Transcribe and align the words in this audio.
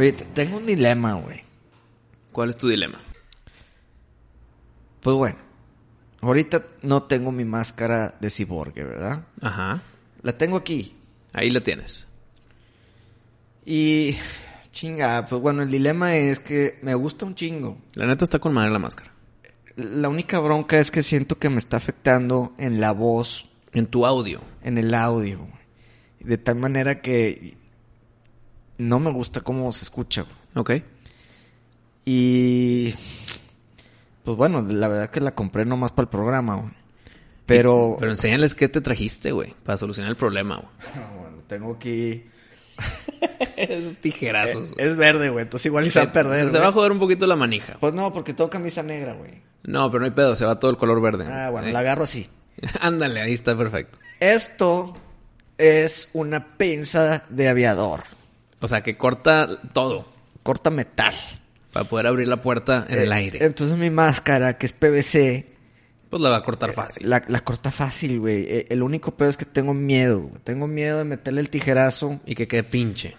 Oye, 0.00 0.12
te- 0.12 0.24
tengo 0.24 0.56
un 0.56 0.64
dilema, 0.66 1.12
güey. 1.14 1.42
¿Cuál 2.32 2.50
es 2.50 2.56
tu 2.56 2.68
dilema? 2.68 3.00
Pues 5.02 5.14
bueno, 5.16 5.36
ahorita 6.22 6.64
no 6.82 7.02
tengo 7.02 7.32
mi 7.32 7.44
máscara 7.44 8.14
de 8.20 8.30
ciborgue, 8.30 8.82
¿verdad? 8.84 9.26
Ajá. 9.42 9.82
La 10.22 10.36
tengo 10.38 10.56
aquí. 10.56 10.96
Ahí 11.34 11.50
la 11.50 11.60
tienes. 11.60 12.06
Y 13.66 14.16
chinga, 14.72 15.26
pues 15.26 15.40
bueno, 15.42 15.62
el 15.62 15.70
dilema 15.70 16.16
es 16.16 16.40
que 16.40 16.78
me 16.82 16.94
gusta 16.94 17.26
un 17.26 17.34
chingo. 17.34 17.78
La 17.94 18.06
neta 18.06 18.24
está 18.24 18.38
con 18.38 18.52
madre 18.54 18.70
la 18.70 18.78
máscara. 18.78 19.12
La 19.76 20.08
única 20.08 20.38
bronca 20.40 20.78
es 20.78 20.90
que 20.90 21.02
siento 21.02 21.38
que 21.38 21.50
me 21.50 21.58
está 21.58 21.76
afectando 21.76 22.52
en 22.58 22.80
la 22.80 22.92
voz, 22.92 23.48
En 23.74 23.86
tu 23.86 24.06
audio. 24.06 24.40
en 24.62 24.78
el 24.78 24.94
audio. 24.94 25.46
De 26.20 26.38
tal 26.38 26.56
manera 26.56 27.00
que 27.02 27.56
no 28.80 28.98
me 29.00 29.12
gusta 29.12 29.40
cómo 29.40 29.72
se 29.72 29.84
escucha. 29.84 30.22
güey. 30.22 30.34
Ok. 30.56 30.84
Y 32.04 32.94
pues 34.24 34.36
bueno, 34.36 34.62
la 34.62 34.88
verdad 34.88 35.10
que 35.10 35.20
la 35.20 35.34
compré 35.34 35.64
nomás 35.64 35.92
para 35.92 36.04
el 36.04 36.08
programa. 36.10 36.56
güey. 36.56 36.72
Pero, 37.46 37.96
Pero 37.98 38.12
enséñales 38.12 38.54
qué 38.54 38.68
te 38.68 38.80
trajiste, 38.80 39.32
güey. 39.32 39.54
Para 39.64 39.76
solucionar 39.76 40.10
el 40.10 40.16
problema, 40.16 40.56
güey. 40.56 40.68
Ah, 40.94 41.10
bueno, 41.20 41.36
tengo 41.46 41.74
aquí 41.74 42.24
Esos 43.56 43.96
tijerazos. 43.98 44.72
güey. 44.72 44.86
es 44.86 44.96
verde, 44.96 45.28
güey, 45.30 45.42
entonces 45.44 45.66
igual 45.66 45.86
y 45.86 45.90
se 45.90 45.98
va 45.98 46.06
a 46.06 46.12
perder. 46.12 46.48
Se 46.48 46.58
va 46.58 46.68
a 46.68 46.72
joder 46.72 46.92
un 46.92 46.98
poquito 46.98 47.26
la 47.26 47.36
manija. 47.36 47.76
Pues 47.80 47.92
no, 47.94 48.12
porque 48.12 48.32
tengo 48.34 48.48
camisa 48.50 48.82
negra, 48.82 49.14
güey. 49.14 49.42
No, 49.64 49.90
pero 49.90 50.00
no 50.00 50.06
hay 50.06 50.12
pedo. 50.12 50.34
Se 50.36 50.46
va 50.46 50.58
todo 50.58 50.70
el 50.70 50.76
color 50.78 51.02
verde. 51.02 51.26
Ah, 51.30 51.50
bueno, 51.50 51.68
Eh. 51.68 51.72
la 51.72 51.80
agarro 51.80 52.04
así. 52.04 52.28
Ándale, 52.80 53.20
ahí 53.20 53.34
está 53.34 53.56
perfecto. 53.56 53.98
Esto 54.20 54.96
es 55.58 56.08
una 56.14 56.56
pinza 56.56 57.24
de 57.28 57.48
aviador. 57.48 58.04
O 58.60 58.68
sea, 58.68 58.80
que 58.82 58.96
corta 58.96 59.48
todo. 59.72 60.06
Corta 60.42 60.70
metal. 60.70 61.14
Para 61.72 61.88
poder 61.88 62.06
abrir 62.06 62.26
la 62.28 62.42
puerta 62.42 62.86
en 62.88 62.98
el 62.98 63.12
Eh, 63.12 63.14
aire. 63.14 63.44
Entonces 63.44 63.76
mi 63.78 63.90
máscara, 63.90 64.58
que 64.58 64.66
es 64.66 64.72
PVC, 64.72 65.46
pues 66.10 66.20
la 66.20 66.30
va 66.30 66.36
a 66.38 66.42
cortar 66.42 66.72
fácil. 66.72 67.08
la, 67.08 67.22
la 67.28 67.40
corta 67.40 67.70
fácil, 67.70 68.18
güey. 68.18 68.44
Eh, 68.48 68.66
El 68.70 68.82
único 68.82 69.12
peor 69.16 69.30
es 69.30 69.36
que 69.36 69.44
tengo 69.44 69.72
miedo. 69.74 70.20
güey. 70.22 70.42
Tengo 70.42 70.66
miedo 70.66 70.98
de 70.98 71.04
meterle 71.04 71.40
el 71.40 71.48
tijerazo 71.50 72.20
Y 72.26 72.34
que 72.34 72.48
quede 72.48 72.64
pinche. 72.64 73.16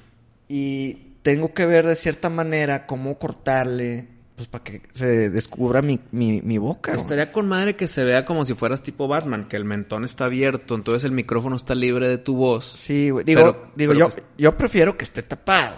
y 0.50 1.08
tengo 1.22 1.54
que 1.54 1.66
ver 1.68 1.86
de 1.88 1.96
cierta 1.96 2.30
manera 2.30 2.86
cómo 2.88 3.18
cortarle, 3.20 4.08
pues 4.36 4.48
para 4.48 4.64
que 4.64 4.82
se 4.92 5.30
descubra 5.30 5.82
mi, 5.82 6.00
mi, 6.12 6.42
mi 6.42 6.58
boca. 6.58 6.92
güey. 6.92 7.02
Estaría 7.02 7.32
con 7.32 7.48
madre 7.48 7.76
que 7.76 7.88
se 7.88 8.04
vea 8.04 8.26
como 8.26 8.46
si 8.46 8.54
fueras 8.56 8.82
tipo 8.82 9.08
Batman, 9.08 9.48
que 9.48 9.56
el 9.58 9.66
mentón 9.66 10.04
está 10.04 10.26
abierto, 10.26 10.76
entonces 10.76 11.04
el 11.04 11.12
micrófono 11.12 11.56
está 11.56 11.76
libre 11.76 12.08
de 12.08 12.18
tu 12.18 12.36
voz. 12.36 12.66
Sí, 12.66 13.10
güey. 13.10 13.26
Digo, 13.26 13.42
Pero- 13.42 13.72
digo 13.76 13.94
pero 13.94 14.00
yo, 14.00 14.06
pues- 14.16 14.24
yo 14.38 14.58
prefiero 14.58 14.98
que 14.98 15.04
esté 15.04 15.22
tapado. 15.24 15.76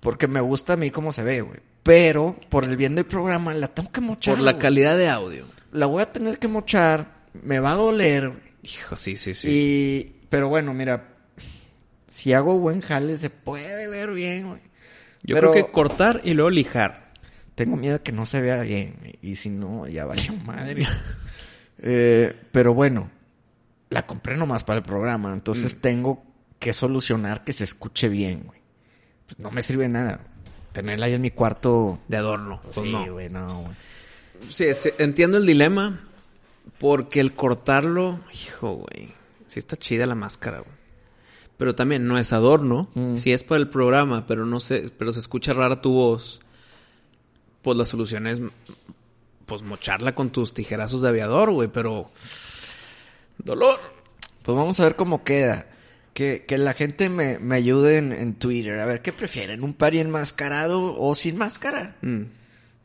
Porque 0.00 0.28
me 0.28 0.40
gusta 0.40 0.74
a 0.74 0.76
mí 0.76 0.90
cómo 0.90 1.12
se 1.12 1.22
ve, 1.22 1.40
güey. 1.40 1.60
Pero, 1.82 2.36
por 2.50 2.64
el 2.64 2.76
bien 2.76 2.94
del 2.94 3.04
programa, 3.06 3.54
la 3.54 3.68
tengo 3.68 3.90
que 3.92 4.00
mochar. 4.00 4.34
Por 4.36 4.44
la 4.44 4.52
güey. 4.52 4.62
calidad 4.62 4.96
de 4.98 5.08
audio. 5.08 5.46
La 5.72 5.86
voy 5.86 6.02
a 6.02 6.12
tener 6.12 6.38
que 6.38 6.48
mochar. 6.48 7.24
Me 7.42 7.58
va 7.58 7.72
a 7.72 7.76
doler. 7.76 8.32
Hijo, 8.62 8.96
sí, 8.96 9.16
sí, 9.16 9.32
sí. 9.34 9.48
Y... 9.50 10.26
Pero 10.28 10.48
bueno, 10.48 10.74
mira. 10.74 11.08
Si 12.08 12.32
hago 12.32 12.58
buen 12.58 12.80
jale, 12.80 13.16
se 13.16 13.30
puede 13.30 13.88
ver 13.88 14.10
bien, 14.12 14.48
güey. 14.48 14.60
Yo 15.22 15.36
pero- 15.36 15.50
creo 15.52 15.66
que 15.66 15.72
cortar 15.72 16.20
y 16.24 16.34
luego 16.34 16.50
lijar. 16.50 17.03
Tengo 17.54 17.76
miedo 17.76 17.94
de 17.94 18.02
que 18.02 18.12
no 18.12 18.26
se 18.26 18.40
vea 18.40 18.62
bien. 18.62 19.16
Y 19.22 19.36
si 19.36 19.48
no, 19.50 19.86
ya 19.86 20.06
valió 20.06 20.34
madre. 20.44 20.86
Eh, 21.78 22.34
pero 22.52 22.74
bueno. 22.74 23.10
La 23.90 24.06
compré 24.06 24.36
nomás 24.36 24.64
para 24.64 24.78
el 24.78 24.84
programa. 24.84 25.30
Mm. 25.30 25.34
Entonces 25.34 25.80
tengo 25.80 26.24
que 26.58 26.72
solucionar 26.72 27.44
que 27.44 27.52
se 27.52 27.64
escuche 27.64 28.08
bien, 28.08 28.42
güey. 28.44 28.60
Pues 29.26 29.38
no 29.38 29.50
me 29.50 29.62
sirve 29.62 29.88
nada. 29.88 30.20
Tenerla 30.72 31.06
ahí 31.06 31.14
en 31.14 31.22
mi 31.22 31.30
cuarto... 31.30 32.00
De 32.08 32.16
adorno. 32.16 32.60
Pues 32.62 32.76
sí, 32.76 32.90
no. 32.90 33.12
güey, 33.12 33.28
no, 33.30 33.62
güey. 33.62 33.76
Sí, 34.50 34.74
sí, 34.74 34.90
entiendo 34.98 35.38
el 35.38 35.46
dilema. 35.46 36.00
Porque 36.78 37.20
el 37.20 37.34
cortarlo, 37.34 38.20
hijo, 38.32 38.74
güey. 38.74 39.12
Sí 39.46 39.58
está 39.58 39.76
chida 39.76 40.06
la 40.06 40.14
máscara, 40.14 40.58
güey. 40.58 40.74
Pero 41.56 41.74
también 41.74 42.08
no 42.08 42.18
es 42.18 42.32
adorno. 42.32 42.90
Mm. 42.94 43.16
Sí 43.16 43.32
es 43.32 43.44
para 43.44 43.60
el 43.60 43.68
programa, 43.68 44.26
pero 44.26 44.44
no 44.44 44.58
sé, 44.58 44.90
pero 44.98 45.12
se 45.12 45.20
escucha 45.20 45.52
rara 45.52 45.80
tu 45.80 45.92
voz. 45.92 46.40
Pues 47.64 47.78
la 47.78 47.86
solución 47.86 48.26
es 48.26 48.42
pues 49.46 49.62
mocharla 49.62 50.12
con 50.12 50.30
tus 50.30 50.52
tijerazos 50.52 51.00
de 51.00 51.08
aviador, 51.08 51.50
güey, 51.50 51.68
pero 51.68 52.10
dolor. 53.38 53.80
Pues 54.42 54.54
vamos 54.54 54.78
a 54.78 54.84
ver 54.84 54.96
cómo 54.96 55.24
queda. 55.24 55.66
Que, 56.12 56.44
que 56.46 56.58
la 56.58 56.74
gente 56.74 57.08
me, 57.08 57.38
me 57.38 57.56
ayude 57.56 57.96
en, 57.96 58.12
en 58.12 58.34
Twitter. 58.34 58.78
A 58.78 58.86
ver, 58.86 59.00
¿qué 59.00 59.14
prefieren? 59.14 59.64
¿Un 59.64 59.72
pari 59.72 59.98
enmascarado 59.98 60.94
o 60.96 61.14
sin 61.14 61.38
máscara? 61.38 61.96
Mm. 62.02 62.22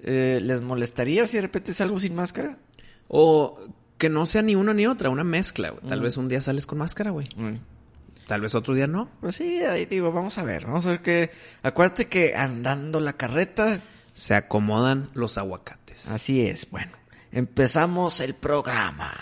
Eh, 0.01 0.39
¿Les 0.41 0.61
molestaría 0.61 1.27
si 1.27 1.35
de 1.35 1.41
repente 1.41 1.73
salgo 1.73 1.99
sin 1.99 2.15
máscara? 2.15 2.57
O 3.09 3.59
que 3.97 4.07
no 4.07 4.25
sea 4.25 4.41
ni 4.41 4.55
una 4.55 4.73
ni 4.73 4.87
otra, 4.87 5.09
una 5.09 5.25
mezcla, 5.25 5.71
güey. 5.71 5.83
Tal 5.87 5.99
vez 5.99 6.15
un 6.15 6.29
día 6.29 6.39
sales 6.39 6.65
con 6.65 6.77
máscara, 6.77 7.11
güey. 7.11 7.27
Tal 8.27 8.39
vez 8.39 8.55
otro 8.55 8.73
día 8.73 8.87
no. 8.87 9.11
Pues 9.19 9.35
sí, 9.35 9.59
ahí 9.59 9.85
digo, 9.85 10.13
vamos 10.13 10.37
a 10.37 10.43
ver. 10.43 10.65
Vamos 10.65 10.85
a 10.85 10.91
ver 10.91 11.01
que... 11.01 11.31
Acuérdate 11.63 12.07
que 12.07 12.33
andando 12.33 13.01
la 13.01 13.13
carreta... 13.17 13.83
Se 14.19 14.35
acomodan 14.35 15.09
los 15.13 15.37
aguacates. 15.37 16.09
Así 16.09 16.45
es, 16.45 16.69
bueno. 16.69 16.91
Empezamos 17.31 18.19
el 18.19 18.33
programa. 18.35 19.13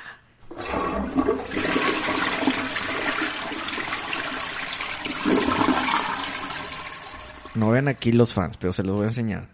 No 7.53 7.69
ven 7.69 7.87
aquí 7.87 8.11
los 8.11 8.33
fans, 8.33 8.57
pero 8.57 8.73
se 8.73 8.81
los 8.81 8.95
voy 8.95 9.03
a 9.05 9.09
enseñar. 9.09 9.49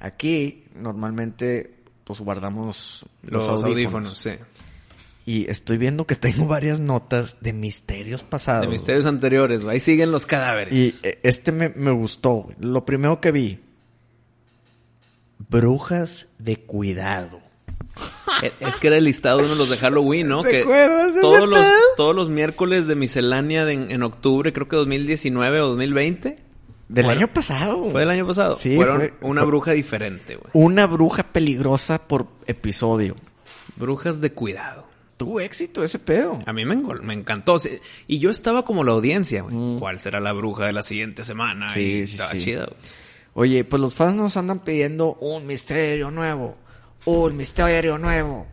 Aquí 0.00 0.64
normalmente 0.74 1.76
pues 2.02 2.18
guardamos 2.18 3.06
los, 3.22 3.44
Los, 3.44 3.62
audífonos. 3.62 3.64
audífonos, 3.64 4.18
sí. 4.18 4.30
Y 5.26 5.48
estoy 5.48 5.78
viendo 5.78 6.08
que 6.08 6.16
tengo 6.16 6.46
varias 6.46 6.80
notas 6.80 7.36
de 7.40 7.52
misterios 7.52 8.24
pasados. 8.24 8.66
De 8.66 8.72
misterios 8.72 9.06
anteriores, 9.06 9.62
güey. 9.62 9.74
Ahí 9.74 9.80
siguen 9.80 10.10
los 10.10 10.26
cadáveres. 10.26 10.74
Y 10.74 11.06
eh, 11.06 11.20
este 11.22 11.52
me, 11.52 11.68
me 11.68 11.92
gustó. 11.92 12.48
Lo 12.58 12.84
primero 12.84 13.20
que 13.20 13.30
vi. 13.30 13.60
Brujas 15.38 16.28
de 16.38 16.56
cuidado. 16.56 17.40
Eh, 18.42 18.52
Es 18.60 18.76
que 18.76 18.88
era 18.88 18.98
el 18.98 19.04
listado 19.04 19.38
de 19.38 19.44
uno 19.44 19.54
de 19.54 19.58
los 19.60 19.70
de 19.70 19.78
Halloween, 19.78 20.28
¿no? 20.28 20.42
¿Te 20.42 20.50
que 20.50 20.60
acuerdas 20.60 21.14
de 21.14 21.20
todos 21.22 21.38
ese 21.38 21.46
los, 21.46 21.58
pedo? 21.58 21.78
todos 21.96 22.14
los 22.14 22.28
miércoles 22.28 22.86
de 22.86 22.94
miscelánea 22.94 23.64
de 23.64 23.72
en, 23.72 23.90
en 23.90 24.02
octubre, 24.02 24.52
creo 24.52 24.68
que 24.68 24.76
2019 24.76 25.60
o 25.62 25.68
2020. 25.68 26.36
Del 26.88 27.04
Bueno, 27.06 27.18
año 27.20 27.32
pasado. 27.32 27.78
güey. 27.78 27.92
Fue 27.92 28.00
del 28.02 28.10
año 28.10 28.26
pasado. 28.26 28.56
Sí, 28.56 28.76
Fueron 28.76 28.98
fue- 28.98 29.14
una 29.22 29.40
fue- 29.40 29.46
bruja 29.48 29.72
diferente, 29.72 30.36
güey. 30.36 30.50
Una 30.52 30.86
bruja 30.86 31.22
peligrosa 31.22 32.06
por 32.06 32.26
episodio. 32.46 33.16
Brujas 33.76 34.20
de 34.20 34.30
cuidado. 34.32 34.86
Tuvo 35.16 35.40
éxito 35.40 35.82
ese 35.82 35.98
pedo. 35.98 36.38
A 36.44 36.52
mí 36.52 36.66
me, 36.66 36.74
encantó. 37.14 37.58
Sí, 37.58 37.70
Y 38.06 38.18
yo 38.18 38.28
estaba 38.28 38.66
como 38.66 38.84
la 38.84 38.92
audiencia, 38.92 39.40
güey. 39.42 39.54
Mm. 39.56 39.78
¿Cuál 39.78 39.98
será 39.98 40.20
la 40.20 40.34
bruja 40.34 40.66
de 40.66 40.74
la 40.74 40.82
siguiente 40.82 41.22
semana? 41.24 41.70
Sí, 41.70 41.80
y 41.80 42.06
sí, 42.06 42.12
estaba 42.16 42.32
sí. 42.32 42.40
chida, 42.40 42.66
güey. 42.66 42.76
Oye, 43.38 43.62
pues 43.64 43.80
los 43.80 43.94
fans 43.94 44.16
nos 44.16 44.36
andan 44.36 44.60
pidiendo 44.60 45.14
un 45.20 45.46
misterio 45.46 46.10
nuevo. 46.10 46.56
Un 47.04 47.36
misterio 47.36 47.98
nuevo. 47.98 48.46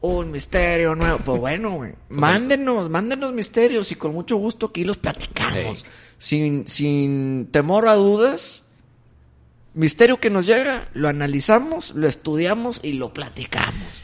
Un 0.00 0.30
misterio 0.30 0.94
nuevo. 0.94 1.18
Pues 1.24 1.38
bueno, 1.38 1.72
güey. 1.76 1.92
Mándenos, 2.08 2.90
mándenos 2.90 3.32
misterios 3.32 3.92
y 3.92 3.96
con 3.96 4.12
mucho 4.12 4.36
gusto 4.36 4.66
aquí 4.66 4.82
los 4.82 4.96
platicamos. 4.96 5.84
Sin, 6.18 6.66
sin 6.66 7.48
temor 7.52 7.86
a 7.86 7.94
dudas, 7.94 8.62
Misterio 9.72 10.18
que 10.18 10.30
nos 10.30 10.46
llega, 10.46 10.88
lo 10.94 11.08
analizamos, 11.08 11.94
lo 11.94 12.08
estudiamos 12.08 12.80
y 12.82 12.94
lo 12.94 13.14
platicamos. 13.14 14.02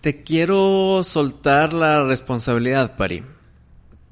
Te 0.00 0.22
quiero 0.22 1.02
soltar 1.02 1.72
la 1.72 2.04
responsabilidad, 2.04 2.96
Pari. 2.96 3.24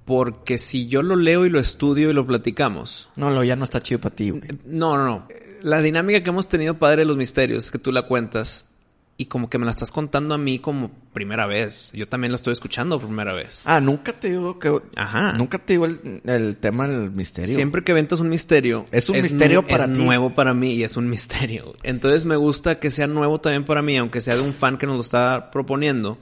Porque 0.04 0.58
si 0.58 0.88
yo 0.88 1.02
lo 1.02 1.14
leo 1.14 1.46
y 1.46 1.50
lo 1.50 1.60
estudio 1.60 2.10
y 2.10 2.12
lo 2.12 2.26
platicamos. 2.26 3.10
No, 3.14 3.30
lo 3.30 3.44
ya 3.44 3.54
no 3.54 3.62
está 3.62 3.80
chido 3.80 4.00
para 4.00 4.16
ti, 4.16 4.30
güey. 4.30 4.42
No, 4.64 4.96
no, 4.96 5.04
no. 5.04 5.28
La 5.62 5.80
dinámica 5.80 6.22
que 6.22 6.30
hemos 6.30 6.48
tenido, 6.48 6.78
padre 6.78 6.98
de 7.02 7.04
los 7.06 7.16
misterios, 7.16 7.64
es 7.66 7.70
que 7.70 7.78
tú 7.78 7.92
la 7.92 8.02
cuentas 8.02 8.66
y 9.18 9.26
como 9.26 9.48
que 9.48 9.58
me 9.58 9.64
la 9.66 9.70
estás 9.70 9.92
contando 9.92 10.34
a 10.34 10.38
mí 10.38 10.58
como 10.58 10.90
primera 11.12 11.46
vez. 11.46 11.92
Yo 11.94 12.08
también 12.08 12.32
la 12.32 12.36
estoy 12.36 12.52
escuchando 12.52 12.98
por 12.98 13.06
primera 13.08 13.32
vez. 13.32 13.62
Ah, 13.64 13.78
nunca 13.80 14.12
te 14.14 14.30
digo 14.30 14.58
que... 14.58 14.80
Ajá. 14.96 15.32
Nunca 15.34 15.58
te 15.58 15.74
digo 15.74 15.84
el, 15.86 16.22
el 16.24 16.56
tema 16.56 16.88
del 16.88 17.10
misterio. 17.10 17.54
Siempre 17.54 17.84
que 17.84 17.92
ventas 17.92 18.20
un 18.20 18.28
misterio, 18.30 18.86
Es 18.90 19.08
un 19.08 19.18
misterio 19.18 19.64
para 19.66 19.84
es 19.84 19.92
ti. 19.92 20.02
nuevo 20.02 20.34
para 20.34 20.54
mí 20.54 20.72
y 20.72 20.82
es 20.82 20.96
un 20.96 21.08
misterio. 21.08 21.74
Entonces 21.84 22.24
me 22.24 22.36
gusta 22.36 22.80
que 22.80 22.90
sea 22.90 23.06
nuevo 23.06 23.40
también 23.40 23.64
para 23.64 23.82
mí, 23.82 23.96
aunque 23.96 24.20
sea 24.20 24.34
de 24.34 24.40
un 24.40 24.54
fan 24.54 24.78
que 24.78 24.86
nos 24.86 24.96
lo 24.96 25.02
está 25.02 25.50
proponiendo, 25.52 26.18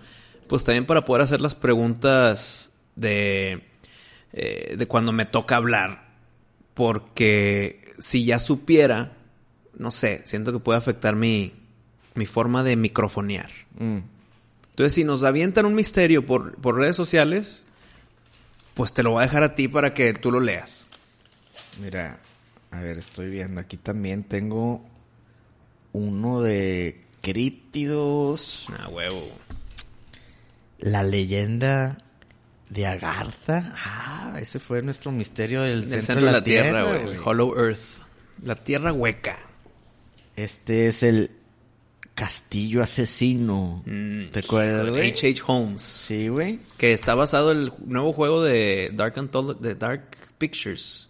pues 0.49 0.65
también 0.65 0.85
para 0.85 1.05
poder 1.05 1.23
hacer 1.23 1.41
las 1.41 1.55
preguntas 1.55 2.73
de, 2.97 3.63
eh, 4.33 4.75
de 4.77 4.87
cuando 4.87 5.13
me 5.13 5.25
toca 5.25 5.57
hablar. 5.57 6.11
Porque 6.75 7.95
si 7.99 8.25
ya 8.25 8.39
supiera, 8.41 9.13
no 9.77 9.91
sé, 9.91 10.23
siento 10.25 10.53
que 10.53 10.59
puede 10.59 10.79
afectar 10.79 11.17
mi, 11.17 11.53
mi 12.15 12.27
forma 12.27 12.63
de 12.63 12.77
microfonear. 12.77 13.51
Mm. 13.79 13.99
Entonces, 14.71 14.95
si 14.95 15.05
nos 15.05 15.25
avientan 15.25 15.67
un 15.67 15.75
misterio 15.75 16.25
por, 16.25 16.55
por 16.57 16.77
redes 16.77 16.97
sociales, 16.97 17.65
pues 18.75 18.93
te 18.93 19.03
lo 19.03 19.11
voy 19.11 19.21
a 19.21 19.27
dejar 19.27 19.43
a 19.43 19.55
ti 19.55 19.69
para 19.69 19.93
que 19.93 20.13
tú 20.15 20.31
lo 20.31 20.41
leas. 20.41 20.87
Mira, 21.81 22.21
a 22.71 22.81
ver, 22.81 22.99
estoy 22.99 23.29
viendo. 23.29 23.61
Aquí 23.61 23.77
también 23.77 24.25
tengo 24.25 24.83
uno 25.93 26.41
de 26.41 27.05
críptidos. 27.21 28.67
Ah, 28.71 28.89
huevo. 28.89 29.29
La 30.79 31.03
leyenda 31.03 31.99
de 32.71 32.87
Agartha. 32.87 33.75
Ah, 33.77 34.37
ese 34.41 34.61
fue 34.61 34.83
nuestro 34.83 35.13
misterio 35.13 35.63
del 35.63 35.91
Del 35.91 36.03
centro, 36.03 36.27
de 36.27 36.33
la, 36.33 36.43
tierra, 36.43 36.85
tierra, 36.85 37.03
güey. 37.03 37.17
El 37.17 37.21
Hollow 37.23 37.59
Earth. 37.59 38.01
La 38.45 38.55
tierra 38.55 38.93
hueca. 38.93 39.39
Este 40.45 40.87
es 40.89 41.03
el 41.03 41.31
castillo 42.15 42.83
asesino. 42.83 43.83
Mm, 43.87 44.27
¿Te 44.31 44.41
acuerdas, 44.41 44.91
güey? 44.91 45.11
H.H. 45.11 45.43
Holmes. 45.47 45.83
Sí, 45.83 46.29
güey. 46.29 46.59
Que 46.77 46.93
está 46.93 47.15
basado 47.15 47.53
en 47.53 47.59
el 47.59 47.73
nuevo 47.87 48.13
juego 48.13 48.43
de 48.43 48.91
Dark, 48.95 49.15
Antholo- 49.17 49.59
de 49.59 49.75
Dark 49.75 50.17
Pictures. 50.39 51.09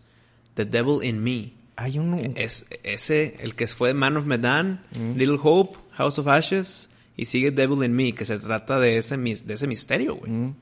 The 0.54 0.64
Devil 0.64 1.02
in 1.04 1.22
Me. 1.22 1.52
Hay 1.76 1.98
uno. 1.98 2.18
Es 2.36 2.66
ese, 2.82 3.36
el 3.40 3.54
que 3.54 3.66
fue 3.66 3.94
Man 3.94 4.16
of 4.16 4.26
Medan, 4.26 4.84
Little 5.16 5.38
Hope, 5.42 5.78
House 5.92 6.18
of 6.18 6.28
Ashes 6.28 6.90
y 7.16 7.24
sigue 7.24 7.50
Devil 7.50 7.82
in 7.84 7.92
Me, 7.92 8.12
que 8.14 8.24
se 8.24 8.38
trata 8.38 8.78
de 8.78 8.98
ese, 8.98 9.16
mis- 9.16 9.46
de 9.46 9.54
ese 9.54 9.66
misterio, 9.66 10.16
güey. 10.16 10.30
Mm. 10.30 10.54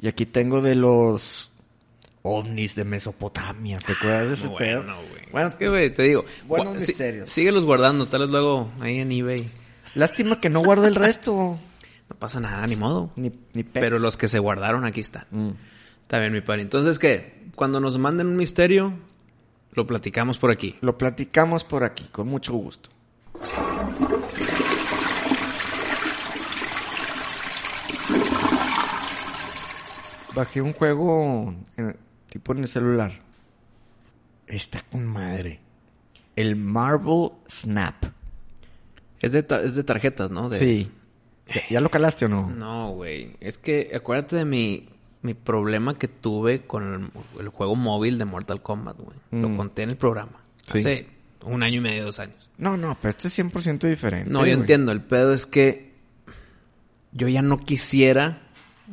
Y 0.00 0.08
aquí 0.08 0.26
tengo 0.26 0.62
de 0.62 0.74
los 0.74 1.51
ovnis 2.22 2.74
de 2.74 2.84
Mesopotamia. 2.84 3.78
¿Te 3.78 3.92
acuerdas 3.92 4.28
de 4.28 4.34
ese 4.34 4.46
No, 4.48 4.56
pedo? 4.56 4.78
bueno, 4.82 4.96
güey. 5.10 5.22
Bueno, 5.32 5.48
es 5.48 5.54
que, 5.56 5.68
güey, 5.68 5.92
te 5.92 6.02
digo. 6.04 6.24
Buenos 6.46 6.82
sí- 6.82 6.92
misterios. 6.92 7.30
síguelos 7.32 7.64
guardando, 7.64 8.06
tal 8.06 8.20
vez 8.22 8.30
luego 8.30 8.70
ahí 8.80 8.98
en 8.98 9.10
eBay. 9.12 9.50
Lástima 9.94 10.40
que 10.40 10.48
no 10.48 10.62
guarde 10.62 10.88
el 10.88 10.94
resto. 10.94 11.58
No 12.08 12.16
pasa 12.18 12.40
nada, 12.40 12.66
ni 12.66 12.76
modo. 12.76 13.10
Ni, 13.16 13.32
ni. 13.54 13.62
Pero 13.64 13.98
los 13.98 14.16
que 14.16 14.28
se 14.28 14.38
guardaron 14.38 14.84
aquí 14.84 15.00
están. 15.00 15.26
Mm. 15.30 15.50
Está 16.02 16.18
bien, 16.18 16.32
mi 16.32 16.40
padre. 16.42 16.62
Entonces, 16.62 16.98
¿qué? 16.98 17.42
Cuando 17.54 17.80
nos 17.80 17.98
manden 17.98 18.26
un 18.28 18.36
misterio, 18.36 18.92
lo 19.72 19.86
platicamos 19.86 20.38
por 20.38 20.50
aquí. 20.50 20.76
Lo 20.80 20.98
platicamos 20.98 21.64
por 21.64 21.84
aquí, 21.84 22.04
con 22.12 22.28
mucho 22.28 22.52
gusto. 22.52 22.90
Bajé 30.34 30.62
un 30.62 30.72
juego 30.72 31.54
en- 31.76 31.96
tipo 32.32 32.52
en 32.52 32.60
el 32.60 32.66
celular. 32.68 33.12
Está 34.46 34.82
con 34.90 35.04
madre. 35.06 35.60
El 36.34 36.56
Marvel 36.56 37.30
Snap. 37.48 38.04
Es 39.20 39.32
de, 39.32 39.46
es 39.64 39.74
de 39.74 39.84
tarjetas, 39.84 40.30
¿no? 40.30 40.48
De- 40.48 40.58
Sí. 40.58 40.90
¿Ya, 41.68 41.80
lo 41.80 41.90
calaste 41.90 42.24
o 42.24 42.28
no? 42.28 42.48
No, 42.48 42.92
güey. 42.92 43.36
Es 43.40 43.58
que 43.58 43.90
acuérdate 43.94 44.36
de 44.36 44.44
mi, 44.46 44.88
mi 45.20 45.34
problema 45.34 45.94
que 45.98 46.08
tuve 46.08 46.60
con 46.62 47.10
el, 47.36 47.40
el 47.40 47.48
juego 47.48 47.74
móvil 47.76 48.16
de 48.16 48.24
Mortal 48.24 48.62
Kombat, 48.62 48.96
güey. 48.98 49.16
Lo 49.32 49.48
Mm. 49.50 49.56
conté 49.56 49.82
en 49.82 49.90
el 49.90 49.96
programa. 49.96 50.40
Sí. 50.62 50.78
Hace 50.78 51.06
un 51.44 51.62
año 51.62 51.78
y 51.78 51.80
medio, 51.80 52.04
dos 52.04 52.18
años. 52.20 52.48
No, 52.56 52.76
no, 52.78 52.96
pero 53.00 53.10
este 53.10 53.28
es 53.28 53.38
100% 53.38 53.86
diferente. 53.88 54.30
No, 54.30 54.46
yo 54.46 54.52
entiendo. 54.54 54.92
El 54.92 55.02
pedo 55.02 55.34
es 55.34 55.44
que 55.44 55.92
yo 57.12 57.28
ya 57.28 57.42
no 57.42 57.58
quisiera 57.58 58.40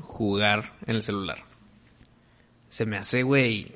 jugar 0.02 0.74
en 0.86 0.96
el 0.98 1.02
celular. 1.02 1.38
Se 2.70 2.86
me 2.86 2.98
hace, 2.98 3.24
güey. 3.24 3.72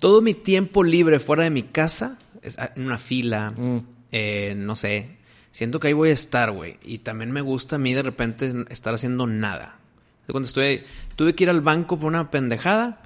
Todo 0.00 0.22
mi 0.22 0.34
tiempo 0.34 0.82
libre 0.84 1.18
fuera 1.20 1.44
de 1.44 1.50
mi 1.50 1.62
casa, 1.62 2.18
ah, 2.58 2.70
en 2.76 2.86
una 2.86 2.98
fila, 2.98 3.52
Mm. 3.56 3.78
eh, 4.12 4.54
no 4.56 4.76
sé. 4.76 5.16
Siento 5.50 5.78
que 5.80 5.88
ahí 5.88 5.92
voy 5.92 6.10
a 6.10 6.12
estar, 6.12 6.50
güey. 6.50 6.78
Y 6.82 6.98
también 6.98 7.30
me 7.30 7.40
gusta 7.40 7.76
a 7.76 7.78
mí 7.78 7.94
de 7.94 8.02
repente 8.02 8.52
estar 8.70 8.92
haciendo 8.94 9.26
nada. 9.26 9.78
Cuando 10.26 10.46
estoy, 10.46 10.82
tuve 11.16 11.34
que 11.34 11.44
ir 11.44 11.50
al 11.50 11.60
banco 11.60 11.98
por 11.98 12.08
una 12.08 12.30
pendejada 12.30 13.02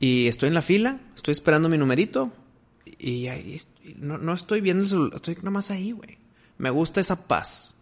y 0.00 0.26
estoy 0.28 0.48
en 0.48 0.54
la 0.54 0.62
fila, 0.62 1.00
estoy 1.16 1.32
esperando 1.32 1.68
mi 1.68 1.76
numerito 1.76 2.32
y 2.98 3.26
ahí 3.26 3.60
no, 3.96 4.16
no 4.16 4.32
estoy 4.32 4.60
viendo 4.60 4.84
el 4.84 4.88
celular, 4.88 5.16
estoy 5.16 5.34
nada 5.36 5.50
más 5.50 5.70
ahí, 5.70 5.90
güey. 5.92 6.18
Me 6.58 6.70
gusta 6.70 7.00
esa 7.00 7.26
paz. 7.26 7.74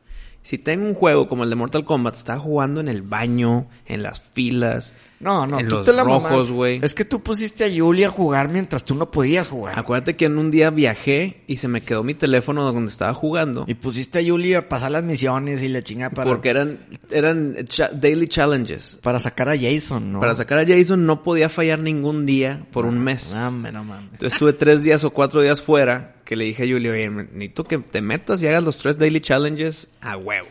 Si 0.42 0.58
tengo 0.58 0.86
un 0.86 0.94
juego 0.94 1.28
como 1.28 1.44
el 1.44 1.50
de 1.50 1.56
Mortal 1.56 1.84
Kombat, 1.84 2.16
estaba 2.16 2.40
jugando 2.40 2.80
en 2.80 2.88
el 2.88 3.02
baño, 3.02 3.68
en 3.86 4.02
las 4.02 4.20
filas. 4.20 4.94
No, 5.20 5.46
no, 5.46 5.58
en 5.58 5.68
tú 5.68 5.76
los 5.76 5.86
te 5.86 5.92
la 5.92 6.04
rojos, 6.04 6.50
güey. 6.50 6.80
Es 6.82 6.94
que 6.94 7.04
tú 7.04 7.20
pusiste 7.22 7.64
a 7.64 7.68
Julia 7.74 8.08
a 8.08 8.10
jugar 8.10 8.48
mientras 8.48 8.84
tú 8.84 8.94
no 8.94 9.10
podías 9.10 9.48
jugar. 9.48 9.78
Acuérdate 9.78 10.16
que 10.16 10.26
en 10.26 10.36
un 10.36 10.50
día 10.50 10.68
viajé 10.70 11.42
y 11.46 11.56
se 11.56 11.68
me 11.68 11.80
quedó 11.80 12.02
mi 12.02 12.14
teléfono 12.14 12.62
donde 12.64 12.90
estaba 12.90 13.14
jugando. 13.14 13.64
Y 13.66 13.74
pusiste 13.74 14.18
a 14.18 14.22
Julia 14.22 14.58
a 14.58 14.68
pasar 14.68 14.90
las 14.90 15.02
misiones 15.02 15.62
y 15.62 15.68
la 15.68 15.82
chinga 15.82 16.10
para, 16.10 16.28
Porque 16.28 16.50
eran, 16.50 16.80
eran 17.10 17.56
cha- 17.66 17.88
daily 17.90 18.28
challenges. 18.28 18.98
para 19.02 19.18
sacar 19.18 19.48
a 19.48 19.56
Jason, 19.58 20.12
¿no? 20.12 20.20
Para 20.20 20.34
sacar 20.34 20.58
a 20.58 20.66
Jason 20.66 21.06
no 21.06 21.22
podía 21.22 21.48
fallar 21.48 21.78
ningún 21.78 22.26
día 22.26 22.66
por 22.72 22.84
un 22.84 22.98
mes. 22.98 23.32
No, 23.34 23.48
hombre, 23.48 23.72
no 23.72 23.82
mames. 23.84 24.10
Entonces 24.12 24.32
estuve 24.34 24.52
tres 24.52 24.82
días 24.82 25.04
o 25.04 25.10
cuatro 25.10 25.40
días 25.40 25.62
fuera 25.62 26.16
que 26.24 26.36
le 26.36 26.44
dije 26.44 26.64
a 26.64 26.66
Julio, 26.66 26.92
oye, 26.92 27.08
necesito 27.08 27.64
que 27.64 27.78
te 27.78 28.02
metas 28.02 28.42
y 28.42 28.48
hagas 28.48 28.62
los 28.64 28.76
tres 28.78 28.98
daily 28.98 29.20
challenges 29.20 29.90
a 30.02 30.16
huevo. 30.16 30.48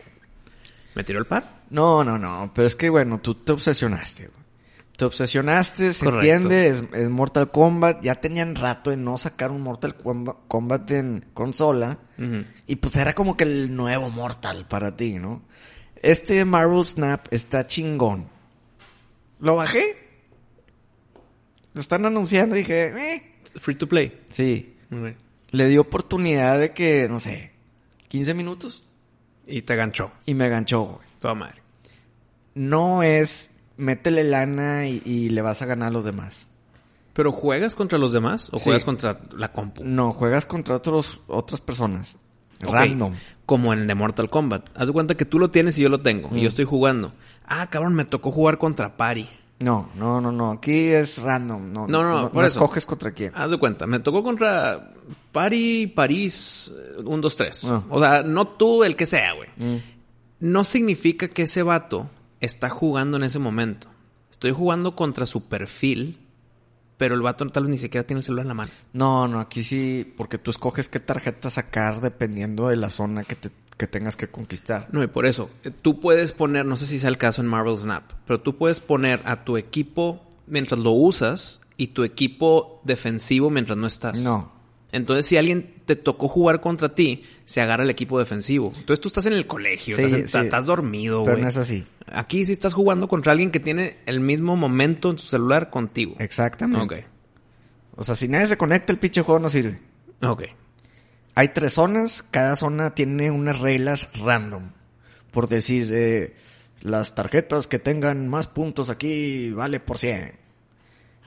¿Me 0.94 1.04
tiró 1.04 1.18
el 1.18 1.26
par? 1.26 1.62
No, 1.70 2.02
no, 2.04 2.18
no. 2.18 2.50
Pero 2.54 2.66
es 2.66 2.74
que, 2.76 2.88
bueno, 2.88 3.18
tú 3.20 3.34
te 3.34 3.52
obsesionaste, 3.52 4.28
güey. 4.28 4.43
Te 4.96 5.04
obsesionaste, 5.04 5.92
se 5.92 6.04
Correcto. 6.04 6.24
entiende, 6.26 6.68
es, 6.68 6.84
es 6.92 7.08
Mortal 7.10 7.50
Kombat. 7.50 8.02
Ya 8.04 8.14
tenían 8.16 8.54
rato 8.54 8.90
de 8.90 8.96
no 8.96 9.18
sacar 9.18 9.50
un 9.50 9.60
Mortal 9.62 9.96
Komba- 9.98 10.36
Kombat 10.46 10.90
en 10.92 11.26
consola. 11.34 11.98
Y 12.68 12.76
pues 12.76 12.94
era 12.96 13.12
como 13.14 13.36
que 13.36 13.42
el 13.44 13.74
nuevo 13.74 14.08
Mortal 14.10 14.66
para 14.68 14.96
ti, 14.96 15.14
¿no? 15.14 15.42
Este 16.00 16.44
Marvel 16.44 16.84
Snap 16.84 17.26
está 17.32 17.66
chingón. 17.66 18.28
Lo 19.40 19.56
bajé. 19.56 19.96
Lo 21.72 21.80
están 21.80 22.06
anunciando 22.06 22.54
y 22.54 22.60
dije, 22.60 22.84
eh. 22.96 23.34
Free 23.56 23.74
to 23.74 23.88
play. 23.88 24.20
Sí. 24.30 24.76
Le 25.50 25.66
di 25.68 25.76
oportunidad 25.76 26.58
de 26.60 26.72
que, 26.72 27.08
no 27.08 27.18
sé, 27.18 27.50
15 28.08 28.32
minutos. 28.34 28.84
Y 29.46 29.62
te 29.62 29.74
ganchó. 29.76 30.12
Y 30.24 30.34
me 30.34 30.48
ganchó, 30.48 30.82
güey. 30.84 31.06
Toda 31.18 31.34
madre. 31.34 31.62
No 32.54 33.02
es 33.02 33.50
métele 33.76 34.24
lana 34.24 34.86
y, 34.86 35.02
y 35.04 35.28
le 35.30 35.42
vas 35.42 35.62
a 35.62 35.66
ganar 35.66 35.88
a 35.88 35.92
los 35.92 36.04
demás. 36.04 36.48
¿Pero 37.12 37.30
juegas 37.32 37.74
contra 37.76 37.96
los 37.98 38.12
demás 38.12 38.48
o 38.52 38.58
Sí. 38.58 38.64
juegas 38.64 38.84
contra 38.84 39.20
la 39.36 39.52
compu? 39.52 39.82
No, 39.84 40.12
juegas 40.12 40.46
contra 40.46 40.74
otros, 40.76 41.20
otras 41.28 41.60
personas. 41.60 42.18
Random. 42.60 43.12
Como 43.46 43.72
en 43.72 43.80
el 43.80 43.86
de 43.86 43.94
Mortal 43.94 44.30
Kombat. 44.30 44.70
Haz 44.74 44.86
de 44.86 44.92
cuenta 44.92 45.14
que 45.16 45.24
tú 45.24 45.38
lo 45.38 45.50
tienes 45.50 45.76
y 45.78 45.82
yo 45.82 45.88
lo 45.88 46.00
tengo. 46.00 46.28
Y 46.32 46.38
Mm. 46.40 46.42
yo 46.42 46.48
estoy 46.48 46.64
jugando. 46.64 47.12
Ah, 47.46 47.68
cabrón, 47.68 47.94
me 47.94 48.04
tocó 48.04 48.30
jugar 48.32 48.58
contra 48.58 48.96
Pari. 48.96 49.28
No, 49.60 49.90
no, 49.94 50.20
no, 50.20 50.32
no. 50.32 50.50
Aquí 50.52 50.88
es 50.88 51.22
random. 51.22 51.72
No, 51.72 51.86
No, 51.86 52.02
no, 52.02 52.22
no, 52.22 52.32
por 52.32 52.40
no 52.42 52.46
eso. 52.48 52.58
escoges 52.58 52.86
contra 52.86 53.12
quién. 53.12 53.32
Haz 53.34 53.50
de 53.50 53.58
cuenta, 53.58 53.86
me 53.86 54.00
tocó 54.00 54.22
contra 54.24 54.92
Pari, 55.30 55.86
París, 55.86 56.72
1, 57.04 57.20
2, 57.20 57.36
3. 57.36 57.64
Ah. 57.66 57.82
O 57.90 58.00
sea, 58.00 58.22
no 58.22 58.48
tú, 58.48 58.82
el 58.82 58.96
que 58.96 59.06
sea, 59.06 59.34
güey. 59.34 59.48
Mm. 59.56 59.76
No 60.40 60.64
significa 60.64 61.28
que 61.28 61.42
ese 61.42 61.62
vato 61.62 62.08
está 62.44 62.70
jugando 62.70 63.16
en 63.16 63.24
ese 63.24 63.38
momento. 63.38 63.88
Estoy 64.30 64.52
jugando 64.52 64.94
contra 64.94 65.26
su 65.26 65.44
perfil, 65.44 66.18
pero 66.96 67.14
el 67.14 67.22
vato 67.22 67.46
tal 67.48 67.64
vez 67.64 67.70
ni 67.70 67.78
siquiera 67.78 68.06
tiene 68.06 68.18
el 68.18 68.24
celular 68.24 68.44
en 68.44 68.48
la 68.48 68.54
mano. 68.54 68.70
No, 68.92 69.28
no, 69.28 69.40
aquí 69.40 69.62
sí, 69.62 70.12
porque 70.16 70.38
tú 70.38 70.50
escoges 70.50 70.88
qué 70.88 71.00
tarjeta 71.00 71.50
sacar 71.50 72.00
dependiendo 72.00 72.68
de 72.68 72.76
la 72.76 72.90
zona 72.90 73.24
que, 73.24 73.36
te, 73.36 73.50
que 73.76 73.86
tengas 73.86 74.16
que 74.16 74.28
conquistar. 74.28 74.88
No, 74.92 75.02
y 75.02 75.06
por 75.06 75.26
eso, 75.26 75.50
eh, 75.64 75.70
tú 75.70 76.00
puedes 76.00 76.32
poner, 76.32 76.66
no 76.66 76.76
sé 76.76 76.86
si 76.86 76.98
sea 76.98 77.10
el 77.10 77.18
caso 77.18 77.42
en 77.42 77.48
Marvel 77.48 77.78
Snap, 77.78 78.12
pero 78.26 78.40
tú 78.40 78.56
puedes 78.56 78.80
poner 78.80 79.22
a 79.24 79.44
tu 79.44 79.56
equipo 79.56 80.22
mientras 80.46 80.80
lo 80.80 80.92
usas 80.92 81.60
y 81.76 81.88
tu 81.88 82.04
equipo 82.04 82.80
defensivo 82.84 83.50
mientras 83.50 83.78
no 83.78 83.86
estás. 83.86 84.22
No. 84.22 84.53
Entonces, 84.94 85.26
si 85.26 85.36
alguien 85.36 85.74
te 85.84 85.96
tocó 85.96 86.28
jugar 86.28 86.60
contra 86.60 86.94
ti, 86.94 87.24
se 87.44 87.60
agarra 87.60 87.82
el 87.82 87.90
equipo 87.90 88.18
defensivo. 88.18 88.72
Entonces, 88.76 89.00
tú 89.00 89.08
estás 89.08 89.26
en 89.26 89.32
el 89.32 89.46
colegio, 89.46 89.96
Sí, 89.96 90.02
estás, 90.02 90.20
en- 90.20 90.28
sí. 90.28 90.38
estás 90.38 90.66
dormido, 90.66 91.24
Pero 91.24 91.34
güey. 91.36 91.42
no 91.42 91.48
es 91.48 91.56
así. 91.56 91.84
Aquí 92.06 92.44
sí 92.46 92.52
estás 92.52 92.74
jugando 92.74 93.08
contra 93.08 93.32
alguien 93.32 93.50
que 93.50 93.58
tiene 93.60 93.96
el 94.06 94.20
mismo 94.20 94.56
momento 94.56 95.10
en 95.10 95.18
su 95.18 95.26
celular 95.26 95.70
contigo. 95.70 96.14
Exactamente. 96.20 96.94
Ok. 96.94 97.04
O 97.96 98.04
sea, 98.04 98.14
si 98.14 98.28
nadie 98.28 98.46
se 98.46 98.56
conecta, 98.56 98.92
el 98.92 98.98
pinche 98.98 99.22
juego 99.22 99.40
no 99.40 99.48
sirve. 99.50 99.80
Ok. 100.22 100.44
Hay 101.34 101.48
tres 101.48 101.72
zonas, 101.72 102.22
cada 102.22 102.54
zona 102.54 102.94
tiene 102.94 103.30
unas 103.32 103.58
reglas 103.58 104.08
random. 104.16 104.70
Por 105.32 105.48
decir, 105.48 105.90
eh, 105.92 106.34
las 106.82 107.16
tarjetas 107.16 107.66
que 107.66 107.80
tengan 107.80 108.28
más 108.28 108.46
puntos 108.46 108.90
aquí 108.90 109.50
vale 109.50 109.80
por 109.80 109.98
100. 109.98 110.43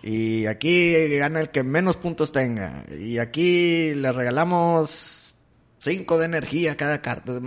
Y 0.04 0.46
aquí 0.46 0.94
gana 1.18 1.42
el 1.42 1.50
que 1.50 1.64
menos 1.64 1.98
puntos 1.98 2.32
tenga. 2.32 2.86
Y 2.98 3.18
aquí 3.18 3.94
le 3.96 4.12
regalamos 4.12 5.36
5 5.80 6.18
de 6.20 6.26
energía 6.26 6.74
a 6.74 6.78
cada 6.78 7.02
carta. 7.02 7.42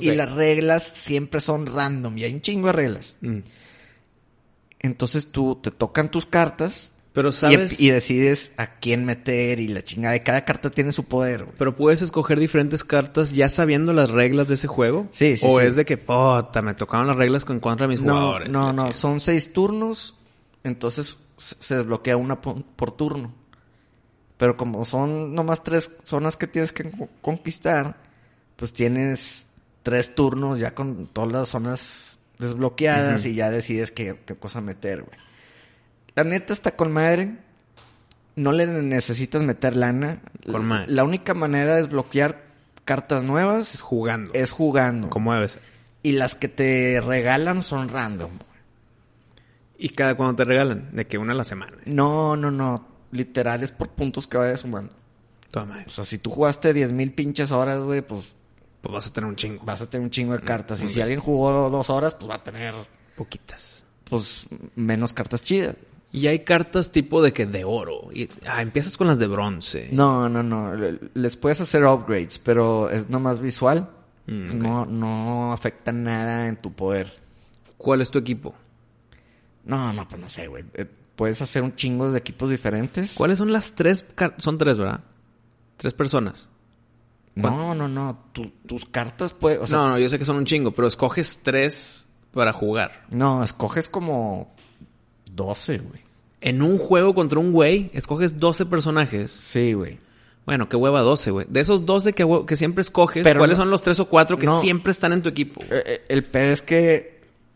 Y- 0.00 0.10
las 0.12 0.32
reglas 0.32 0.82
siempre 0.84 1.40
son 1.40 1.66
random 1.66 2.18
y 2.18 2.24
hay 2.24 2.34
un 2.34 2.40
chingo 2.40 2.66
de 2.68 2.72
reglas. 2.72 3.16
Mm. 3.20 3.38
Entonces 4.80 5.28
tú 5.32 5.56
te 5.62 5.70
tocan 5.70 6.10
tus 6.10 6.26
cartas 6.26 6.92
Pero 7.12 7.32
sabes... 7.32 7.80
y 7.80 7.90
decides 7.90 8.52
a 8.56 8.78
quién 8.80 9.04
meter 9.04 9.60
y 9.60 9.68
la 9.68 9.82
chingada 9.82 10.12
de 10.12 10.22
cada 10.22 10.44
carta 10.44 10.70
tiene 10.70 10.92
su 10.92 11.04
poder. 11.04 11.44
güey. 11.44 11.56
Pero 11.56 11.74
puedes 11.76 12.02
escoger 12.02 12.38
diferentes 12.40 12.84
cartas 12.84 13.32
ya 13.32 13.48
sabiendo 13.48 13.92
las 13.92 14.10
reglas 14.10 14.48
de 14.48 14.54
ese 14.54 14.66
juego. 14.66 15.06
Sí, 15.12 15.36
sí, 15.36 15.46
O 15.48 15.60
sí. 15.60 15.66
es 15.66 15.76
de 15.76 15.84
que, 15.84 15.96
puta, 15.96 16.60
me 16.62 16.74
tocaron 16.74 17.06
las 17.06 17.16
reglas 17.16 17.44
con 17.44 17.60
contra 17.60 17.86
mis 17.86 18.00
No, 18.00 18.12
jugadores. 18.14 18.50
no, 18.50 18.60
no, 18.66 18.68
chingada. 18.72 18.92
son 18.92 19.20
seis 19.20 19.52
turnos, 19.52 20.16
entonces 20.64 21.16
se 21.36 21.76
desbloquea 21.76 22.16
una 22.16 22.40
por, 22.40 22.62
por 22.64 22.90
turno. 22.92 23.34
Pero 24.36 24.56
como 24.56 24.84
son 24.84 25.34
nomás 25.34 25.62
tres 25.62 25.90
zonas 26.04 26.36
que 26.36 26.46
tienes 26.46 26.72
que 26.72 26.90
co- 26.90 27.08
conquistar, 27.22 27.96
pues 28.56 28.72
tienes 28.72 29.46
tres 29.82 30.14
turnos 30.14 30.58
ya 30.58 30.74
con 30.74 31.06
todas 31.06 31.30
las 31.32 31.48
zonas 31.48 32.20
desbloqueadas 32.38 33.24
y 33.26 33.34
ya 33.34 33.50
decides 33.50 33.92
qué, 33.92 34.18
qué 34.26 34.34
cosa 34.34 34.60
meter, 34.60 35.02
güey. 35.02 35.18
La 36.16 36.24
neta 36.24 36.52
está 36.52 36.72
con 36.76 36.92
madre. 36.92 37.36
No 38.36 38.50
le 38.52 38.66
necesitas 38.66 39.42
meter 39.42 39.76
lana. 39.76 40.20
Con 40.50 40.64
madre. 40.64 40.92
La 40.92 41.04
única 41.04 41.34
manera 41.34 41.72
de 41.76 41.82
desbloquear 41.82 42.42
cartas 42.84 43.22
Es 43.22 43.26
nuevas 43.28 43.80
jugando. 43.80 44.32
es 44.34 44.50
jugando. 44.50 45.10
Como 45.10 45.32
debe 45.32 45.48
ser. 45.48 45.62
Y 46.02 46.12
las 46.12 46.34
que 46.34 46.48
te 46.48 47.00
regalan 47.00 47.62
son 47.62 47.88
random. 47.88 48.30
Y 49.84 49.90
cada 49.90 50.14
cuando 50.16 50.36
te 50.36 50.44
regalan, 50.44 50.88
de 50.92 51.06
que 51.06 51.18
una 51.18 51.32
a 51.32 51.36
la 51.36 51.44
semana. 51.44 51.76
No, 51.84 52.36
no, 52.36 52.50
no. 52.50 52.86
Literal 53.12 53.62
es 53.62 53.70
por 53.70 53.90
puntos 53.90 54.26
que 54.26 54.38
vayas 54.38 54.60
sumando. 54.60 54.92
Madre. 55.54 55.84
O 55.86 55.90
sea, 55.90 56.04
si 56.04 56.18
tú 56.18 56.30
jugaste 56.30 56.72
10.000 56.74 57.14
pinches 57.14 57.52
horas, 57.52 57.80
güey, 57.82 58.00
pues 58.02 58.26
Pues 58.80 58.92
vas 58.92 59.06
a 59.08 59.12
tener 59.12 59.28
un 59.28 59.36
chingo. 59.36 59.62
vas 59.64 59.82
a 59.82 59.88
tener 59.90 60.04
un 60.04 60.10
chingo 60.10 60.32
de 60.32 60.40
cartas. 60.40 60.82
Y 60.82 60.88
si 60.88 61.00
alguien 61.00 61.20
jugó 61.20 61.68
dos 61.70 61.90
horas, 61.90 62.14
pues 62.14 62.30
va 62.30 62.36
a 62.36 62.42
tener, 62.42 62.74
Poquitas. 63.14 63.84
pues, 64.08 64.46
menos 64.74 65.12
cartas 65.12 65.42
chidas. 65.42 65.76
Y 66.12 66.26
hay 66.28 66.40
cartas 66.40 66.90
tipo 66.92 67.22
de 67.22 67.32
que 67.32 67.44
de 67.46 67.64
oro. 67.64 68.08
Y, 68.12 68.28
ah, 68.46 68.62
empiezas 68.62 68.96
con 68.96 69.06
las 69.06 69.18
de 69.18 69.26
bronce. 69.26 69.88
No, 69.92 70.28
no, 70.28 70.42
no. 70.42 70.74
Le- 70.74 70.98
Les 71.14 71.36
puedes 71.36 71.60
hacer 71.60 71.84
upgrades, 71.84 72.38
pero 72.38 72.88
es 72.88 73.10
nomás 73.10 73.38
visual. 73.38 73.90
Mm. 74.26 74.58
No, 74.62 74.86
no 74.86 75.52
afecta 75.52 75.92
nada 75.92 76.48
en 76.48 76.56
tu 76.56 76.72
poder. 76.72 77.12
¿Cuál 77.76 78.00
es 78.00 78.10
tu 78.10 78.18
equipo? 78.18 78.54
No, 79.64 79.92
no, 79.92 80.06
pues 80.08 80.20
no 80.20 80.28
sé, 80.28 80.46
güey. 80.46 80.64
Eh, 80.74 80.86
Puedes 81.16 81.40
hacer 81.40 81.62
un 81.62 81.76
chingo 81.76 82.10
de 82.10 82.18
equipos 82.18 82.50
diferentes. 82.50 83.12
¿Cuáles 83.14 83.38
son 83.38 83.52
las 83.52 83.74
tres? 83.74 84.04
Son 84.38 84.58
tres, 84.58 84.78
¿verdad? 84.78 85.00
Tres 85.76 85.94
personas. 85.94 86.48
No, 87.36 87.72
no, 87.74 87.86
no. 87.88 88.18
Tu- 88.32 88.50
tus 88.66 88.84
cartas 88.84 89.32
pueden... 89.32 89.60
O 89.62 89.66
sea, 89.66 89.78
no, 89.78 89.88
no, 89.90 89.98
yo 89.98 90.08
sé 90.08 90.18
que 90.18 90.24
son 90.24 90.36
un 90.36 90.44
chingo, 90.44 90.72
pero 90.72 90.88
escoges 90.88 91.40
tres 91.42 92.06
para 92.32 92.52
jugar. 92.52 93.04
No, 93.10 93.44
escoges 93.44 93.88
como 93.88 94.52
12, 95.32 95.78
güey. 95.78 96.00
En 96.40 96.62
un 96.62 96.78
juego 96.78 97.14
contra 97.14 97.38
un 97.38 97.52
güey, 97.52 97.90
escoges 97.94 98.38
12 98.40 98.66
personajes. 98.66 99.30
Sí, 99.30 99.72
güey. 99.72 99.98
Bueno, 100.46 100.68
qué 100.68 100.76
hueva 100.76 101.00
12, 101.00 101.30
güey. 101.30 101.46
De 101.48 101.60
esos 101.60 101.86
12 101.86 102.12
que, 102.12 102.56
siempre 102.56 102.82
escoges, 102.82 103.24
Pero 103.24 103.38
¿cuáles 103.40 103.56
no- 103.56 103.62
son 103.62 103.70
los 103.70 103.82
tres 103.82 103.98
o 104.00 104.06
cuatro 104.08 104.36
que 104.36 104.46
no. 104.46 104.60
siempre 104.60 104.90
están 104.92 105.12
en 105.12 105.22
tu 105.22 105.28
equipo? 105.30 105.62
Eh, 105.62 105.82
eh, 105.86 106.04
El 106.08 106.24
pedo 106.24 106.52
es 106.52 106.60
que 106.60 107.13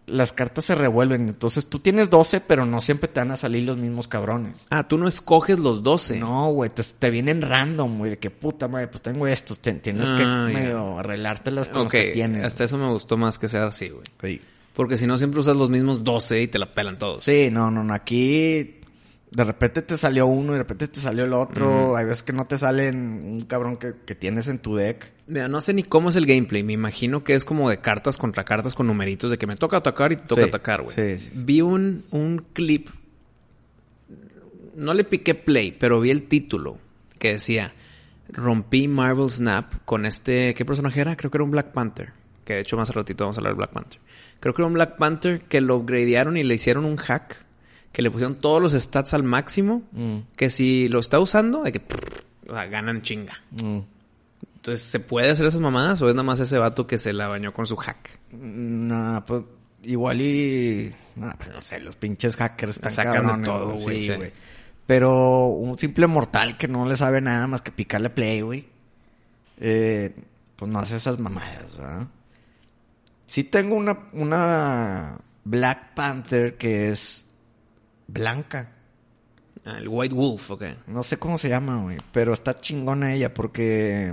las 0.09 0.33
cartas 0.33 0.65
se 0.65 0.75
revuelven. 0.75 1.29
Entonces 1.29 1.67
tú 1.67 1.79
tienes 1.79 2.11
12, 2.11 2.41
pero 2.41 2.65
no 2.67 2.81
siempre 2.81 3.09
te 3.09 3.21
van 3.21 3.31
a 3.31 3.37
salir 3.37 3.65
los 3.65 3.77
mismos 3.77 4.09
cabrones. 4.09 4.67
Ah, 4.71 4.88
tú 4.88 4.99
no 4.99 5.07
escoges 5.09 5.59
los 5.59 5.83
12. 5.83 6.19
No, 6.21 6.50
güey, 6.53 6.71
te, 6.71 6.83
te 6.83 7.11
vienen 7.11 7.43
random, 7.43 7.99
güey. 7.99 8.11
De 8.12 8.19
que 8.19 8.31
puta 8.31 8.69
madre, 8.69 8.88
pues 8.88 9.03
tengo 9.03 9.27
estos. 9.27 9.59
te- 9.61 9.73
tienes 9.75 10.09
Ah, 10.11 10.17
que 10.17 10.23
ya. 10.23 10.61
medio 10.61 10.99
arreglártelas 10.99 11.69
con 11.69 11.85
los 11.85 11.87
Ok, 11.87 11.93
que 12.00 12.11
tienes. 12.12 12.45
hasta 12.45 12.65
eso 12.65 12.77
me 12.79 12.88
gustó 12.91 13.17
más 13.17 13.38
que 13.38 13.49
sea 13.49 13.67
así, 13.67 13.88
güey. 13.91 14.03
Sí. 14.23 14.41
Porque 14.75 14.97
si 14.97 15.07
no, 15.07 15.17
siempre 15.17 15.41
usas 15.41 15.57
los 15.57 15.71
mismos 15.71 16.05
12 16.05 16.43
y 16.43 16.49
te 16.49 16.59
la 16.59 16.71
pelan 16.71 16.99
todos. 16.99 17.25
Sí, 17.25 17.49
no, 17.50 17.71
no, 17.71 17.83
no. 17.83 17.93
Aquí 17.95 18.77
de 19.31 19.45
repente 19.45 19.83
te 19.83 19.97
salió 19.97 20.27
uno 20.27 20.50
y 20.53 20.55
de 20.55 20.59
repente 20.59 20.88
te 20.88 21.00
salió 21.00 21.25
el 21.25 21.33
otro. 21.33 21.97
Hay 21.97 22.05
veces 22.05 22.23
que 22.23 22.33
no 22.33 22.47
te 22.47 22.57
salen 22.57 22.97
un 23.25 23.41
cabrón 23.43 23.77
que, 23.77 23.95
que 24.07 24.15
tienes 24.15 24.49
en 24.49 24.59
tu 24.61 24.77
deck. 24.77 25.12
Mira, 25.28 25.47
no 25.47 25.61
sé 25.61 25.75
ni 25.75 25.82
cómo 25.82 26.08
es 26.08 26.16
el 26.16 26.25
gameplay. 26.26 26.62
Me 26.62 26.73
imagino 26.73 27.23
que 27.23 27.35
es 27.35 27.44
como 27.44 27.68
de 27.70 27.78
cartas 27.80 28.16
contra 28.16 28.44
cartas 28.44 28.75
con 28.75 28.87
numeritos 28.87 29.30
de 29.30 29.37
que 29.38 29.47
me 29.47 29.56
toca 29.56 29.76
atacar 29.76 30.11
y 30.12 30.16
te 30.16 30.23
toca 30.23 30.42
Sí, 30.42 30.49
atacar, 30.49 30.82
güey. 30.82 30.97
sí, 31.18 31.30
sí. 31.30 31.42
Vi 31.44 31.61
un, 31.61 32.04
un 32.11 32.44
clip. 32.54 32.88
No 34.75 34.94
le 34.94 35.04
piqué 35.04 35.35
play, 35.35 35.73
pero 35.78 36.00
vi 36.00 36.11
el 36.11 36.25
título 36.25 36.78
que 37.18 37.32
decía 37.32 37.75
rompí 38.30 38.88
Marvel 38.88 39.30
Snap 39.30 39.75
con 39.85 40.06
este. 40.06 40.54
¿Qué 40.54 40.64
personaje 40.64 41.00
era? 41.00 41.16
Creo 41.16 41.30
que 41.30 41.37
era 41.37 41.44
un 41.44 41.50
Black 41.50 41.73
Panther. 41.73 42.12
Que 42.44 42.54
de 42.54 42.61
hecho 42.61 42.76
más 42.76 42.88
ratito 42.94 43.25
vamos 43.25 43.37
a 43.37 43.40
hablar 43.40 43.54
de 43.54 43.58
Black 43.58 43.70
Panther. 43.73 44.00
Creo 44.40 44.54
que 44.54 44.62
era 44.62 44.66
un 44.68 44.75
Black 44.75 44.97
Panther 44.97 45.40
que 45.42 45.61
lo 45.61 45.76
upgradearon 45.76 46.37
y 46.37 46.44
le 46.44 46.54
hicieron 46.54 46.85
un 46.85 46.97
hack. 46.97 47.37
Que 47.92 48.02
le 48.02 48.11
pusieron 48.11 48.37
todos 48.37 48.62
los 48.62 48.73
stats 48.75 49.14
al 49.14 49.25
máximo. 49.25 49.82
Mm, 49.92 50.18
Que 50.37 50.49
si 50.50 50.88
lo 50.88 51.00
está 51.00 51.18
usando, 51.18 51.62
de 51.64 51.73
que 51.73 51.82
o 52.49 52.54
sea, 52.54 52.66
ganan 52.66 53.02
chinga. 53.02 53.42
mm. 53.50 53.78
Entonces, 54.68 54.87
¿se 54.87 55.00
puede 55.00 55.30
hacer 55.30 55.46
esas 55.46 55.62
mamadas 55.62 56.02
o 56.02 56.10
es 56.10 56.14
nada 56.14 56.25
más 56.25 56.40
ese 56.40 56.58
vato 56.58 56.87
que 56.87 56.98
se 56.98 57.14
la 57.14 57.26
bañó 57.26 57.54
con 57.54 57.64
su 57.64 57.75
hack? 57.76 58.20
Nah, 58.32 59.20
pues 59.20 59.44
igual 59.82 60.20
y... 60.20 60.94
Nah, 61.16 61.37
pues 61.38 61.48
no 61.48 61.62
sé, 61.62 61.80
los 61.80 61.96
pinches 61.96 62.37
hackers 62.37 62.76
están 62.76 62.90
Sacan 62.90 63.40
de 63.40 63.46
todo, 63.46 63.70
güey, 63.70 63.82
güey, 63.82 63.96
sí, 64.02 64.06
sí. 64.08 64.14
güey. 64.14 64.32
Pero 64.87 65.46
un 65.46 65.78
simple 65.78 66.06
mortal 66.06 66.58
que 66.58 66.68
no 66.68 66.87
le 66.87 66.96
sabe 66.96 67.22
nada 67.22 67.46
más 67.46 67.62
que 67.62 67.72
picarle 67.72 68.10
play, 68.10 68.42
güey. 68.42 68.68
eh, 69.56 70.14
pues 70.54 70.70
no 70.70 70.80
hace 70.80 70.96
esas 70.96 71.18
mamadas, 71.18 71.75
¿verdad? 71.75 72.08
Sí 73.25 73.44
tengo 73.44 73.75
una, 73.75 74.10
una 74.12 75.18
Black 75.44 75.94
Panther 75.94 76.58
que 76.58 76.90
es 76.90 77.25
blanca. 78.06 78.72
Ah, 79.64 79.78
el 79.78 79.88
White 79.88 80.14
Wolf, 80.14 80.50
ok. 80.50 80.64
No 80.88 81.02
sé 81.02 81.16
cómo 81.16 81.38
se 81.38 81.48
llama, 81.48 81.80
güey. 81.82 81.96
Pero 82.12 82.34
está 82.34 82.54
chingona 82.54 83.14
ella 83.14 83.32
porque... 83.32 84.12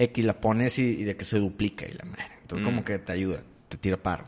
X 0.00 0.24
la 0.24 0.40
pones 0.40 0.78
y, 0.78 0.82
y 1.00 1.04
de 1.04 1.16
que 1.16 1.24
se 1.24 1.38
duplica 1.38 1.86
y 1.86 1.92
la 1.92 2.04
madre. 2.04 2.30
Entonces 2.42 2.62
Mm. 2.64 2.68
como 2.70 2.84
que 2.84 2.98
te 2.98 3.12
ayuda, 3.12 3.42
te 3.68 3.76
tira 3.76 3.96
paro. 3.96 4.24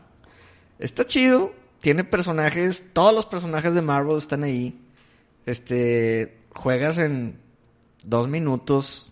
Está 0.79 1.05
chido. 1.05 1.53
Tiene 1.81 2.03
personajes, 2.05 2.91
todos 2.93 3.13
los 3.13 3.25
personajes 3.25 3.73
de 3.75 3.81
Marvel 3.81 4.17
están 4.17 4.43
ahí. 4.43 4.79
Este, 5.45 6.37
juegas 6.51 6.97
en 6.97 7.37
dos 8.05 8.29
minutos. 8.29 9.11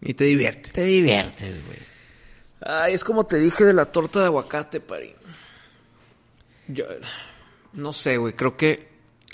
Y 0.00 0.14
te 0.14 0.24
divierte. 0.24 0.70
Te 0.72 0.82
diviertes, 0.84 1.64
güey. 1.64 1.78
Ay, 2.62 2.94
es 2.94 3.04
como 3.04 3.24
te 3.26 3.38
dije 3.38 3.64
de 3.64 3.72
la 3.74 3.86
torta 3.92 4.20
de 4.20 4.26
aguacate, 4.26 4.80
pari. 4.80 5.14
Yo... 6.68 6.84
No 7.72 7.92
sé, 7.92 8.16
güey. 8.16 8.34
Creo 8.34 8.56
que... 8.56 8.88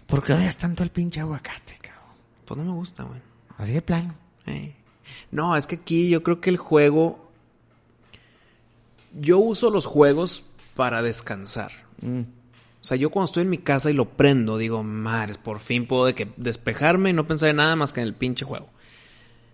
¿Por 0.07 0.23
qué 0.23 0.35
odias 0.35 0.57
tanto 0.59 0.83
el 0.83 0.91
pinche 0.91 1.21
aguacate, 1.21 1.79
cabrón? 1.81 2.15
Pues 2.45 2.59
no 2.59 2.65
me 2.65 2.73
gusta, 2.73 3.05
güey. 3.05 3.21
Así 3.57 3.73
de 3.73 3.83
plano. 3.83 4.15
Eh. 4.47 4.75
No, 5.31 5.57
es 5.57 5.67
que 5.67 5.77
aquí 5.77 6.09
yo 6.09 6.23
creo 6.23 6.41
que 6.41 6.51
el 6.51 6.57
juego... 6.57 7.31
Yo 9.19 9.39
uso 9.39 9.71
los 9.71 9.87
juegos 9.87 10.45
para 10.75 11.03
descansar. 11.03 11.73
Mm. 12.03 12.21
O 12.21 12.85
sea, 12.89 12.97
yo 12.97 13.11
cuando 13.11 13.25
estoy 13.25 13.43
en 13.43 13.51
mi 13.51 13.59
casa 13.59 13.91
y 13.91 13.95
lo 13.95 14.05
prendo, 14.05 14.59
digo, 14.59 14.85
madres, 14.85 15.39
por 15.39 15.59
fin 15.59 15.87
puedo 15.87 16.05
de 16.05 16.15
que 16.15 16.29
despejarme 16.37 17.11
y 17.11 17.13
no 17.15 17.27
pensar 17.27 17.49
en 17.49 17.57
nada 17.57 17.75
más 17.75 17.93
que 17.93 18.01
en 18.01 18.07
el 18.07 18.15
pinche 18.15 18.45
juego. 18.45 18.69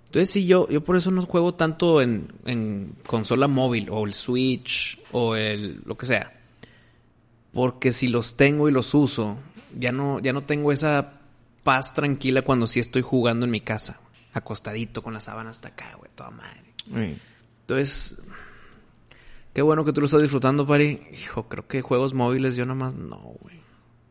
Entonces 0.04 0.28
sí, 0.28 0.44
yo, 0.44 0.68
yo 0.68 0.84
por 0.84 0.96
eso 0.96 1.10
no 1.10 1.22
juego 1.22 1.54
tanto 1.54 2.02
en, 2.02 2.30
en 2.44 2.94
consola 3.06 3.48
móvil 3.48 3.88
o 3.88 4.04
el 4.04 4.12
Switch 4.12 5.00
o 5.12 5.34
el 5.34 5.80
lo 5.86 5.96
que 5.96 6.04
sea. 6.04 6.38
Porque 7.54 7.92
si 7.92 8.08
los 8.08 8.36
tengo 8.36 8.68
y 8.68 8.72
los 8.72 8.92
uso, 8.92 9.38
ya 9.78 9.90
no, 9.90 10.20
ya 10.20 10.34
no 10.34 10.42
tengo 10.42 10.70
esa 10.70 11.14
paz 11.64 11.94
tranquila 11.94 12.42
cuando 12.42 12.66
sí 12.66 12.80
estoy 12.80 13.00
jugando 13.00 13.46
en 13.46 13.52
mi 13.52 13.62
casa. 13.62 14.01
Acostadito 14.32 15.02
con 15.02 15.12
la 15.12 15.20
sábana 15.20 15.50
hasta 15.50 15.68
acá, 15.68 15.94
güey, 15.98 16.10
toda 16.14 16.30
madre. 16.30 16.74
Sí. 16.86 17.18
Entonces, 17.60 18.16
qué 19.52 19.62
bueno 19.62 19.84
que 19.84 19.92
tú 19.92 20.00
lo 20.00 20.06
estás 20.06 20.22
disfrutando, 20.22 20.66
Pari. 20.66 21.02
Hijo, 21.12 21.48
creo 21.48 21.66
que 21.66 21.82
juegos 21.82 22.14
móviles 22.14 22.56
yo 22.56 22.64
nada 22.64 22.78
más 22.78 22.94
no, 22.94 23.18
güey. 23.40 23.60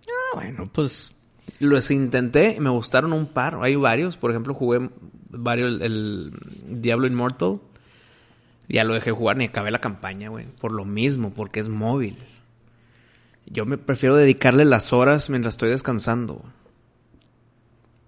Ah, 0.07 0.35
bueno, 0.35 0.69
pues... 0.71 1.11
Los 1.59 1.91
intenté 1.91 2.55
y 2.55 2.59
me 2.59 2.69
gustaron 2.69 3.13
un 3.13 3.27
par. 3.27 3.59
Hay 3.61 3.75
varios. 3.75 4.17
Por 4.17 4.31
ejemplo, 4.31 4.53
jugué 4.53 4.89
varios 5.29 5.73
el, 5.73 5.81
el 5.81 6.81
Diablo 6.81 7.07
Immortal. 7.07 7.59
Ya 8.67 8.83
lo 8.83 8.93
dejé 8.93 9.11
jugar 9.11 9.37
ni 9.37 9.45
acabé 9.45 9.69
la 9.69 9.81
campaña, 9.81 10.29
güey. 10.29 10.45
Por 10.45 10.71
lo 10.71 10.85
mismo, 10.85 11.33
porque 11.33 11.59
es 11.59 11.67
móvil. 11.67 12.17
Yo 13.45 13.65
me 13.65 13.77
prefiero 13.77 14.15
dedicarle 14.15 14.65
las 14.65 14.93
horas 14.93 15.29
mientras 15.29 15.55
estoy 15.55 15.69
descansando. 15.69 16.43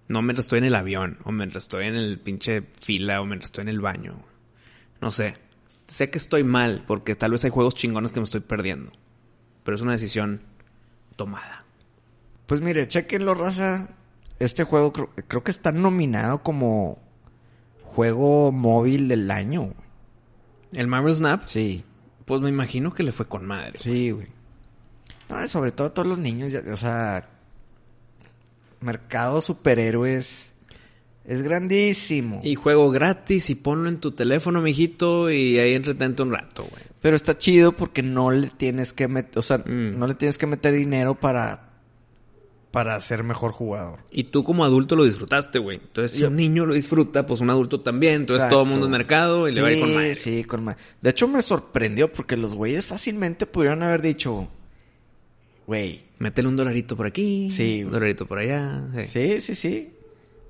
No 0.08 0.20
mientras 0.22 0.46
estoy 0.46 0.58
en 0.58 0.64
el 0.66 0.74
avión, 0.74 1.18
o 1.24 1.32
mientras 1.32 1.64
estoy 1.64 1.86
en 1.86 1.94
el 1.94 2.18
pinche 2.20 2.62
fila, 2.80 3.20
o 3.20 3.26
mientras 3.26 3.48
estoy 3.48 3.62
en 3.62 3.68
el 3.68 3.80
baño. 3.80 4.16
No 5.00 5.10
sé. 5.10 5.34
Sé 5.86 6.10
que 6.10 6.18
estoy 6.18 6.44
mal, 6.44 6.84
porque 6.86 7.14
tal 7.14 7.30
vez 7.32 7.44
hay 7.44 7.50
juegos 7.50 7.74
chingones 7.74 8.12
que 8.12 8.20
me 8.20 8.24
estoy 8.24 8.40
perdiendo. 8.40 8.92
Pero 9.64 9.74
es 9.76 9.80
una 9.82 9.92
decisión 9.92 10.40
tomada. 11.16 11.64
Pues 12.46 12.60
mire, 12.60 12.86
chequenlo, 12.88 13.34
raza. 13.34 13.88
Este 14.38 14.64
juego 14.64 14.92
creo, 14.92 15.10
creo 15.28 15.42
que 15.44 15.50
está 15.50 15.72
nominado 15.72 16.42
como 16.42 16.98
juego 17.82 18.52
móvil 18.52 19.08
del 19.08 19.30
año. 19.30 19.72
¿El 20.72 20.86
Marvel 20.88 21.14
Snap? 21.14 21.44
Sí, 21.46 21.84
Pues 22.24 22.40
me 22.40 22.48
imagino 22.48 22.92
que 22.94 23.02
le 23.02 23.12
fue 23.12 23.26
con 23.28 23.46
madre. 23.46 23.78
sí, 23.78 24.10
güey. 24.10 24.28
No, 25.28 25.46
sobre 25.48 25.72
todo 25.72 25.88
a 25.88 25.94
todos 25.94 26.08
los 26.08 26.18
niños, 26.18 26.52
ya- 26.52 26.62
o 26.72 26.76
sea, 26.76 27.28
mercado 28.84 29.40
superhéroes 29.40 30.54
es 31.24 31.42
grandísimo. 31.42 32.40
Y 32.44 32.54
juego 32.54 32.90
gratis 32.90 33.48
y 33.50 33.54
ponlo 33.54 33.88
en 33.88 33.98
tu 33.98 34.12
teléfono, 34.12 34.60
mijito, 34.60 35.30
y 35.30 35.58
ahí 35.58 35.72
entretente 35.74 36.22
un 36.22 36.32
rato, 36.32 36.64
güey. 36.70 36.82
Pero 37.00 37.16
está 37.16 37.36
chido 37.38 37.72
porque 37.72 38.02
no 38.02 38.30
le 38.30 38.48
tienes 38.48 38.92
que 38.92 39.08
meter, 39.08 39.38
o 39.38 39.42
sea, 39.42 39.58
Mm. 39.58 39.98
no 39.98 40.06
le 40.06 40.14
tienes 40.14 40.38
que 40.38 40.46
meter 40.46 40.72
dinero 40.72 41.14
para 41.18 41.70
para 42.70 42.98
ser 42.98 43.22
mejor 43.22 43.52
jugador. 43.52 44.00
Y 44.10 44.24
tú 44.24 44.42
como 44.42 44.64
adulto 44.64 44.96
lo 44.96 45.04
disfrutaste, 45.04 45.60
güey. 45.60 45.76
Entonces, 45.80 46.18
si 46.18 46.24
un 46.24 46.34
niño 46.34 46.66
lo 46.66 46.74
disfruta, 46.74 47.24
pues 47.24 47.40
un 47.40 47.48
adulto 47.48 47.82
también. 47.82 48.14
Entonces, 48.22 48.42
Exacto. 48.42 48.56
todo 48.56 48.64
el 48.64 48.70
mundo 48.70 48.86
es 48.86 48.90
mercado 48.90 49.48
y 49.48 49.54
le 49.54 49.62
va 49.62 49.68
a 49.68 49.72
ir 49.72 49.80
con 49.80 49.94
madre. 49.94 50.14
Sí, 50.16 50.42
con 50.42 50.64
madre. 50.64 50.80
De 51.00 51.10
hecho, 51.10 51.28
me 51.28 51.40
sorprendió 51.40 52.12
porque 52.12 52.36
los 52.36 52.52
güeyes 52.52 52.84
fácilmente 52.84 53.46
pudieron 53.46 53.84
haber 53.84 54.02
dicho, 54.02 54.48
güey, 55.66 56.02
Métele 56.18 56.48
un 56.48 56.56
dolarito 56.56 56.96
por 56.96 57.06
aquí, 57.06 57.50
Sí, 57.50 57.82
un 57.84 57.90
dolarito 57.90 58.26
por 58.26 58.38
allá. 58.38 58.84
sí. 58.94 59.04
sí, 59.04 59.40
sí, 59.40 59.54
sí, 59.54 59.90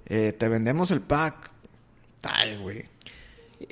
eh, 0.07 0.33
te 0.39 0.49
vendemos 0.49 0.91
el 0.91 1.01
pack, 1.01 1.51
tal, 2.21 2.61
güey. 2.61 2.85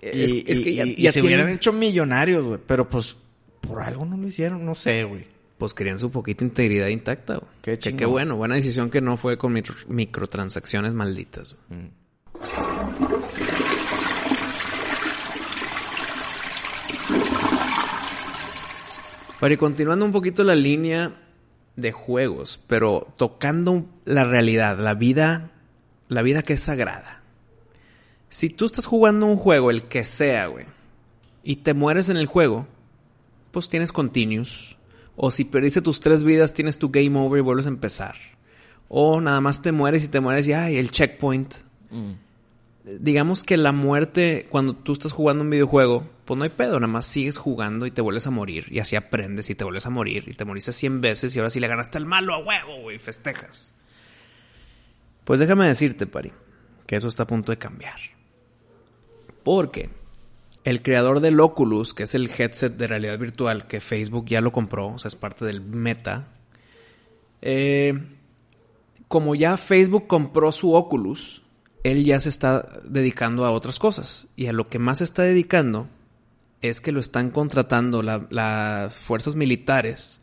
Es, 0.01 0.33
Y, 0.33 0.45
es 0.47 0.61
que 0.61 0.71
y- 0.71 0.75
ya, 0.77 0.87
y- 0.87 0.91
y 0.97 1.03
ya 1.03 1.13
se 1.13 1.21
tienen- 1.21 1.41
hubieran 1.41 1.53
hecho 1.55 1.73
millonarios, 1.73 2.45
güey. 2.45 2.61
Pero 2.67 2.89
pues, 2.89 3.17
por 3.61 3.83
algo 3.83 4.07
no 4.07 4.17
lo 4.17 4.27
hicieron, 4.27 4.65
no 4.65 4.75
sé, 4.75 5.05
güey. 5.05 5.27
Pues 5.59 5.75
querían 5.75 5.99
su 5.99 6.11
poquita 6.11 6.43
integridad 6.45 6.89
intacta, 6.89 7.37
güey. 7.37 7.51
Qué 7.63 7.79
Que 7.79 7.95
qué 7.97 8.05
bueno. 8.07 8.37
Buena 8.37 8.55
decisión 8.57 8.91
que 8.91 9.01
no 9.01 9.17
fue 9.17 9.37
con 9.37 9.53
micro- 9.53 9.77
microtransacciones 9.87 10.95
malditas, 10.95 11.55
güey. 11.69 11.91
Para 19.41 19.53
ir 19.55 19.59
continuando 19.59 20.05
un 20.05 20.13
poquito 20.13 20.45
la 20.45 20.55
línea 20.55 21.13
de 21.77 21.93
juegos, 21.93 22.61
pero 22.67 23.13
tocando 23.17 23.87
la 24.05 24.25
realidad, 24.25 24.79
la 24.79 24.95
vida, 24.95 25.51
la 26.09 26.23
vida 26.23 26.43
que 26.43 26.55
es 26.55 26.61
sagrada. 26.61 27.23
Si 28.29 28.51
tú 28.51 28.65
estás 28.65 28.87
jugando 28.87 29.27
un 29.27 29.37
juego, 29.37 29.71
el 29.71 29.85
que 29.85 30.05
sea, 30.05 30.47
güey, 30.47 30.67
y 31.43 31.57
te 31.57 31.75
mueres 31.75 32.09
en 32.09 32.17
el 32.17 32.27
juego, 32.27 32.67
pues 33.51 33.69
tienes 33.69 33.93
continues. 33.93 34.77
O 35.17 35.31
si 35.31 35.45
perdiste 35.45 35.83
tus 35.83 36.01
tres 36.01 36.25
vidas, 36.25 36.55
tienes 36.55 36.79
tu 36.79 36.91
game 36.91 37.19
over 37.19 37.39
y 37.39 37.43
vuelves 37.43 37.67
a 37.67 37.71
empezar. 37.71 38.17
O 38.89 39.21
nada 39.21 39.41
más 39.41 39.63
te 39.63 39.73
mueres 39.73 40.05
y 40.05 40.09
te 40.09 40.21
mueres 40.21 40.49
y 40.49 40.53
ay, 40.53 40.77
el 40.77 40.91
checkpoint. 40.91 41.55
Digamos 42.85 43.45
que 43.45 43.57
la 43.57 43.71
muerte, 43.71 44.49
cuando 44.51 44.75
tú 44.75 44.93
estás 44.93 45.13
jugando 45.13 45.45
un 45.45 45.51
videojuego, 45.51 46.09
pues 46.25 46.37
no 46.37 46.43
hay 46.43 46.51
pedo, 46.51 46.81
nada 46.81 46.93
más 46.93 47.07
sigues 47.07 47.39
jugando 47.39 47.87
y 47.87 47.93
te 47.93 48.01
vuelves 48.01 48.27
a 48.27 48.31
morir. 48.31 48.67
Y 48.71 48.81
así 48.81 48.97
aprendes 48.97 49.51
y 49.51 49.55
te 49.55 49.63
vuelves 49.63 49.87
a 49.87 49.91
morir. 49.91 50.25
Y 50.27 50.35
te 50.35 50.45
moriste 50.45 50.73
100 50.73 51.01
veces 51.01 51.37
y 51.37 51.39
ahora 51.39 51.51
sí 51.51 51.61
le 51.61 51.69
ganaste 51.69 51.99
al 51.99 52.07
malo 52.07 52.35
a 52.35 52.39
huevo, 52.39 52.83
güey, 52.83 52.99
festejas. 52.99 53.75
Pues 55.25 55.39
déjame 55.39 55.69
decirte, 55.69 56.09
Pari, 56.09 56.33
que 56.87 56.97
eso 56.97 57.07
está 57.07 57.23
a 57.23 57.27
punto 57.29 57.53
de 57.53 57.59
cambiar. 57.59 58.01
Porque 59.45 59.91
el 60.65 60.83
creador 60.83 61.21
del 61.21 61.39
Oculus, 61.39 61.95
que 61.95 62.05
es 62.05 62.15
el 62.17 62.31
headset 62.37 62.77
de 62.77 62.87
realidad 62.89 63.19
virtual 63.19 63.69
que 63.69 63.81
Facebook 63.81 64.27
ya 64.27 64.41
lo 64.41 64.51
compró, 64.53 64.89
o 64.89 64.99
sea, 64.99 65.09
es 65.09 65.17
parte 65.17 65.45
del 65.45 65.61
Meta. 65.61 66.29
eh, 67.41 67.95
como 69.09 69.35
ya 69.35 69.59
Facebook 69.59 70.07
compró 70.07 70.53
su 70.53 70.73
Oculus, 70.73 71.42
él 71.85 72.05
ya 72.05 72.21
se 72.21 72.29
está 72.29 72.69
dedicando 72.85 73.45
a 73.45 73.51
otras 73.51 73.79
cosas. 73.79 74.27
Y 74.37 74.47
a 74.47 74.53
lo 74.53 74.69
que 74.69 74.79
más 74.79 74.99
se 74.99 75.05
está 75.05 75.23
dedicando 75.23 75.89
es 76.61 76.81
que 76.81 76.93
lo 76.93 77.01
están 77.01 77.31
contratando 77.31 78.03
la- 78.03 78.27
las 78.31 78.95
fuerzas 78.95 79.35
militares 79.35 80.21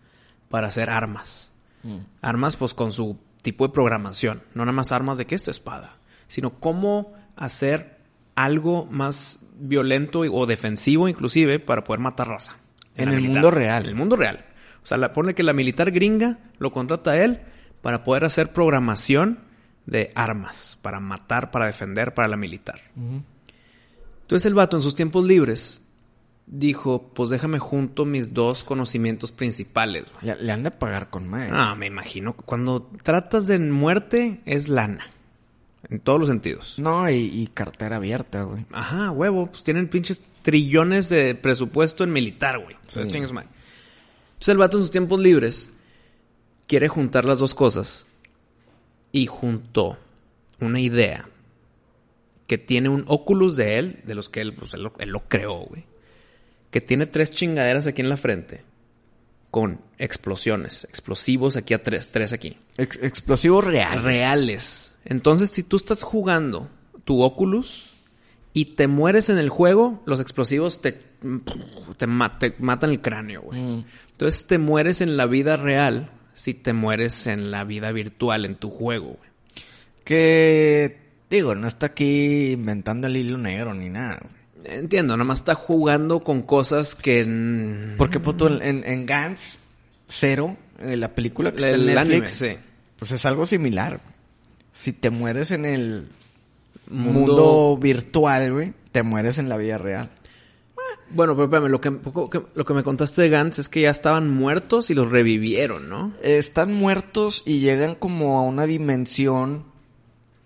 para 0.49 0.67
hacer 0.67 0.89
armas. 0.89 1.51
Armas, 2.21 2.55
pues 2.57 2.73
con 2.73 2.91
su 2.91 3.17
tipo 3.41 3.65
de 3.67 3.73
programación. 3.73 4.41
No 4.53 4.63
nada 4.65 4.73
más 4.73 4.91
armas 4.91 5.17
de 5.17 5.25
que 5.25 5.35
esto 5.35 5.49
es 5.51 5.57
espada, 5.57 5.97
sino 6.27 6.59
cómo 6.59 7.13
hacer 7.35 7.97
algo 8.35 8.85
más 8.85 9.39
violento 9.57 10.19
o 10.21 10.45
defensivo, 10.45 11.07
inclusive, 11.07 11.59
para 11.59 11.83
poder 11.83 11.99
matar 11.99 12.27
raza. 12.27 12.57
En 12.95 13.09
el 13.09 13.15
militar. 13.15 13.33
mundo 13.35 13.51
real. 13.51 13.83
En 13.83 13.89
el 13.89 13.95
mundo 13.95 14.15
real. 14.15 14.45
O 14.83 14.85
sea, 14.85 14.97
la, 14.97 15.13
pone 15.13 15.33
que 15.35 15.43
la 15.43 15.53
militar 15.53 15.91
gringa 15.91 16.39
lo 16.57 16.71
contrata 16.71 17.11
a 17.11 17.23
él 17.23 17.41
para 17.81 18.03
poder 18.03 18.25
hacer 18.25 18.51
programación 18.53 19.39
de 19.89 20.11
armas, 20.15 20.77
para 20.81 20.99
matar, 20.99 21.51
para 21.51 21.65
defender, 21.65 22.13
para 22.13 22.27
la 22.27 22.37
militar. 22.37 22.81
Entonces 24.21 24.45
el 24.45 24.53
vato 24.53 24.77
en 24.77 24.83
sus 24.83 24.95
tiempos 24.95 25.25
libres 25.25 25.81
dijo, 26.45 27.11
pues 27.13 27.29
déjame 27.29 27.59
junto 27.59 28.05
mis 28.05 28.33
dos 28.33 28.63
conocimientos 28.63 29.31
principales. 29.31 30.05
Le, 30.21 30.35
le 30.35 30.51
han 30.51 30.63
de 30.63 30.71
pagar 30.71 31.09
con 31.09 31.27
madre. 31.27 31.49
Ah, 31.51 31.75
me 31.75 31.87
imagino. 31.87 32.33
Cuando 32.33 32.83
tratas 33.03 33.47
de 33.47 33.59
muerte 33.59 34.41
es 34.45 34.69
lana. 34.69 35.05
En 35.89 35.99
todos 36.01 36.19
los 36.19 36.29
sentidos. 36.29 36.75
No, 36.77 37.09
y, 37.09 37.15
y 37.15 37.47
cartera 37.47 37.95
abierta, 37.95 38.43
güey. 38.43 38.65
Ajá, 38.71 39.11
huevo. 39.11 39.47
Pues 39.47 39.63
tienen 39.63 39.87
pinches 39.87 40.21
trillones 40.41 41.09
de 41.09 41.35
presupuesto 41.35 42.03
en 42.03 42.11
militar, 42.11 42.59
güey. 42.59 42.75
Sí. 42.85 42.99
Entonces. 42.99 43.31
Entonces 43.31 44.49
el 44.49 44.57
vato 44.57 44.77
en 44.77 44.83
sus 44.83 44.91
tiempos 44.91 45.19
libres 45.19 45.71
quiere 46.67 46.89
juntar 46.89 47.25
las 47.25 47.39
dos 47.39 47.55
cosas. 47.55 48.05
Y 49.11 49.25
juntó 49.27 49.97
una 50.59 50.79
idea 50.79 51.27
que 52.47 52.57
tiene 52.57 52.89
un 52.89 53.03
Oculus 53.07 53.55
de 53.55 53.77
él, 53.79 53.99
de 54.05 54.15
los 54.15 54.29
que 54.29 54.41
él, 54.41 54.53
pues, 54.53 54.73
él, 54.73 54.83
lo, 54.83 54.93
él 54.99 55.09
lo 55.09 55.27
creó, 55.27 55.59
güey. 55.65 55.85
Que 56.71 56.81
tiene 56.81 57.05
tres 57.07 57.31
chingaderas 57.31 57.87
aquí 57.87 58.01
en 58.01 58.09
la 58.09 58.17
frente. 58.17 58.63
Con 59.51 59.81
explosiones, 59.97 60.83
explosivos 60.83 61.57
aquí 61.57 61.73
a 61.73 61.81
tres, 61.81 62.09
tres 62.09 62.33
aquí 62.33 62.57
Ex- 62.77 62.99
explosivos 63.01 63.63
reales. 63.65 64.03
reales. 64.03 64.95
Entonces, 65.05 65.49
si 65.49 65.63
tú 65.63 65.77
estás 65.77 66.03
jugando 66.03 66.69
tu 67.03 67.23
Oculus 67.23 67.91
y 68.53 68.65
te 68.75 68.87
mueres 68.87 69.29
en 69.29 69.39
el 69.39 69.49
juego, 69.49 70.03
los 70.05 70.19
explosivos 70.19 70.81
te, 70.81 71.01
te 71.97 72.05
matan 72.07 72.89
el 72.91 73.01
cráneo, 73.01 73.41
güey. 73.41 73.59
Mm. 73.59 73.85
Entonces, 74.11 74.45
te 74.45 74.59
mueres 74.59 75.01
en 75.01 75.17
la 75.17 75.25
vida 75.25 75.57
real 75.57 76.11
si 76.39 76.53
te 76.53 76.73
mueres 76.73 77.27
en 77.27 77.51
la 77.51 77.63
vida 77.63 77.91
virtual, 77.91 78.45
en 78.45 78.55
tu 78.55 78.69
juego, 78.69 79.17
güey. 79.17 79.29
Que, 80.03 80.97
digo, 81.29 81.55
no 81.55 81.67
está 81.67 81.87
aquí 81.87 82.51
inventando 82.53 83.07
el 83.07 83.17
hilo 83.17 83.37
negro 83.37 83.73
ni 83.73 83.89
nada. 83.89 84.19
güey. 84.21 84.77
Entiendo, 84.77 85.15
nada 85.15 85.25
más 85.25 85.39
está 85.39 85.55
jugando 85.55 86.19
con 86.21 86.41
cosas 86.41 86.95
que... 86.95 87.23
mm, 87.25 87.97
Porque, 87.97 88.19
puto, 88.19 88.47
en, 88.47 88.61
en, 88.61 88.83
en 88.85 89.05
Gantz 89.05 89.59
Zero, 90.07 90.57
eh, 90.79 90.97
la 90.97 91.13
película 91.13 91.51
que 91.51 91.57
está 91.57 91.69
en 91.71 91.75
anime, 91.97 92.19
Netflix, 92.19 92.31
sí. 92.31 92.57
pues 92.97 93.11
es 93.11 93.25
algo 93.25 93.45
similar. 93.45 94.01
Si 94.73 94.93
te 94.93 95.09
mueres 95.09 95.51
en 95.51 95.65
el 95.65 96.07
Mundo- 96.89 97.11
mundo, 97.13 97.77
virtual, 97.79 98.51
güey, 98.51 98.73
te 98.91 99.03
mueres 99.03 99.37
en 99.37 99.47
la 99.49 99.57
vida 99.57 99.77
real. 99.77 100.09
Bueno, 101.11 101.33
pero 101.35 101.45
espérame, 101.45 101.69
lo 101.69 101.81
que, 101.81 101.91
lo 102.53 102.65
que 102.65 102.73
me 102.73 102.83
contaste 102.83 103.23
de 103.23 103.29
Gantz 103.29 103.59
es 103.59 103.69
que 103.69 103.81
ya 103.81 103.89
estaban 103.89 104.29
muertos 104.29 104.89
y 104.89 104.95
los 104.95 105.09
revivieron, 105.09 105.89
¿no? 105.89 106.13
Están 106.21 106.73
muertos 106.73 107.43
y 107.45 107.59
llegan 107.59 107.95
como 107.95 108.37
a 108.37 108.43
una 108.43 108.65
dimensión 108.65 109.65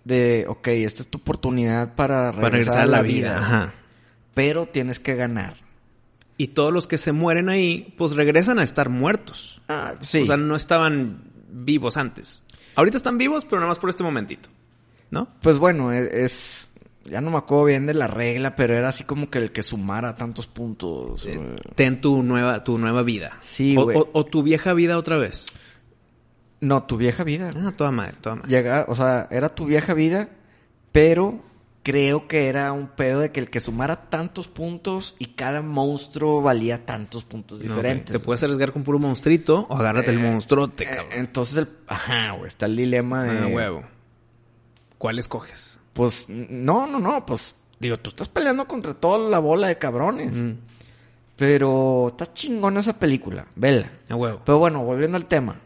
de, 0.04 0.46
ok, 0.48 0.68
esta 0.70 1.04
es 1.04 1.08
tu 1.10 1.18
oportunidad 1.20 1.96
para 1.96 2.32
regresar, 2.32 2.42
Para 2.42 2.50
regresar 2.58 2.82
a 2.82 2.86
la 2.88 3.02
vida. 3.02 3.38
Ajá. 3.38 3.74
Pero 4.34 4.66
tienes 4.66 5.00
que 5.00 5.16
ganar. 5.16 5.58
Y 6.38 6.48
todos 6.48 6.74
los 6.74 6.88
que 6.88 6.98
se 6.98 7.12
mueren 7.12 7.50
ahí, 7.50 7.94
pues 7.98 8.16
regresan 8.16 8.60
a 8.60 8.64
estar 8.64 8.90
muertos. 8.90 9.62
Ah, 9.68 9.96
sí. 10.02 10.22
O 10.22 10.26
sea, 10.26 10.38
no 10.38 10.56
estaban 10.56 11.32
vivos 11.50 11.98
antes. 11.98 12.42
Ahorita 12.76 12.98
están 12.98 13.18
vivos, 13.18 13.46
pero 13.46 13.58
nada 13.58 13.70
más 13.70 13.80
por 13.80 13.90
este 13.90 14.04
momentito. 14.04 14.50
¿No? 15.12 15.28
Pues 15.42 15.60
bueno, 15.60 15.94
e- 15.94 16.24
es, 16.24 16.72
Ya 17.06 17.20
no 17.22 17.32
me 17.32 17.38
acuerdo 17.38 17.66
bien 17.66 17.86
de 17.86 17.94
la 17.94 18.08
regla, 18.08 18.56
pero 18.56 18.78
era 18.78 18.88
así 18.90 19.04
como 19.04 19.30
que 19.30 19.38
el 19.40 19.52
que 19.52 19.62
sumara 19.62 20.16
tantos 20.16 20.48
puntos. 20.48 21.26
eh. 21.26 21.56
Ten 21.76 22.00
tu 22.00 22.24
nueva, 22.24 22.64
tu 22.64 22.78
nueva 22.78 23.04
vida. 23.04 23.38
Sí, 23.42 23.76
O- 23.78 23.84
güey. 23.84 23.98
o, 23.98 24.10
o 24.14 24.26
tu 24.26 24.42
vieja 24.44 24.74
vida 24.74 24.98
otra 24.98 25.18
vez. 25.18 25.48
No, 26.62 26.84
tu 26.84 26.96
vieja 26.96 27.24
vida. 27.26 27.52
Ah, 27.58 27.74
toda 27.76 27.92
madre, 27.92 28.16
toda 28.22 28.36
madre. 28.38 28.50
Llega, 28.50 28.86
o 28.88 28.96
sea, 28.96 29.28
era 29.32 29.50
tu 29.50 29.66
vieja 29.66 29.94
vida, 29.94 30.30
pero 30.94 31.44
creo 31.84 32.30
que 32.30 32.48
era 32.48 32.72
un 32.72 32.88
pedo 32.88 33.20
de 33.20 33.34
que 33.34 33.42
el 33.42 33.50
que 33.50 33.60
sumara 33.60 34.10
tantos 34.10 34.48
puntos 34.48 35.16
y 35.20 35.34
cada 35.34 35.62
monstruo 35.62 36.42
valía 36.42 36.86
tantos 36.86 37.26
puntos 37.26 37.60
diferentes. 37.60 38.14
Te 38.14 38.20
puedes 38.20 38.42
arriesgar 38.44 38.72
con 38.72 38.84
puro 38.86 38.98
monstruito 39.00 39.66
o 39.70 39.76
agárrate 39.76 40.12
el 40.12 40.20
Eh, 40.20 40.22
monstruote, 40.22 40.86
Eh, 40.86 40.88
cabrón. 40.88 41.10
entonces, 41.12 41.58
el, 41.58 41.68
ajá, 41.88 42.32
güey, 42.32 42.48
está 42.48 42.66
el 42.68 42.78
dilema 42.78 43.24
de... 43.26 43.40
Ah, 43.40 43.48
huevo. 43.48 43.84
¿Cuál 44.98 45.20
escoges? 45.20 45.78
Pues, 45.94 46.26
no, 46.28 46.88
no, 46.88 47.00
no, 47.00 47.26
pues, 47.26 47.56
digo, 47.80 47.98
tú 47.98 48.10
estás 48.10 48.28
peleando 48.28 48.66
contra 48.68 48.94
toda 48.94 49.30
la 49.30 49.40
bola 49.40 49.68
de 49.68 49.78
cabrones. 49.78 50.44
Mm, 50.44 50.54
Pero 51.36 52.08
está 52.08 52.32
chingona 52.34 52.80
esa 52.80 52.98
película, 53.00 53.48
vela. 53.56 53.90
a 54.10 54.16
huevo. 54.16 54.42
Pero 54.46 54.60
bueno, 54.60 54.84
volviendo 54.84 55.18
al 55.18 55.26
tema. 55.26 55.60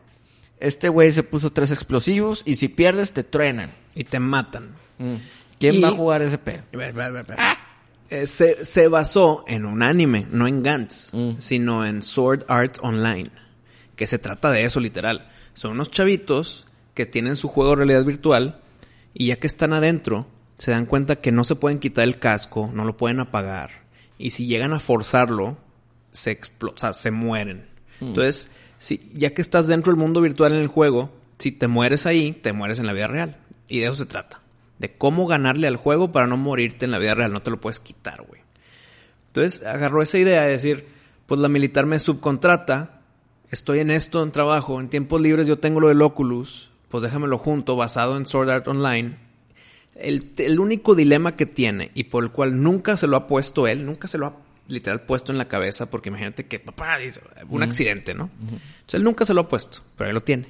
Este 0.59 0.89
güey 0.89 1.11
se 1.11 1.23
puso 1.23 1.51
tres 1.51 1.71
explosivos 1.71 2.41
y 2.45 2.55
si 2.55 2.67
pierdes 2.67 3.11
te 3.13 3.23
truenan. 3.23 3.71
Y 3.93 4.03
te 4.05 4.19
matan. 4.19 4.75
¿Quién 5.59 5.75
Y- 5.75 5.81
va 5.81 5.89
a 5.89 5.91
jugar 5.91 6.21
ese 6.21 6.37
pedo? 6.37 6.63
Eh, 8.09 8.25
se, 8.25 8.63
se 8.63 8.87
basó 8.87 9.43
en 9.47 9.65
un 9.65 9.83
anime, 9.83 10.25
no 10.31 10.47
en 10.47 10.63
Gantz, 10.63 11.13
Mm. 11.13 11.31
sino 11.39 11.85
en 11.85 12.01
Sword 12.01 12.45
Art 12.47 12.77
Online, 12.81 13.29
que 13.97 14.07
se 14.07 14.17
trata 14.17 14.49
de 14.49 14.63
eso 14.63 14.79
literal. 14.79 15.29
Son 15.53 15.71
unos 15.71 15.91
chavitos 15.91 16.65
que 16.93 17.05
tienen 17.05 17.35
su 17.35 17.49
juego 17.49 17.71
de 17.71 17.75
realidad 17.77 18.05
virtual 18.05 18.61
y 19.19 19.27
ya 19.27 19.37
que 19.37 19.47
están 19.47 19.73
adentro, 19.73 20.27
se 20.57 20.71
dan 20.71 20.85
cuenta 20.85 21.17
que 21.17 21.31
no 21.31 21.43
se 21.43 21.55
pueden 21.55 21.79
quitar 21.79 22.03
el 22.03 22.19
casco, 22.19 22.69
no 22.73 22.85
lo 22.85 22.97
pueden 22.97 23.19
apagar. 23.19 23.85
Y 24.17 24.31
si 24.31 24.47
llegan 24.47 24.73
a 24.73 24.79
forzarlo, 24.79 25.57
se 26.11 26.39
explo- 26.39 26.73
o 26.75 26.77
sea, 26.77 26.93
se 26.93 27.11
mueren. 27.11 27.67
Entonces, 28.01 28.49
si, 28.77 29.11
ya 29.13 29.33
que 29.33 29.41
estás 29.41 29.67
dentro 29.67 29.91
del 29.91 29.99
mundo 29.99 30.21
virtual 30.21 30.53
en 30.53 30.59
el 30.59 30.67
juego, 30.67 31.11
si 31.39 31.51
te 31.51 31.67
mueres 31.67 32.05
ahí, 32.05 32.31
te 32.31 32.53
mueres 32.53 32.79
en 32.79 32.85
la 32.85 32.93
vida 32.93 33.07
real. 33.07 33.37
Y 33.67 33.79
de 33.79 33.85
eso 33.85 33.95
se 33.95 34.05
trata. 34.05 34.41
De 34.79 34.95
cómo 34.95 35.25
ganarle 35.27 35.67
al 35.67 35.75
juego 35.75 36.11
para 36.11 36.27
no 36.27 36.37
morirte 36.37 36.85
en 36.85 36.91
la 36.91 36.99
vida 36.99 37.15
real. 37.15 37.33
No 37.33 37.41
te 37.41 37.51
lo 37.51 37.59
puedes 37.59 37.79
quitar, 37.79 38.23
güey. 38.23 38.41
Entonces 39.27 39.65
agarró 39.65 40.01
esa 40.01 40.17
idea 40.17 40.43
de 40.43 40.51
decir, 40.51 40.87
pues 41.25 41.39
la 41.41 41.49
militar 41.49 41.85
me 41.85 41.99
subcontrata, 41.99 43.01
estoy 43.51 43.79
en 43.79 43.91
esto, 43.91 44.23
en 44.23 44.31
trabajo, 44.31 44.79
en 44.79 44.89
tiempos 44.89 45.21
libres 45.21 45.47
yo 45.47 45.59
tengo 45.59 45.79
lo 45.79 45.89
del 45.89 46.01
Oculus, 46.01 46.71
pues 46.89 47.03
déjamelo 47.03 47.37
junto, 47.37 47.75
basado 47.75 48.17
en 48.17 48.25
Sword 48.25 48.49
Art 48.49 48.67
Online. 48.67 49.17
El, 49.95 50.31
el 50.37 50.59
único 50.59 50.93
dilema 50.95 51.35
que 51.35 51.45
tiene 51.45 51.91
y 51.95 52.05
por 52.05 52.23
el 52.23 52.31
cual 52.31 52.61
nunca 52.61 52.97
se 52.97 53.07
lo 53.07 53.17
ha 53.17 53.27
puesto 53.27 53.67
él, 53.67 53.85
nunca 53.85 54.07
se 54.07 54.17
lo 54.17 54.27
ha 54.27 54.33
literal 54.67 55.01
puesto 55.01 55.31
en 55.31 55.37
la 55.37 55.47
cabeza, 55.47 55.89
porque 55.89 56.09
imagínate 56.09 56.45
que 56.45 56.59
papá, 56.59 56.97
un 57.49 57.63
accidente, 57.63 58.13
¿no? 58.13 58.29
Entonces 58.41 58.93
él 58.95 59.03
nunca 59.03 59.23
se 59.25 59.33
lo 59.33 59.41
ha 59.41 59.47
puesto, 59.47 59.79
pero 59.97 60.09
él 60.09 60.13
lo 60.13 60.21
tiene. 60.23 60.47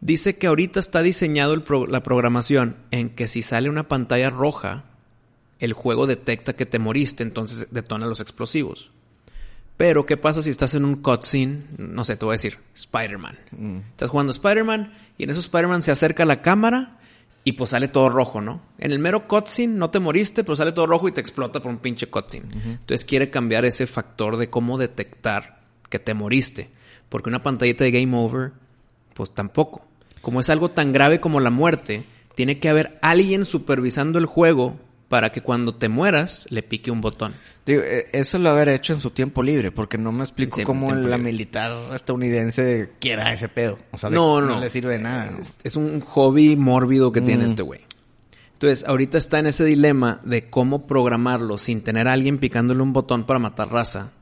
Dice 0.00 0.36
que 0.36 0.46
ahorita 0.46 0.80
está 0.80 1.02
diseñado 1.02 1.54
el 1.54 1.62
pro- 1.62 1.86
la 1.86 2.02
programación 2.02 2.76
en 2.90 3.10
que 3.10 3.26
si 3.28 3.42
sale 3.42 3.68
una 3.68 3.88
pantalla 3.88 4.30
roja, 4.30 4.84
el 5.58 5.72
juego 5.72 6.06
detecta 6.06 6.52
que 6.54 6.66
te 6.66 6.78
moriste, 6.78 7.22
entonces 7.22 7.68
detona 7.70 8.06
los 8.06 8.20
explosivos. 8.20 8.90
Pero, 9.76 10.04
¿qué 10.04 10.16
pasa 10.18 10.42
si 10.42 10.50
estás 10.50 10.74
en 10.74 10.84
un 10.84 10.96
cutscene? 10.96 11.64
No 11.78 12.04
sé, 12.04 12.16
te 12.16 12.24
voy 12.26 12.32
a 12.32 12.40
decir, 12.40 12.58
Spider-Man. 12.74 13.38
Estás 13.92 14.10
jugando 14.10 14.30
Spider-Man 14.30 14.92
y 15.20 15.24
en 15.24 15.28
eso 15.28 15.40
Spider-Man 15.40 15.82
se 15.82 15.90
acerca 15.90 16.22
a 16.22 16.26
la 16.26 16.40
cámara 16.40 16.96
y 17.44 17.52
pues 17.52 17.70
sale 17.70 17.88
todo 17.88 18.08
rojo, 18.08 18.40
¿no? 18.40 18.62
En 18.78 18.90
el 18.90 18.98
mero 18.98 19.28
cutscene 19.28 19.74
no 19.74 19.90
te 19.90 20.00
moriste, 20.00 20.44
pero 20.44 20.56
sale 20.56 20.72
todo 20.72 20.86
rojo 20.86 21.08
y 21.08 21.12
te 21.12 21.20
explota 21.20 21.60
por 21.60 21.70
un 21.70 21.76
pinche 21.76 22.06
cutscene. 22.06 22.48
Entonces 22.54 23.04
quiere 23.04 23.28
cambiar 23.28 23.66
ese 23.66 23.86
factor 23.86 24.38
de 24.38 24.48
cómo 24.48 24.78
detectar 24.78 25.60
que 25.90 25.98
te 25.98 26.14
moriste. 26.14 26.70
Porque 27.10 27.28
una 27.28 27.42
pantallita 27.42 27.84
de 27.84 27.90
Game 27.90 28.16
Over, 28.16 28.52
pues 29.12 29.30
tampoco. 29.32 29.84
Como 30.22 30.40
es 30.40 30.48
algo 30.48 30.70
tan 30.70 30.90
grave 30.90 31.20
como 31.20 31.38
la 31.38 31.50
muerte, 31.50 32.04
tiene 32.34 32.58
que 32.58 32.70
haber 32.70 32.98
alguien 33.02 33.44
supervisando 33.44 34.18
el 34.18 34.24
juego 34.24 34.78
para 35.10 35.30
que 35.30 35.42
cuando 35.42 35.74
te 35.74 35.90
mueras 35.90 36.46
le 36.48 36.62
pique 36.62 36.90
un 36.90 37.02
botón. 37.02 37.34
Digo, 37.66 37.82
eh, 37.84 38.06
eso 38.12 38.38
lo 38.38 38.48
haber 38.48 38.70
hecho 38.70 38.94
en 38.94 39.00
su 39.00 39.10
tiempo 39.10 39.42
libre, 39.42 39.70
porque 39.72 39.98
no 39.98 40.12
me 40.12 40.22
explico 40.22 40.56
Sí, 40.56 40.62
cómo 40.62 40.90
la 40.92 41.00
libre. 41.00 41.18
militar 41.18 41.72
estadounidense 41.94 42.92
quiera 43.00 43.30
ese 43.32 43.48
pedo. 43.48 43.78
O 43.90 43.98
sea, 43.98 44.08
de- 44.08 44.16
no, 44.16 44.40
no, 44.40 44.58
le 44.58 44.70
sirve 44.70 44.92
de 44.94 44.98
nada. 45.00 45.32
¿no? 45.32 45.38
Es, 45.40 45.58
es 45.64 45.76
un 45.76 46.00
hobby 46.00 46.56
mórbido 46.56 47.12
que 47.12 47.20
tiene 47.20 47.42
Mm. 47.42 47.46
este 47.46 47.62
güey. 47.62 47.80
Entonces, 48.52 48.84
ahorita 48.86 49.18
está 49.18 49.38
en 49.40 49.46
ese 49.48 49.64
dilema 49.64 50.20
de 50.24 50.48
cómo 50.48 50.86
programarlo 50.86 51.58
sin 51.58 51.82
tener 51.82 52.06
a 52.08 52.12
alguien 52.12 52.38
picándole 52.38 52.80
un 52.82 52.92
botón 52.92 53.24
para 53.26 53.38
matar 53.40 53.70
raza, 53.70 54.12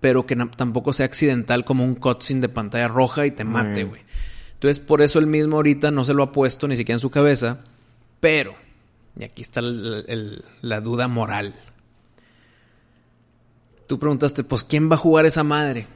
pero 0.00 0.26
que 0.26 0.36
tampoco 0.36 0.92
sea 0.92 1.06
accidental 1.06 1.64
como 1.64 1.82
un 1.82 1.94
cutscene 1.94 2.42
de 2.42 2.48
pantalla 2.50 2.88
roja 2.88 3.24
y 3.26 3.30
te 3.30 3.44
mate, 3.44 3.84
Mm. 3.84 3.88
güey. 3.88 4.02
Entonces, 4.54 4.80
por 4.80 5.00
eso 5.00 5.18
él 5.18 5.26
mismo 5.28 5.56
ahorita 5.56 5.90
no 5.90 6.04
se 6.04 6.12
lo 6.14 6.22
ha 6.24 6.32
puesto 6.32 6.68
ni 6.68 6.76
siquiera 6.76 6.96
en 6.96 7.00
su 7.00 7.10
cabeza, 7.10 7.60
pero, 8.20 8.54
y 9.18 9.24
aquí 9.24 9.42
está 9.42 9.60
el- 9.60 10.04
el- 10.08 10.44
la 10.62 10.80
duda 10.80 11.08
moral. 11.08 11.54
Tú 13.86 13.98
preguntaste, 13.98 14.42
pues, 14.44 14.64
¿quién 14.64 14.90
va 14.90 14.94
a 14.94 14.98
jugar 14.98 15.26
esa 15.26 15.44
madre? 15.44 15.86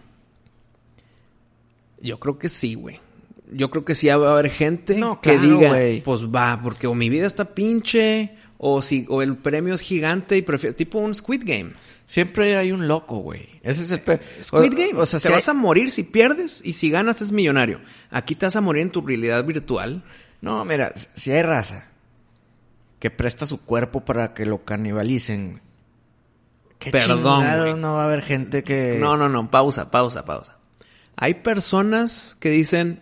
Yo 2.00 2.18
creo 2.20 2.38
que 2.38 2.48
sí, 2.48 2.74
güey. 2.74 3.00
Yo 3.52 3.68
creo 3.70 3.84
que 3.84 3.94
sí 3.96 4.06
va 4.08 4.28
a 4.28 4.32
haber 4.32 4.50
gente 4.50 4.96
No, 4.96 5.20
que 5.20 5.36
claro, 5.36 5.58
diga, 5.58 6.02
pues 6.04 6.24
va, 6.26 6.60
porque 6.62 6.86
o 6.86 6.94
mi 6.94 7.08
vida 7.08 7.26
está 7.26 7.52
pinche, 7.52 8.36
o 8.58 8.80
si, 8.80 9.06
o 9.08 9.22
el 9.22 9.36
premio 9.36 9.74
es 9.74 9.80
gigante 9.80 10.36
y 10.36 10.42
prefiero, 10.42 10.76
tipo 10.76 10.98
un 10.98 11.14
Squid 11.14 11.42
Game. 11.44 11.72
Siempre 12.06 12.56
hay 12.56 12.70
un 12.72 12.86
loco, 12.86 13.18
güey. 13.18 13.48
Ese 13.62 13.84
es 13.84 13.90
el 13.90 14.00
pedo. 14.00 14.20
Squid 14.42 14.72
Game, 14.74 14.94
o 15.00 15.04
sea, 15.06 15.18
si 15.18 15.24
te 15.24 15.28
hay- 15.32 15.34
vas 15.34 15.48
a 15.48 15.54
morir 15.54 15.90
si 15.90 16.04
pierdes 16.04 16.60
y 16.64 16.72
si 16.74 16.90
ganas 16.90 17.20
es 17.22 17.32
millonario. 17.32 17.80
Aquí 18.10 18.34
te 18.36 18.46
vas 18.46 18.54
a 18.56 18.60
morir 18.60 18.82
en 18.82 18.90
tu 18.92 19.04
realidad 19.04 19.44
virtual. 19.44 20.04
No, 20.40 20.64
mira, 20.64 20.92
si 20.94 21.32
hay 21.32 21.42
raza 21.42 21.89
que 23.00 23.10
presta 23.10 23.46
su 23.46 23.60
cuerpo 23.62 24.04
para 24.04 24.32
que 24.34 24.46
lo 24.46 24.64
canibalicen. 24.64 25.60
¿Qué 26.78 26.90
Perdón, 26.92 27.42
güey. 27.44 27.74
no 27.74 27.94
va 27.94 28.02
a 28.02 28.06
haber 28.06 28.22
gente 28.22 28.62
que... 28.62 28.96
No, 29.00 29.16
no, 29.16 29.28
no, 29.28 29.50
pausa, 29.50 29.90
pausa, 29.90 30.24
pausa. 30.24 30.56
Hay 31.16 31.34
personas 31.34 32.36
que 32.40 32.50
dicen, 32.50 33.00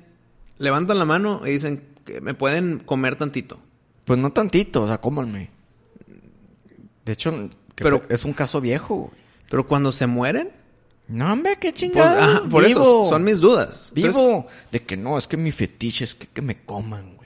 levantan 0.56 0.98
la 0.98 1.04
mano 1.04 1.42
y 1.46 1.50
dicen 1.50 1.84
que 2.04 2.20
me 2.20 2.34
pueden 2.34 2.78
comer 2.80 3.16
tantito. 3.16 3.58
Pues 4.04 4.18
no 4.18 4.32
tantito, 4.32 4.82
o 4.82 4.86
sea, 4.88 4.98
cómanme. 4.98 5.50
De 7.04 7.12
hecho, 7.12 7.50
Pero- 7.74 8.02
es 8.08 8.24
un 8.24 8.32
caso 8.32 8.60
viejo, 8.60 8.94
güey. 8.96 9.10
Pero 9.50 9.66
cuando 9.66 9.92
se 9.92 10.06
mueren, 10.06 10.50
No, 11.08 11.32
hombre, 11.32 11.56
qué 11.58 11.72
chingado. 11.72 12.20
ajá, 12.20 12.42
por 12.48 12.64
vivo, 12.66 12.80
eso 12.80 13.04
son 13.08 13.24
mis 13.24 13.40
dudas. 13.40 13.92
Vivo. 13.94 14.08
Entonces, 14.08 14.44
de 14.72 14.82
que 14.82 14.96
no, 14.96 15.16
es 15.18 15.26
que 15.26 15.36
mi 15.36 15.52
fetiche 15.52 16.04
es 16.04 16.14
que, 16.14 16.26
que 16.26 16.42
me 16.42 16.64
coman. 16.64 17.16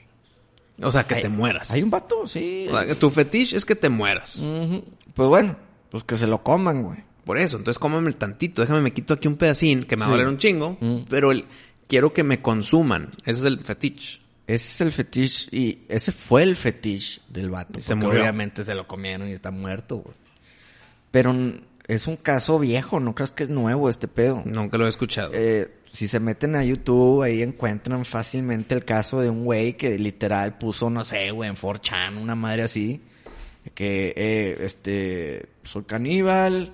O 0.83 0.91
sea, 0.91 1.05
que 1.05 1.15
Hay- 1.15 1.21
te 1.23 1.29
mueras. 1.29 1.71
Hay 1.71 1.81
un 1.83 1.89
vato, 1.89 2.27
sí. 2.27 2.67
O 2.69 2.71
sea, 2.77 2.85
que 2.85 2.95
tu 2.95 3.09
fetiche 3.09 3.55
es 3.57 3.65
que 3.65 3.75
te 3.75 3.89
mueras. 3.89 4.43
Pues 5.13 5.29
bueno, 5.29 5.55
pues 5.89 6.03
que 6.03 6.17
se 6.17 6.27
lo 6.27 6.43
coman, 6.43 6.83
güey. 6.83 6.99
Por 7.25 7.37
eso, 7.37 7.57
entonces 7.57 7.79
cómeme 7.79 8.11
tantito, 8.13 8.61
déjame 8.61 8.81
me 8.81 8.91
quito 8.93 9.13
aquí 9.13 9.27
un 9.27 9.37
pedacín 9.37 9.85
que 9.85 9.95
me 9.95 10.01
va 10.01 10.07
a 10.07 10.09
Sí. 10.09 10.11
doler 10.13 10.27
un 10.27 10.37
chingo, 10.37 10.77
Mm. 10.81 10.97
pero 11.09 11.31
el, 11.31 11.45
quiero 11.87 12.11
que 12.13 12.23
me 12.23 12.41
consuman. 12.41 13.09
Ese 13.25 13.39
es 13.39 13.45
el 13.45 13.59
fetiche. 13.61 14.19
Ese 14.45 14.67
es 14.69 14.81
el 14.81 14.91
fetiche 14.91 15.47
y 15.55 15.79
ese 15.87 16.11
fue 16.11 16.43
el 16.43 16.57
fetiche 16.57 17.21
del 17.29 17.49
vato. 17.49 17.79
Y 17.79 17.81
se 17.81 17.95
murió. 17.95 18.19
Obviamente 18.21 18.65
se 18.65 18.75
lo 18.75 18.85
comieron 18.87 19.29
y 19.29 19.31
está 19.31 19.51
muerto, 19.51 19.97
güey. 19.99 20.15
Pero 21.11 21.33
es 21.87 22.07
un 22.07 22.15
caso 22.15 22.59
viejo, 22.59 22.99
no 22.99 23.13
creas 23.13 23.31
que 23.31 23.43
es 23.43 23.49
nuevo 23.49 23.89
este 23.89 24.07
pedo. 24.07 24.41
Nunca 24.45 24.77
lo 24.77 24.85
he 24.85 24.89
escuchado. 24.89 25.31
Eh, 25.33 25.69
si 25.91 26.07
se 26.07 26.19
meten 26.19 26.55
a 26.55 26.63
YouTube, 26.63 27.23
ahí 27.23 27.41
encuentran 27.41 28.05
fácilmente 28.05 28.73
el 28.73 28.85
caso 28.85 29.19
de 29.19 29.29
un 29.29 29.43
güey 29.43 29.73
que 29.73 29.97
literal 29.97 30.57
puso, 30.57 30.89
no 30.89 31.03
sé, 31.03 31.31
güey, 31.31 31.49
en 31.49 31.55
4chan, 31.55 32.17
una 32.17 32.35
madre 32.35 32.63
así, 32.63 33.01
que, 33.75 34.13
eh, 34.15 34.57
este, 34.61 35.49
soy 35.63 35.83
caníbal, 35.83 36.73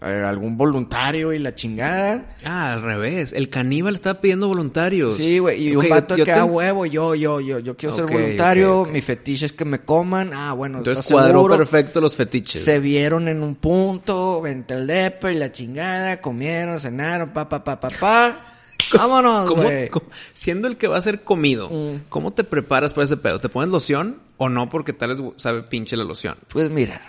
algún 0.00 0.56
voluntario 0.56 1.32
y 1.32 1.38
la 1.38 1.54
chingada. 1.54 2.36
ah, 2.44 2.74
al 2.74 2.82
revés. 2.82 3.32
El 3.32 3.48
caníbal 3.48 3.94
estaba 3.94 4.20
pidiendo 4.20 4.48
voluntarios. 4.48 5.14
Sí, 5.16 5.38
güey, 5.38 5.68
y 5.68 5.76
un 5.76 5.88
vato 5.88 6.16
yo 6.16 6.24
que, 6.24 6.32
te- 6.32 6.38
ah, 6.38 6.44
huevo, 6.44 6.86
yo, 6.86 7.14
yo, 7.14 7.40
yo, 7.40 7.58
yo 7.58 7.76
quiero 7.76 7.94
ser 7.94 8.06
voluntario, 8.06 8.84
mi 8.84 9.00
fetiche 9.00 9.46
es 9.46 9.52
que 9.52 9.64
me 9.64 9.80
coman, 9.80 10.30
ah, 10.34 10.52
bueno, 10.52 10.78
Entonces 10.78 11.00
¿estás 11.04 11.12
cuadró 11.12 11.38
seguro? 11.40 11.56
perfecto 11.56 12.00
los 12.00 12.14
fetiches. 12.16 12.64
Se 12.64 12.78
vieron 12.78 13.28
en 13.28 13.42
un 13.42 13.54
punto, 13.56 14.40
vente 14.40 14.74
al 14.74 14.86
depa 14.86 15.32
y 15.32 15.34
la 15.36 15.50
chingada, 15.52 16.20
comieron, 16.20 16.78
cenaron, 16.78 17.30
pa, 17.30 17.48
pa, 17.48 17.64
pa, 17.64 17.78
pa, 17.80 17.88
pa. 17.88 18.36
Vámonos, 18.94 19.46
¿Cómo- 19.48 19.64
güey. 19.64 19.90
siendo 20.34 20.68
el 20.68 20.76
que 20.76 20.86
va 20.86 20.96
a 20.96 21.00
ser 21.00 21.22
comido, 21.22 21.68
Mm. 21.68 22.02
¿cómo 22.08 22.32
te 22.32 22.44
preparas 22.44 22.94
para 22.94 23.04
ese 23.04 23.16
pedo? 23.16 23.38
¿Te 23.40 23.48
pones 23.48 23.68
loción 23.70 24.18
o 24.36 24.48
no 24.48 24.68
porque 24.70 24.92
tal 24.92 25.10
vez 25.10 25.22
sabe 25.36 25.62
pinche 25.64 25.96
la 25.96 26.04
loción? 26.04 26.36
Pues 26.48 26.70
mira. 26.70 27.02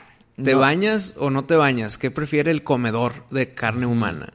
¿Te 0.44 0.54
no- 0.54 0.60
bañas 0.60 1.14
o 1.18 1.30
no 1.30 1.46
te 1.46 1.56
bañas? 1.56 1.98
¿Qué 1.98 2.12
prefiere 2.12 2.52
el 2.52 2.64
comedor 2.64 3.28
de 3.30 3.54
carne 3.54 3.86
humana? 3.86 4.34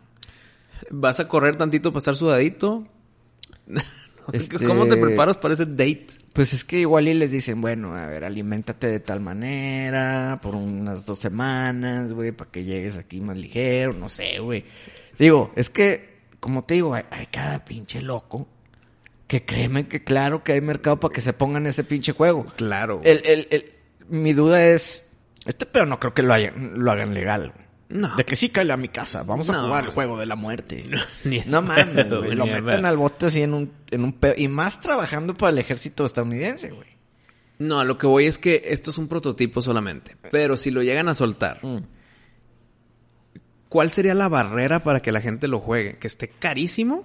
¿Vas 0.90 1.20
a 1.20 1.28
correr 1.28 1.56
tantito 1.56 1.90
para 1.92 1.98
estar 1.98 2.14
sudadito? 2.16 2.86
Este- 4.32 4.64
¿Cómo 4.66 4.86
te 4.86 4.96
preparas 4.96 5.36
para 5.38 5.54
ese 5.54 5.66
date? 5.66 6.06
Pues 6.32 6.52
es 6.52 6.64
que 6.64 6.80
igual 6.80 7.06
y 7.06 7.14
les 7.14 7.30
dicen, 7.30 7.60
bueno, 7.60 7.94
a 7.96 8.06
ver, 8.08 8.24
aliméntate 8.24 8.88
de 8.88 8.98
tal 9.00 9.20
manera 9.20 10.40
por 10.42 10.56
unas 10.56 11.06
dos 11.06 11.20
semanas, 11.20 12.12
güey, 12.12 12.32
para 12.32 12.50
que 12.50 12.64
llegues 12.64 12.98
aquí 12.98 13.20
más 13.20 13.38
ligero, 13.38 13.92
no 13.92 14.08
sé, 14.08 14.40
güey. 14.40 14.64
Digo, 15.16 15.52
es 15.54 15.70
que, 15.70 16.22
como 16.40 16.64
te 16.64 16.74
digo, 16.74 16.92
hay, 16.94 17.04
hay 17.10 17.26
cada 17.26 17.64
pinche 17.64 18.02
loco 18.02 18.48
Que 19.28 19.44
créeme 19.44 19.86
que 19.86 20.02
claro 20.02 20.42
que 20.42 20.52
hay 20.54 20.60
mercado 20.60 20.98
para 20.98 21.14
que 21.14 21.20
se 21.20 21.32
pongan 21.34 21.66
ese 21.66 21.84
pinche 21.84 22.10
juego. 22.12 22.46
Claro. 22.56 23.00
El, 23.04 23.24
el, 23.24 23.46
el- 23.50 23.70
mi 24.08 24.32
duda 24.32 24.66
es, 24.66 25.03
este 25.46 25.66
pero 25.66 25.86
no 25.86 25.98
creo 26.00 26.14
que 26.14 26.22
lo, 26.22 26.32
hayan- 26.34 26.72
lo 26.76 26.90
hagan 26.90 27.14
legal. 27.14 27.52
No. 27.88 28.16
De 28.16 28.24
que 28.24 28.34
sí 28.34 28.48
cae 28.48 28.70
a 28.72 28.76
mi 28.76 28.88
casa, 28.88 29.22
vamos 29.24 29.48
a 29.50 29.62
jugar 29.62 29.84
el 29.84 29.90
juego 29.90 30.18
de 30.18 30.26
la 30.26 30.36
muerte. 30.36 30.84
No, 31.46 31.62
mames, 31.62 31.86
pedo, 31.88 32.20
güey, 32.22 32.34
lo 32.34 32.46
meten 32.46 32.64
pedo. 32.64 32.86
al 32.86 32.96
bote 32.96 33.26
así 33.26 33.42
en 33.42 33.54
un, 33.54 33.70
en 33.90 34.04
un 34.04 34.12
pedo. 34.14 34.34
Y 34.36 34.48
más 34.48 34.80
trabajando 34.80 35.34
para 35.34 35.52
el 35.52 35.58
ejército 35.58 36.04
estadounidense, 36.04 36.70
güey. 36.70 36.88
No, 37.58 37.78
a 37.80 37.84
lo 37.84 37.98
que 37.98 38.06
voy 38.08 38.26
es 38.26 38.38
que 38.38 38.62
esto 38.66 38.90
es 38.90 38.98
un 38.98 39.06
prototipo 39.06 39.60
solamente. 39.62 40.16
Pero 40.32 40.56
si 40.56 40.70
lo 40.72 40.82
llegan 40.82 41.08
a 41.08 41.14
soltar, 41.14 41.60
¿cuál 43.68 43.90
sería 43.90 44.14
la 44.14 44.28
barrera 44.28 44.82
para 44.82 45.00
que 45.00 45.12
la 45.12 45.20
gente 45.20 45.46
lo 45.46 45.60
juegue? 45.60 45.98
¿Que 45.98 46.06
esté 46.06 46.28
carísimo? 46.28 47.04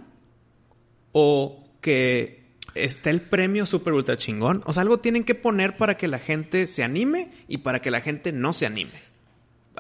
¿O 1.12 1.67
que 1.82 2.38
esté 2.84 3.10
el 3.10 3.22
premio 3.22 3.65
super 3.65 3.94
ultra 3.94 4.18
chingón? 4.18 4.62
O 4.65 4.74
sea, 4.74 4.82
algo 4.82 5.00
tienen 5.00 5.24
que 5.24 5.36
poner 5.36 5.78
para 5.78 5.98
que 5.98 6.08
la 6.08 6.20
gente 6.20 6.68
se 6.68 6.84
anime 6.84 7.32
y 7.48 7.58
para 7.58 7.82
que 7.82 7.92
la 7.92 8.02
gente 8.02 8.32
no 8.32 8.54
se 8.54 8.65
anime. 8.65 9.10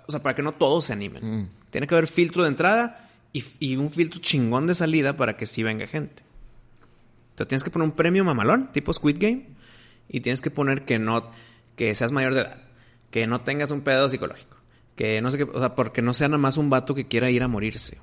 O 0.07 0.11
sea, 0.11 0.21
para 0.21 0.35
que 0.35 0.43
no 0.43 0.53
todos 0.53 0.85
se 0.85 0.93
animen. 0.93 1.41
Mm. 1.41 1.49
Tiene 1.69 1.87
que 1.87 1.95
haber 1.95 2.07
filtro 2.07 2.43
de 2.43 2.49
entrada 2.49 3.09
y, 3.33 3.43
y 3.59 3.75
un 3.75 3.89
filtro 3.89 4.19
chingón 4.21 4.67
de 4.67 4.73
salida 4.73 5.15
para 5.17 5.37
que 5.37 5.45
sí 5.45 5.63
venga 5.63 5.87
gente. 5.87 6.23
Entonces 7.31 7.47
tienes 7.47 7.63
que 7.63 7.69
poner 7.69 7.87
un 7.87 7.95
premio 7.95 8.25
mamalón, 8.25 8.69
tipo 8.73 8.91
Squid 8.91 9.17
Game, 9.17 9.45
y 10.09 10.19
tienes 10.19 10.41
que 10.41 10.51
poner 10.51 10.83
que 10.83 10.99
no, 10.99 11.31
que 11.77 11.95
seas 11.95 12.11
mayor 12.11 12.33
de 12.33 12.41
edad, 12.41 12.61
que 13.11 13.27
no 13.27 13.41
tengas 13.41 13.71
un 13.71 13.81
pedo 13.81 14.09
psicológico, 14.09 14.57
que 14.97 15.21
no 15.21 15.31
sé 15.31 15.37
qué, 15.37 15.43
o 15.45 15.59
sea, 15.59 15.75
porque 15.75 16.01
no 16.01 16.13
sea 16.13 16.27
nada 16.27 16.39
más 16.39 16.57
un 16.57 16.69
vato 16.69 16.93
que 16.93 17.07
quiera 17.07 17.31
ir 17.31 17.41
a 17.43 17.47
morirse. 17.47 17.97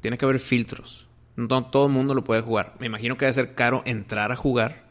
Tiene 0.00 0.16
que 0.18 0.24
haber 0.24 0.38
filtros. 0.38 1.05
No 1.36 1.66
todo 1.66 1.86
el 1.86 1.92
mundo 1.92 2.14
lo 2.14 2.24
puede 2.24 2.42
jugar. 2.42 2.74
Me 2.78 2.86
imagino 2.86 3.16
que 3.16 3.26
debe 3.26 3.32
ser 3.34 3.54
caro 3.54 3.82
entrar 3.84 4.32
a 4.32 4.36
jugar 4.36 4.84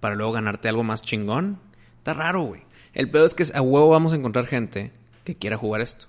para 0.00 0.14
luego 0.14 0.32
ganarte 0.32 0.68
algo 0.68 0.82
más 0.84 1.02
chingón. 1.02 1.58
Está 1.98 2.14
raro, 2.14 2.42
güey. 2.42 2.62
El 2.94 3.10
pedo 3.10 3.26
es 3.26 3.34
que 3.34 3.44
a 3.54 3.60
huevo 3.60 3.90
vamos 3.90 4.12
a 4.12 4.16
encontrar 4.16 4.46
gente 4.46 4.92
que 5.24 5.36
quiera 5.36 5.56
jugar 5.58 5.80
esto. 5.82 6.06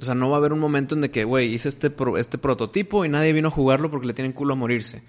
O 0.00 0.04
sea, 0.04 0.14
no 0.14 0.28
va 0.30 0.36
a 0.36 0.38
haber 0.38 0.52
un 0.52 0.58
momento 0.60 0.94
en 0.94 1.02
de 1.02 1.10
que, 1.10 1.24
güey, 1.24 1.52
hice 1.52 1.68
este, 1.68 1.90
pro- 1.90 2.16
este 2.18 2.38
prototipo 2.38 3.04
y 3.04 3.08
nadie 3.08 3.32
vino 3.32 3.48
a 3.48 3.50
jugarlo 3.52 3.90
porque 3.90 4.06
le 4.06 4.14
tienen 4.14 4.32
culo 4.32 4.54
a 4.54 4.56
morirse. 4.56 5.02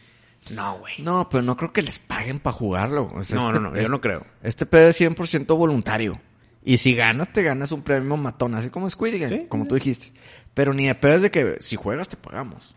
No, 0.53 0.79
güey. 0.79 0.93
No, 0.99 1.29
pero 1.29 1.41
no 1.43 1.55
creo 1.55 1.71
que 1.71 1.81
les 1.81 1.97
paguen 1.97 2.39
para 2.39 2.53
jugarlo. 2.55 3.09
O 3.15 3.23
sea, 3.23 3.37
No, 3.37 3.47
este- 3.49 3.59
no, 3.61 3.69
no, 3.69 3.75
yo 3.75 3.81
este- 3.81 3.89
no 3.91 4.01
creo. 4.01 4.25
Este 4.43 4.65
pedo 4.65 4.89
es 4.89 4.99
100% 4.99 5.55
voluntario. 5.55 6.19
Y 6.63 6.77
si 6.77 6.93
ganas, 6.93 7.31
te 7.33 7.41
ganas 7.41 7.71
un 7.71 7.81
premio 7.83 8.17
matón, 8.17 8.53
así 8.53 8.69
como 8.69 8.87
Squid 8.89 9.13
Game, 9.13 9.29
Sí, 9.29 9.45
como 9.47 9.65
tú 9.65 9.75
dijiste. 9.75 10.11
Pero 10.53 10.73
ni 10.73 10.85
de 10.87 10.93
pedo 10.95 11.15
es 11.15 11.21
de 11.23 11.31
que 11.31 11.57
si 11.61 11.75
juegas, 11.77 12.09
te 12.09 12.17
pagamos. 12.17 12.75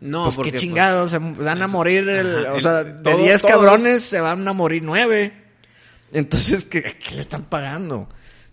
No, 0.00 0.24
pues 0.24 0.36
porque 0.36 0.52
qué 0.52 0.58
chingados, 0.58 1.10
se 1.12 1.18
van 1.18 1.62
a 1.62 1.66
morir, 1.68 2.08
el- 2.08 2.46
Ajá, 2.46 2.54
o 2.54 2.60
sea, 2.60 2.80
el- 2.80 2.96
de 3.02 3.10
todo- 3.10 3.22
10 3.22 3.42
todos- 3.42 3.54
cabrones 3.54 4.02
se 4.02 4.20
van 4.20 4.46
a 4.48 4.52
morir 4.52 4.82
9. 4.84 5.32
Entonces, 6.12 6.64
¿qué, 6.64 6.82
qué 6.98 7.14
le 7.14 7.20
están 7.20 7.44
pagando? 7.44 8.08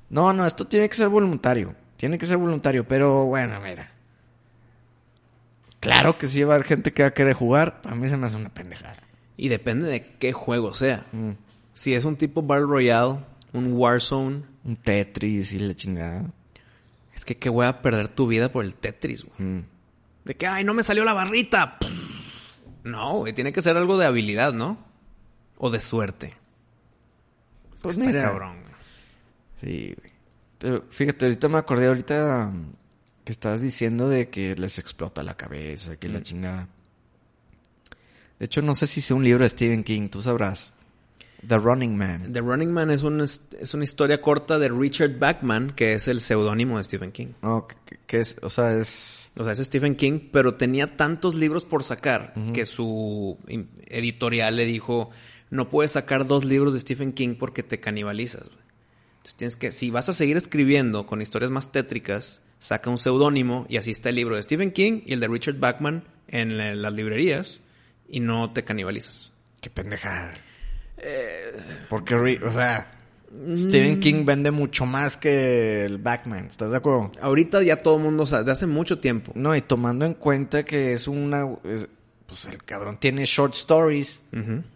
No, 0.09 0.31
no, 0.33 0.45
esto 0.45 0.65
tiene 0.67 0.87
que 0.89 0.95
ser 0.95 1.07
voluntario. 1.09 1.75
Tiene 1.97 2.17
que 2.17 2.25
ser 2.25 2.37
voluntario, 2.37 2.87
pero 2.87 3.25
bueno, 3.25 3.59
mira. 3.61 3.91
Claro 5.79 6.17
que 6.17 6.27
sí 6.27 6.43
va 6.43 6.53
a 6.53 6.55
haber 6.55 6.67
gente 6.67 6.91
que 6.93 7.03
va 7.03 7.09
a 7.09 7.13
querer 7.13 7.33
jugar. 7.33 7.81
A 7.85 7.95
mí 7.95 8.07
se 8.09 8.17
me 8.17 8.27
hace 8.27 8.35
una 8.35 8.49
pendejada. 8.49 8.97
Y 9.37 9.47
depende 9.47 9.87
de 9.87 10.05
qué 10.19 10.33
juego 10.33 10.73
sea. 10.73 11.05
Mm. 11.11 11.31
Si 11.73 11.93
es 11.93 12.03
un 12.05 12.17
tipo 12.17 12.41
Battle 12.41 12.65
Royale, 12.67 13.19
un 13.53 13.73
Warzone, 13.73 14.43
Un 14.65 14.75
Tetris 14.75 15.53
y 15.53 15.59
la 15.59 15.73
chingada. 15.73 16.25
es 17.15 17.23
que 17.25 17.37
qué 17.37 17.49
voy 17.49 17.65
a 17.65 17.81
perder 17.81 18.07
tu 18.09 18.27
vida 18.27 18.51
por 18.51 18.63
el 18.65 18.75
Tetris, 18.75 19.25
güey. 19.25 19.49
Mm. 19.49 19.63
De 20.25 20.35
que, 20.35 20.47
ay, 20.47 20.63
no 20.63 20.73
me 20.73 20.83
salió 20.83 21.03
la 21.03 21.13
barrita. 21.13 21.77
No, 22.83 23.17
güey, 23.19 23.33
tiene 23.33 23.51
que 23.51 23.61
ser 23.61 23.77
algo 23.77 23.97
de 23.97 24.05
habilidad, 24.05 24.53
¿no? 24.53 24.77
O 25.57 25.69
de 25.69 25.79
suerte. 25.79 26.35
Pues 27.81 27.97
Está 27.97 28.09
mira. 28.09 28.21
cabrón. 28.23 28.61
güey. 28.61 28.73
Sí, 29.61 29.95
güey. 29.97 30.11
Pero 30.57 30.85
fíjate, 30.89 31.25
ahorita 31.25 31.47
me 31.47 31.57
acordé 31.57 31.87
ahorita 31.87 32.51
que 33.23 33.31
estabas 33.31 33.61
diciendo 33.61 34.09
de 34.09 34.29
que 34.29 34.55
les 34.55 34.77
explota 34.77 35.23
la 35.23 35.35
cabeza, 35.35 35.95
que 35.97 36.09
la 36.09 36.21
chingada. 36.21 36.67
De 38.37 38.45
hecho, 38.45 38.61
no 38.61 38.75
sé 38.75 38.87
si 38.87 39.01
sea 39.01 39.15
un 39.15 39.23
libro 39.23 39.43
de 39.43 39.49
Stephen 39.49 39.83
King, 39.83 40.09
tú 40.09 40.21
sabrás. 40.21 40.73
The 41.47 41.57
Running 41.57 41.95
Man. 41.97 42.33
The 42.33 42.41
Running 42.41 42.71
Man 42.71 42.91
es, 42.91 43.01
un, 43.03 43.21
es 43.21 43.73
una 43.73 43.83
historia 43.83 44.21
corta 44.21 44.59
de 44.59 44.67
Richard 44.69 45.17
Bachman, 45.19 45.71
que 45.71 45.93
es 45.93 46.07
el 46.07 46.19
seudónimo 46.19 46.77
de 46.77 46.83
Stephen 46.83 47.11
King. 47.11 47.27
No, 47.41 47.65
que, 47.67 47.97
que- 48.05 48.19
es, 48.19 48.37
o 48.41 48.49
sea, 48.49 48.73
es... 48.75 49.31
O 49.37 49.43
sea, 49.43 49.53
es 49.53 49.59
Stephen 49.59 49.95
King, 49.95 50.29
pero 50.33 50.55
tenía 50.55 50.97
tantos 50.97 51.35
libros 51.35 51.63
por 51.63 51.83
sacar 51.83 52.33
que 52.53 52.65
su 52.65 53.37
editorial 53.87 54.55
le 54.57 54.65
dijo, 54.65 55.11
no 55.49 55.69
puedes 55.69 55.91
sacar 55.93 56.27
dos 56.27 56.43
libros 56.45 56.73
de 56.73 56.81
Stephen 56.81 57.13
King 57.13 57.35
porque 57.39 57.63
te 57.63 57.79
canibalizas. 57.79 58.43
güey". 58.47 58.59
Entonces 59.17 59.35
tienes 59.35 59.55
que, 59.55 59.71
si 59.71 59.91
vas 59.91 60.09
a 60.09 60.13
seguir 60.13 60.35
escribiendo 60.35 61.05
con 61.05 61.21
historias 61.21 61.51
más 61.51 61.71
tétricas, 61.71 62.41
saca 62.57 62.89
un 62.89 62.97
seudónimo 62.97 63.65
y 63.69 63.77
así 63.77 63.91
está 63.91 64.09
el 64.09 64.15
libro 64.15 64.35
de 64.35 64.43
Stephen 64.43 64.71
King 64.71 65.01
y 65.05 65.13
el 65.13 65.19
de 65.21 65.27
Richard 65.29 65.57
Bachman 65.59 66.03
en 66.27 66.57
la- 66.57 66.75
las 66.75 66.93
librerías 66.93 67.61
y 68.09 68.19
no 68.19 68.51
te 68.51 68.63
canibalizas. 68.65 69.31
Qué 69.61 69.69
pendejada. 69.69 70.33
Porque, 71.89 72.15
o 72.43 72.51
sea, 72.51 72.91
Stephen 73.55 73.99
King 73.99 74.25
vende 74.25 74.51
mucho 74.51 74.85
más 74.85 75.17
que 75.17 75.85
el 75.85 75.97
Batman, 75.97 76.45
¿estás 76.45 76.71
de 76.71 76.77
acuerdo? 76.77 77.11
Ahorita 77.21 77.61
ya 77.63 77.77
todo 77.77 77.97
el 77.97 78.03
mundo 78.03 78.25
sabe, 78.25 78.43
de 78.45 78.51
hace 78.51 78.67
mucho 78.67 78.99
tiempo. 78.99 79.31
No, 79.35 79.55
y 79.55 79.61
tomando 79.61 80.05
en 80.05 80.13
cuenta 80.15 80.63
que 80.63 80.93
es 80.93 81.07
una... 81.07 81.47
es- 81.63 81.87
pues 82.27 82.45
el 82.45 82.63
cabrón 82.63 82.97
tiene 82.99 83.25
short 83.25 83.55
stories, 83.55 84.21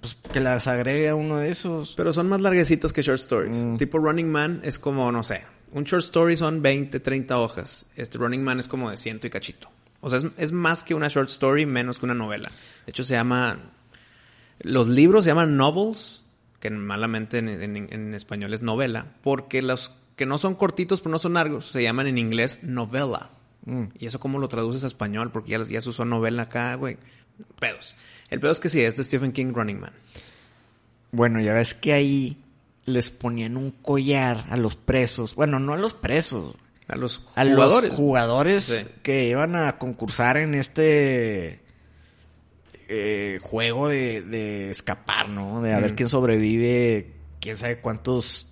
pues 0.01 0.17
que 0.33 0.39
las 0.39 0.65
agregue 0.65 1.09
a 1.09 1.13
uno 1.13 1.37
de 1.37 1.51
esos. 1.51 1.93
Pero 1.95 2.11
son 2.11 2.27
más 2.27 2.41
larguecitos 2.41 2.91
que 2.91 3.03
short 3.03 3.19
stories. 3.19 3.57
Mm. 3.63 3.77
Tipo 3.77 3.99
Running 3.99 4.27
Man 4.27 4.61
es 4.63 4.79
como, 4.79 5.11
no 5.11 5.21
sé, 5.21 5.43
un 5.71 5.83
short 5.83 6.03
story 6.03 6.35
son 6.35 6.63
20, 6.63 6.99
30 6.99 7.37
hojas. 7.37 7.85
Este 7.95 8.17
Running 8.17 8.43
Man 8.43 8.57
es 8.57 8.67
como 8.67 8.89
de 8.89 8.97
ciento 8.97 9.27
y 9.27 9.29
cachito. 9.29 9.69
O 10.01 10.09
sea, 10.09 10.17
es, 10.17 10.25
es 10.39 10.51
más 10.51 10.83
que 10.83 10.95
una 10.95 11.09
short 11.09 11.29
story, 11.29 11.67
menos 11.67 11.99
que 11.99 12.05
una 12.05 12.15
novela. 12.15 12.49
De 12.87 12.89
hecho, 12.89 13.05
se 13.05 13.13
llama... 13.13 13.59
Los 14.63 14.87
libros 14.87 15.23
se 15.23 15.29
llaman 15.29 15.55
novels, 15.57 16.23
que 16.59 16.69
malamente 16.71 17.37
en, 17.37 17.47
en- 17.49 17.75
en 17.93 18.13
español 18.15 18.53
es 18.53 18.61
novela, 18.63 19.13
porque 19.21 19.61
los 19.61 19.91
que 20.15 20.25
no 20.25 20.37
son 20.37 20.55
cortitos 20.55 21.01
pero 21.01 21.11
no 21.11 21.19
son 21.19 21.33
largos 21.33 21.65
se 21.67 21.83
llaman 21.83 22.07
en 22.07 22.17
inglés 22.17 22.59
novela. 22.63 23.29
Mm. 23.65 23.83
¿Y 23.99 24.05
eso 24.07 24.19
cómo 24.19 24.39
lo 24.39 24.47
traduces 24.47 24.83
a 24.83 24.87
español? 24.87 25.31
Porque 25.31 25.51
ya, 25.51 25.63
ya 25.63 25.81
se 25.81 25.89
usó 25.89 26.05
novela 26.05 26.43
acá, 26.43 26.75
güey. 26.75 26.97
Pedos. 27.59 27.95
El 28.29 28.39
pedo 28.39 28.51
es 28.51 28.59
que 28.59 28.69
sí, 28.69 28.81
es 28.81 28.95
de 28.97 29.03
Stephen 29.03 29.31
King 29.31 29.53
Running 29.53 29.79
Man. 29.79 29.93
Bueno, 31.11 31.39
ya 31.41 31.53
ves 31.53 31.73
que 31.73 31.93
ahí 31.93 32.37
les 32.85 33.09
ponían 33.09 33.55
un 33.57 33.71
collar 33.71 34.45
a 34.49 34.57
los 34.57 34.75
presos. 34.75 35.35
Bueno, 35.35 35.59
no 35.59 35.73
a 35.73 35.77
los 35.77 35.93
presos, 35.93 36.55
A 36.87 36.95
los 36.95 37.21
a 37.35 37.43
jugadores. 37.45 37.89
los 37.91 37.97
jugadores 37.99 38.63
Sí. 38.65 38.85
que 39.01 39.29
iban 39.29 39.55
a 39.55 39.77
concursar 39.77 40.37
en 40.37 40.53
este 40.55 41.62
eh, 42.87 43.39
juego 43.41 43.87
de, 43.87 44.21
de 44.21 44.69
escapar, 44.71 45.29
¿no? 45.29 45.61
De 45.61 45.73
a 45.73 45.79
ver 45.79 45.93
Mm. 45.93 45.95
quién 45.95 46.09
sobrevive, 46.09 47.11
quién 47.39 47.57
sabe 47.57 47.79
cuántos 47.79 48.47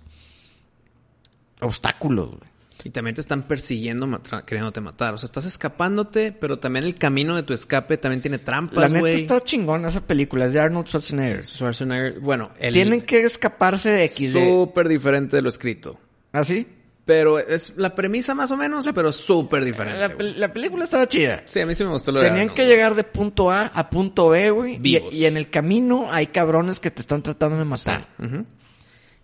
obstáculos, 1.60 2.30
güey. 2.30 2.52
Y 2.84 2.90
también 2.90 3.14
te 3.14 3.20
están 3.20 3.46
persiguiendo, 3.46 4.08
matra- 4.08 4.42
queriéndote 4.44 4.80
matar. 4.80 5.14
O 5.14 5.16
sea, 5.18 5.26
estás 5.26 5.44
escapándote, 5.46 6.32
pero 6.32 6.58
también 6.58 6.84
el 6.84 6.96
camino 6.96 7.36
de 7.36 7.44
tu 7.44 7.52
escape 7.54 7.96
también 7.96 8.20
tiene 8.22 8.38
La 8.38 8.44
trampas, 8.44 8.90
neta 8.90 8.98
güey. 8.98 9.14
está 9.14 9.40
chingona 9.40 9.86
esa 9.88 10.04
película, 10.04 10.46
es 10.46 10.52
de 10.52 10.58
Arnold 10.60 10.88
Schwarzenegger. 10.88 11.44
Schwarzenegger, 11.44 12.18
bueno, 12.18 12.50
el 12.58 12.72
Tienen 12.72 13.02
que 13.02 13.22
escaparse 13.22 13.90
de 13.90 14.04
X. 14.06 14.32
súper 14.32 14.88
diferente 14.88 15.36
de 15.36 15.42
lo 15.42 15.48
escrito. 15.48 15.96
¿Ah, 16.32 16.42
sí? 16.42 16.66
Pero 17.04 17.40
es 17.40 17.76
la 17.76 17.94
premisa 17.96 18.32
más 18.34 18.52
o 18.52 18.56
menos, 18.56 18.88
pero 18.94 19.10
súper 19.10 19.64
diferente. 19.64 19.98
La, 20.36 20.52
película 20.52 20.84
estaba 20.84 21.08
chida. 21.08 21.42
Sí, 21.46 21.58
a 21.58 21.66
mí 21.66 21.74
sí 21.74 21.82
me 21.82 21.90
gustó 21.90 22.12
lo 22.12 22.20
Tenían 22.20 22.50
que 22.50 22.64
llegar 22.64 22.94
de 22.94 23.02
punto 23.02 23.50
A 23.50 23.66
a 23.66 23.90
punto 23.90 24.28
B, 24.28 24.50
güey. 24.50 24.80
Y, 24.82 25.24
en 25.24 25.36
el 25.36 25.50
camino 25.50 26.08
hay 26.12 26.28
cabrones 26.28 26.78
que 26.78 26.92
te 26.92 27.00
están 27.00 27.22
tratando 27.22 27.58
de 27.58 27.64
matar. 27.64 28.06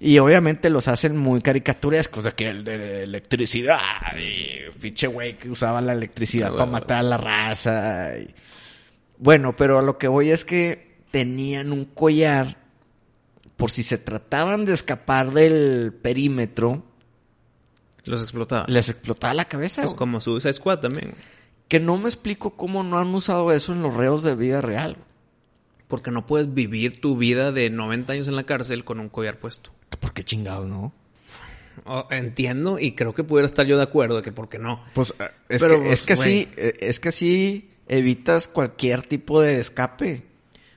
Y 0.01 0.19
obviamente 0.19 0.71
los 0.71 0.89
hacen 0.89 1.17
muy 1.17 1.41
caricaturescos. 1.41 2.25
De 2.25 2.33
que 2.33 2.49
el 2.49 2.65
de 2.65 3.05
electricidad. 3.05 3.79
Y 4.17 4.71
pinche 4.81 5.07
güey 5.07 5.39
que 5.39 5.51
usaba 5.51 5.81
la 5.81 5.93
electricidad 5.93 6.51
Ah, 6.55 6.59
para 6.59 6.71
matar 6.71 6.99
a 6.99 7.03
la 7.03 7.17
raza. 7.17 8.19
y- 8.19 8.35
Bueno, 9.19 9.55
pero 9.57 9.79
a 9.79 9.83
lo 9.83 9.99
que 9.99 10.07
voy 10.09 10.31
es 10.31 10.45
que 10.45 10.99
tenían 11.11 11.73
un 11.73 11.85
collar. 11.85 12.59
Por 13.57 13.73
si 13.73 13.83
se 13.83 13.99
trataban 13.99 14.65
de 14.65 14.73
escapar 14.73 15.33
del 15.33 15.93
perímetro, 16.01 16.85
Los 18.09 18.23
explotaba. 18.23 18.67
les 18.69 18.89
explotaba 18.89 19.35
la 19.35 19.47
cabeza. 19.47 19.83
Pues 19.83 19.93
güey. 19.93 19.99
como 19.99 20.21
Suicide 20.21 20.53
Squad 20.53 20.81
también. 20.81 21.15
Que 21.69 21.81
no 21.81 21.97
me 21.99 22.05
explico 22.09 22.57
cómo 22.57 22.83
no 22.83 22.99
han 22.99 23.09
usado 23.15 23.53
eso 23.53 23.73
en 23.73 23.83
los 23.83 23.95
reos 23.95 24.23
de 24.23 24.35
vida 24.35 24.61
real. 24.61 24.97
Porque 25.87 26.11
no 26.11 26.27
puedes 26.27 26.53
vivir 26.53 27.01
tu 27.01 27.17
vida 27.17 27.53
de 27.53 27.71
90 27.71 28.13
años 28.13 28.29
en 28.29 28.37
la 28.37 28.45
cárcel 28.45 28.85
con 28.85 29.01
un 29.01 29.09
collar 29.09 29.39
puesto. 29.39 29.71
¿Por 30.01 30.13
qué 30.13 30.23
chingados, 30.23 30.69
no? 30.69 30.93
Oh, 31.85 32.07
entiendo 32.11 32.79
y 32.79 32.93
creo 32.93 33.15
que 33.15 33.23
pudiera 33.25 33.47
estar 33.47 33.65
yo 33.67 33.77
de 33.77 33.85
acuerdo 33.85 34.17
de 34.17 34.23
que 34.23 34.33
por 34.33 34.49
qué 34.49 34.59
no. 34.59 34.83
Pues 34.95 35.15
eh, 35.19 35.25
es 35.49 35.63
Pero, 35.63 35.77
que, 35.77 35.87
pues, 35.89 36.01
es 36.01 36.07
que 36.07 36.15
güey. 36.17 36.29
sí, 36.45 36.49
eh, 36.57 36.77
es 36.81 37.01
que 37.01 37.13
sí 37.13 37.71
evitas 37.87 38.49
cualquier 38.49 39.03
tipo 39.03 39.41
de 39.41 39.59
escape. 39.61 40.25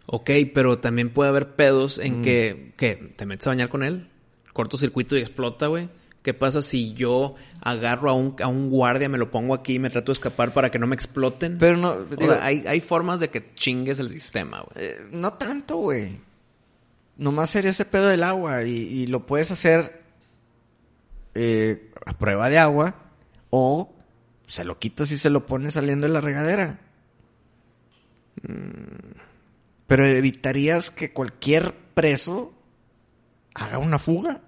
Ok, 0.06 0.30
pero 0.54 0.80
también 0.80 1.10
puede 1.10 1.30
haber 1.30 1.56
pedos 1.56 1.98
en 2.00 2.22
que, 2.22 2.74
que 2.78 2.96
te 3.16 3.26
metes 3.26 3.48
a 3.48 3.52
bañar 3.52 3.70
con 3.70 3.84
él, 3.84 4.10
cortocircuito 4.54 5.18
y 5.18 5.22
explota, 5.22 5.68
güey. 5.68 5.90
¿Qué 6.22 6.34
pasa 6.36 6.62
si 6.62 6.94
yo 6.94 7.36
agarro 7.62 8.10
a 8.12 8.14
un, 8.14 8.36
a 8.42 8.48
un 8.48 8.70
guardia, 8.70 9.10
me 9.10 9.18
lo 9.18 9.32
pongo 9.32 9.56
aquí 9.56 9.76
y 9.76 9.80
me 9.80 9.90
trato 9.90 10.12
de 10.12 10.14
escapar 10.14 10.54
para 10.54 10.70
que 10.70 10.78
no 10.78 10.86
me 10.86 10.94
exploten? 10.96 11.58
Pero 11.58 11.78
no, 11.78 11.90
O 11.92 12.06
digo, 12.06 12.34
sea, 12.34 12.46
hay, 12.46 12.64
hay 12.68 12.80
formas 12.82 13.20
de 13.20 13.30
que 13.30 13.54
chingues 13.56 14.00
el 14.00 14.10
sistema, 14.10 14.62
güey. 14.62 14.86
eh, 14.88 15.08
no 15.12 15.34
tanto, 15.34 15.78
güey. 15.78 16.20
Nomás 17.18 17.50
sería 17.50 17.72
ese 17.72 17.86
pedo 17.86 18.08
del 18.08 18.24
agua 18.24 18.64
y, 18.66 18.72
y 18.72 19.08
lo 19.08 19.26
puedes 19.26 19.50
hacer 19.52 20.02
eh, 21.34 21.92
a 22.06 22.18
prueba 22.18 22.50
de 22.50 22.58
agua 22.60 22.96
o 23.50 23.94
se 24.48 24.64
lo 24.64 24.78
quitas 24.80 25.12
y 25.12 25.18
se 25.18 25.30
lo 25.30 25.46
pones 25.48 25.74
saliendo 25.74 26.06
de 26.08 26.14
la 26.14 26.22
regadera. 26.22 26.80
Mm, 28.44 29.18
Pero 29.88 30.06
evitarías 30.08 30.92
que 30.92 31.12
cualquier 31.14 31.74
preso 31.94 32.54
haga 33.54 33.78
una 33.78 34.00
fuga. 34.00 34.42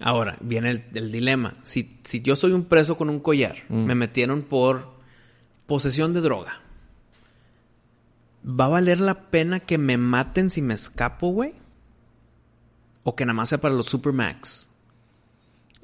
Ahora, 0.00 0.36
viene 0.40 0.70
el, 0.70 0.84
el 0.94 1.10
dilema. 1.10 1.54
Si, 1.62 1.98
si 2.04 2.20
yo 2.20 2.36
soy 2.36 2.52
un 2.52 2.64
preso 2.64 2.96
con 2.96 3.08
un 3.10 3.20
collar, 3.20 3.56
Mm. 3.68 3.84
me 3.84 3.94
metieron 3.94 4.42
por 4.42 4.88
posesión 5.66 6.12
de 6.12 6.20
droga. 6.20 6.60
¿Va 8.48 8.66
a 8.66 8.68
valer 8.68 9.00
la 9.00 9.22
pena 9.30 9.58
que 9.60 9.78
me 9.78 9.96
maten 9.96 10.50
si 10.50 10.62
me 10.62 10.74
escapo, 10.74 11.30
güey? 11.30 11.54
¿O 13.02 13.16
que 13.16 13.24
nada 13.24 13.34
más 13.34 13.48
sea 13.48 13.58
para 13.60 13.74
los 13.74 13.86
Supermax? 13.86 14.68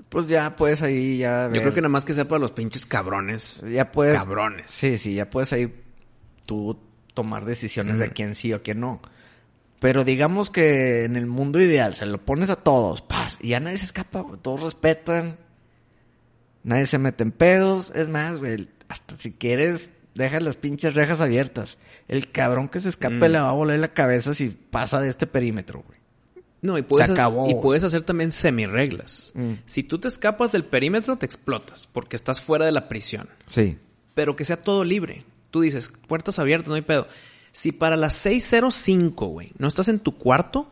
Pues 0.09 0.29
ya 0.29 0.55
puedes 0.57 0.83
ahí 0.83 1.19
ya 1.19 1.47
Yo 1.47 1.61
creo 1.61 1.73
que 1.75 1.81
nada 1.81 1.89
más 1.89 2.05
que 2.05 2.13
sea 2.13 2.29
para 2.29 2.39
los 2.39 2.53
pinches 2.53 2.85
cabrones. 2.87 3.63
ya 3.67 3.91
puedes 3.91 4.15
Cabrones. 4.15 4.71
Sí, 4.71 4.99
sí, 4.99 5.15
ya 5.15 5.29
puedes 5.31 5.53
ahí 5.53 5.73
tú 6.47 6.79
tomar 7.15 7.45
decisiones 7.45 7.99
de 7.99 8.11
quién 8.11 8.35
sí 8.35 8.53
o 8.53 8.63
quién 8.63 8.81
no. 8.81 9.01
Pero 9.83 10.05
digamos 10.05 10.49
que 10.49 11.05
en 11.05 11.17
el 11.17 11.27
mundo 11.27 11.61
ideal 11.61 11.95
se 11.95 12.07
lo 12.07 12.17
pones 12.25 12.49
a 12.49 12.57
todos, 12.57 13.03
paz, 13.03 13.39
y 13.43 13.49
ya 13.49 13.61
nadie 13.61 13.77
se 13.77 13.85
escapa, 13.87 14.21
güey, 14.21 14.39
todos 14.41 14.63
respetan. 14.63 15.37
Nadie 16.65 16.87
se 16.87 16.99
mete 16.99 17.25
en 17.25 17.33
pedos, 17.33 17.91
es 17.95 18.09
más, 18.09 18.39
güey, 18.39 18.69
hasta 18.89 19.17
si 19.17 19.33
quieres 19.33 19.91
deja 20.15 20.39
las 20.41 20.57
pinches 20.57 20.95
rejas 20.95 21.21
abiertas. 21.21 21.79
El 22.07 22.31
cabrón 22.31 22.69
que 22.69 22.79
se 22.81 22.89
escape 22.91 23.17
Mm. 23.29 23.33
le 23.33 23.41
va 23.41 23.49
a 23.49 23.53
volar 23.53 23.79
la 23.79 23.93
cabeza 23.93 24.33
si 24.35 24.49
pasa 24.51 25.01
de 25.01 25.09
este 25.09 25.27
perímetro, 25.27 25.83
güey. 25.87 25.99
No, 26.61 26.79
y 26.79 26.83
puedes, 26.83 27.09
Se 27.09 27.13
acabó, 27.15 27.51
y 27.51 27.55
puedes 27.57 27.83
hacer 27.83 28.03
también 28.03 28.31
semi-reglas. 28.31 29.33
Mm. 29.35 29.55
Si 29.67 29.83
tú 29.83 29.99
te 29.99 30.07
escapas 30.07 30.53
del 30.53 30.65
perímetro, 30.65 31.17
te 31.17 31.27
explotas, 31.27 31.89
porque 31.93 32.15
estás 32.15 32.41
fuera 32.41 32.65
de 32.67 32.73
la 32.73 32.89
prisión. 32.89 33.29
Sí. 33.47 33.79
pero 34.15 34.37
que 34.37 34.45
sea 34.45 34.59
todo 34.63 34.85
libre. 34.85 35.25
Tú 35.51 35.63
dices, 35.63 35.91
puertas 36.07 36.39
abiertas, 36.39 36.69
no 36.69 36.75
hay 36.75 36.83
pedo. 36.83 37.09
Si 37.53 37.71
para 37.73 37.97
las 37.97 38.25
6.05, 38.25 39.29
güey, 39.29 39.53
no 39.59 39.69
estás 39.69 39.89
en 39.89 40.01
tu 40.01 40.17
cuarto, 40.17 40.69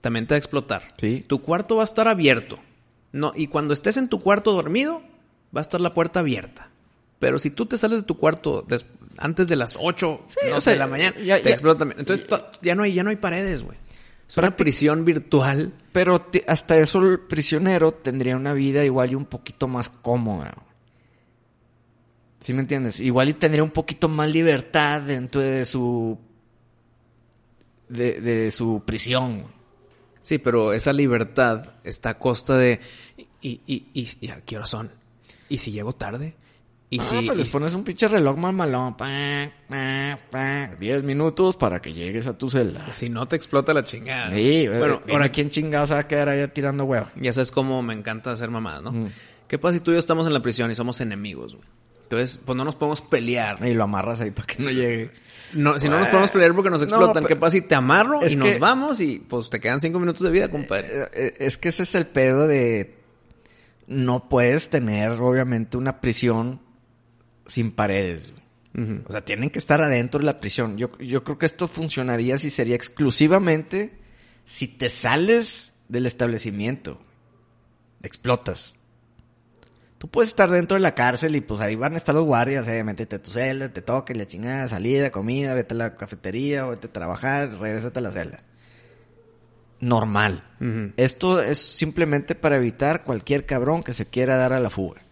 también 0.00 0.26
te 0.26 0.34
va 0.34 0.36
a 0.36 0.38
explotar. 0.38 0.94
Sí. 1.00 1.24
Tu 1.26 1.40
cuarto 1.42 1.76
va 1.76 1.82
a 1.82 1.84
estar 1.84 2.08
abierto. 2.08 2.58
No, 3.12 3.32
y 3.36 3.48
cuando 3.48 3.74
estés 3.74 3.96
en 3.96 4.08
tu 4.08 4.20
cuarto 4.22 4.52
dormido, 4.52 5.02
va 5.54 5.60
a 5.60 5.62
estar 5.62 5.80
la 5.80 5.94
puerta 5.94 6.20
abierta. 6.20 6.68
Pero 7.18 7.38
si 7.38 7.50
tú 7.50 7.66
te 7.66 7.76
sales 7.76 7.98
de 7.98 8.04
tu 8.04 8.16
cuarto 8.16 8.66
antes 9.18 9.48
de 9.48 9.56
las 9.56 9.76
8 9.78 10.22
no 10.50 10.56
o 10.56 10.60
sea, 10.60 10.72
de 10.72 10.78
la 10.78 10.86
mañana, 10.86 11.14
ya- 11.20 11.36
te 11.38 11.44
ya- 11.44 11.50
explota 11.50 11.80
también. 11.80 12.00
Entonces 12.00 12.26
to- 12.26 12.50
ya 12.62 12.74
no 12.74 12.82
hay, 12.84 12.94
ya 12.94 13.02
no 13.04 13.10
hay 13.10 13.16
paredes, 13.16 13.62
güey. 13.62 13.76
Es 14.28 14.36
una 14.38 14.56
prisión 14.56 15.04
virtual. 15.04 15.72
Pero 15.92 16.20
te- 16.20 16.44
hasta 16.48 16.78
eso 16.78 17.00
el 17.00 17.20
prisionero 17.20 17.92
tendría 17.92 18.34
una 18.36 18.54
vida 18.54 18.84
igual 18.84 19.12
y 19.12 19.14
un 19.14 19.26
poquito 19.26 19.68
más 19.68 19.90
cómoda. 19.90 20.54
¿Sí 22.42 22.52
me 22.54 22.60
entiendes? 22.62 22.98
Igual 22.98 23.28
y 23.28 23.34
tendría 23.34 23.62
un 23.62 23.70
poquito 23.70 24.08
más 24.08 24.28
libertad 24.28 25.00
dentro 25.02 25.40
de 25.40 25.64
su... 25.64 26.18
de, 27.88 28.20
de 28.20 28.50
su 28.50 28.82
prisión. 28.84 29.46
Sí, 30.22 30.38
pero 30.38 30.72
esa 30.72 30.92
libertad 30.92 31.74
está 31.84 32.10
a 32.10 32.18
costa 32.18 32.56
de... 32.56 32.80
¿Y, 33.40 33.60
y, 33.64 33.86
y, 33.94 34.08
y 34.20 34.28
a 34.30 34.40
qué 34.40 34.56
horas 34.56 34.70
son? 34.70 34.90
¿Y 35.48 35.58
si 35.58 35.70
llego 35.70 35.92
tarde? 35.92 36.34
¿Y 36.90 36.98
ah, 36.98 37.02
si, 37.02 37.26
pues 37.26 37.38
les 37.38 37.48
pones 37.48 37.74
un 37.74 37.84
pinche 37.84 38.08
reloj 38.08 38.36
pa, 38.98 39.52
pa, 40.30 40.70
10 40.80 41.04
minutos 41.04 41.54
para 41.54 41.80
que 41.80 41.92
llegues 41.92 42.26
a 42.26 42.36
tu 42.36 42.50
celda. 42.50 42.90
Si 42.90 43.08
no 43.08 43.26
te 43.28 43.36
explota 43.36 43.72
la 43.72 43.84
chingada. 43.84 44.34
Sí, 44.34 44.66
bueno, 44.66 44.78
bueno, 44.80 44.94
ahora 44.94 45.12
ahora 45.12 45.28
quién 45.30 45.48
chingado 45.48 45.86
se 45.86 45.94
va 45.94 46.00
a 46.00 46.08
quedar 46.08 46.28
allá 46.28 46.52
tirando 46.52 46.84
hueva. 46.84 47.12
ya 47.14 47.32
sabes 47.32 47.52
cómo 47.52 47.82
me 47.82 47.94
encanta 47.94 48.32
hacer 48.32 48.50
mamadas, 48.50 48.82
¿no? 48.82 48.92
Mm. 48.92 49.12
¿Qué 49.46 49.58
pasa 49.58 49.74
si 49.74 49.80
tú 49.80 49.92
y 49.92 49.94
yo 49.94 50.00
estamos 50.00 50.26
en 50.26 50.32
la 50.32 50.42
prisión 50.42 50.72
y 50.72 50.74
somos 50.74 51.00
enemigos, 51.00 51.54
güey? 51.54 51.68
Entonces, 52.12 52.40
pues 52.44 52.56
no 52.56 52.64
nos 52.64 52.76
podemos 52.76 53.00
pelear. 53.02 53.64
Y 53.66 53.72
lo 53.74 53.84
amarras 53.84 54.20
ahí 54.20 54.30
para 54.30 54.46
que 54.46 54.62
no 54.62 54.70
llegue. 54.70 55.10
No, 55.54 55.78
si 55.78 55.88
no 55.88 55.98
nos 55.98 56.08
podemos 56.08 56.30
pelear 56.30 56.54
porque 56.54 56.70
nos 56.70 56.80
No, 56.82 56.86
explotan. 56.88 57.14
pero- 57.22 57.26
¿Qué 57.28 57.36
pasa 57.36 57.52
si 57.52 57.62
te 57.62 57.74
amarro 57.74 58.26
y 58.26 58.36
nos 58.36 58.58
vamos 58.58 59.00
y 59.00 59.18
pues 59.18 59.50
te 59.50 59.60
quedan 59.60 59.80
cinco 59.80 59.98
minutos 60.00 60.22
de 60.22 60.30
vida, 60.30 60.50
compadre? 60.50 60.88
Eh, 61.02 61.08
eh, 61.14 61.34
Es 61.40 61.58
que 61.58 61.68
ese 61.70 61.82
es 61.84 61.94
el 61.94 62.06
pedo 62.06 62.46
de... 62.46 62.98
No 63.86 64.28
puedes 64.28 64.70
tener, 64.70 65.10
obviamente, 65.12 65.76
una 65.76 66.00
prisión 66.00 66.60
sin 67.46 67.72
paredes. 67.72 68.32
O 69.06 69.12
sea, 69.12 69.22
tienen 69.22 69.50
que 69.50 69.58
estar 69.58 69.82
adentro 69.82 70.18
de 70.20 70.24
la 70.24 70.40
prisión. 70.40 70.78
Yo, 70.78 70.96
yo 70.98 71.22
creo 71.24 71.36
que 71.36 71.44
esto 71.44 71.68
funcionaría 71.68 72.38
si 72.38 72.48
sería 72.48 72.74
exclusivamente 72.76 73.98
si 74.46 74.66
te 74.68 74.88
sales 74.88 75.74
del 75.88 76.06
establecimiento. 76.06 76.98
Explotas. 78.02 78.74
Tú 80.02 80.08
puedes 80.08 80.30
estar 80.30 80.50
dentro 80.50 80.74
de 80.74 80.80
la 80.80 80.96
cárcel 80.96 81.36
y 81.36 81.40
pues 81.40 81.60
ahí 81.60 81.76
van 81.76 81.94
a 81.94 81.96
estar 81.96 82.12
los 82.12 82.24
guardias, 82.24 82.66
eh, 82.66 82.82
métete 82.82 83.14
a 83.14 83.22
tu 83.22 83.30
celda, 83.30 83.68
te 83.68 83.82
toca 83.82 84.12
la 84.14 84.26
chingada, 84.26 84.66
salida, 84.66 85.12
comida, 85.12 85.54
vete 85.54 85.74
a 85.74 85.76
la 85.76 85.96
cafetería, 85.96 86.64
vete 86.64 86.88
a 86.88 86.92
trabajar, 86.92 87.54
regrésate 87.60 88.00
a 88.00 88.02
la 88.02 88.10
celda. 88.10 88.42
Normal. 89.78 90.42
Esto 90.96 91.40
es 91.40 91.58
simplemente 91.58 92.34
para 92.34 92.56
evitar 92.56 93.04
cualquier 93.04 93.46
cabrón 93.46 93.84
que 93.84 93.92
se 93.92 94.06
quiera 94.06 94.36
dar 94.36 94.52
a 94.52 94.58
la 94.58 94.70
fuga. 94.70 95.02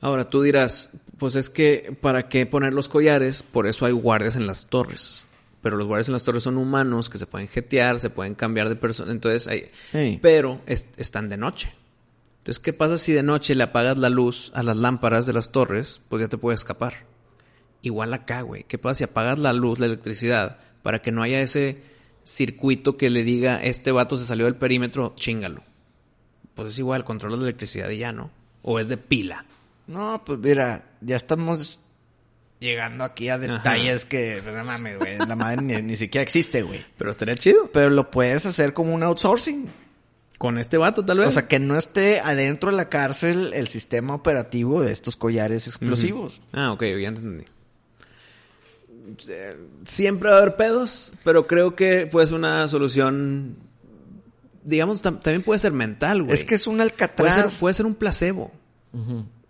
Ahora 0.00 0.30
tú 0.30 0.42
dirás, 0.42 0.90
pues 1.18 1.34
es 1.34 1.50
que 1.50 1.96
¿para 2.00 2.28
qué 2.28 2.46
poner 2.46 2.72
los 2.72 2.88
collares? 2.88 3.42
Por 3.42 3.66
eso 3.66 3.84
hay 3.84 3.92
guardias 3.92 4.36
en 4.36 4.46
las 4.46 4.66
torres. 4.66 5.26
Pero 5.60 5.76
los 5.76 5.88
guardias 5.88 6.06
en 6.06 6.12
las 6.12 6.22
torres 6.22 6.44
son 6.44 6.56
humanos 6.56 7.10
que 7.10 7.18
se 7.18 7.26
pueden 7.26 7.48
jetear, 7.48 7.98
se 7.98 8.10
pueden 8.10 8.36
cambiar 8.36 8.68
de 8.68 8.76
persona. 8.76 9.10
Entonces, 9.10 9.48
hay... 9.48 9.72
Sí. 9.90 10.20
pero 10.22 10.60
es- 10.66 10.86
están 10.96 11.28
de 11.28 11.36
noche. 11.36 11.72
Entonces, 12.42 12.58
¿qué 12.58 12.72
pasa 12.72 12.98
si 12.98 13.12
de 13.12 13.22
noche 13.22 13.54
le 13.54 13.62
apagas 13.62 13.96
la 13.98 14.10
luz 14.10 14.50
a 14.52 14.64
las 14.64 14.76
lámparas 14.76 15.26
de 15.26 15.32
las 15.32 15.52
torres? 15.52 16.00
Pues 16.08 16.22
ya 16.22 16.26
te 16.26 16.38
puedes 16.38 16.58
escapar. 16.58 17.06
Igual 17.82 18.12
acá, 18.14 18.40
güey. 18.40 18.64
¿Qué 18.64 18.78
pasa 18.78 18.96
si 18.96 19.04
apagas 19.04 19.38
la 19.38 19.52
luz, 19.52 19.78
la 19.78 19.86
electricidad, 19.86 20.58
para 20.82 21.02
que 21.02 21.12
no 21.12 21.22
haya 21.22 21.38
ese 21.40 21.84
circuito 22.24 22.96
que 22.96 23.10
le 23.10 23.22
diga, 23.22 23.62
este 23.62 23.92
vato 23.92 24.18
se 24.18 24.26
salió 24.26 24.46
del 24.46 24.56
perímetro, 24.56 25.14
chingalo? 25.14 25.62
Pues 26.56 26.72
es 26.72 26.80
igual, 26.80 27.04
controlas 27.04 27.38
la 27.38 27.44
electricidad 27.44 27.88
y 27.90 27.98
ya, 27.98 28.10
¿no? 28.10 28.32
O 28.62 28.80
es 28.80 28.88
de 28.88 28.96
pila. 28.96 29.46
No, 29.86 30.24
pues 30.24 30.40
mira, 30.40 30.84
ya 31.00 31.14
estamos 31.14 31.78
llegando 32.58 33.04
aquí 33.04 33.28
a 33.28 33.38
detalles 33.38 34.04
que, 34.04 34.40
pues, 34.42 34.52
no 34.52 34.64
mames, 34.64 34.98
güey, 34.98 35.16
la 35.16 35.36
madre 35.36 35.62
ni, 35.62 35.80
ni 35.80 35.96
siquiera 35.96 36.24
existe, 36.24 36.62
güey. 36.62 36.84
Pero 36.98 37.12
estaría 37.12 37.36
chido. 37.36 37.70
Pero 37.72 37.90
lo 37.90 38.10
puedes 38.10 38.46
hacer 38.46 38.72
como 38.72 38.92
un 38.92 39.04
outsourcing. 39.04 39.81
Con 40.42 40.58
este 40.58 40.76
vato, 40.76 41.04
tal 41.04 41.20
vez. 41.20 41.28
O 41.28 41.30
sea, 41.30 41.46
que 41.46 41.60
no 41.60 41.78
esté 41.78 42.18
adentro 42.18 42.72
de 42.72 42.76
la 42.76 42.88
cárcel 42.88 43.52
el 43.54 43.68
sistema 43.68 44.12
operativo 44.16 44.82
de 44.82 44.90
estos 44.90 45.14
collares 45.14 45.68
explosivos. 45.68 46.40
Ah, 46.52 46.72
ok, 46.72 46.82
ya 47.00 47.08
entendí. 47.10 47.44
Siempre 49.86 50.30
va 50.30 50.36
a 50.36 50.38
haber 50.40 50.56
pedos, 50.56 51.12
pero 51.24 51.46
creo 51.46 51.76
que 51.76 52.06
puede 52.06 52.26
ser 52.26 52.36
una 52.36 52.66
solución. 52.66 53.56
Digamos, 54.64 55.02
tam- 55.02 55.20
también 55.20 55.42
puede 55.42 55.60
ser 55.60 55.72
mental, 55.72 56.22
güey. 56.22 56.34
Es 56.34 56.44
que 56.44 56.54
es 56.56 56.66
un 56.66 56.76
puede 56.78 56.90
alcatraz. 56.90 57.52
ser, 57.52 57.60
puede 57.60 57.74
ser 57.74 57.86
un 57.86 57.94
placebo. 57.94 58.50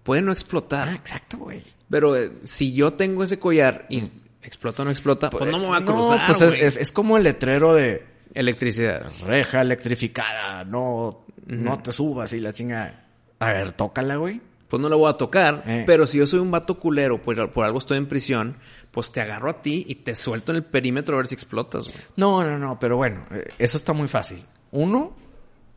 Puede 0.03 0.21
no 0.21 0.31
explotar. 0.33 0.89
Ah, 0.89 0.95
exacto, 0.95 1.39
güey. 1.39 1.63
Pero 1.89 2.17
eh, 2.17 2.33
si 2.45 2.73
yo 2.75 2.93
tengo 2.95 3.25
ese 3.25 3.39
collar 3.39 3.87
y 3.89 4.03
explota 4.43 4.83
o 4.83 4.85
no 4.85 4.91
explota, 4.91 5.31
pues, 5.31 5.51
no 5.51 5.59
me 5.59 5.69
va 5.69 5.79
a 5.79 5.85
cruzar. 5.85 6.21
pues 6.27 6.41
es, 6.43 6.49
güey. 6.51 6.61
es- 6.63 6.77
es 6.77 6.93
como 6.93 7.17
el 7.17 7.25
letrero 7.25 7.73
de 7.75 8.12
Electricidad. 8.35 9.11
reja 9.27 9.61
electrificada, 9.61 10.65
no, 10.65 11.25
no 11.47 11.79
te 11.81 11.93
subas 11.93 12.33
y 12.33 12.41
la 12.41 12.53
chinga. 12.53 13.05
A 13.39 13.53
ver, 13.53 13.73
tócala, 13.73 14.17
güey. 14.17 14.41
Pues 14.69 14.81
no 14.81 14.89
lo 14.89 14.97
voy 14.97 15.11
a 15.11 15.15
tocar. 15.19 15.63
Eh. 15.67 15.85
Pero 15.87 16.07
si 16.07 16.17
yo 16.19 16.27
soy 16.27 16.41
un 16.41 16.51
vato 16.51 16.79
culero, 16.79 17.21
por, 17.21 17.51
por 17.53 17.67
algo 17.67 17.79
estoy 17.79 17.99
en 17.99 18.07
prisión, 18.07 18.57
pues 18.91 19.13
te 19.13 19.21
agarro 19.21 19.51
a 19.51 19.61
ti 19.61 19.85
y 19.87 19.97
te 19.97 20.15
suelto 20.15 20.53
en 20.53 20.57
el 20.57 20.65
perímetro 20.65 21.15
a 21.15 21.19
ver 21.19 21.27
si 21.27 21.35
explotas, 21.35 21.85
güey. 21.89 21.99
No, 22.17 22.43
no, 22.43 22.59
no, 22.59 22.79
pero 22.81 22.97
bueno, 22.97 23.27
eh, 23.33 23.49
eso 23.59 23.77
está 23.77 23.93
muy 23.93 24.09
fácil. 24.09 24.43
Uno, 24.71 25.15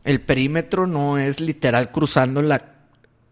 el 0.04 0.22
perímetro 0.22 0.86
no 0.86 1.18
es 1.18 1.40
literal 1.40 1.90
cruzando 1.92 2.40
la, 2.40 2.76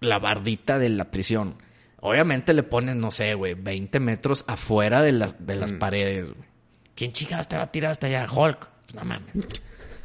la 0.00 0.18
bardita 0.18 0.78
de 0.78 0.90
la 0.90 1.10
prisión. 1.10 1.54
Obviamente 2.00 2.52
le 2.52 2.62
pones, 2.64 2.96
no 2.96 3.10
sé, 3.10 3.32
güey, 3.32 3.54
20 3.54 4.00
metros 4.00 4.44
afuera 4.46 5.00
de 5.00 5.12
las, 5.12 5.46
de 5.46 5.54
las 5.54 5.72
Mm. 5.72 5.78
paredes, 5.78 6.28
güey. 6.28 6.46
¿Quién 6.94 7.12
chingados 7.12 7.48
te 7.48 7.56
va 7.56 7.62
a 7.62 7.72
tirar 7.72 7.92
hasta 7.92 8.06
allá? 8.08 8.26
Hulk. 8.30 8.68
No 8.95 9.05
mames. 9.05 9.47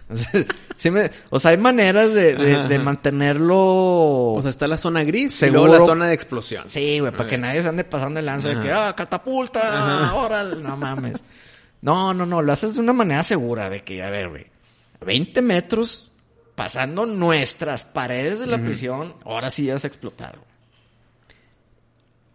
O 0.10 0.16
sea, 0.18 0.32
sí 0.78 0.90
me- 0.92 1.12
o 1.30 1.40
sea, 1.40 1.52
hay 1.52 1.58
maneras 1.58 2.14
de, 2.14 2.36
de- 2.36 2.56
Ajá, 2.56 2.68
de 2.68 2.76
ajá. 2.76 2.84
mantenerlo... 2.84 3.58
O 4.34 4.40
sea, 4.42 4.50
está 4.50 4.68
la 4.68 4.78
zona 4.78 5.04
gris 5.04 5.34
y 5.36 5.38
Seguro. 5.38 5.66
luego 5.68 5.74
la 5.80 5.86
zona 5.86 6.08
de 6.08 6.14
explosión. 6.16 6.64
Sí, 6.68 7.00
güey, 7.00 7.12
para 7.12 7.28
que 7.30 7.38
nadie 7.38 7.62
se 7.62 7.70
ande 7.70 7.84
pasando 7.84 8.20
el 8.20 8.26
lanza 8.26 8.50
de 8.50 8.60
que, 8.60 8.72
ah, 8.72 8.94
catapulta, 8.96 10.10
ahora, 10.10 10.44
no 10.44 10.76
mames. 10.78 11.24
No, 11.82 12.14
no, 12.14 12.26
no, 12.26 12.42
lo 12.42 12.52
haces 12.52 12.74
de 12.74 12.80
una 12.82 12.94
manera 12.94 13.24
segura 13.24 13.70
de 13.70 13.84
que, 13.84 14.02
a 14.04 14.10
ver, 14.10 14.30
güey, 14.30 14.48
20 15.06 15.42
metros 15.42 16.12
pasando 16.56 17.06
nuestras 17.06 17.86
paredes 17.86 18.40
de 18.40 18.48
la 18.48 18.58
prisión, 18.58 19.16
ahora 19.24 19.50
sí 19.50 19.70
vas 19.72 19.84
a 19.86 19.88
explotar. 19.88 20.32
güey. 20.38 20.50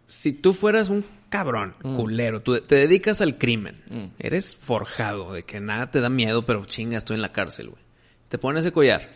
Si 0.07 0.33
tú 0.33 0.53
fueras 0.53 0.89
un 0.89 1.03
cabrón, 1.37 1.75
culero, 1.81 2.41
tú 2.41 2.59
te 2.61 2.75
dedicas 2.75 3.21
al 3.21 3.37
crimen, 3.37 3.83
Mm. 3.89 4.05
eres 4.19 4.55
forjado 4.55 5.33
de 5.33 5.43
que 5.43 5.59
nada 5.59 5.91
te 5.91 5.99
da 6.01 6.09
miedo, 6.09 6.45
pero 6.45 6.65
chinga, 6.65 6.97
estoy 6.97 7.15
en 7.15 7.21
la 7.21 7.31
cárcel, 7.33 7.69
güey. 7.69 7.81
Te 8.29 8.37
pones 8.37 8.61
ese 8.65 8.71
collar. 8.71 9.09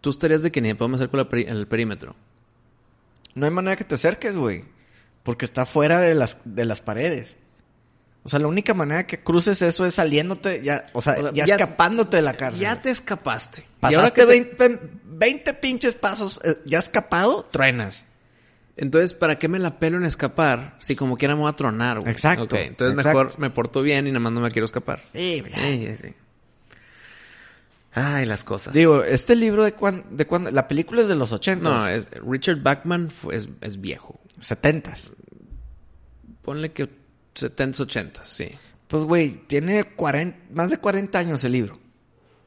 Tú 0.00 0.10
estarías 0.10 0.42
de 0.42 0.50
que 0.50 0.60
ni 0.60 0.68
la 1.18 1.28
peri- 1.28 1.48
el 1.48 1.66
perímetro. 1.66 2.16
No 3.34 3.46
hay 3.46 3.52
manera 3.52 3.76
que 3.76 3.84
te 3.84 3.94
acerques, 3.94 4.36
güey, 4.36 4.64
porque 5.22 5.44
está 5.44 5.64
fuera 5.64 5.98
de 6.00 6.14
las, 6.14 6.38
de 6.44 6.64
las 6.64 6.80
paredes. 6.80 7.36
O 8.24 8.28
sea, 8.28 8.38
la 8.38 8.46
única 8.46 8.72
manera 8.74 9.06
que 9.06 9.20
cruces 9.20 9.62
eso 9.62 9.84
es 9.86 9.94
saliéndote, 9.94 10.62
ya, 10.62 10.86
o 10.92 11.02
sea, 11.02 11.14
O 11.14 11.20
sea, 11.22 11.32
ya, 11.32 11.44
ya- 11.46 11.54
escapándote 11.56 12.16
de 12.18 12.22
la 12.22 12.34
cárcel. 12.34 12.60
Ya 12.62 12.80
te 12.82 12.90
escapaste. 12.90 13.62
Y 13.62 13.94
ahora 13.94 14.10
Pasaste 14.12 14.20
que 14.20 14.26
te- 14.26 14.68
20, 14.68 14.80
20 15.16 15.54
pinches 15.54 15.94
pasos, 15.94 16.38
eh, 16.44 16.56
ya 16.64 16.78
escapado, 16.78 17.44
truenas. 17.50 18.06
Entonces, 18.76 19.12
¿para 19.14 19.38
qué 19.38 19.48
me 19.48 19.58
la 19.58 19.78
pelo 19.78 19.98
en 19.98 20.04
escapar 20.04 20.76
si 20.80 20.96
como 20.96 21.16
quiera 21.18 21.34
me 21.34 21.42
voy 21.42 21.50
a 21.50 21.56
tronar, 21.56 22.00
güey? 22.00 22.10
Exacto, 22.10 22.56
entonces 22.56 22.96
exacto. 22.96 23.18
mejor 23.18 23.38
me 23.38 23.50
porto 23.50 23.82
bien 23.82 24.06
y 24.06 24.10
nada 24.10 24.20
más 24.20 24.32
no 24.32 24.40
me 24.40 24.50
quiero 24.50 24.64
escapar. 24.64 25.02
Sí. 25.12 25.42
Sí, 25.54 25.96
sí. 25.96 26.14
Ay, 27.94 28.24
las 28.24 28.42
cosas. 28.42 28.72
Digo, 28.72 29.04
este 29.04 29.36
libro 29.36 29.64
de 29.64 29.72
cuándo, 29.74 30.04
de 30.10 30.26
cuándo, 30.26 30.50
la 30.50 30.66
película 30.66 31.02
es 31.02 31.08
de 31.08 31.14
los 31.14 31.30
80. 31.32 31.68
no, 31.68 31.86
es, 31.86 32.08
Richard 32.26 32.62
Bachman 32.62 33.10
fue- 33.10 33.36
es, 33.36 33.48
es 33.60 33.78
viejo. 33.80 34.18
70. 34.40 34.94
Ponle 36.40 36.72
que 36.72 36.88
70, 37.34 37.82
80, 37.82 38.22
sí. 38.22 38.48
Pues, 38.88 39.04
güey, 39.04 39.42
tiene 39.46 39.84
40, 39.84 40.38
más 40.54 40.70
de 40.70 40.78
40 40.78 41.18
años 41.18 41.44
el 41.44 41.52
libro. 41.52 41.78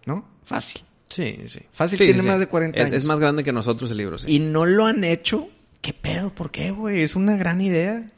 ¿No? 0.08 0.28
Fácil. 0.44 0.82
Sí, 1.10 1.38
sí. 1.48 1.60
Fácil 1.72 2.00
Sí, 2.00 2.06
tiene 2.06 2.22
sí, 2.22 2.28
más 2.28 2.36
sí. 2.38 2.40
de 2.42 2.48
40 2.48 2.80
Es- 2.80 2.86
años. 2.88 2.98
Es 2.98 3.04
más 3.04 3.20
grande 3.20 3.44
que 3.44 3.52
nosotros 3.52 3.92
el 3.92 3.98
libro, 3.98 4.18
sí. 4.18 4.32
Y 4.36 4.40
no 4.40 4.66
lo 4.66 4.88
han 4.88 5.04
hecho. 5.04 5.48
¿Qué 5.82 5.94
pedo? 5.94 6.30
¿Por 6.34 6.52
qué, 6.52 6.72
güey? 6.72 7.02
Es 7.02 7.16
una 7.16 7.36
gran 7.38 7.62
idea. 7.62 8.10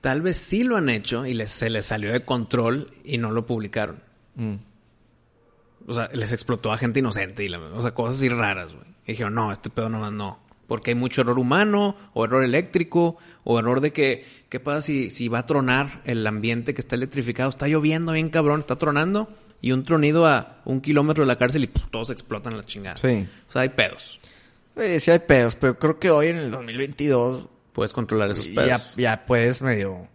Tal 0.00 0.22
vez 0.22 0.36
sí 0.36 0.62
lo 0.64 0.76
han 0.76 0.88
hecho 0.88 1.26
y 1.26 1.34
les, 1.34 1.50
se 1.50 1.70
les 1.70 1.86
salió 1.86 2.12
de 2.12 2.24
control 2.24 2.92
y 3.04 3.18
no 3.18 3.30
lo 3.32 3.46
publicaron. 3.46 4.00
Mm. 4.36 4.54
O 5.86 5.94
sea, 5.94 6.08
les 6.14 6.32
explotó 6.32 6.72
a 6.72 6.78
gente 6.78 7.00
inocente 7.00 7.44
y 7.44 7.48
la- 7.48 7.58
o 7.58 7.82
sea, 7.82 7.92
cosas 7.92 8.16
así 8.16 8.28
raras, 8.28 8.72
güey. 8.72 8.86
Y 9.06 9.12
dijeron, 9.12 9.34
no, 9.34 9.50
este 9.52 9.70
pedo 9.70 9.88
nomás 9.88 10.12
no. 10.12 10.38
Porque 10.66 10.90
hay 10.90 10.94
mucho 10.94 11.22
error 11.22 11.38
humano, 11.38 11.96
o 12.12 12.24
error 12.26 12.44
eléctrico, 12.44 13.16
o 13.42 13.58
error 13.58 13.80
de 13.80 13.92
que, 13.92 14.26
¿qué 14.50 14.60
pasa 14.60 14.82
si, 14.82 15.08
si 15.08 15.28
va 15.28 15.40
a 15.40 15.46
tronar 15.46 16.02
el 16.04 16.26
ambiente 16.26 16.74
que 16.74 16.82
está 16.82 16.94
electrificado? 16.94 17.48
Está 17.48 17.66
lloviendo 17.68 18.12
bien 18.12 18.28
cabrón, 18.28 18.60
está 18.60 18.76
tronando, 18.76 19.30
y 19.62 19.72
un 19.72 19.84
tronido 19.84 20.26
a 20.26 20.60
un 20.66 20.82
kilómetro 20.82 21.24
de 21.24 21.28
la 21.28 21.38
cárcel 21.38 21.64
y 21.64 21.68
puf, 21.68 21.86
todos 21.90 22.10
explotan 22.10 22.54
la 22.56 22.64
chingada. 22.64 22.98
Sí. 22.98 23.26
O 23.48 23.52
sea, 23.52 23.62
hay 23.62 23.70
pedos. 23.70 24.20
Sí, 24.78 25.00
sí 25.00 25.10
hay 25.10 25.18
pedos, 25.20 25.54
pero 25.54 25.78
creo 25.78 25.98
que 25.98 26.10
hoy 26.10 26.28
en 26.28 26.36
el 26.36 26.50
2022 26.50 27.48
Puedes 27.72 27.92
controlar 27.92 28.30
esos 28.30 28.48
pedos. 28.48 28.94
ya 28.96 29.24
puedes 29.26 29.62
medio 29.62 30.08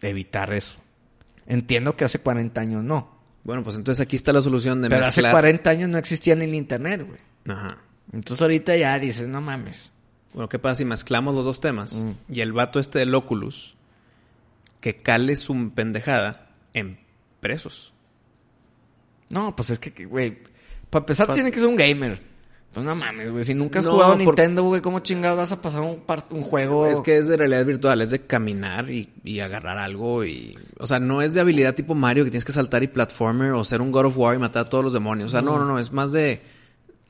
evitar 0.00 0.52
eso. 0.52 0.76
Entiendo 1.46 1.96
que 1.96 2.04
hace 2.04 2.18
40 2.18 2.60
años 2.60 2.84
no. 2.84 3.14
Bueno, 3.42 3.62
pues 3.62 3.76
entonces 3.76 4.00
aquí 4.00 4.16
está 4.16 4.32
la 4.32 4.40
solución 4.40 4.80
de 4.80 4.88
Pero 4.88 5.04
mezclar. 5.04 5.26
hace 5.26 5.32
40 5.32 5.70
años 5.70 5.90
no 5.90 5.98
existía 5.98 6.34
ni 6.34 6.44
el 6.44 6.54
internet, 6.54 7.06
güey. 7.06 7.20
Ajá. 7.48 7.78
Entonces 8.12 8.40
ahorita 8.40 8.76
ya 8.76 8.98
dices, 8.98 9.28
no 9.28 9.40
mames. 9.40 9.92
Bueno, 10.32 10.48
¿qué 10.48 10.58
pasa 10.58 10.76
si 10.76 10.84
mezclamos 10.84 11.34
los 11.34 11.44
dos 11.44 11.60
temas? 11.60 11.94
Mm. 11.94 12.12
Y 12.28 12.40
el 12.40 12.52
vato 12.52 12.80
este 12.80 12.98
del 12.98 13.14
Oculus, 13.14 13.74
que 14.80 14.96
cale 15.02 15.36
su 15.36 15.72
pendejada 15.74 16.48
en 16.72 16.98
presos. 17.40 17.92
No, 19.28 19.54
pues 19.54 19.70
es 19.70 19.78
que, 19.78 20.06
güey, 20.06 20.38
para 20.94 21.02
empezar 21.02 21.26
Pa- 21.26 21.34
tiene 21.34 21.50
que 21.50 21.58
ser 21.58 21.68
un 21.68 21.76
gamer. 21.76 22.20
Pues 22.72 22.84
no 22.86 22.94
mames, 22.96 23.30
güey. 23.30 23.44
Si 23.44 23.54
nunca 23.54 23.78
has 23.78 23.84
No, 23.84 23.92
jugado 23.92 24.16
Nintendo, 24.16 24.62
güey, 24.64 24.80
¿cómo 24.80 24.98
chingados 25.00 25.36
vas 25.38 25.52
a 25.52 25.60
pasar 25.62 25.82
un, 25.82 26.00
par- 26.00 26.24
un 26.30 26.42
juego? 26.42 26.86
Es 26.86 27.00
que 27.00 27.16
es 27.18 27.28
de 27.28 27.36
realidad 27.36 27.64
virtual, 27.64 28.00
es 28.00 28.10
de 28.10 28.26
caminar 28.26 28.90
y, 28.90 29.10
y 29.22 29.38
agarrar 29.40 29.78
algo 29.78 30.24
y... 30.24 30.58
O 30.78 30.86
sea, 30.86 30.98
no 30.98 31.22
es 31.22 31.34
de 31.34 31.40
habilidad 31.40 31.74
tipo 31.76 31.94
Mario 31.94 32.24
que 32.24 32.30
tienes 32.30 32.44
que 32.44 32.50
saltar 32.52 32.82
y 32.82 32.88
platformer 32.88 33.52
o 33.52 33.64
ser 33.64 33.80
un 33.80 33.92
God 33.92 34.06
of 34.06 34.18
War 34.18 34.34
y 34.34 34.38
matar 34.38 34.66
a 34.66 34.68
todos 34.68 34.82
los 34.82 34.92
demonios. 34.92 35.28
O 35.28 35.30
sea, 35.30 35.42
no, 35.42 35.56
no, 35.58 35.64
no, 35.66 35.78
es 35.78 35.92
más 35.92 36.10
de... 36.12 36.40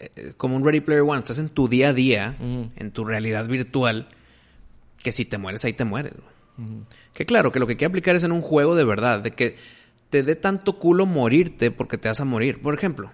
eh, 0.01 0.33
como 0.37 0.57
un 0.57 0.65
Ready 0.67 0.81
Player 0.81 1.03
One. 1.03 1.19
Estás 1.21 1.39
en 1.39 1.49
tu 1.49 1.67
día 1.69 1.89
a 1.91 1.93
día, 1.95 2.37
en 2.41 2.91
tu 2.91 3.05
realidad 3.07 3.47
virtual, 3.47 4.09
que 5.03 5.13
si 5.13 5.25
te 5.25 5.39
mueres 5.39 5.65
ahí 5.65 5.73
te 5.73 5.85
mueres. 5.85 6.13
güey. 6.57 6.69
Que 7.15 7.25
claro, 7.25 7.53
que 7.53 7.59
lo 7.59 7.67
que 7.67 7.77
quiere 7.77 7.89
aplicar 7.89 8.17
es 8.17 8.23
en 8.25 8.33
un 8.33 8.43
juego 8.43 8.75
de 8.75 8.85
verdad, 8.85 9.21
de 9.21 9.31
que 9.31 9.57
te 10.11 10.23
dé 10.23 10.37
tanto 10.37 10.79
culo 10.79 11.07
morirte 11.07 11.71
porque 11.71 11.97
te 11.97 12.09
vas 12.09 12.21
a 12.21 12.25
morir. 12.27 12.61
Por 12.61 12.75
ejemplo, 12.75 13.11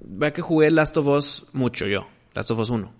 vea 0.00 0.32
que 0.32 0.42
jugué 0.42 0.70
Last 0.70 0.96
of 0.96 1.06
Us 1.06 1.46
mucho 1.52 1.86
yo, 1.86 2.08
Last 2.34 2.50
of 2.50 2.58
Us 2.58 2.70
1. 2.70 2.92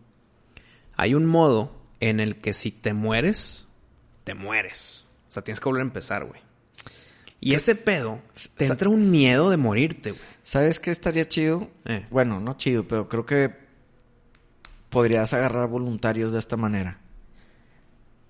Hay 0.96 1.14
un 1.14 1.26
modo 1.26 1.72
en 2.01 2.20
el 2.20 2.36
que 2.36 2.53
si 2.53 2.70
te 2.70 2.94
mueres, 2.94 3.66
te 4.24 4.34
mueres. 4.34 5.05
O 5.28 5.32
sea, 5.32 5.42
tienes 5.42 5.61
que 5.61 5.68
volver 5.68 5.82
a 5.82 5.86
empezar, 5.86 6.24
güey. 6.24 6.40
Y 7.40 7.55
ese 7.55 7.74
pedo, 7.74 8.20
te 8.57 8.66
entra 8.66 8.90
un 8.90 9.11
miedo 9.11 9.48
de 9.48 9.57
morirte, 9.57 10.11
güey. 10.11 10.22
¿Sabes 10.42 10.78
qué 10.78 10.90
estaría 10.90 11.26
chido? 11.26 11.70
Eh. 11.86 12.07
Bueno, 12.11 12.40
no 12.40 12.57
chido, 12.57 12.86
pero 12.86 13.09
creo 13.09 13.24
que 13.24 13.55
podrías 14.90 15.32
agarrar 15.32 15.68
voluntarios 15.68 16.32
de 16.32 16.38
esta 16.38 16.57
manera. 16.57 16.98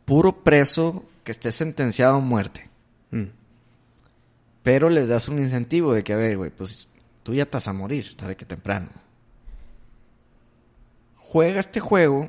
Puro 0.04 0.44
preso 0.44 1.04
que 1.24 1.32
esté 1.32 1.50
sentenciado 1.50 2.16
a 2.16 2.20
muerte. 2.20 2.68
Mm. 3.10 3.30
Pero 4.62 4.90
les 4.90 5.08
das 5.08 5.28
un 5.28 5.38
incentivo 5.38 5.94
de 5.94 6.04
que, 6.04 6.12
a 6.12 6.16
ver, 6.16 6.36
güey, 6.36 6.50
pues 6.50 6.89
tú 7.30 7.34
ya 7.36 7.46
te 7.46 7.52
vas 7.52 7.68
a 7.68 7.72
morir, 7.72 8.16
tarde 8.16 8.36
que 8.36 8.44
temprano. 8.44 8.88
Juega 11.16 11.60
este 11.60 11.78
juego 11.78 12.28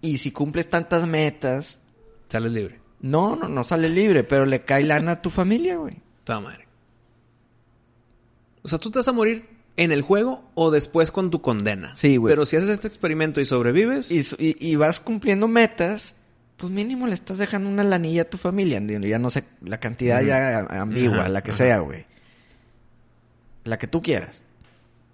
y 0.00 0.18
si 0.18 0.30
cumples 0.30 0.70
tantas 0.70 1.06
metas, 1.08 1.80
Sales 2.28 2.52
libre. 2.52 2.80
no, 3.00 3.34
no, 3.36 3.48
no 3.48 3.64
sales 3.64 3.90
libre, 3.90 4.22
pero 4.22 4.46
le 4.46 4.60
cae 4.60 4.84
lana 4.84 5.12
a 5.12 5.22
tu 5.22 5.30
familia, 5.30 5.76
güey. 5.76 5.96
Toda 6.22 6.40
madre. 6.40 6.66
O 8.62 8.68
sea, 8.68 8.78
tú 8.78 8.90
te 8.90 9.00
vas 9.00 9.08
a 9.08 9.12
morir 9.12 9.46
en 9.76 9.90
el 9.90 10.02
juego 10.02 10.44
o 10.54 10.70
después 10.70 11.10
con 11.10 11.30
tu 11.30 11.42
condena. 11.42 11.96
Sí, 11.96 12.16
güey. 12.16 12.30
Pero 12.32 12.46
si 12.46 12.56
haces 12.56 12.68
este 12.70 12.86
experimento 12.86 13.40
y 13.40 13.44
sobrevives, 13.44 14.10
Y, 14.10 14.20
y- 14.38 14.56
y 14.60 14.76
vas 14.76 15.00
cumpliendo 15.00 15.48
metas, 15.48 16.14
pues 16.56 16.70
mínimo 16.72 17.06
le 17.08 17.14
estás 17.14 17.38
dejando 17.38 17.68
una 17.68 17.82
lanilla 17.82 18.22
a 18.22 18.30
tu 18.30 18.38
familia. 18.38 18.80
Ya 18.80 19.18
no 19.18 19.30
sé, 19.30 19.44
la 19.62 19.80
cantidad 19.80 20.22
ya 20.22 20.60
ambigua, 20.80 21.28
la 21.28 21.42
que 21.42 21.50
sea, 21.52 21.78
güey. 21.80 22.06
La 23.64 23.78
que 23.78 23.86
tú 23.86 24.02
quieras. 24.02 24.40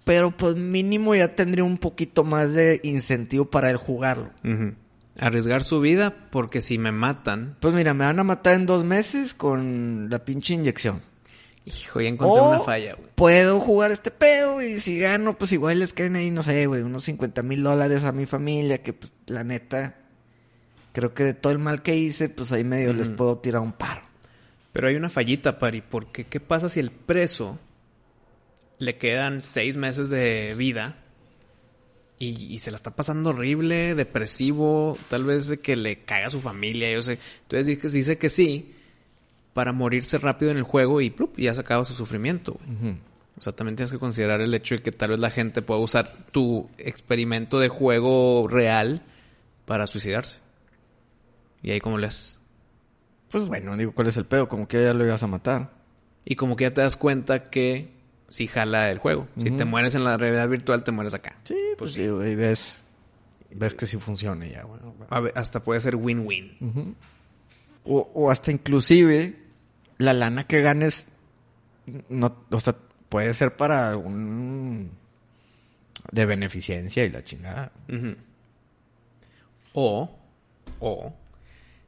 Pero 0.03 0.35
pues 0.35 0.55
mínimo 0.55 1.15
ya 1.15 1.35
tendría 1.35 1.63
un 1.63 1.77
poquito 1.77 2.23
más 2.23 2.53
de 2.53 2.79
incentivo 2.83 3.45
para 3.45 3.69
él 3.69 3.77
jugarlo. 3.77 4.31
Arriesgar 5.19 5.63
su 5.63 5.79
vida 5.79 6.27
porque 6.31 6.61
si 6.61 6.77
me 6.77 6.91
matan, 6.91 7.57
Pues 7.59 7.73
mira, 7.73 7.93
me 7.93 8.05
van 8.05 8.19
a 8.19 8.23
matar 8.23 8.55
en 8.55 8.65
dos 8.65 8.83
meses 8.83 9.33
con 9.33 10.09
la 10.09 10.25
pinche 10.25 10.53
inyección. 10.53 11.01
hijo, 11.65 12.01
ya 12.01 12.09
encontré 12.09 12.41
O 12.41 12.49
una 12.49 12.59
falla, 12.61 12.95
güey. 12.95 13.09
Puedo 13.15 13.59
jugar 13.59 13.91
este 13.91 14.09
pedo 14.09 14.61
y 14.61 14.79
si 14.79 14.97
gano, 14.97 15.37
pues 15.37 15.51
igual 15.51 15.79
les 15.79 15.93
caen 15.93 16.15
ahí, 16.15 16.31
no 16.31 16.41
sé, 16.41 16.65
güey, 16.65 16.81
unos 16.81 17.03
50 17.03 17.43
mil 17.43 17.61
dólares 17.61 18.03
a 18.03 18.11
mi 18.11 18.25
familia, 18.25 18.81
que 18.81 18.93
pues 18.93 19.13
la 19.27 19.43
neta, 19.43 19.95
creo 20.93 21.13
que 21.13 21.23
de 21.23 21.33
todo 21.35 21.53
el 21.53 21.59
mal 21.59 21.83
que 21.83 21.95
hice, 21.95 22.29
pues 22.29 22.51
ahí 22.51 22.63
medio 22.63 22.93
les 22.93 23.09
puedo 23.09 23.37
tirar 23.37 23.61
un 23.61 23.73
paro. 23.73 24.01
Pero 24.73 24.87
hay 24.87 24.95
una 24.95 25.09
fallita, 25.09 25.59
Pari, 25.59 25.81
porque 25.81 26.25
¿qué 26.25 26.39
pasa 26.39 26.69
si 26.69 26.79
el 26.79 26.89
preso 26.91 27.59
le 28.81 28.97
quedan 28.97 29.41
seis 29.41 29.77
meses 29.77 30.09
de 30.09 30.55
vida 30.55 30.97
y, 32.17 32.53
y 32.53 32.59
se 32.59 32.71
la 32.71 32.75
está 32.75 32.95
pasando 32.95 33.29
horrible, 33.29 33.95
depresivo, 33.95 34.97
tal 35.07 35.23
vez 35.23 35.57
que 35.61 35.75
le 35.75 36.03
caga 36.03 36.27
a 36.27 36.31
su 36.31 36.41
familia, 36.41 36.91
yo 36.91 37.03
sé. 37.03 37.19
Entonces 37.43 37.67
dice, 37.67 37.89
dice 37.89 38.17
que 38.17 38.29
sí 38.29 38.75
para 39.53 39.71
morirse 39.73 40.17
rápido 40.17 40.51
en 40.51 40.57
el 40.57 40.63
juego 40.63 41.01
y, 41.01 41.09
plup, 41.09 41.37
ya 41.37 41.53
se 41.53 41.61
acaba 41.61 41.85
su 41.85 41.93
sufrimiento. 41.93 42.57
O 43.37 43.41
sea, 43.41 43.53
también 43.53 43.75
tienes 43.75 43.91
que 43.91 43.99
considerar 43.99 44.41
el 44.41 44.53
hecho 44.53 44.75
de 44.75 44.81
que 44.81 44.91
tal 44.91 45.11
vez 45.11 45.19
la 45.19 45.29
gente 45.29 45.61
pueda 45.61 45.79
usar 45.79 46.25
tu 46.31 46.69
experimento 46.77 47.59
de 47.59 47.69
juego 47.69 48.47
real 48.47 49.03
para 49.65 49.87
suicidarse. 49.87 50.39
Y 51.61 51.71
ahí 51.71 51.79
como 51.79 51.97
le 51.97 52.07
haces. 52.07 52.39
Pues 53.29 53.45
bueno, 53.45 53.77
digo, 53.77 53.93
¿cuál 53.93 54.07
es 54.07 54.17
el 54.17 54.25
pedo? 54.25 54.47
Como 54.47 54.67
que 54.67 54.81
ya 54.81 54.93
lo 54.93 55.05
ibas 55.05 55.23
a 55.23 55.27
matar. 55.27 55.71
Y 56.25 56.35
como 56.35 56.55
que 56.55 56.65
ya 56.65 56.73
te 56.73 56.81
das 56.81 56.95
cuenta 56.95 57.49
que 57.49 58.00
sí 58.31 58.47
jala 58.47 58.89
el 58.91 58.97
juego. 58.97 59.27
Si 59.37 59.51
te 59.51 59.65
mueres 59.65 59.93
en 59.95 60.05
la 60.05 60.15
realidad 60.15 60.47
virtual, 60.47 60.83
te 60.85 60.91
mueres 60.91 61.13
acá. 61.13 61.37
Sí, 61.43 61.57
pues 61.77 61.91
sí, 61.91 62.07
güey, 62.07 62.33
ves, 62.33 62.77
ves 63.51 63.73
que 63.73 63.85
sí 63.85 63.97
funciona 63.97 64.47
ya, 64.47 64.63
bueno. 64.63 64.95
A 65.09 65.19
ver, 65.19 65.33
hasta 65.35 65.61
puede 65.61 65.81
ser 65.81 65.97
win-win. 65.97 66.95
O, 67.83 68.09
o 68.13 68.31
hasta 68.31 68.51
inclusive 68.51 69.37
la 69.97 70.13
lana 70.13 70.45
que 70.47 70.61
ganes, 70.61 71.07
no, 72.07 72.45
o 72.49 72.59
sea, 72.59 72.75
puede 73.09 73.33
ser 73.33 73.57
para 73.57 73.97
un... 73.97 74.91
de 76.11 76.25
beneficencia 76.25 77.03
y 77.03 77.09
la 77.09 77.23
chingada. 77.25 77.73
O, 79.73 80.17
o, 80.79 81.13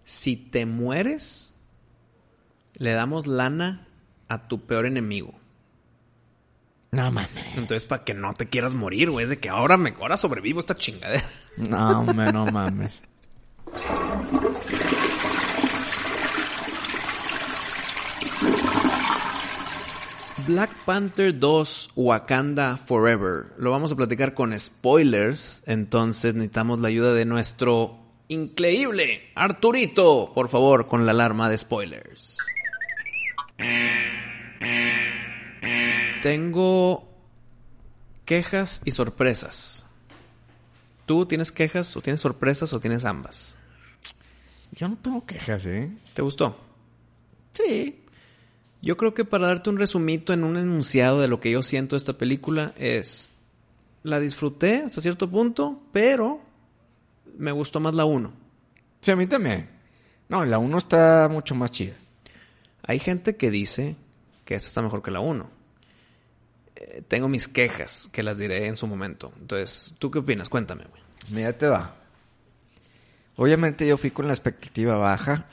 si 0.03 0.35
te 0.35 0.65
mueres, 0.65 1.53
le 2.75 2.91
damos 2.91 3.27
lana 3.27 3.87
a 4.27 4.49
tu 4.49 4.65
peor 4.65 4.85
enemigo. 4.85 5.33
No 6.93 7.11
mames. 7.11 7.31
Entonces, 7.55 7.85
para 7.85 8.03
que 8.03 8.13
no 8.13 8.35
te 8.35 8.47
quieras 8.47 8.75
morir, 8.75 9.09
güey. 9.09 9.23
Es 9.23 9.31
de 9.31 9.39
que 9.39 9.49
ahora 9.49 9.77
me 9.77 9.95
ahora 9.99 10.15
sobrevivo 10.15 10.59
esta 10.59 10.75
chingadera. 10.75 11.27
No, 11.57 12.01
hombre, 12.01 12.31
no 12.31 12.45
mames. 12.45 13.01
Black 20.45 20.71
Panther 20.85 21.39
2 21.39 21.93
Wakanda 21.95 22.77
Forever. 22.77 23.53
Lo 23.57 23.71
vamos 23.71 23.91
a 23.91 23.95
platicar 23.95 24.35
con 24.35 24.57
spoilers. 24.57 25.63
Entonces 25.65 26.35
necesitamos 26.35 26.79
la 26.79 26.89
ayuda 26.89 27.13
de 27.13 27.25
nuestro 27.25 27.97
increíble 28.27 29.31
Arturito. 29.33 30.31
Por 30.35 30.47
favor, 30.47 30.87
con 30.87 31.07
la 31.07 31.11
alarma 31.11 31.49
de 31.49 31.57
spoilers. 31.57 32.37
Tengo 36.23 37.05
quejas 38.23 38.81
y 38.85 38.91
sorpresas. 38.91 39.85
¿Tú 41.05 41.25
tienes 41.25 41.51
quejas 41.51 41.97
o 41.97 42.01
tienes 42.01 42.21
sorpresas 42.21 42.71
o 42.71 42.79
tienes 42.79 43.03
ambas? 43.03 43.57
Yo 44.71 44.87
no 44.87 44.95
tengo 44.95 45.25
quejas, 45.25 45.65
¿eh? 45.65 45.91
¿Te 46.13 46.21
gustó? 46.21 46.57
Sí. 47.51 48.05
Yo 48.81 48.95
creo 48.95 49.13
que 49.13 49.25
para 49.25 49.47
darte 49.47 49.69
un 49.69 49.77
resumito 49.77 50.31
en 50.31 50.45
un 50.45 50.55
enunciado 50.55 51.19
de 51.19 51.27
lo 51.27 51.41
que 51.41 51.51
yo 51.51 51.61
siento 51.61 51.97
de 51.97 51.97
esta 51.97 52.17
película 52.17 52.73
es... 52.77 53.29
La 54.03 54.21
disfruté 54.21 54.77
hasta 54.77 55.01
cierto 55.01 55.29
punto, 55.29 55.83
pero 55.91 56.39
me 57.37 57.51
gustó 57.51 57.81
más 57.81 57.95
la 57.95 58.05
1. 58.05 58.31
Sí, 59.01 59.11
a 59.11 59.17
mí 59.17 59.27
también. 59.27 59.69
No, 60.29 60.45
la 60.45 60.57
1 60.57 60.77
está 60.77 61.27
mucho 61.29 61.53
más 61.53 61.73
chida. 61.73 61.95
Hay 62.81 62.99
gente 62.99 63.35
que 63.35 63.51
dice 63.51 63.97
que 64.45 64.55
esta 64.55 64.69
está 64.69 64.81
mejor 64.81 65.03
que 65.03 65.11
la 65.11 65.19
1. 65.19 65.62
Eh, 66.83 67.01
tengo 67.07 67.29
mis 67.29 67.47
quejas, 67.47 68.09
que 68.11 68.23
las 68.23 68.37
diré 68.37 68.67
en 68.67 68.75
su 68.75 68.87
momento. 68.87 69.31
Entonces, 69.39 69.95
¿tú 69.99 70.11
qué 70.11 70.19
opinas? 70.19 70.49
Cuéntame, 70.49 70.85
güey. 70.85 71.01
Mira, 71.29 71.57
te 71.57 71.67
va. 71.67 71.95
Obviamente 73.35 73.87
yo 73.87 73.97
fui 73.97 74.11
con 74.11 74.27
la 74.27 74.33
expectativa 74.33 74.95
baja. 74.97 75.47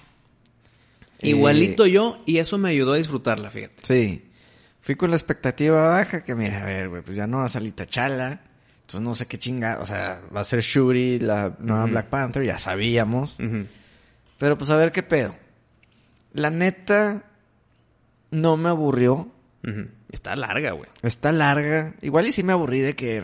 Igualito 1.23 1.85
Eh, 1.85 1.93
yo, 1.93 2.23
y 2.27 2.39
eso 2.39 2.59
me 2.59 2.71
ayudó 2.71 2.95
a 2.95 2.97
disfrutarla, 2.97 3.51
fíjate. 3.51 3.77
Sí. 3.83 4.25
Fui 4.81 4.97
con 4.97 5.11
la 5.11 5.17
expectativa 5.17 5.89
baja 5.89 6.25
que, 6.25 6.35
mira, 6.35 6.63
a 6.63 6.67
ver, 6.67 6.89
güey, 6.89 7.03
pues 7.03 7.17
ya 7.17 7.27
no 7.27 7.39
va 7.39 7.45
a 7.45 7.49
salir 7.49 7.75
Tachala. 7.75 8.41
Entonces 8.81 9.01
no 9.03 9.15
sé 9.15 9.27
qué 9.27 9.39
chinga. 9.39 9.79
O 9.81 9.87
sea, 9.87 10.21
va 10.35 10.41
a 10.41 10.45
ser 10.45 10.61
Shuri, 10.63 11.21
la 11.21 11.57
nueva. 11.61 11.87
Black 11.87 12.09
Panther, 12.09 12.43
ya 12.45 12.59
sabíamos. 12.59 13.37
Pero 14.39 14.59
pues 14.59 14.71
a 14.71 14.77
ver 14.77 14.91
qué 14.91 15.03
pedo. 15.05 15.37
La 16.33 16.51
neta, 16.51 17.25
no 18.31 18.57
me 18.57 18.69
aburrió. 18.69 19.31
Está 20.11 20.37
larga, 20.37 20.73
güey. 20.73 20.89
Está 21.03 21.33
larga. 21.33 21.95
Igual 22.03 22.27
y 22.27 22.33
sí 22.33 22.43
me 22.43 22.53
aburrí 22.53 22.81
de 22.81 22.95
que, 22.97 23.23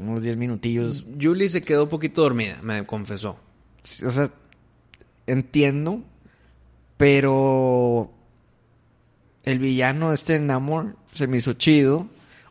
unos 0.00 0.22
10 0.22 0.36
minutillos. 0.36 1.04
Julie 1.20 1.48
se 1.48 1.60
quedó 1.62 1.84
un 1.84 1.88
poquito 1.90 2.22
dormida, 2.22 2.58
me 2.62 2.84
confesó. 2.86 3.38
O 4.06 4.10
sea, 4.10 4.30
entiendo, 5.26 6.02
pero 6.96 8.12
el 9.44 9.58
villano 9.58 10.12
este 10.12 10.38
Namor 10.38 10.96
se 11.14 11.26
me 11.26 11.38
hizo 11.38 11.54
chido. 11.54 12.06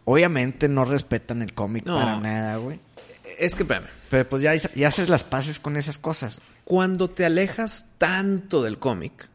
Obviamente 0.05 0.69
no 0.69 0.85
respetan 0.85 1.41
el 1.41 1.53
cómic 1.53 1.85
No. 1.85 1.95
para 1.97 2.19
nada, 2.19 2.57
güey. 2.57 2.79
Es 3.37 3.55
que, 3.55 3.63
espérame, 3.63 3.87
Pero 4.09 4.29
pues 4.29 4.41
ya, 4.41 4.55
ya 4.55 4.87
haces 4.87 5.09
las 5.09 5.23
paces 5.25 5.59
con 5.59 5.75
esas 5.75 5.97
cosas. 5.97 6.39
cuando 6.63 7.09
te 7.09 7.25
alejas 7.25 7.87
tanto 7.97 8.61
del 8.63 8.79
cómic, 8.79 9.29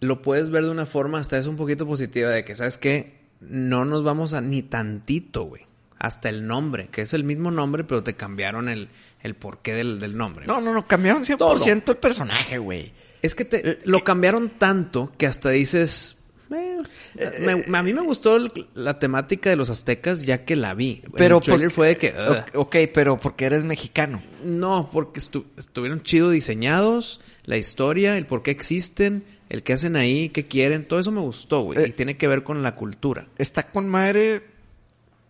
lo 0.00 0.22
puedes 0.22 0.50
ver 0.50 0.64
de 0.64 0.70
una 0.70 0.86
forma 0.86 1.18
hasta 1.18 1.38
es 1.38 1.46
un 1.46 1.56
poquito 1.56 1.86
positiva 1.86 2.30
de 2.30 2.44
que, 2.44 2.54
¿sabes 2.54 2.78
qué? 2.78 3.20
No 3.40 3.84
nos 3.84 4.04
vamos 4.04 4.34
a 4.34 4.40
ni 4.40 4.62
tantito, 4.62 5.44
güey. 5.44 5.66
Hasta 5.98 6.28
el 6.28 6.46
nombre, 6.46 6.88
que 6.88 7.02
es 7.02 7.14
el 7.14 7.24
mismo 7.24 7.50
nombre, 7.50 7.84
pero 7.84 8.02
te 8.02 8.14
cambiaron 8.14 8.68
el, 8.68 8.90
el 9.22 9.34
porqué 9.34 9.72
del, 9.72 9.98
del 9.98 10.16
nombre. 10.16 10.46
No, 10.46 10.60
no, 10.60 10.74
no, 10.74 10.86
cambiaron 10.86 11.24
100% 11.24 11.88
el 11.88 11.96
personaje, 11.96 12.58
güey. 12.58 12.92
Es 13.22 13.34
que 13.34 13.46
te, 13.46 13.78
lo 13.84 14.04
cambiaron 14.04 14.50
tanto 14.50 15.12
que 15.16 15.26
hasta 15.26 15.50
dices... 15.50 16.18
eh, 16.50 17.62
me- 17.68 17.76
a 17.78 17.82
mí 17.82 17.92
me 17.94 18.02
gustó 18.02 18.36
el- 18.36 18.52
la 18.74 18.98
temática 18.98 19.50
de 19.50 19.56
los 19.56 19.70
aztecas 19.70 20.22
ya 20.22 20.44
que 20.44 20.56
la 20.56 20.74
vi. 20.74 21.02
Pero 21.16 21.38
el 21.38 21.42
trailer 21.42 21.68
porque- 21.68 21.74
fue 21.74 21.88
de 21.88 21.96
que... 21.96 22.08
ugh. 22.08 22.36
Ok, 22.54 22.76
ok, 22.84 22.90
pero 22.94 23.16
porque 23.18 23.46
eres 23.46 23.64
mexicano. 23.64 24.22
No, 24.44 24.88
porque 24.92 25.20
estu- 25.20 25.44
estuvieron 25.56 26.02
chido 26.02 26.30
diseñados, 26.30 27.20
la 27.44 27.56
historia, 27.56 28.16
el 28.16 28.26
por 28.26 28.42
qué 28.42 28.50
existen, 28.52 29.24
el 29.48 29.62
qué 29.62 29.72
hacen 29.74 29.96
ahí, 29.96 30.28
qué 30.30 30.46
quieren, 30.46 30.86
todo 30.86 30.98
eso 31.00 31.12
me 31.12 31.20
gustó, 31.20 31.62
güey. 31.62 31.78
Eh. 31.78 31.88
y 31.88 31.92
tiene 31.92 32.16
que 32.16 32.28
ver 32.28 32.42
con 32.42 32.62
la 32.62 32.74
cultura. 32.74 33.26
Está 33.38 33.62
con 33.64 33.88
madre, 33.88 34.42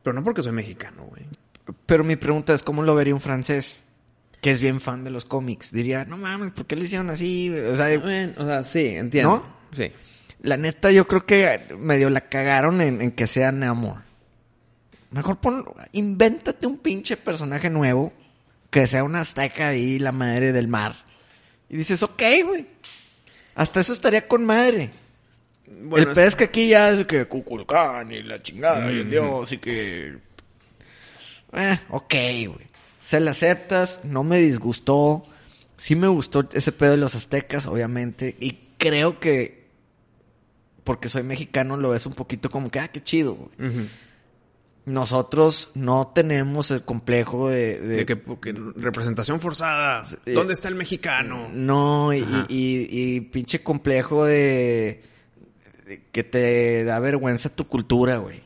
Pero 0.03 0.15
no 0.15 0.23
porque 0.25 0.43
soy 0.43 0.53
mexicano, 0.53 1.05
güey. 1.05 1.23
pero 1.87 2.05
mi 2.05 2.17
pregunta 2.17 2.55
es, 2.55 2.63
¿cómo 2.63 2.83
lo 2.83 2.95
vería 2.95 3.13
un 3.15 3.21
francés? 3.21 3.83
Que 4.41 4.51
es 4.51 4.61
bien 4.61 4.81
fan 4.81 5.03
de 5.03 5.11
los 5.11 5.25
cómics. 5.25 5.73
Diría, 5.73 6.05
no 6.05 6.17
mames, 6.17 6.53
¿por 6.53 6.67
qué 6.67 6.77
lo 6.77 6.85
hicieron 6.85 7.11
así? 7.11 7.51
O 7.51 7.75
sea, 7.77 7.99
Bueno, 7.99 8.33
o 8.37 8.45
sea, 8.47 8.63
sí, 8.63 8.87
entiendo. 8.87 9.37
¿No? 9.39 9.57
Sí. 9.77 9.91
La 10.41 10.57
neta, 10.57 10.91
yo 10.93 11.07
creo 11.07 11.27
que 11.27 11.75
medio 11.79 12.11
la 12.11 12.29
cagaron 12.29 12.81
en, 12.81 13.01
en 13.01 13.13
que 13.13 13.27
sea 13.27 13.53
Namor. 13.53 14.03
Mejor 15.11 15.39
pon, 15.39 15.65
invéntate 15.93 16.67
un 16.67 16.79
pinche 16.79 17.17
personaje 17.17 17.71
nuevo, 17.71 18.13
que 18.71 18.87
sea 18.87 19.05
una 19.05 19.21
azteca 19.21 19.69
ahí, 19.69 19.99
la 19.99 20.13
madre 20.13 20.53
del 20.53 20.69
mar. 20.69 20.95
Y 21.69 21.77
dices, 21.77 22.03
ok, 22.03 22.23
güey. 22.45 22.67
Hasta 23.55 23.81
eso 23.81 23.93
estaría 23.93 24.29
con 24.29 24.45
madre. 24.45 24.91
Bueno, 25.67 26.11
el 26.11 26.15
pedo 26.15 26.27
es 26.27 26.37
que 26.37 26.45
aquí 26.45 26.69
ya 26.69 26.91
es 26.91 27.07
que 27.07 27.27
Cuculcán 27.27 28.13
y 28.13 28.23
la 28.23 28.41
chingada 28.41 28.93
y 28.93 29.01
el 29.01 29.11
dios 29.11 29.51
y 29.53 29.59
que... 29.59 30.19
Eh, 31.53 31.79
ok, 31.89 32.15
güey. 32.49 32.67
Se 33.01 33.19
la 33.21 33.31
aceptas, 33.31 34.05
no 34.05 34.23
me 34.23 34.39
disgustó. 34.39 35.25
Sí 35.77 35.97
me 35.97 36.09
gustó 36.09 36.49
ese 36.53 36.73
pedo 36.73 36.93
de 36.93 36.97
los 36.99 37.15
aztecas, 37.15 37.67
obviamente. 37.67 38.37
Y 38.39 38.59
creo 38.79 39.19
que... 39.19 39.66
Porque 40.87 41.09
soy 41.11 41.23
mexicano, 41.25 41.77
lo 41.77 41.91
ves 41.91 42.07
un 42.07 42.15
poquito 42.15 42.49
como 42.49 42.71
que, 42.71 42.79
ah, 42.81 42.89
qué 42.89 43.03
chido, 43.03 43.35
güey. 43.35 43.89
Nosotros 44.85 45.71
no 45.75 46.13
tenemos 46.15 46.71
el 46.71 46.85
complejo 46.85 47.49
de... 47.49 47.81
de- 47.81 47.97
De 47.97 48.07
que 48.07 48.15
porque 48.15 48.53
representación 48.77 49.41
forzada. 49.41 50.05
Eh, 50.25 50.33
¿Dónde 50.33 50.53
está 50.53 50.69
el 50.69 50.77
mexicano? 50.77 51.49
No, 51.53 52.13
y, 52.13 52.23
Ajá. 52.23 52.47
y- 52.49 52.87
y 53.17 53.21
pinche 53.23 53.65
complejo 53.65 54.25
de, 54.27 55.03
de 55.87 56.03
que 56.13 56.23
te 56.23 56.85
da 56.85 57.01
vergüenza 57.01 57.49
tu 57.55 57.67
cultura, 57.67 58.19
güey. 58.19 58.45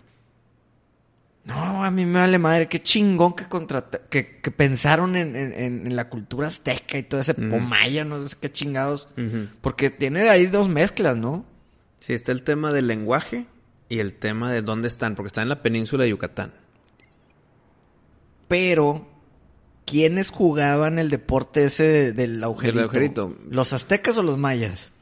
No, 1.44 1.84
a 1.84 1.90
mí 1.90 2.06
me 2.06 2.20
vale 2.20 2.38
madre, 2.38 2.68
qué 2.68 2.82
chingón 2.82 3.34
que 3.34 3.44
que, 4.08 4.40
que 4.40 4.50
pensaron 4.50 5.16
en, 5.16 5.36
en- 5.36 5.94
la 5.96 6.08
cultura 6.08 6.48
azteca 6.48 6.96
y 6.96 7.02
todo 7.02 7.20
ese 7.20 7.34
pomaya, 7.34 8.04
no 8.04 8.26
sé 8.26 8.36
qué 8.40 8.50
chingados. 8.50 9.08
Porque 9.60 9.90
tiene 9.90 10.28
ahí 10.30 10.46
dos 10.46 10.68
mezclas, 10.68 11.18
¿no? 11.18 11.44
Sí, 12.00 12.12
está 12.14 12.32
el 12.32 12.42
tema 12.42 12.72
del 12.72 12.86
lenguaje 12.88 13.46
y 13.88 13.98
el 14.00 14.14
tema 14.14 14.52
de 14.52 14.62
dónde 14.62 14.88
están, 14.88 15.14
porque 15.14 15.28
están 15.28 15.42
en 15.42 15.48
la 15.50 15.62
península 15.62 16.04
de 16.04 16.10
Yucatán. 16.10 16.52
Pero, 18.48 19.06
¿quiénes 19.84 20.30
jugaban 20.30 20.98
el 20.98 21.10
deporte 21.10 21.64
ese 21.64 21.84
de- 21.84 22.12
del 22.12 22.42
agujerito? 22.42 22.80
agujerito. 22.82 23.36
¿Los 23.48 23.72
aztecas 23.72 24.18
o 24.18 24.22
los 24.22 24.38
mayas? 24.38 24.92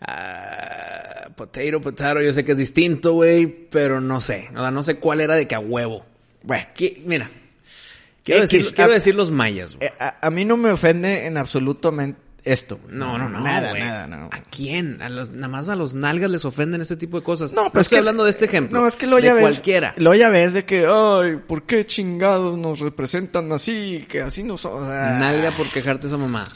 Ah, 0.00 1.28
potato, 1.36 1.80
potato, 1.80 2.20
yo 2.22 2.32
sé 2.32 2.44
que 2.44 2.52
es 2.52 2.58
distinto, 2.58 3.12
güey, 3.12 3.46
pero 3.46 4.00
no 4.00 4.20
sé. 4.20 4.48
O 4.54 4.60
sea, 4.60 4.70
no 4.70 4.82
sé 4.82 4.96
cuál 4.96 5.20
era 5.20 5.36
de 5.36 5.46
que 5.46 5.54
a 5.54 5.60
huevo. 5.60 6.04
Bueno, 6.42 6.66
¿Qué- 6.74 7.02
Mira, 7.04 7.30
quiero, 8.24 8.44
X, 8.44 8.50
decir, 8.52 8.74
quiero 8.74 8.92
decir 8.92 9.14
los 9.14 9.30
mayas, 9.30 9.74
güey. 9.76 9.88
Eh, 9.88 9.92
A, 9.98 10.26
a 10.26 10.30
mí 10.30 10.44
no 10.46 10.56
me 10.56 10.70
ofende 10.70 11.26
en 11.26 11.36
absoluto 11.36 11.92
men- 11.92 12.16
esto. 12.44 12.78
güey. 12.82 12.94
No, 12.96 13.18
no, 13.18 13.28
no. 13.28 13.40
Nada, 13.40 13.70
güey. 13.70 13.82
nada, 13.82 14.06
no. 14.06 14.26
¿A 14.26 14.40
quién? 14.50 15.00
A 15.02 15.08
los, 15.08 15.30
nada 15.30 15.48
más 15.48 15.68
a 15.68 15.76
los 15.76 15.94
nalgas 15.94 16.30
les 16.30 16.44
ofenden 16.44 16.80
este 16.80 16.96
tipo 16.96 17.18
de 17.18 17.22
cosas. 17.22 17.52
No, 17.52 17.64
No, 17.64 17.72
pues 17.72 17.82
estoy 17.86 17.96
que- 17.96 17.98
hablando 18.00 18.24
de 18.24 18.30
este 18.30 18.44
ejemplo. 18.46 18.80
No, 18.80 18.86
es 18.86 18.96
que 18.96 19.06
lo 19.06 19.16
de 19.16 19.22
ya 19.22 19.34
ves. 19.34 19.42
cualquiera. 19.42 19.94
Lo 19.96 20.14
ya 20.14 20.28
ves 20.30 20.52
de 20.52 20.64
que, 20.64 20.86
ay, 20.86 21.36
¿por 21.46 21.64
qué 21.64 21.84
chingados 21.86 22.58
nos 22.58 22.80
representan 22.80 23.50
así? 23.52 24.06
Que 24.08 24.20
así 24.22 24.42
no 24.42 24.56
son. 24.56 24.82
o 24.82 24.86
sea, 24.86 25.18
Nalga 25.18 25.50
por 25.52 25.68
quejarte 25.70 26.06
esa 26.06 26.16
mamá. 26.16 26.48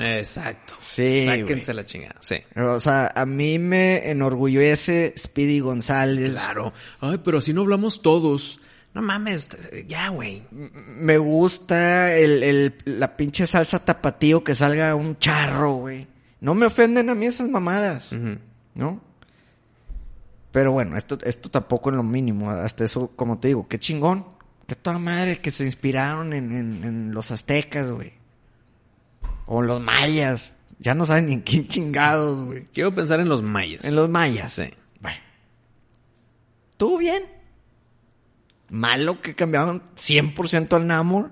Exacto. 0.00 0.74
Sí, 0.80 1.26
Sáquense 1.26 1.74
la 1.74 1.84
chingada. 1.84 2.16
Sí. 2.20 2.36
O 2.56 2.80
sea, 2.80 3.12
a 3.14 3.26
mí 3.26 3.58
me 3.58 4.08
enorgullece 4.10 5.12
Speedy 5.16 5.60
González. 5.60 6.30
Claro. 6.32 6.72
Ay, 7.00 7.20
pero 7.22 7.38
así 7.38 7.52
no 7.52 7.62
hablamos 7.62 8.02
todos. 8.02 8.60
No 8.94 9.00
mames, 9.02 9.48
ya, 9.88 10.08
güey. 10.08 10.42
Me 10.50 11.16
gusta 11.18 12.14
el, 12.16 12.42
el- 12.42 12.74
la 12.84 13.16
pinche 13.16 13.46
salsa 13.46 13.82
tapatío 13.84 14.44
que 14.44 14.54
salga 14.54 14.94
un 14.94 15.18
charro, 15.18 15.74
güey. 15.74 16.06
No 16.40 16.54
me 16.54 16.66
ofenden 16.66 17.08
a 17.08 17.14
mí 17.14 17.26
esas 17.26 17.48
mamadas. 17.48 18.12
¿no? 18.74 19.00
Pero 20.50 20.72
bueno, 20.72 20.96
esto, 20.98 21.18
esto 21.24 21.50
tampoco 21.50 21.88
es 21.90 21.96
lo 21.96 22.02
mínimo. 22.02 22.50
Hasta 22.50 22.84
eso, 22.84 23.10
como 23.16 23.38
te 23.38 23.48
digo, 23.48 23.66
qué 23.68 23.78
chingón. 23.78 24.26
Qué 24.66 24.74
toda 24.76 24.98
madre 24.98 25.40
que 25.40 25.50
se 25.50 25.64
inspiraron 25.64 26.32
en, 26.34 26.52
en- 26.52 26.84
en 26.84 27.14
los 27.14 27.30
aztecas, 27.30 27.90
güey. 27.90 28.12
O 29.46 29.62
los 29.62 29.80
mayas. 29.80 30.54
Ya 30.78 30.94
no 30.94 31.06
saben 31.06 31.26
ni 31.26 31.32
en 31.34 31.42
qué 31.42 31.66
chingados, 31.66 32.44
güey. 32.44 32.64
Quiero 32.74 32.94
pensar 32.94 33.20
en 33.20 33.28
los 33.30 33.40
mayas. 33.42 33.84
En 33.86 33.96
los 33.96 34.08
mayas. 34.10 34.52
Sí. 34.52 34.64
Bueno. 35.00 35.18
Estuvo 36.72 36.98
bien. 36.98 37.22
Malo 38.72 39.20
que 39.20 39.34
cambiaron 39.34 39.82
100% 39.96 40.72
al 40.72 40.86
Namor. 40.86 41.30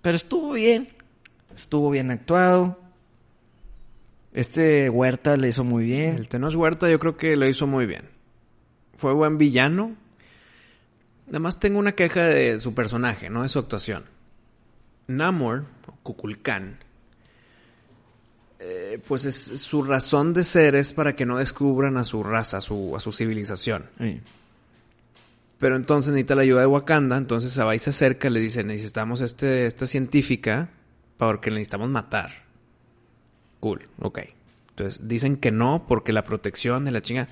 Pero 0.00 0.16
estuvo 0.16 0.52
bien. 0.52 0.88
Estuvo 1.54 1.90
bien 1.90 2.10
actuado. 2.10 2.80
Este 4.32 4.88
Huerta 4.88 5.36
le 5.36 5.48
hizo 5.48 5.62
muy 5.62 5.84
bien. 5.84 6.16
El 6.16 6.26
Tenoch 6.26 6.54
Huerta 6.54 6.88
yo 6.88 6.98
creo 6.98 7.18
que 7.18 7.36
lo 7.36 7.46
hizo 7.46 7.66
muy 7.66 7.84
bien. 7.84 8.08
Fue 8.94 9.12
buen 9.12 9.36
villano. 9.36 9.94
Además 11.28 11.60
tengo 11.60 11.78
una 11.78 11.92
queja 11.92 12.24
de 12.24 12.58
su 12.60 12.72
personaje, 12.72 13.28
no 13.28 13.42
de 13.42 13.50
su 13.50 13.58
actuación. 13.58 14.06
Namor, 15.06 15.66
o 15.86 15.92
Kukulkan, 16.02 16.78
eh, 18.58 18.98
pues 19.06 19.26
es, 19.26 19.36
su 19.60 19.82
razón 19.82 20.32
de 20.32 20.44
ser 20.44 20.76
es 20.76 20.94
para 20.94 21.14
que 21.14 21.26
no 21.26 21.36
descubran 21.36 21.98
a 21.98 22.04
su 22.04 22.22
raza, 22.22 22.56
a 22.56 22.60
su, 22.62 22.96
a 22.96 23.00
su 23.00 23.12
civilización. 23.12 23.90
Sí. 23.98 24.22
Pero 25.60 25.76
entonces 25.76 26.12
necesita 26.12 26.34
la 26.34 26.42
ayuda 26.42 26.62
de 26.62 26.66
Wakanda, 26.66 27.18
entonces 27.18 27.50
y 27.52 27.78
se 27.78 27.90
acerca 27.90 28.28
y 28.28 28.30
le 28.30 28.40
dice, 28.40 28.64
necesitamos 28.64 29.20
este, 29.20 29.66
esta 29.66 29.86
científica 29.86 30.70
porque 31.18 31.50
necesitamos 31.50 31.90
matar. 31.90 32.30
Cool, 33.60 33.82
ok. 33.98 34.20
Entonces 34.70 35.06
dicen 35.06 35.36
que 35.36 35.50
no 35.50 35.84
porque 35.86 36.14
la 36.14 36.24
protección 36.24 36.86
de 36.86 36.92
la 36.92 37.02
chinga... 37.02 37.28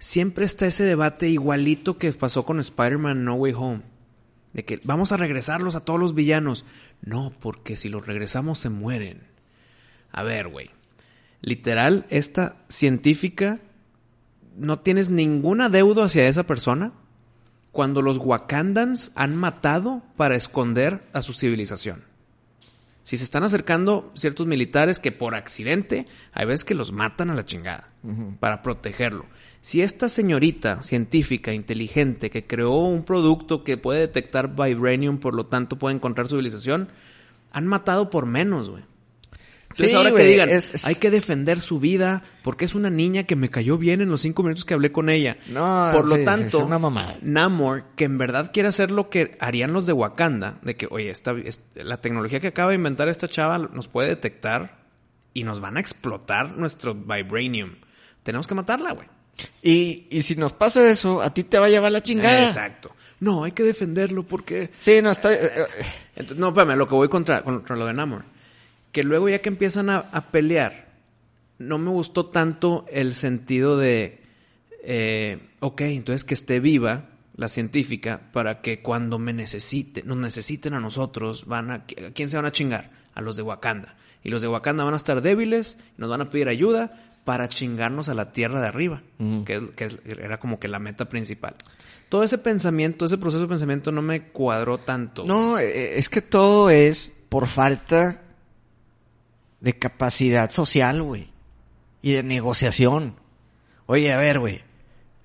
Siempre 0.00 0.44
está 0.44 0.66
ese 0.66 0.82
debate 0.82 1.28
igualito 1.28 1.96
que 1.96 2.12
pasó 2.12 2.44
con 2.44 2.58
Spider-Man 2.58 3.24
No 3.24 3.36
Way 3.36 3.52
Home. 3.56 3.82
De 4.52 4.64
que 4.64 4.80
vamos 4.82 5.12
a 5.12 5.16
regresarlos 5.16 5.76
a 5.76 5.84
todos 5.84 6.00
los 6.00 6.12
villanos. 6.12 6.64
No, 7.02 7.32
porque 7.38 7.76
si 7.76 7.88
los 7.88 8.04
regresamos 8.04 8.58
se 8.58 8.68
mueren. 8.68 9.22
A 10.10 10.24
ver, 10.24 10.48
güey. 10.48 10.70
Literal, 11.40 12.04
esta 12.10 12.56
científica 12.68 13.60
no 14.56 14.80
tienes 14.80 15.08
ninguna 15.08 15.68
deuda 15.68 16.06
hacia 16.06 16.26
esa 16.26 16.42
persona 16.42 16.92
cuando 17.74 18.02
los 18.02 18.18
Wakandans 18.18 19.10
han 19.16 19.34
matado 19.34 20.00
para 20.16 20.36
esconder 20.36 21.02
a 21.12 21.22
su 21.22 21.32
civilización. 21.32 22.04
Si 23.02 23.16
se 23.16 23.24
están 23.24 23.42
acercando 23.42 24.12
ciertos 24.14 24.46
militares 24.46 25.00
que 25.00 25.10
por 25.10 25.34
accidente, 25.34 26.04
hay 26.32 26.46
veces 26.46 26.64
que 26.64 26.76
los 26.76 26.92
matan 26.92 27.30
a 27.30 27.34
la 27.34 27.44
chingada 27.44 27.90
para 28.38 28.62
protegerlo. 28.62 29.26
Si 29.60 29.82
esta 29.82 30.08
señorita 30.08 30.82
científica 30.82 31.52
inteligente 31.52 32.30
que 32.30 32.46
creó 32.46 32.76
un 32.76 33.02
producto 33.02 33.64
que 33.64 33.76
puede 33.76 34.00
detectar 34.00 34.54
vibranium, 34.54 35.18
por 35.18 35.34
lo 35.34 35.46
tanto 35.46 35.76
puede 35.76 35.96
encontrar 35.96 36.28
su 36.28 36.36
civilización, 36.36 36.90
han 37.50 37.66
matado 37.66 38.08
por 38.08 38.24
menos, 38.24 38.70
güey. 38.70 38.84
Entonces 39.74 39.90
Sí, 39.90 39.96
ahora 39.96 40.14
que 40.14 40.22
digan, 40.24 40.48
es- 40.48 40.72
es- 40.72 40.84
hay 40.86 40.94
que 40.94 41.10
defender 41.10 41.58
su 41.60 41.80
vida 41.80 42.22
porque 42.42 42.64
es 42.64 42.74
una 42.76 42.90
niña 42.90 43.24
que 43.24 43.34
me 43.34 43.50
cayó 43.50 43.76
bien 43.76 44.00
en 44.00 44.08
los 44.08 44.20
cinco 44.20 44.42
minutos 44.44 44.64
que 44.64 44.72
hablé 44.74 44.92
con 44.92 45.08
ella. 45.08 45.36
No, 45.48 45.90
por 45.92 46.06
lo 46.08 46.14
sí, 46.16 46.24
tanto, 46.24 46.64
una 46.64 46.78
mamada. 46.78 47.18
Namor, 47.22 47.84
que 47.96 48.04
en 48.04 48.16
verdad 48.16 48.50
quiere 48.52 48.68
hacer 48.68 48.90
lo 48.92 49.10
que 49.10 49.36
harían 49.40 49.72
los 49.72 49.84
de 49.86 49.92
Wakanda, 49.92 50.58
de 50.62 50.76
que, 50.76 50.86
oye, 50.90 51.10
esta, 51.10 51.32
es- 51.32 51.60
la 51.74 51.96
tecnología 52.00 52.38
que 52.38 52.46
acaba 52.48 52.70
de 52.70 52.76
inventar 52.76 53.08
esta 53.08 53.26
chava 53.28 53.58
nos 53.58 53.88
puede 53.88 54.08
detectar 54.10 54.84
y 55.32 55.42
nos 55.42 55.58
van 55.60 55.76
a 55.76 55.80
explotar 55.80 56.56
nuestro 56.56 56.94
vibranium. 56.94 57.72
Tenemos 58.22 58.46
que 58.46 58.54
matarla, 58.54 58.92
güey. 58.92 59.08
Y, 59.62 60.06
y 60.10 60.22
si 60.22 60.36
nos 60.36 60.52
pasa 60.52 60.88
eso, 60.88 61.20
a 61.20 61.34
ti 61.34 61.42
te 61.42 61.58
va 61.58 61.66
a 61.66 61.68
llevar 61.68 61.90
la 61.90 62.02
chingada. 62.02 62.44
Exacto. 62.44 62.94
No, 63.20 63.42
hay 63.44 63.52
que 63.52 63.62
defenderlo 63.64 64.22
porque... 64.24 64.70
Sí, 64.78 65.00
no, 65.02 65.10
está... 65.10 65.32
eh, 65.32 65.38
eh, 65.42 65.64
Entonces, 66.14 66.38
no, 66.38 66.48
espérame, 66.48 66.76
lo 66.76 66.86
que 66.86 66.94
voy 66.94 67.08
contra, 67.08 67.42
contra 67.42 67.74
lo 67.74 67.86
de 67.86 67.94
Namor. 67.94 68.24
Que 68.94 69.02
luego 69.02 69.28
ya 69.28 69.40
que 69.42 69.50
empiezan 69.50 69.90
a, 69.90 69.96
a 69.98 70.30
pelear, 70.30 70.86
no 71.58 71.76
me 71.78 71.90
gustó 71.90 72.26
tanto 72.26 72.86
el 72.90 73.14
sentido 73.14 73.76
de, 73.76 74.20
eh, 74.82 75.38
ok, 75.60 75.80
entonces 75.82 76.24
que 76.24 76.34
esté 76.34 76.60
viva 76.60 77.10
la 77.36 77.48
científica 77.48 78.20
para 78.32 78.60
que 78.60 78.80
cuando 78.80 79.18
me 79.18 79.32
necesite, 79.32 80.02
nos 80.04 80.16
necesiten 80.16 80.74
a 80.74 80.80
nosotros, 80.80 81.46
van 81.46 81.70
a, 81.70 81.74
¿a 81.74 81.82
quién 82.14 82.28
se 82.28 82.36
van 82.36 82.46
a 82.46 82.52
chingar? 82.52 82.90
A 83.14 83.20
los 83.20 83.36
de 83.36 83.42
Wakanda. 83.42 83.96
Y 84.22 84.30
los 84.30 84.40
de 84.42 84.48
Wakanda 84.48 84.84
van 84.84 84.94
a 84.94 84.98
estar 84.98 85.20
débiles, 85.20 85.76
nos 85.98 86.08
van 86.08 86.20
a 86.22 86.30
pedir 86.30 86.48
ayuda 86.48 87.00
para 87.24 87.48
chingarnos 87.48 88.08
a 88.08 88.14
la 88.14 88.32
tierra 88.32 88.60
de 88.60 88.68
arriba, 88.68 89.02
que, 89.44 89.56
es- 89.56 89.96
que 89.96 90.12
era 90.22 90.38
como 90.38 90.58
que 90.60 90.68
la 90.68 90.78
meta 90.78 91.08
principal. 91.08 91.56
Todo 92.08 92.22
ese 92.22 92.38
pensamiento, 92.38 93.06
ese 93.06 93.18
proceso 93.18 93.42
de 93.42 93.48
pensamiento 93.48 93.90
no 93.90 94.02
me 94.02 94.28
cuadró 94.28 94.78
tanto. 94.78 95.24
No, 95.24 95.58
eh, 95.58 95.98
es 95.98 96.08
que 96.08 96.22
todo 96.22 96.70
es 96.70 97.10
por 97.28 97.46
falta 97.48 98.20
de 99.64 99.78
capacidad 99.78 100.50
social, 100.50 101.02
güey. 101.02 101.30
Y 102.02 102.12
de 102.12 102.22
negociación. 102.22 103.16
Oye, 103.86 104.12
a 104.12 104.18
ver, 104.18 104.38
güey. 104.38 104.62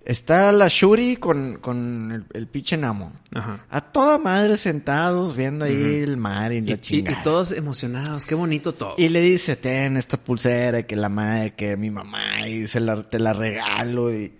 Está 0.05 0.51
la 0.53 0.69
Shuri 0.69 1.17
con, 1.17 1.57
con 1.59 2.11
el, 2.11 2.25
el 2.33 2.47
pinche 2.47 2.77
Namo. 2.77 3.11
Ajá. 3.35 3.65
A 3.69 3.81
toda 3.91 4.17
madre 4.17 4.55
sentados 4.57 5.35
viendo 5.35 5.65
ahí 5.65 5.73
el 6.01 6.17
mar 6.17 6.51
y 6.53 6.57
Y, 6.57 6.61
la 6.61 6.73
y- 6.73 6.77
chingada. 6.77 7.19
y 7.19 7.23
todos 7.23 7.51
emocionados, 7.51 8.25
qué 8.25 8.33
bonito 8.33 8.73
todo. 8.73 8.95
Y 8.97 9.09
le 9.09 9.19
dice, 9.21 9.55
ten 9.57 9.97
esta 9.97 10.17
pulsera, 10.17 10.87
que 10.87 10.95
la 10.95 11.09
madre, 11.09 11.53
que 11.53 11.75
mi 11.77 11.91
mamá, 11.91 12.47
y 12.47 12.65
se 12.67 12.79
la, 12.79 13.03
te 13.07 13.19
la 13.19 13.33
regalo. 13.33 14.11
Y... 14.15 14.33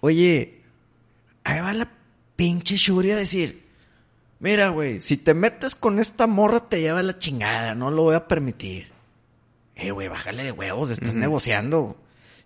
Oye, 0.00 0.62
ahí 1.44 1.60
va 1.60 1.72
la 1.74 1.90
pinche 2.34 2.76
Shuri 2.76 3.12
a 3.12 3.16
decir, 3.16 3.62
mira, 4.40 4.68
güey, 4.70 5.00
si 5.02 5.18
te 5.18 5.34
metes 5.34 5.74
con 5.74 5.98
esta 6.00 6.26
morra 6.26 6.68
te 6.68 6.80
lleva 6.80 7.02
la 7.02 7.18
chingada, 7.18 7.74
no 7.74 7.90
lo 7.90 8.04
voy 8.04 8.14
a 8.16 8.26
permitir. 8.26 8.88
Eh, 9.80 9.90
güey, 9.90 10.08
bájale 10.08 10.44
de 10.44 10.52
huevos, 10.52 10.90
estás 10.90 11.14
negociando. 11.14 11.96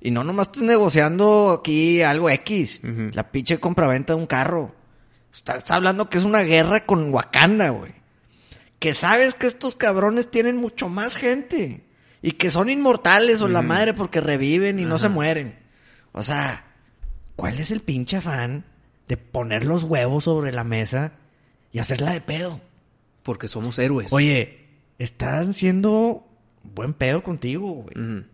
Y 0.00 0.10
no 0.10 0.24
nomás 0.24 0.48
estás 0.48 0.62
negociando 0.62 1.58
aquí 1.60 2.02
algo 2.02 2.30
X, 2.30 2.80
la 2.82 3.30
pinche 3.30 3.58
compraventa 3.58 4.14
de 4.14 4.20
un 4.20 4.26
carro. 4.26 4.74
Estás 5.32 5.70
hablando 5.70 6.08
que 6.08 6.18
es 6.18 6.24
una 6.24 6.42
guerra 6.42 6.86
con 6.86 7.12
Wakanda, 7.12 7.70
güey 7.70 8.04
que 8.84 8.92
sabes 8.92 9.32
que 9.32 9.46
estos 9.46 9.76
cabrones 9.76 10.30
tienen 10.30 10.58
mucho 10.58 10.90
más 10.90 11.16
gente 11.16 11.84
y 12.20 12.32
que 12.32 12.50
son 12.50 12.68
inmortales 12.68 13.40
o 13.40 13.48
la 13.48 13.62
madre 13.62 13.94
porque 13.94 14.20
reviven 14.20 14.78
y 14.78 14.84
no 14.84 14.98
se 14.98 15.08
mueren. 15.08 15.58
O 16.12 16.22
sea, 16.22 16.66
¿cuál 17.34 17.58
es 17.58 17.70
el 17.70 17.80
pinche 17.80 18.18
afán 18.18 18.66
de 19.08 19.16
poner 19.16 19.64
los 19.64 19.84
huevos 19.84 20.24
sobre 20.24 20.52
la 20.52 20.64
mesa 20.64 21.12
y 21.72 21.78
hacerla 21.78 22.12
de 22.12 22.20
pedo? 22.20 22.60
Porque 23.22 23.48
somos 23.48 23.78
héroes. 23.78 24.12
Oye, 24.12 24.66
están 24.98 25.54
siendo 25.54 26.23
buen 26.64 26.94
pedo 26.94 27.22
contigo, 27.22 27.68
güey. 27.84 28.24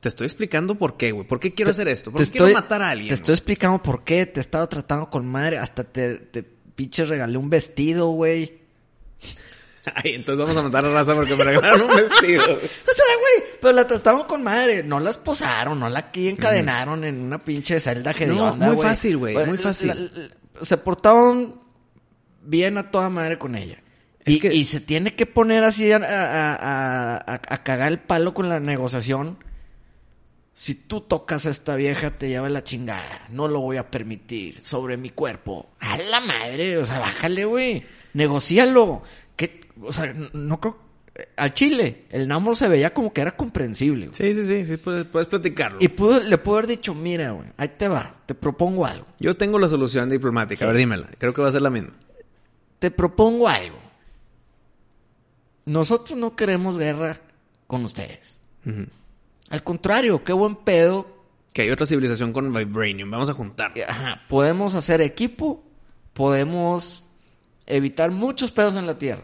Te 0.00 0.08
estoy 0.08 0.26
explicando 0.26 0.76
por 0.76 0.96
qué, 0.96 1.10
güey. 1.12 1.26
¿Por 1.26 1.40
qué 1.40 1.52
quiero 1.54 1.70
hacer 1.72 1.88
esto? 1.88 2.10
¿Por 2.12 2.24
qué 2.24 2.30
quiero 2.30 2.48
matar 2.52 2.82
a 2.82 2.90
alguien? 2.90 3.08
Te 3.08 3.14
estoy 3.14 3.34
explicando 3.34 3.82
por 3.82 4.04
qué 4.04 4.26
te 4.26 4.38
he 4.38 4.42
estado 4.42 4.68
tratando 4.68 5.10
con 5.10 5.26
madre. 5.26 5.58
Hasta 5.58 5.84
te, 5.84 6.14
te 6.16 6.42
pinche 6.42 7.04
regalé 7.04 7.36
un 7.36 7.50
vestido, 7.50 8.08
güey. 8.10 8.58
Ay, 9.94 10.12
entonces 10.14 10.38
vamos 10.44 10.56
a 10.56 10.62
matar 10.62 10.84
a 10.84 10.92
raza 10.92 11.14
porque 11.14 11.34
me 11.34 11.44
regalaron 11.44 11.82
un 11.82 11.96
vestido. 11.96 12.42
O 12.44 12.92
sea, 12.92 13.16
güey, 13.20 13.50
pero 13.60 13.72
la 13.72 13.86
trataron 13.86 14.24
con 14.24 14.42
madre. 14.42 14.82
No 14.84 15.00
la 15.00 15.10
esposaron, 15.10 15.80
no 15.80 15.88
la 15.88 15.98
aquí 16.00 16.28
encadenaron 16.28 17.04
en 17.04 17.20
una 17.20 17.42
pinche 17.42 17.80
celda 17.80 18.12
hedionda, 18.12 18.66
muy 18.66 18.76
güey. 18.76 18.88
fácil, 18.88 19.16
güey, 19.16 19.34
muy 19.46 19.56
la- 19.56 19.62
fácil. 19.62 19.88
la- 19.88 19.94
la- 19.94 20.64
se 20.64 20.76
portaron 20.76 21.60
bien 22.42 22.78
a 22.78 22.90
toda 22.90 23.08
madre 23.08 23.38
con 23.38 23.54
ella. 23.56 23.82
Es 24.28 24.36
y, 24.36 24.40
que- 24.40 24.54
y 24.54 24.64
se 24.64 24.80
tiene 24.80 25.14
que 25.14 25.26
poner 25.26 25.64
así 25.64 25.90
a, 25.92 25.96
a- 25.96 26.54
a- 26.54 27.16
a- 27.16 27.40
a 27.48 27.62
cagar 27.62 27.92
el 27.92 27.98
palo 28.00 28.34
con 28.34 28.48
la 28.48 28.60
negociación. 28.60 29.38
Si 30.54 30.74
tú 30.74 31.02
tocas 31.02 31.46
a 31.46 31.50
esta 31.50 31.76
vieja, 31.76 32.18
te 32.18 32.28
lleva 32.28 32.48
la 32.48 32.64
chingada. 32.64 33.26
No 33.30 33.46
lo 33.46 33.60
voy 33.60 33.76
a 33.76 33.90
permitir 33.90 34.62
sobre 34.64 34.96
mi 34.96 35.10
cuerpo. 35.10 35.70
A 35.78 35.96
la 35.98 36.20
madre, 36.20 36.78
o 36.78 36.84
sea, 36.84 36.98
bájale, 36.98 37.44
güey. 37.44 37.84
Negocíalo. 38.14 39.02
¿Qué? 39.36 39.60
O 39.80 39.92
sea, 39.92 40.12
no 40.32 40.60
creo... 40.60 40.88
Al 41.36 41.52
chile, 41.52 42.04
el 42.10 42.28
Namor 42.28 42.56
se 42.56 42.68
veía 42.68 42.94
como 42.94 43.12
que 43.12 43.20
era 43.20 43.36
comprensible. 43.36 44.06
güey. 44.06 44.14
Sí, 44.14 44.34
sí, 44.34 44.44
sí, 44.44 44.66
sí, 44.66 44.76
puedes, 44.76 45.04
puedes 45.04 45.26
platicarlo. 45.28 45.78
Y 45.80 45.88
pudo, 45.88 46.20
le 46.20 46.38
pudo 46.38 46.58
haber 46.58 46.68
dicho, 46.68 46.94
mira, 46.94 47.32
güey, 47.32 47.48
ahí 47.56 47.70
te 47.76 47.88
va, 47.88 48.16
te 48.24 48.34
propongo 48.36 48.86
algo. 48.86 49.04
Yo 49.18 49.36
tengo 49.36 49.58
la 49.58 49.68
solución 49.68 50.08
diplomática. 50.08 50.64
A 50.64 50.68
ver, 50.68 50.76
dímela. 50.76 51.08
Creo 51.18 51.34
que 51.34 51.42
va 51.42 51.48
a 51.48 51.52
ser 51.52 51.62
la 51.62 51.70
misma. 51.70 51.90
Te 52.78 52.90
propongo 52.92 53.48
algo. 53.48 53.78
Nosotros 55.68 56.18
no 56.18 56.34
queremos 56.34 56.78
guerra 56.78 57.20
con 57.66 57.84
ustedes. 57.84 58.36
Al 59.50 59.62
contrario, 59.62 60.24
qué 60.24 60.32
buen 60.32 60.56
pedo. 60.56 61.06
Que 61.52 61.62
hay 61.62 61.70
otra 61.70 61.86
civilización 61.86 62.32
con 62.32 62.52
Vibranium. 62.52 63.10
Vamos 63.10 63.28
a 63.28 63.34
juntar. 63.34 63.72
Ajá, 63.86 64.22
podemos 64.28 64.74
hacer 64.74 65.00
equipo, 65.02 65.62
podemos 66.14 67.04
evitar 67.66 68.10
muchos 68.10 68.50
pedos 68.50 68.76
en 68.76 68.86
la 68.86 68.98
Tierra. 68.98 69.22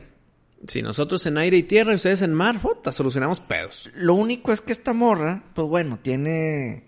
Si 0.66 0.82
nosotros 0.82 1.24
en 1.26 1.36
aire 1.38 1.58
y 1.58 1.62
tierra 1.62 1.92
y 1.92 1.96
ustedes 1.96 2.22
en 2.22 2.32
mar, 2.32 2.58
puta, 2.58 2.90
solucionamos 2.90 3.40
pedos. 3.40 3.90
Lo 3.94 4.14
único 4.14 4.50
es 4.50 4.62
que 4.62 4.72
esta 4.72 4.94
morra, 4.94 5.44
pues 5.54 5.68
bueno, 5.68 5.98
tiene 6.00 6.84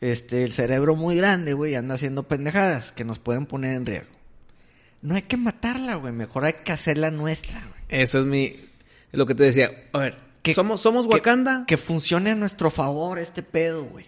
este 0.00 0.42
el 0.42 0.52
cerebro 0.52 0.96
muy 0.96 1.16
grande, 1.16 1.52
güey, 1.52 1.72
y 1.72 1.74
anda 1.76 1.94
haciendo 1.94 2.26
pendejadas 2.26 2.90
que 2.90 3.04
nos 3.04 3.20
pueden 3.20 3.46
poner 3.46 3.76
en 3.76 3.86
riesgo. 3.86 4.14
No 5.00 5.14
hay 5.14 5.22
que 5.22 5.36
matarla, 5.36 5.94
güey, 5.94 6.12
mejor 6.12 6.44
hay 6.44 6.54
que 6.64 6.72
hacerla 6.72 7.12
nuestra, 7.12 7.60
güey. 7.60 8.02
Eso 8.02 8.18
es 8.18 8.26
mi... 8.26 8.67
Es 9.12 9.18
lo 9.18 9.26
que 9.26 9.34
te 9.34 9.44
decía. 9.44 9.70
A 9.92 9.98
ver, 9.98 10.16
que- 10.42 10.54
somos, 10.54 10.80
somos 10.80 11.06
que- 11.06 11.14
Wakanda. 11.14 11.64
Que 11.66 11.76
funcione 11.76 12.30
a 12.30 12.34
nuestro 12.34 12.70
favor 12.70 13.18
este 13.18 13.42
pedo, 13.42 13.84
güey. 13.84 14.06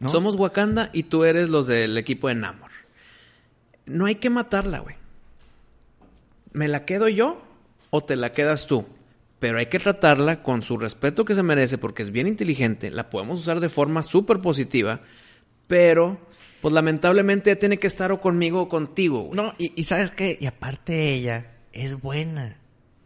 ¿no? 0.00 0.10
Somos 0.10 0.36
Wakanda 0.36 0.90
y 0.92 1.04
tú 1.04 1.24
eres 1.24 1.48
los 1.48 1.66
del 1.66 1.98
equipo 1.98 2.28
de 2.28 2.34
Namor. 2.36 2.70
No 3.86 4.06
hay 4.06 4.16
que 4.16 4.30
matarla, 4.30 4.78
güey. 4.80 4.96
¿Me 6.52 6.68
la 6.68 6.84
quedo 6.84 7.08
yo 7.08 7.42
o 7.90 8.02
te 8.04 8.16
la 8.16 8.32
quedas 8.32 8.66
tú? 8.66 8.86
Pero 9.38 9.58
hay 9.58 9.66
que 9.66 9.78
tratarla 9.78 10.42
con 10.42 10.62
su 10.62 10.78
respeto 10.78 11.24
que 11.24 11.34
se 11.34 11.42
merece 11.42 11.78
porque 11.78 12.02
es 12.02 12.10
bien 12.10 12.26
inteligente. 12.26 12.90
La 12.90 13.08
podemos 13.10 13.40
usar 13.40 13.60
de 13.60 13.68
forma 13.68 14.02
súper 14.02 14.40
positiva. 14.40 15.00
Pero, 15.68 16.18
pues 16.60 16.72
lamentablemente 16.74 17.54
tiene 17.56 17.78
que 17.78 17.86
estar 17.86 18.10
o 18.10 18.20
conmigo 18.20 18.62
o 18.62 18.68
contigo, 18.68 19.22
güey. 19.22 19.36
No, 19.36 19.54
y, 19.58 19.72
y 19.76 19.84
¿sabes 19.84 20.10
qué? 20.10 20.36
Y 20.40 20.46
aparte 20.46 21.12
ella 21.14 21.52
es 21.72 22.00
buena. 22.00 22.57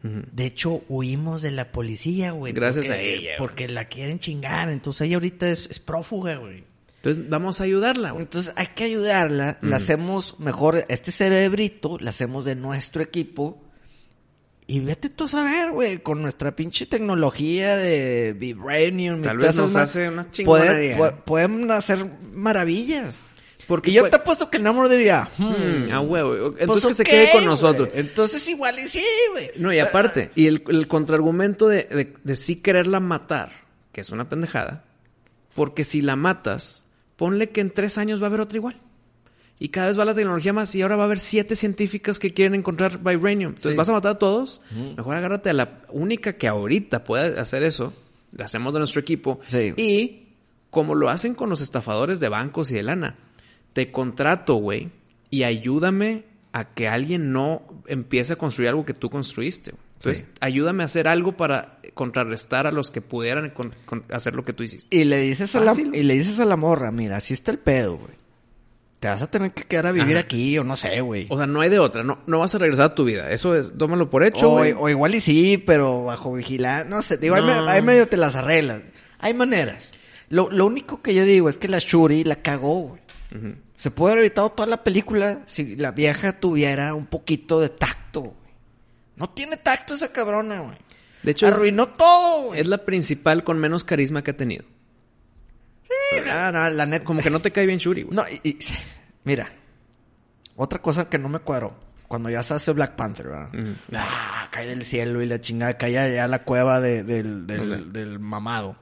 De 0.03 0.47
hecho, 0.47 0.83
huimos 0.89 1.43
de 1.43 1.53
la 1.53 1.71
policía, 1.71 2.33
güey. 2.33 2.53
Gracias 2.53 2.87
porque- 2.87 2.99
a 2.99 3.03
ella, 3.03 3.21
güey. 3.23 3.37
Porque 3.39 3.69
la 3.69 3.85
quieren 3.87 4.19
chingar. 4.19 4.69
Entonces 4.71 5.07
ella 5.07 5.17
ahorita 5.17 5.49
es, 5.49 5.69
es 5.71 5.79
prófuga, 5.79 6.37
güey. 6.37 6.65
Entonces 6.97 7.29
vamos 7.29 7.61
a 7.61 7.65
ayudarla, 7.65 8.11
güey. 8.11 8.23
Entonces 8.25 8.53
hay 8.57 8.69
que 8.75 8.85
ayudarla. 8.85 9.59
La 9.61 9.77
hacemos 9.77 10.39
mejor. 10.41 10.85
Este 10.89 11.11
cerebrito 11.13 11.99
la 12.01 12.11
hacemos 12.11 12.45
de 12.45 12.55
nuestro 12.57 13.03
equipo. 13.03 13.63
Y 14.67 14.81
vete 14.81 15.09
tú 15.11 15.25
a 15.25 15.29
saber, 15.29 15.73
güey, 15.73 15.99
con 15.99 16.23
nuestra 16.23 16.55
pinche 16.55 16.87
tecnología 16.87 17.77
de 17.77 18.33
Vibranium. 18.39 19.21
Tal 19.23 19.39
vez 19.39 19.57
nos 19.57 19.75
hace 19.77 20.09
una 20.09 20.23
poder- 20.23 20.33
chingonería. 20.33 20.97
po- 20.97 21.25
Podemos 21.25 21.71
hacer 21.71 22.07
maravillas. 22.33 23.15
Porque 23.67 23.91
Y 23.91 23.95
yo 23.95 24.01
fue- 24.03 24.11
te 24.11 24.17
apuesto 24.17 24.51
que 24.51 24.59
Namor 24.59 24.89
diría... 24.89 25.29
Mm, 25.39 25.45
hmm, 25.45 25.93
a 25.93 26.01
huevo. 26.01 26.51
pues, 26.53 26.63
Entonces 26.63 26.87
que 26.89 26.95
se 26.95 27.05
quede 27.05 27.33
con 27.33 27.45
nosotros. 27.45 27.89
Entonces 27.95 28.47
igual 28.49 28.79
y 28.79 28.89
sí, 28.89 29.05
güey. 29.33 29.51
No, 29.57 29.73
y 29.73 29.79
aparte, 29.79 30.31
y 30.35 30.47
el, 30.47 30.63
el 30.69 30.89
contraargumento 30.89 31.69
de, 31.69 31.85
de, 31.85 32.15
de 32.23 32.37
sí 32.37 32.57
quererla 32.57 32.99
matar, 33.01 33.53
que 33.93 34.01
es 34.01 34.11
una 34.11 34.29
pendejada, 34.29 34.85
porque 35.55 35.85
si 35.85 36.03
la 36.03 36.17
matas, 36.17 36.85
ponle 37.17 37.51
que 37.51 37.61
en 37.61 37.71
tres 37.71 37.99
años 37.99 38.21
va 38.21 38.25
a 38.25 38.29
haber 38.29 38.41
otra 38.41 38.57
igual. 38.59 38.81
Y 39.59 39.69
cada 39.69 39.87
vez 39.89 39.99
va 39.99 40.05
la 40.05 40.15
tecnología 40.15 40.53
más 40.53 40.75
y 40.75 40.83
ahora 40.83 40.97
va 40.97 41.05
a 41.05 41.07
haber 41.07 41.21
siete 41.21 41.55
científicas 41.55 42.19
que 42.19 42.33
quieren 42.35 42.55
encontrar 42.57 42.99
vibranium. 42.99 43.51
Entonces 43.51 43.73
Sí. 43.73 43.77
vas 43.77 43.89
a 43.89 43.93
matar 43.93 44.13
a 44.13 44.19
todos. 44.19 44.61
Mejor 44.97 45.15
agárrate 45.15 45.51
a 45.51 45.53
la 45.53 45.83
única 45.91 46.33
que 46.33 46.49
ahorita 46.49 47.05
puede 47.05 47.39
hacer 47.39 47.63
eso. 47.63 47.93
La 48.33 48.47
hacemos 48.47 48.73
de 48.75 48.81
nuestro 48.81 49.01
equipo. 49.01 49.39
Sí. 49.47 49.73
Y 49.77 50.31
como 50.71 50.97
lo 50.97 51.11
hacen 51.11 51.35
con 51.35 51.49
los 51.49 51.61
estafadores 51.61 52.19
de 52.19 52.29
bancos 52.29 52.73
y 52.73 52.75
de 52.75 52.83
lana, 52.83 53.19
te 53.73 53.91
contrato, 53.91 54.55
güey, 54.57 54.91
y 55.31 55.45
ayúdame 55.45 56.25
a 56.53 56.65
que 56.75 56.89
alguien 56.89 57.33
no 57.33 57.63
empiece 57.87 58.35
a 58.35 58.37
construir 58.37 58.69
algo 58.69 58.85
que 58.85 58.95
tú 58.95 59.09
construiste. 59.09 59.73
Entonces, 59.95 60.27
Sí. 60.27 60.33
ayúdame 60.41 60.83
a 60.83 60.87
hacer 60.87 61.09
algo 61.09 61.37
para 61.37 61.79
contrarrestar 61.95 62.67
a 62.67 62.73
los 62.73 62.91
que 62.91 63.01
pudieran 63.01 63.51
con- 63.51 63.73
con- 63.87 64.05
hacer 64.11 64.35
lo 64.35 64.45
que 64.45 64.53
tú 64.53 64.63
hiciste. 64.65 64.95
Y 64.95 65.05
le 65.05 65.19
dices 65.19 65.55
a 65.55 65.61
la, 65.61 65.73
y 65.75 66.03
le 66.03 66.15
dices 66.15 66.41
a 66.41 66.45
la 66.45 66.57
morra, 66.57 66.91
mira, 66.91 67.17
así 67.19 67.33
está 67.35 67.51
el 67.53 67.59
pedo, 67.59 67.97
güey. 67.99 68.13
Te 69.01 69.09
vas 69.09 69.23
a 69.23 69.31
tener 69.31 69.53
que 69.53 69.65
quedar 69.65 69.87
a 69.89 69.93
vivir 69.93 70.17
Ajá. 70.17 70.25
aquí 70.27 70.57
o 70.59 70.65
no 70.65 70.77
sé, 70.77 71.01
güey. 71.01 71.27
O 71.29 71.37
sea, 71.37 71.47
no 71.49 71.61
hay 71.61 71.71
de 71.71 71.79
otra. 71.81 72.05
No, 72.05 72.19
no 72.27 72.39
vas 72.41 72.55
a 72.55 72.59
regresar 72.59 72.87
a 72.87 72.95
tu 72.95 73.05
vida. 73.05 73.31
Eso 73.31 73.57
es, 73.57 73.73
tómalo 73.77 74.11
por 74.11 74.25
hecho, 74.25 74.51
O, 74.53 74.59
güey. 74.59 74.75
o 74.79 74.89
igual 74.89 75.15
y 75.17 75.21
sí, 75.21 75.57
pero 75.59 76.05
bajo 76.05 76.33
vigilancia. 76.35 76.89
No 76.89 77.03
sé, 77.03 77.17
digo, 77.17 77.35
ahí 77.35 77.43
No. 77.43 77.67
ahí, 77.69 77.83
medio 77.83 78.07
te 78.07 78.17
las 78.17 78.37
arreglas. 78.37 78.83
Hay 79.19 79.35
maneras. 79.35 79.93
Lo, 80.29 80.51
lo 80.51 80.67
único 80.67 81.03
que 81.03 81.15
yo 81.15 81.25
digo 81.25 81.49
es 81.49 81.59
que 81.59 81.69
la 81.69 81.79
Shuri 81.79 82.23
la 82.25 82.37
cagó, 82.43 82.81
güey. 82.81 83.02
Se 83.75 83.91
puede 83.91 84.13
haber 84.13 84.25
evitado 84.27 84.51
toda 84.51 84.69
la 84.69 84.85
película 84.85 85.43
si 85.47 85.77
la 85.77 85.91
vieja 85.93 86.35
tuviera 86.35 86.95
un 86.95 87.07
poquito 87.07 87.61
de 87.61 87.69
tacto, 87.71 88.21
güey. 88.21 88.37
No 89.17 89.31
tiene 89.31 89.57
tacto 89.57 89.95
esa 89.95 90.13
cabrona, 90.13 90.61
güey. 90.61 90.77
De 91.23 91.31
hecho, 91.33 91.47
es, 91.49 91.55
Arruinó 91.55 91.89
todo, 91.89 92.49
güey. 92.49 92.61
es 92.61 92.67
la 92.67 92.79
principal 92.85 93.45
con 93.45 93.59
menos 93.59 93.85
carisma 93.85 94.23
que 94.23 94.33
ha 94.33 94.37
tenido. 94.37 94.65
Sí, 95.89 96.21
no, 96.27 96.53
no, 96.53 96.71
la 96.71 96.87
neta. 96.87 97.05
Como 97.05 97.23
que 97.23 97.31
no 97.31 97.41
te 97.41 97.53
cae 97.53 97.67
bien 97.67 97.79
Shuri, 97.79 98.03
güey. 98.03 98.17
No, 98.17 98.25
y, 98.43 98.49
y- 98.51 98.59
mira. 99.25 99.53
Otra 100.57 100.81
cosa 100.83 101.09
que 101.09 101.19
no 101.19 101.29
me 101.29 101.39
cuadró. 101.39 101.75
Cuando 102.09 102.29
ya 102.29 102.43
se 102.43 102.53
hace 102.55 102.73
Black 102.73 102.95
Panther, 102.95 103.29
¿verdad? 103.29 103.49
Ah, 103.95 104.49
cae 104.51 104.67
del 104.67 104.85
cielo 104.85 105.23
y 105.23 105.27
la 105.27 105.41
chingada 105.41 105.79
cae 105.79 105.99
allá 105.99 106.25
a 106.25 106.29
la 106.29 106.45
cueva 106.45 106.79
de- 106.81 107.03
del, 107.05 107.47
del 107.47 108.19
mamado. 108.19 108.77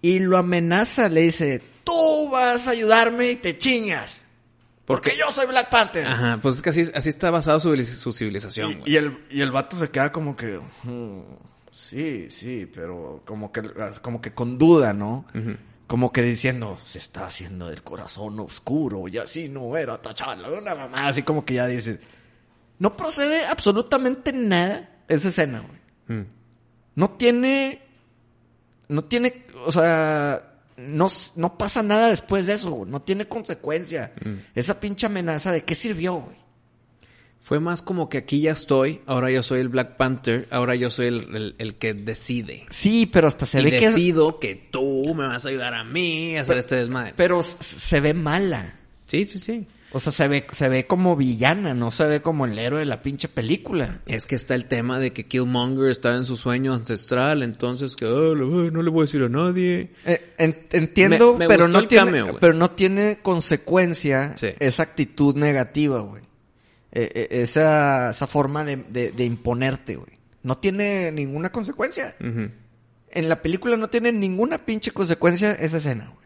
Y 0.00 0.20
lo 0.20 0.36
amenaza, 0.38 1.08
le 1.08 1.22
dice, 1.22 1.62
tú 1.84 2.28
vas 2.30 2.68
a 2.68 2.72
ayudarme 2.72 3.30
y 3.32 3.36
te 3.36 3.58
chingas. 3.58 4.22
Porque 4.84 5.16
yo 5.16 5.30
soy 5.30 5.46
Black 5.46 5.70
Panther. 5.70 6.06
Ajá, 6.06 6.38
pues 6.42 6.56
es 6.56 6.62
que 6.62 6.70
así, 6.70 6.82
así 6.94 7.08
está 7.08 7.30
basado 7.30 7.60
su, 7.60 7.74
su 7.84 8.12
civilización, 8.12 8.70
Y, 8.70 8.74
güey. 8.74 8.92
y 8.92 8.96
el, 8.96 9.24
y 9.30 9.40
el 9.40 9.52
vato 9.52 9.76
se 9.76 9.88
queda 9.90 10.10
como 10.10 10.34
que, 10.36 10.60
"Hmm, 10.82 11.20
sí, 11.70 12.26
sí, 12.30 12.66
pero 12.72 13.22
como 13.24 13.52
que, 13.52 13.62
como 14.02 14.20
que 14.20 14.32
con 14.34 14.58
duda, 14.58 14.92
¿no? 14.92 15.24
Como 15.86 16.10
que 16.12 16.22
diciendo, 16.22 16.78
se 16.82 16.98
está 16.98 17.26
haciendo 17.26 17.68
del 17.68 17.82
corazón 17.82 18.40
oscuro 18.40 19.06
y 19.08 19.18
así 19.18 19.48
no 19.48 19.76
era 19.76 20.00
T'Challa. 20.02 20.48
Una 20.50 20.74
mamá 20.74 21.08
así 21.08 21.22
como 21.22 21.44
que 21.44 21.54
ya 21.54 21.66
dices, 21.66 21.98
no 22.78 22.96
procede 22.96 23.44
absolutamente 23.46 24.32
nada 24.32 24.88
esa 25.06 25.28
escena, 25.28 25.60
güey. 25.60 26.18
Mm. 26.20 26.26
No 26.96 27.10
tiene, 27.10 27.82
no 28.88 29.04
tiene, 29.04 29.46
o 29.64 29.70
sea, 29.70 30.51
no, 30.88 31.08
no 31.36 31.58
pasa 31.58 31.82
nada 31.82 32.08
después 32.08 32.46
de 32.46 32.54
eso, 32.54 32.84
no 32.86 33.02
tiene 33.02 33.26
consecuencia. 33.26 34.12
Esa 34.54 34.78
pinche 34.80 35.06
amenaza, 35.06 35.52
¿de 35.52 35.64
qué 35.64 35.74
sirvió, 35.74 36.14
güey? 36.16 36.36
Fue 37.40 37.58
más 37.58 37.82
como 37.82 38.08
que 38.08 38.18
aquí 38.18 38.40
ya 38.42 38.52
estoy, 38.52 39.00
ahora 39.04 39.28
yo 39.32 39.42
soy 39.42 39.58
el 39.60 39.68
Black 39.68 39.96
Panther, 39.96 40.46
ahora 40.52 40.76
yo 40.76 40.90
soy 40.90 41.06
el, 41.08 41.34
el- 41.34 41.54
el 41.58 41.74
que 41.74 41.92
decide. 41.92 42.66
Sí, 42.70 43.06
pero 43.12 43.26
hasta 43.26 43.46
se 43.46 43.60
y 43.60 43.64
ve 43.64 43.70
que... 43.80 43.88
decido 43.88 44.38
que... 44.38 44.54
tú 44.70 45.12
me 45.14 45.26
vas 45.26 45.44
a 45.44 45.48
ayudar 45.48 45.74
a 45.74 45.82
mí 45.82 46.36
a 46.36 46.42
hacer 46.42 46.58
este 46.58 46.76
desmadre. 46.76 47.14
Pero 47.16 47.42
se 47.42 48.00
ve 48.00 48.14
mala. 48.14 48.76
sí, 49.06 49.24
sí, 49.24 49.38
sí. 49.40 49.66
O 49.94 50.00
sea, 50.00 50.10
se 50.12 50.26
ve, 50.26 50.46
se 50.52 50.68
ve 50.70 50.86
como 50.86 51.16
villana, 51.16 51.74
no 51.74 51.90
se 51.90 52.06
ve 52.06 52.22
como 52.22 52.46
el 52.46 52.58
héroe 52.58 52.80
de 52.80 52.86
la 52.86 53.02
pinche 53.02 53.28
película. 53.28 54.00
Es 54.06 54.24
que 54.26 54.34
está 54.36 54.54
el 54.54 54.66
tema 54.66 54.98
de 54.98 55.12
que 55.12 55.26
Killmonger 55.26 55.90
está 55.90 56.14
en 56.16 56.24
su 56.24 56.36
sueño 56.36 56.72
ancestral, 56.72 57.42
entonces 57.42 57.94
que 57.94 58.06
"Ah, 58.06 58.08
lo- 58.34 58.70
no 58.70 58.82
le 58.82 58.90
voy 58.90 59.00
a 59.00 59.04
decir 59.04 59.22
a 59.22 59.28
nadie. 59.28 59.90
Eh, 60.06 60.32
en- 60.38 60.66
entiendo, 60.72 61.32
Me- 61.34 61.40
me 61.40 61.48
pero 61.48 61.68
no 61.68 61.86
tiene, 61.88 62.04
cameo, 62.06 62.38
pero 62.40 62.54
no 62.54 62.70
tiene 62.70 63.18
consecuencia 63.22 64.32
Sí. 64.36 64.48
esa 64.58 64.82
actitud 64.82 65.36
negativa, 65.36 66.00
güey. 66.00 66.22
Eh, 66.92 67.10
eh, 67.14 67.28
esa, 67.42 68.10
esa 68.10 68.26
forma 68.26 68.64
de, 68.64 68.76
de- 68.76 69.12
de 69.12 69.24
imponerte, 69.24 69.96
güey. 69.96 70.18
No 70.42 70.58
tiene 70.58 71.12
ninguna 71.12 71.52
consecuencia. 71.52 72.16
En 72.18 73.28
la 73.28 73.42
película 73.42 73.76
no 73.76 73.88
tiene 73.88 74.10
ninguna 74.10 74.58
pinche 74.64 74.90
consecuencia 74.90 75.52
esa 75.52 75.76
escena, 75.76 76.10
güey. 76.14 76.21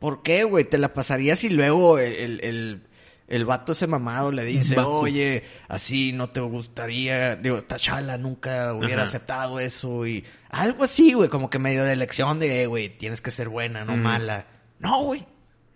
¿Por 0.00 0.22
qué, 0.22 0.42
güey? 0.44 0.64
Te 0.64 0.78
la 0.78 0.92
pasarías 0.92 1.44
y 1.44 1.50
luego 1.50 1.98
el, 2.00 2.12
el, 2.14 2.40
el, 2.44 2.82
el 3.28 3.44
vato 3.44 3.72
ese 3.72 3.86
mamado 3.86 4.32
le 4.32 4.44
dice, 4.44 4.78
oye, 4.80 5.44
así 5.68 6.12
no 6.12 6.28
te 6.28 6.40
gustaría, 6.40 7.36
digo, 7.36 7.62
Tachala 7.62 8.18
nunca 8.18 8.72
hubiera 8.74 9.02
Ajá. 9.02 9.10
aceptado 9.10 9.60
eso 9.60 10.06
y 10.06 10.24
algo 10.48 10.82
así, 10.84 11.12
güey, 11.12 11.28
como 11.28 11.48
que 11.50 11.58
medio 11.60 11.84
de 11.84 11.94
lección 11.96 12.40
de, 12.40 12.62
"Eh, 12.62 12.66
güey, 12.66 12.88
tienes 12.98 13.20
que 13.20 13.30
ser 13.30 13.48
buena, 13.48 13.84
no 13.84 13.96
mala. 13.96 14.46
No, 14.80 15.04
güey, 15.04 15.24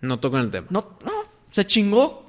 No 0.01 0.19
tocan 0.19 0.41
el 0.41 0.51
tema. 0.51 0.67
no, 0.71 0.99
no, 1.05 1.13
se 1.51 1.65
chingó. 1.67 2.25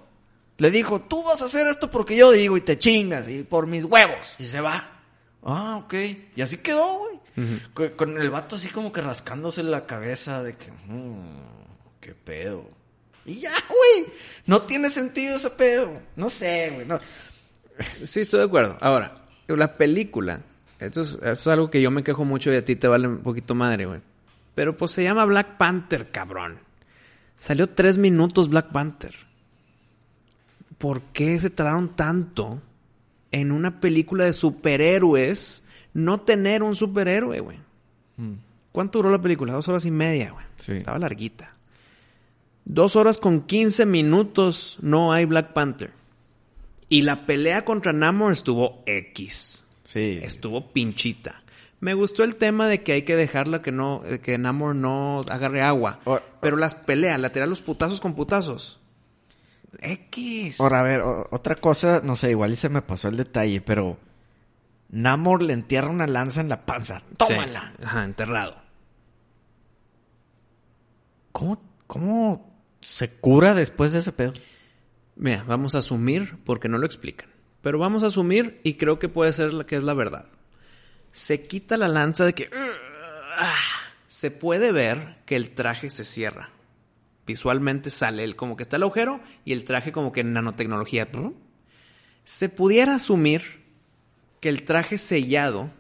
Le 0.57 0.71
dijo, 0.71 1.01
tú 1.01 1.23
vas 1.23 1.41
a 1.41 1.45
hacer 1.45 1.65
esto 1.67 1.89
porque 1.89 2.15
yo 2.15 2.31
digo 2.31 2.55
y 2.55 2.61
te 2.61 2.77
chingas 2.77 3.27
y 3.27 3.43
por 3.43 3.67
mis 3.67 3.83
huevos. 3.83 4.35
Y 4.39 4.45
se 4.45 4.61
va. 4.61 5.01
Ah, 5.43 5.77
ok. 5.83 5.93
Y 6.35 6.41
así 6.41 6.57
quedó, 6.57 6.99
güey. 6.99 7.91
Con 7.97 8.17
el 8.21 8.29
vato 8.29 8.55
así 8.55 8.69
como 8.69 8.91
que 8.93 9.01
rascándose 9.01 9.63
la 9.63 9.85
cabeza 9.85 10.41
de 10.43 10.55
que, 10.55 10.71
"Mm, 10.87 11.54
qué 12.05 12.13
pedo. 12.13 12.69
Y 13.25 13.39
ya, 13.39 13.53
güey. 13.67 14.13
No 14.45 14.61
tiene 14.61 14.91
sentido 14.91 15.37
ese 15.37 15.49
pedo. 15.49 15.99
No 16.15 16.29
sé, 16.29 16.69
güey. 16.69 16.85
No. 16.85 16.99
Sí, 18.03 18.19
estoy 18.19 18.41
de 18.41 18.45
acuerdo. 18.45 18.77
Ahora, 18.79 19.25
la 19.47 19.75
película, 19.75 20.43
esto 20.79 21.01
es, 21.01 21.15
eso 21.15 21.31
es 21.31 21.47
algo 21.47 21.71
que 21.71 21.81
yo 21.81 21.89
me 21.89 22.03
quejo 22.03 22.23
mucho 22.23 22.53
y 22.53 22.57
a 22.57 22.63
ti 22.63 22.75
te 22.75 22.87
vale 22.87 23.07
un 23.07 23.23
poquito 23.23 23.55
madre, 23.55 23.87
güey. 23.87 24.01
Pero 24.53 24.77
pues 24.77 24.91
se 24.91 25.03
llama 25.03 25.25
Black 25.25 25.57
Panther, 25.57 26.11
cabrón. 26.11 26.59
Salió 27.39 27.67
tres 27.69 27.97
minutos 27.97 28.49
Black 28.49 28.71
Panther. 28.71 29.15
¿Por 30.77 31.01
qué 31.05 31.39
se 31.39 31.49
tardaron 31.49 31.95
tanto 31.95 32.61
en 33.31 33.51
una 33.51 33.81
película 33.81 34.25
de 34.25 34.33
superhéroes 34.33 35.63
no 35.93 36.21
tener 36.21 36.61
un 36.61 36.75
superhéroe, 36.75 37.39
güey? 37.39 37.59
¿Cuánto 38.71 38.99
duró 38.99 39.09
la 39.09 39.21
película? 39.21 39.53
Dos 39.53 39.67
horas 39.67 39.85
y 39.85 39.91
media, 39.91 40.31
güey. 40.31 40.45
Sí. 40.55 40.73
Estaba 40.73 40.99
larguita. 40.99 41.54
Dos 42.65 42.95
horas 42.95 43.17
con 43.17 43.41
quince 43.41 43.85
minutos 43.85 44.77
no 44.81 45.13
hay 45.13 45.25
Black 45.25 45.53
Panther. 45.53 45.93
Y 46.89 47.03
la 47.03 47.25
pelea 47.25 47.63
contra 47.65 47.93
Namor 47.93 48.31
estuvo 48.31 48.83
X. 48.85 49.63
Sí. 49.83 50.19
Estuvo 50.21 50.71
pinchita. 50.71 51.41
Me 51.79 51.93
gustó 51.93 52.23
el 52.23 52.35
tema 52.37 52.67
de 52.67 52.81
que 52.81 52.93
hay 52.93 53.01
que 53.03 53.15
dejarla 53.15 53.61
que 53.61 53.71
no, 53.71 54.01
eh, 54.05 54.19
que 54.19 54.37
Namor 54.37 54.75
no 54.75 55.21
agarre 55.29 55.61
agua. 55.61 55.99
Pero 56.41 56.57
las 56.57 56.73
peleas, 56.73 57.19
la 57.19 57.31
tirar 57.31 57.47
los 57.47 57.61
putazos 57.61 58.01
con 58.01 58.15
putazos. 58.15 58.79
X. 59.79 60.59
Ahora, 60.59 60.79
a 60.79 60.83
ver, 60.83 61.01
o- 61.01 61.27
otra 61.31 61.55
cosa, 61.55 62.01
no 62.03 62.15
sé, 62.15 62.31
igual 62.31 62.53
y 62.53 62.55
se 62.55 62.69
me 62.69 62.81
pasó 62.81 63.09
el 63.09 63.17
detalle, 63.17 63.61
pero 63.61 63.97
Namor 64.89 65.43
le 65.43 65.53
entierra 65.53 65.89
una 65.89 66.07
lanza 66.07 66.41
en 66.41 66.49
la 66.49 66.65
panza. 66.65 67.03
¡Tómala! 67.17 67.73
Sí. 67.77 67.83
Ajá, 67.83 68.05
enterrado. 68.05 68.55
¿Cómo, 71.31 71.61
¿Cómo 71.87 72.54
se 72.85 73.09
cura 73.09 73.55
después 73.55 73.91
de 73.91 73.99
ese 73.99 74.11
pedo? 74.11 74.33
Mira, 75.15 75.43
vamos 75.47 75.73
a 75.73 75.79
asumir, 75.79 76.37
porque 76.45 76.69
no 76.69 76.77
lo 76.77 76.85
explican. 76.85 77.27
Pero 77.61 77.79
vamos 77.79 78.03
a 78.03 78.07
asumir 78.07 78.61
y 78.63 78.75
creo 78.75 78.99
que 78.99 79.09
puede 79.09 79.33
ser 79.33 79.53
la 79.53 79.65
que 79.65 79.75
es 79.75 79.81
la 79.81 79.95
verdad. 79.95 80.27
Se 81.11 81.41
quita 81.41 81.77
la 81.77 81.87
lanza 81.87 82.25
de 82.25 82.33
que... 82.33 82.49
ah, 83.37 83.59
se 84.07 84.29
puede 84.29 84.71
ver 84.71 85.17
que 85.25 85.35
el 85.35 85.49
traje 85.49 85.89
se 85.89 86.03
cierra. 86.03 86.51
Visualmente 87.25 87.89
sale 87.89 88.23
el, 88.23 88.35
como 88.35 88.55
que 88.55 88.61
está 88.61 88.75
el 88.75 88.83
agujero 88.83 89.19
y 89.45 89.53
el 89.53 89.65
traje 89.65 89.91
como 89.91 90.11
que 90.11 90.19
en 90.21 90.33
nanotecnología. 90.33 91.07
Se 92.23 92.49
pudiera 92.49 92.95
asumir 92.95 93.63
que 94.41 94.49
el 94.49 94.61
traje 94.61 94.99
sellado 94.99 95.71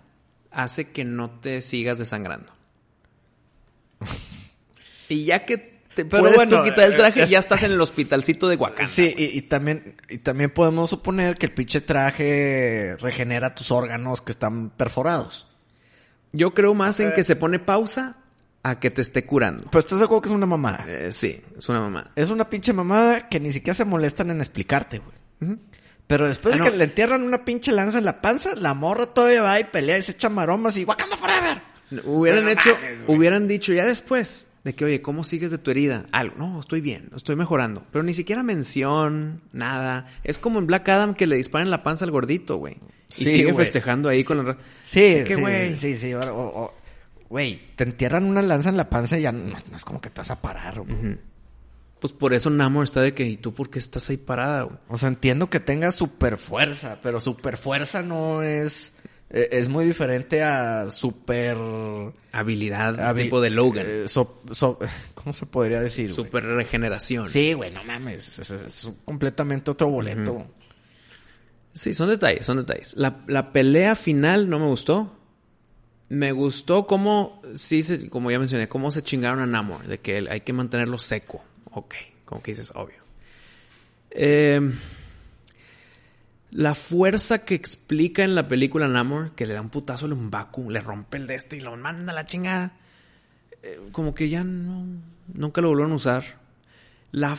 hace 0.49 0.89
que 0.89 1.05
no 1.05 1.29
te 1.29 1.61
sigas 1.61 1.99
desangrando. 1.99 2.51
y 5.07 5.25
ya 5.25 5.45
que 5.45 5.74
te 5.95 6.05
Pero 6.05 6.23
puedes 6.23 6.35
bueno, 6.37 6.57
tú 6.59 6.63
quitar 6.69 6.85
el 6.91 6.95
traje, 6.95 7.23
es- 7.23 7.29
ya 7.29 7.39
estás 7.39 7.63
en 7.63 7.71
el 7.71 7.81
hospitalcito 7.81 8.47
de 8.47 8.55
Wakanda. 8.57 8.85
Sí, 8.89 9.13
y, 9.17 9.37
y 9.37 9.41
también, 9.43 9.95
y 10.09 10.19
también 10.19 10.49
podemos 10.51 10.89
suponer 10.89 11.37
que 11.37 11.47
el 11.47 11.53
pinche 11.53 11.81
traje 11.81 12.95
regenera 12.99 13.55
tus 13.55 13.71
órganos 13.71 14.21
que 14.21 14.31
están 14.31 14.69
perforados. 14.71 15.47
Yo 16.31 16.53
creo 16.53 16.73
más 16.73 16.99
Eh. 16.99 17.05
en 17.05 17.13
que 17.13 17.23
se 17.23 17.35
pone 17.35 17.59
pausa 17.59 18.17
a 18.63 18.79
que 18.79 18.91
te 18.91 19.01
esté 19.01 19.25
curando. 19.25 19.65
Pero 19.71 19.79
estás 19.79 19.99
de 19.99 20.05
acuerdo 20.05 20.21
que 20.23 20.29
es 20.29 20.35
una 20.35 20.45
mamada. 20.45 20.85
Eh, 20.87 21.11
sí, 21.11 21.41
es 21.57 21.69
una 21.69 21.79
mamá. 21.81 22.11
Es 22.15 22.29
una 22.29 22.49
pinche 22.49 22.73
mamada 22.73 23.29
que 23.29 23.39
ni 23.39 23.51
siquiera 23.51 23.73
se 23.75 23.85
molestan 23.85 24.31
en 24.31 24.41
explicarte, 24.41 24.99
güey. 24.99 25.57
Pero 26.07 26.27
después 26.27 26.53
Ah, 26.55 26.57
de 26.57 26.63
no. 26.65 26.71
que 26.71 26.77
le 26.77 26.83
entierran 26.83 27.23
una 27.23 27.45
pinche 27.45 27.71
lanza 27.71 27.97
en 27.99 28.05
la 28.05 28.21
panza, 28.21 28.55
la 28.55 28.73
morra 28.73 29.07
todavía 29.07 29.41
va 29.41 29.59
y 29.59 29.63
pelea 29.65 29.97
y 29.97 30.01
se 30.03 30.11
echa 30.13 30.29
maromas 30.29 30.77
y 30.77 30.83
Wakanda 30.83 31.17
Forever. 31.17 31.61
Hubieran 32.05 32.45
No 32.45 32.49
hecho, 32.51 32.75
hubieran 33.07 33.47
dicho 33.47 33.71
ya 33.73 33.85
después 33.85 34.47
de 34.65 34.73
que, 34.73 34.83
oye, 34.83 35.01
¿cómo 35.03 35.23
sigues 35.23 35.51
de 35.51 35.59
tu 35.59 35.69
herida? 35.69 36.07
Algo. 36.11 36.37
No, 36.39 36.59
estoy 36.59 36.81
bien, 36.81 37.11
estoy 37.15 37.35
mejorando. 37.35 37.85
Pero 37.91 38.03
ni 38.03 38.15
siquiera 38.15 38.41
mención, 38.41 39.43
nada. 39.53 40.07
Es 40.23 40.39
como 40.39 40.57
en 40.57 40.65
Black 40.65 40.89
Adam 40.89 41.13
que 41.13 41.27
le 41.27 41.35
disparan 41.35 41.69
la 41.69 41.83
panza 41.83 42.03
al 42.03 42.09
gordito, 42.09 42.57
güey. 42.57 42.77
Y 43.11 43.25
sigue 43.25 43.53
festejando 43.53 44.09
ahí 44.09 44.23
con 44.23 44.43
la... 44.43 44.57
Sí, 44.83 45.21
¿Qué, 45.23 45.35
sí, 45.35 45.41
güey? 45.41 45.77
Sí, 45.77 45.93
sí, 45.93 46.13
Güey, 47.29 47.61
te 47.75 47.83
entierran 47.83 48.25
una 48.25 48.41
lanza 48.41 48.69
en 48.69 48.77
la 48.77 48.89
panza 48.89 49.19
y 49.19 49.21
ya 49.21 49.31
no, 49.31 49.55
no 49.69 49.75
es 49.75 49.85
como 49.85 50.01
que 50.01 50.09
te 50.09 50.17
vas 50.17 50.31
a 50.31 50.41
parar, 50.41 50.81
güey. 50.81 51.19
Pues 51.99 52.11
por 52.11 52.33
eso 52.33 52.49
Namor 52.49 52.85
está 52.85 53.01
de 53.01 53.13
que, 53.13 53.23
¿y 53.23 53.37
tú 53.37 53.53
por 53.53 53.69
qué 53.69 53.77
estás 53.77 54.09
ahí 54.09 54.17
parada, 54.17 54.63
güey? 54.63 54.77
O 54.89 54.97
sea, 54.97 55.09
entiendo 55.09 55.47
que 55.47 55.59
tenga 55.59 55.91
super 55.91 56.37
fuerza, 56.37 56.99
pero 57.03 57.19
super 57.19 57.57
fuerza 57.57 58.01
no 58.01 58.41
es. 58.41 58.94
Eh, 59.35 59.49
Es 59.51 59.67
muy 59.69 59.85
diferente 59.85 60.41
a 60.41 60.89
super. 60.89 61.57
Habilidad 62.31 62.95
habi- 62.99 63.23
tipo 63.23 63.39
de 63.41 63.49
Logan. 63.51 63.85
eh, 63.87 64.03
so- 64.07 64.41
so- 64.51 64.79
¿Cómo 65.13 65.33
se 65.33 65.45
podría 65.45 65.79
decir? 65.81 66.11
Super 66.11 66.43
regeneración. 66.45 67.29
Sí, 67.29 67.53
güey, 67.53 67.71
no 67.71 67.83
mames. 67.83 68.39
Es, 68.39 68.49
es- 68.51 68.61
es 68.63 68.87
completamente 69.05 69.69
otro 69.71 69.89
boleto. 69.89 70.47
Sí, 71.73 71.93
son 71.93 72.09
detalles, 72.09 72.45
son 72.45 72.57
detalles. 72.57 72.95
La, 72.95 73.23
la 73.27 73.51
pelea 73.51 73.95
final 73.95 74.49
no 74.49 74.59
me 74.59 74.65
gustó. 74.67 75.11
Me 76.07 76.31
gustó 76.31 76.85
cómo, 76.87 77.41
sí, 77.55 77.83
se- 77.83 78.09
como 78.09 78.31
ya 78.31 78.39
mencioné, 78.39 78.69
cómo 78.69 78.91
se 78.91 79.01
chingaron 79.01 79.39
a 79.41 79.45
Namor. 79.45 79.85
De 79.87 79.99
que 79.99 80.25
hay 80.29 80.41
que 80.41 80.53
mantenerlo 80.53 80.97
seco. 80.97 81.43
Ok, 81.71 81.95
como 82.25 82.41
que 82.41 82.51
dices, 82.51 82.71
obvio. 82.75 83.03
Eh, 84.11 84.61
la 86.55 86.73
fuerza 86.73 87.39
que 87.43 87.53
explica 87.53 88.23
en 88.23 88.33
la 88.33 88.47
película 88.47 88.87
Namor, 88.87 89.31
que 89.31 89.45
le 89.45 89.53
da 89.53 89.59
un 89.59 89.69
putazo 89.69 90.05
al 90.05 90.13
Umbaku, 90.13 90.71
le 90.71 90.79
rompe 90.79 91.17
el 91.17 91.27
de 91.27 91.35
este 91.35 91.57
y 91.57 91.59
lo 91.59 91.75
manda 91.75 92.13
a 92.13 92.15
la 92.15 92.23
chingada. 92.23 92.71
eh, 93.61 93.79
como 93.91 94.15
que 94.15 94.29
ya 94.29 94.45
no, 94.45 94.85
nunca 95.33 95.59
lo 95.59 95.67
volvieron 95.67 95.91
a 95.91 95.95
usar. 95.95 96.23
La, 97.11 97.37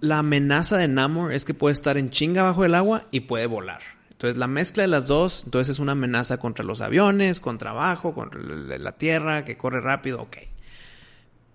la 0.00 0.18
amenaza 0.18 0.76
de 0.76 0.88
Namor 0.88 1.32
es 1.32 1.46
que 1.46 1.54
puede 1.54 1.72
estar 1.72 1.96
en 1.96 2.10
chinga 2.10 2.42
bajo 2.42 2.64
el 2.66 2.74
agua 2.74 3.06
y 3.10 3.20
puede 3.20 3.46
volar. 3.46 3.80
Entonces 4.10 4.36
la 4.36 4.46
mezcla 4.46 4.82
de 4.82 4.88
las 4.88 5.06
dos, 5.06 5.44
entonces 5.44 5.76
es 5.76 5.78
una 5.78 5.92
amenaza 5.92 6.36
contra 6.36 6.62
los 6.62 6.82
aviones, 6.82 7.40
contra 7.40 7.70
abajo, 7.70 8.12
contra 8.12 8.40
la 8.40 8.92
tierra, 8.92 9.46
que 9.46 9.56
corre 9.56 9.80
rápido, 9.80 10.20
ok. 10.20 10.36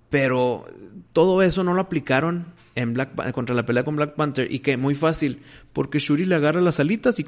Pero 0.10 0.66
todo 1.14 1.41
eso 1.41 1.64
no 1.64 1.74
lo 1.74 1.82
aplicaron 1.82 2.53
en 2.76 2.93
Black 2.93 3.32
contra 3.32 3.56
la 3.56 3.66
pelea 3.66 3.84
con 3.84 3.95
Black 3.95 4.16
Panther 4.16 4.51
y 4.51 4.60
que 4.60 4.78
muy 4.78 4.95
fácil, 4.95 5.41
porque 5.74 5.99
Shuri 5.99 6.26
le 6.26 6.36
agarra 6.36 6.62
las 6.62 6.80
alitas 6.80 7.20
y 7.20 7.26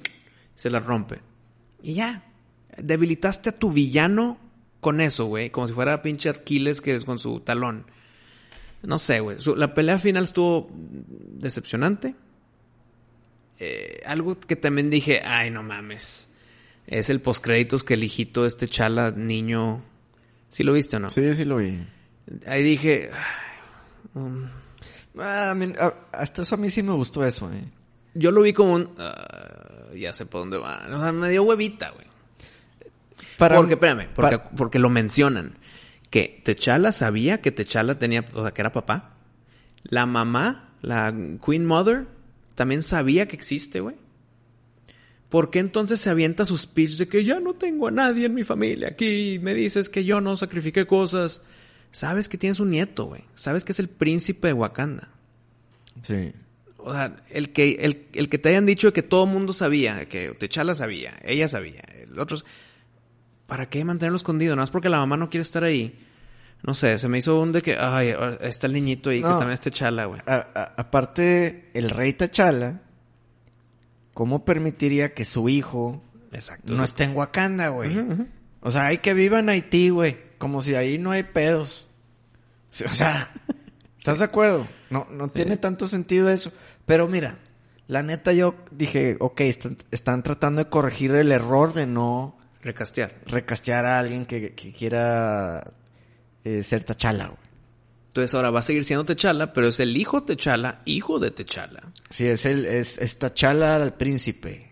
se 0.55 0.69
las 0.69 0.86
rompe. 0.86 1.19
Y 1.82 1.95
ya, 1.95 2.23
debilitaste 2.78 3.49
a 3.49 3.57
tu 3.57 3.71
villano 3.71 4.38
con 4.80 5.01
eso, 5.01 5.25
güey, 5.25 5.49
como 5.49 5.67
si 5.67 5.73
fuera 5.73 6.01
pinche 6.01 6.30
Aquiles 6.30 6.82
que 6.82 6.95
es 6.95 7.05
con 7.05 7.19
su 7.19 7.39
talón. 7.39 7.86
No 8.84 8.97
sé, 8.99 9.19
güey. 9.21 9.38
La 9.55 9.73
pelea 9.73 9.99
final 9.99 10.23
estuvo 10.23 10.69
decepcionante. 10.71 12.15
Eh, 13.59 14.01
algo 14.05 14.39
que 14.39 14.55
también 14.55 14.89
dije, 14.89 15.21
ay, 15.25 15.49
no 15.49 15.63
mames. 15.63 16.30
Es 16.86 17.09
el 17.09 17.19
postcréditos 17.19 17.84
que 17.84 17.95
el 17.95 18.03
hijito 18.03 18.45
este 18.45 18.67
chala 18.67 19.11
niño. 19.11 19.84
¿Sí 20.49 20.63
lo 20.63 20.73
viste 20.73 20.97
o 20.97 20.99
no? 20.99 21.09
Sí, 21.09 21.34
sí 21.34 21.43
lo 21.43 21.57
vi. 21.57 21.80
Ahí 22.45 22.63
dije. 22.63 23.09
um, 24.13 24.45
Ah, 25.19 25.49
a 25.51 25.55
mí- 25.55 25.73
a- 25.80 25.95
hasta 26.11 26.43
eso 26.43 26.53
a 26.53 26.57
mí 26.59 26.69
sí 26.69 26.84
me 26.84 26.91
gustó 26.93 27.25
eso, 27.25 27.51
eh. 27.51 27.63
yo 28.13 28.30
lo 28.32 28.41
vi 28.43 28.53
como 28.53 28.73
un. 28.73 28.89
ah, 28.99 29.88
ya 29.95 30.13
sé 30.13 30.25
por 30.28 30.41
dónde 30.41 30.57
va. 30.57 30.88
O 30.91 31.01
sea, 31.01 31.11
me 31.11 31.30
dio 31.30 31.41
huevita, 31.43 31.89
güey. 31.91 32.05
porque, 33.59 33.73
espérame, 33.73 34.09
porque, 34.13 34.38
para- 34.38 34.49
porque 34.49 34.80
lo 34.80 34.89
mencionan. 34.89 35.57
Que 36.11 36.41
Techala 36.43 36.91
sabía 36.91 37.41
que 37.41 37.51
Techala 37.51 37.97
tenía, 37.99 38.23
o 38.34 38.41
sea, 38.43 38.51
que 38.51 38.61
era 38.61 38.71
papá. 38.71 39.15
La 39.84 40.05
mamá, 40.05 40.69
la 40.82 41.13
Queen 41.45 41.65
Mother, 41.65 42.05
también 42.55 42.84
sabía 42.84 43.28
que 43.28 43.36
existe, 43.36 43.80
güey. 43.80 43.95
¿Por 45.30 45.49
qué 45.49 45.59
entonces 45.59 45.99
se 45.99 46.09
avienta 46.09 46.45
su 46.45 46.57
speech 46.57 46.91
de 46.97 47.07
que 47.09 47.23
ya 47.25 47.39
no 47.39 47.53
tengo 47.55 47.88
a 47.88 47.91
nadie 47.91 48.25
en 48.28 48.34
mi 48.36 48.43
familia 48.43 48.89
aquí? 48.89 49.39
Me 49.41 49.53
dices 49.53 49.89
que 49.89 50.05
yo 50.05 50.21
no 50.21 50.38
sacrifiqué 50.38 50.86
cosas. 50.88 51.41
Sabes 51.91 52.29
que 52.29 52.38
tienes 52.38 52.59
un 52.59 52.69
nieto, 52.69 53.05
güey. 53.05 53.23
Sabes 53.35 53.63
que 53.63 53.71
es 53.71 53.79
el 53.79 53.88
príncipe 53.89 54.47
de 54.47 54.53
Wakanda. 54.53 55.09
Sí. 56.03 56.33
O 56.77 56.93
sea, 56.93 57.17
el 57.31 57.51
que, 57.51 57.71
el, 57.81 58.05
el 58.13 58.29
que 58.29 58.38
te 58.38 58.49
hayan 58.49 58.65
dicho 58.65 58.93
que 58.93 59.01
todo 59.03 59.23
el 59.25 59.31
mundo 59.31 59.51
sabía, 59.53 60.07
que 60.07 60.29
Techala 60.38 60.75
sabía, 60.75 61.13
ella 61.23 61.49
sabía, 61.49 61.81
el 62.01 62.17
otro... 62.19 62.38
¿Para 63.47 63.69
qué 63.69 63.83
mantenerlo 63.85 64.17
escondido? 64.17 64.55
Nada 64.55 64.63
más 64.63 64.71
porque 64.71 64.89
la 64.89 64.99
mamá 64.99 65.15
no 65.17 65.29
quiere 65.29 65.41
estar 65.41 65.63
ahí. 65.63 65.97
No 66.63 66.73
sé, 66.73 66.97
se 66.97 67.07
me 67.07 67.17
hizo 67.19 67.39
un 67.39 67.51
de 67.53 67.61
que, 67.61 67.77
ay, 67.79 68.13
está 68.41 68.67
el 68.67 68.73
niñito 68.73 69.09
ahí 69.09 69.17
que 69.21 69.27
también 69.27 69.51
es 69.51 69.61
Techala, 69.61 70.05
güey. 70.05 70.19
A- 70.25 70.47
a- 70.53 70.73
aparte, 70.81 71.69
el 71.73 71.89
rey 71.89 72.13
T'Challa, 72.13 72.81
¿cómo 74.13 74.43
permitiría 74.43 75.13
que 75.13 75.23
su 75.25 75.47
hijo 75.49 76.03
Exacto. 76.31 76.73
no 76.73 76.83
esté 76.83 77.05
en 77.05 77.15
Wakanda, 77.15 77.69
güey? 77.69 77.95
O 78.61 78.71
sea, 78.71 78.88
hay 78.88 78.97
que 78.97 79.13
viva 79.13 79.39
en 79.39 79.49
Haití, 79.49 79.89
güey. 79.89 80.17
Como 80.38 80.61
si 80.61 80.75
ahí 80.75 80.97
no 80.97 81.11
hay 81.11 81.23
pedos. 81.23 81.88
O 82.85 82.93
sea, 82.93 83.31
¿estás 83.97 84.19
de 84.19 84.25
acuerdo? 84.25 84.67
No, 84.89 85.07
no 85.09 85.29
tiene 85.29 85.57
tanto 85.57 85.88
sentido 85.88 86.29
eso. 86.29 86.51
Pero 86.85 87.07
mira, 87.07 87.39
la 87.88 88.03
neta 88.03 88.33
yo 88.33 88.55
dije, 88.71 89.17
ok, 89.19 89.41
están, 89.41 89.77
están 89.91 90.23
tratando 90.23 90.63
de 90.63 90.69
corregir 90.69 91.15
el 91.15 91.31
error 91.31 91.73
de 91.73 91.88
no 91.88 92.38
Recastear. 92.61 93.15
recastear 93.25 93.85
a 93.85 93.99
alguien 93.99 94.25
que, 94.25 94.53
que 94.53 94.73
quiera 94.73 95.73
eh, 96.43 96.63
ser 96.63 96.85
güey. 96.85 97.47
Entonces 98.07 98.33
ahora 98.33 98.49
va 98.49 98.59
a 98.59 98.63
seguir 98.63 98.83
siendo 98.83 99.05
Techala, 99.05 99.53
pero 99.53 99.67
es 99.67 99.79
el 99.79 99.95
hijo 99.95 100.23
Techala, 100.23 100.81
hijo 100.85 101.19
de 101.19 101.29
Techala. 101.31 101.83
Sí, 102.09 102.25
es 102.25 102.45
el, 102.45 102.65
es, 102.65 102.97
es 102.97 103.19
T'Challa 103.19 103.75
al 103.75 103.93
príncipe. 103.93 104.66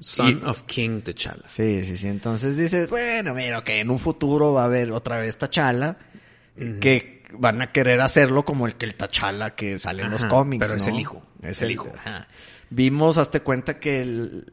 Son 0.00 0.28
Y- 0.28 0.44
of 0.44 0.62
King 0.62 1.00
Techala. 1.00 1.42
Sí, 1.46 1.84
sí, 1.84 1.96
sí. 1.96 2.06
Entonces 2.08 2.56
dices, 2.56 2.88
bueno, 2.88 3.34
mira, 3.34 3.62
que 3.64 3.80
en 3.80 3.90
un 3.90 3.98
futuro 3.98 4.52
va 4.52 4.62
a 4.62 4.64
haber 4.66 4.92
otra 4.92 5.18
vez 5.18 5.36
T'Challa 5.36 5.96
que 6.80 7.24
van 7.36 7.60
a 7.62 7.72
querer 7.72 8.00
hacerlo 8.00 8.44
como 8.44 8.66
el 8.68 8.76
que 8.76 8.86
el 8.86 8.94
T'Challa 8.96 9.56
que 9.56 9.78
sale 9.80 10.04
en 10.04 10.10
los 10.12 10.24
cómics, 10.26 10.64
pero 10.66 10.76
es 10.78 10.86
el 10.86 11.00
hijo, 11.00 11.22
Es 11.42 11.60
el 11.62 11.66
el 11.66 11.72
hijo. 11.72 11.92
Ajá. 11.98 12.28
Vimos, 12.70 13.18
hazte 13.18 13.40
cuenta 13.40 13.78
que 13.80 14.00
el- 14.02 14.52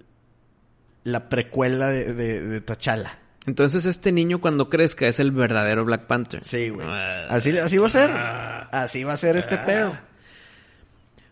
la 1.03 1.29
precuela 1.29 1.89
de, 1.89 2.13
de, 2.13 2.41
de 2.41 2.61
T'Challa. 2.61 3.19
Entonces 3.47 3.85
este 3.85 4.11
niño 4.11 4.39
cuando 4.41 4.69
crezca 4.69 5.07
es 5.07 5.19
el 5.19 5.31
verdadero 5.31 5.83
Black 5.85 6.05
Panther. 6.07 6.43
Sí, 6.43 6.69
güey. 6.69 6.87
Ah. 6.89 7.25
Así, 7.29 7.57
así 7.57 7.77
va 7.77 7.87
a 7.87 7.89
ser. 7.89 8.11
Así 8.11 9.03
va 9.03 9.13
a 9.13 9.17
ser 9.17 9.35
este 9.37 9.57
pedo. 9.59 9.95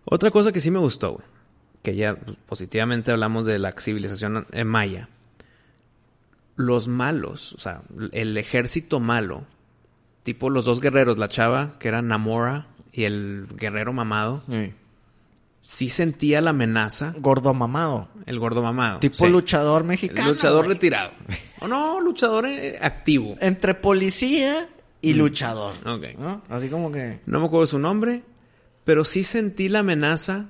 Otra 0.06 0.32
cosa 0.32 0.52
que 0.52 0.60
sí 0.60 0.72
me 0.72 0.80
gustó, 0.80 1.14
güey, 1.14 1.26
que 1.82 1.96
ya 1.96 2.16
positivamente 2.48 3.12
hablamos 3.12 3.46
de 3.46 3.60
la 3.60 3.74
civilización 3.74 4.46
eh, 4.52 4.64
maya. 4.64 5.10
Los 6.56 6.88
malos, 6.90 7.54
o 7.54 7.60
sea, 7.60 7.84
el 8.12 8.38
ejército 8.38 9.00
malo, 9.00 9.46
tipo 10.24 10.50
los 10.50 10.66
dos 10.66 10.82
guerreros, 10.82 11.18
la 11.18 11.30
chava 11.30 11.80
que 11.80 11.88
era 11.88 12.02
Namora 12.02 12.68
y 12.92 13.06
el 13.06 13.48
guerrero 13.56 13.94
mamado, 13.94 14.44
Sí. 14.50 14.74
sí 15.62 15.90
sentía 15.90 16.42
la 16.42 16.50
amenaza. 16.50 17.14
Gordo 17.18 17.54
mamado. 17.54 18.10
El 18.26 18.40
gordo 18.40 18.62
mamado. 18.62 19.00
Tipo 19.00 19.16
sí. 19.26 19.30
luchador 19.30 19.84
El 19.84 19.88
mexicano. 19.88 20.28
luchador 20.30 20.66
güey. 20.66 20.74
retirado. 20.76 21.12
O 21.62 21.68
no, 21.70 22.02
luchador 22.02 22.46
eh, 22.48 22.78
activo. 22.82 23.38
Entre 23.40 23.74
policía 23.74 24.68
y 25.02 25.14
luchador. 25.14 25.76
Ok. 25.88 26.18
¿no? 26.20 26.42
Así 26.50 26.68
como 26.68 26.92
que. 26.92 27.22
No 27.26 27.40
me 27.40 27.46
acuerdo 27.46 27.68
su 27.68 27.80
nombre, 27.80 28.24
pero 28.84 29.06
sí 29.06 29.24
sentí 29.24 29.70
la 29.70 29.80
amenaza 29.80 30.48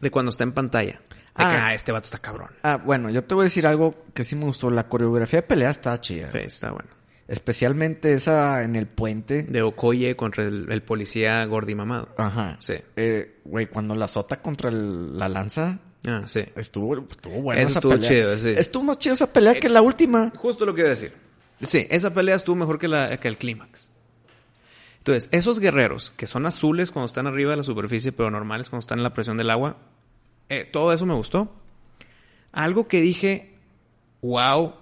de 0.00 0.10
cuando 0.10 0.30
está 0.30 0.44
en 0.44 0.52
pantalla. 0.52 0.92
De 0.92 0.96
que, 1.36 1.42
Ah. 1.44 1.66
ah, 1.68 1.74
este 1.74 1.92
vato 1.92 2.04
está 2.06 2.18
cabrón. 2.18 2.50
Ah, 2.62 2.76
bueno, 2.84 3.08
yo 3.10 3.22
te 3.24 3.34
voy 3.34 3.42
a 3.42 3.44
decir 3.44 3.66
algo 3.66 3.94
que 4.14 4.24
sí 4.24 4.34
me 4.36 4.44
gustó. 4.44 4.70
La 4.70 4.88
coreografía 4.88 5.40
de 5.40 5.46
pelea 5.46 5.70
está 5.70 6.00
chida. 6.00 6.30
Sí, 6.30 6.38
está 6.38 6.72
bueno. 6.72 6.88
Especialmente 7.28 8.12
esa 8.12 8.62
en 8.64 8.74
el 8.76 8.86
puente. 8.88 9.44
De 9.44 9.62
Okoye 9.62 10.16
contra 10.16 10.44
el, 10.44 10.66
el 10.70 10.82
policía 10.82 11.44
gordi 11.46 11.74
mamado. 11.76 12.08
Ajá. 12.18 12.56
Sí. 12.60 12.74
Eh, 12.96 13.36
Güey, 13.44 13.66
cuando 13.66 13.94
la 13.94 14.04
azota 14.06 14.40
contra 14.42 14.68
el- 14.70 15.16
la 15.18 15.28
lanza, 15.28 15.78
Ah, 16.06 16.22
sí. 16.26 16.44
estuvo, 16.56 16.96
estuvo 17.10 17.40
buena 17.42 17.60
Eso 17.62 17.70
esa 17.70 17.78
estuvo 17.78 17.92
pelea. 17.92 18.08
chido, 18.08 18.38
sí. 18.38 18.54
Estuvo 18.56 18.82
más 18.84 18.98
chido 18.98 19.12
esa 19.14 19.32
pelea 19.32 19.54
que 19.54 19.68
la 19.68 19.80
última. 19.82 20.30
Justo 20.36 20.66
lo 20.66 20.74
que 20.74 20.80
iba 20.82 20.88
a 20.88 20.90
decir. 20.90 21.12
Sí, 21.62 21.86
esa 21.90 22.12
pelea 22.12 22.36
estuvo 22.36 22.56
mejor 22.56 22.78
que, 22.78 22.88
la, 22.88 23.16
que 23.18 23.28
el 23.28 23.38
clímax. 23.38 23.89
Entonces, 25.00 25.28
esos 25.32 25.58
guerreros 25.60 26.12
que 26.16 26.26
son 26.26 26.46
azules 26.46 26.90
cuando 26.90 27.06
están 27.06 27.26
arriba 27.26 27.50
de 27.50 27.56
la 27.58 27.62
superficie, 27.62 28.12
pero 28.12 28.30
normales 28.30 28.70
cuando 28.70 28.80
están 28.80 28.98
en 28.98 29.02
la 29.02 29.12
presión 29.12 29.36
del 29.36 29.50
agua, 29.50 29.76
eh, 30.48 30.68
todo 30.70 30.92
eso 30.92 31.06
me 31.06 31.14
gustó. 31.14 31.52
Algo 32.52 32.86
que 32.88 33.00
dije, 33.00 33.54
wow, 34.22 34.74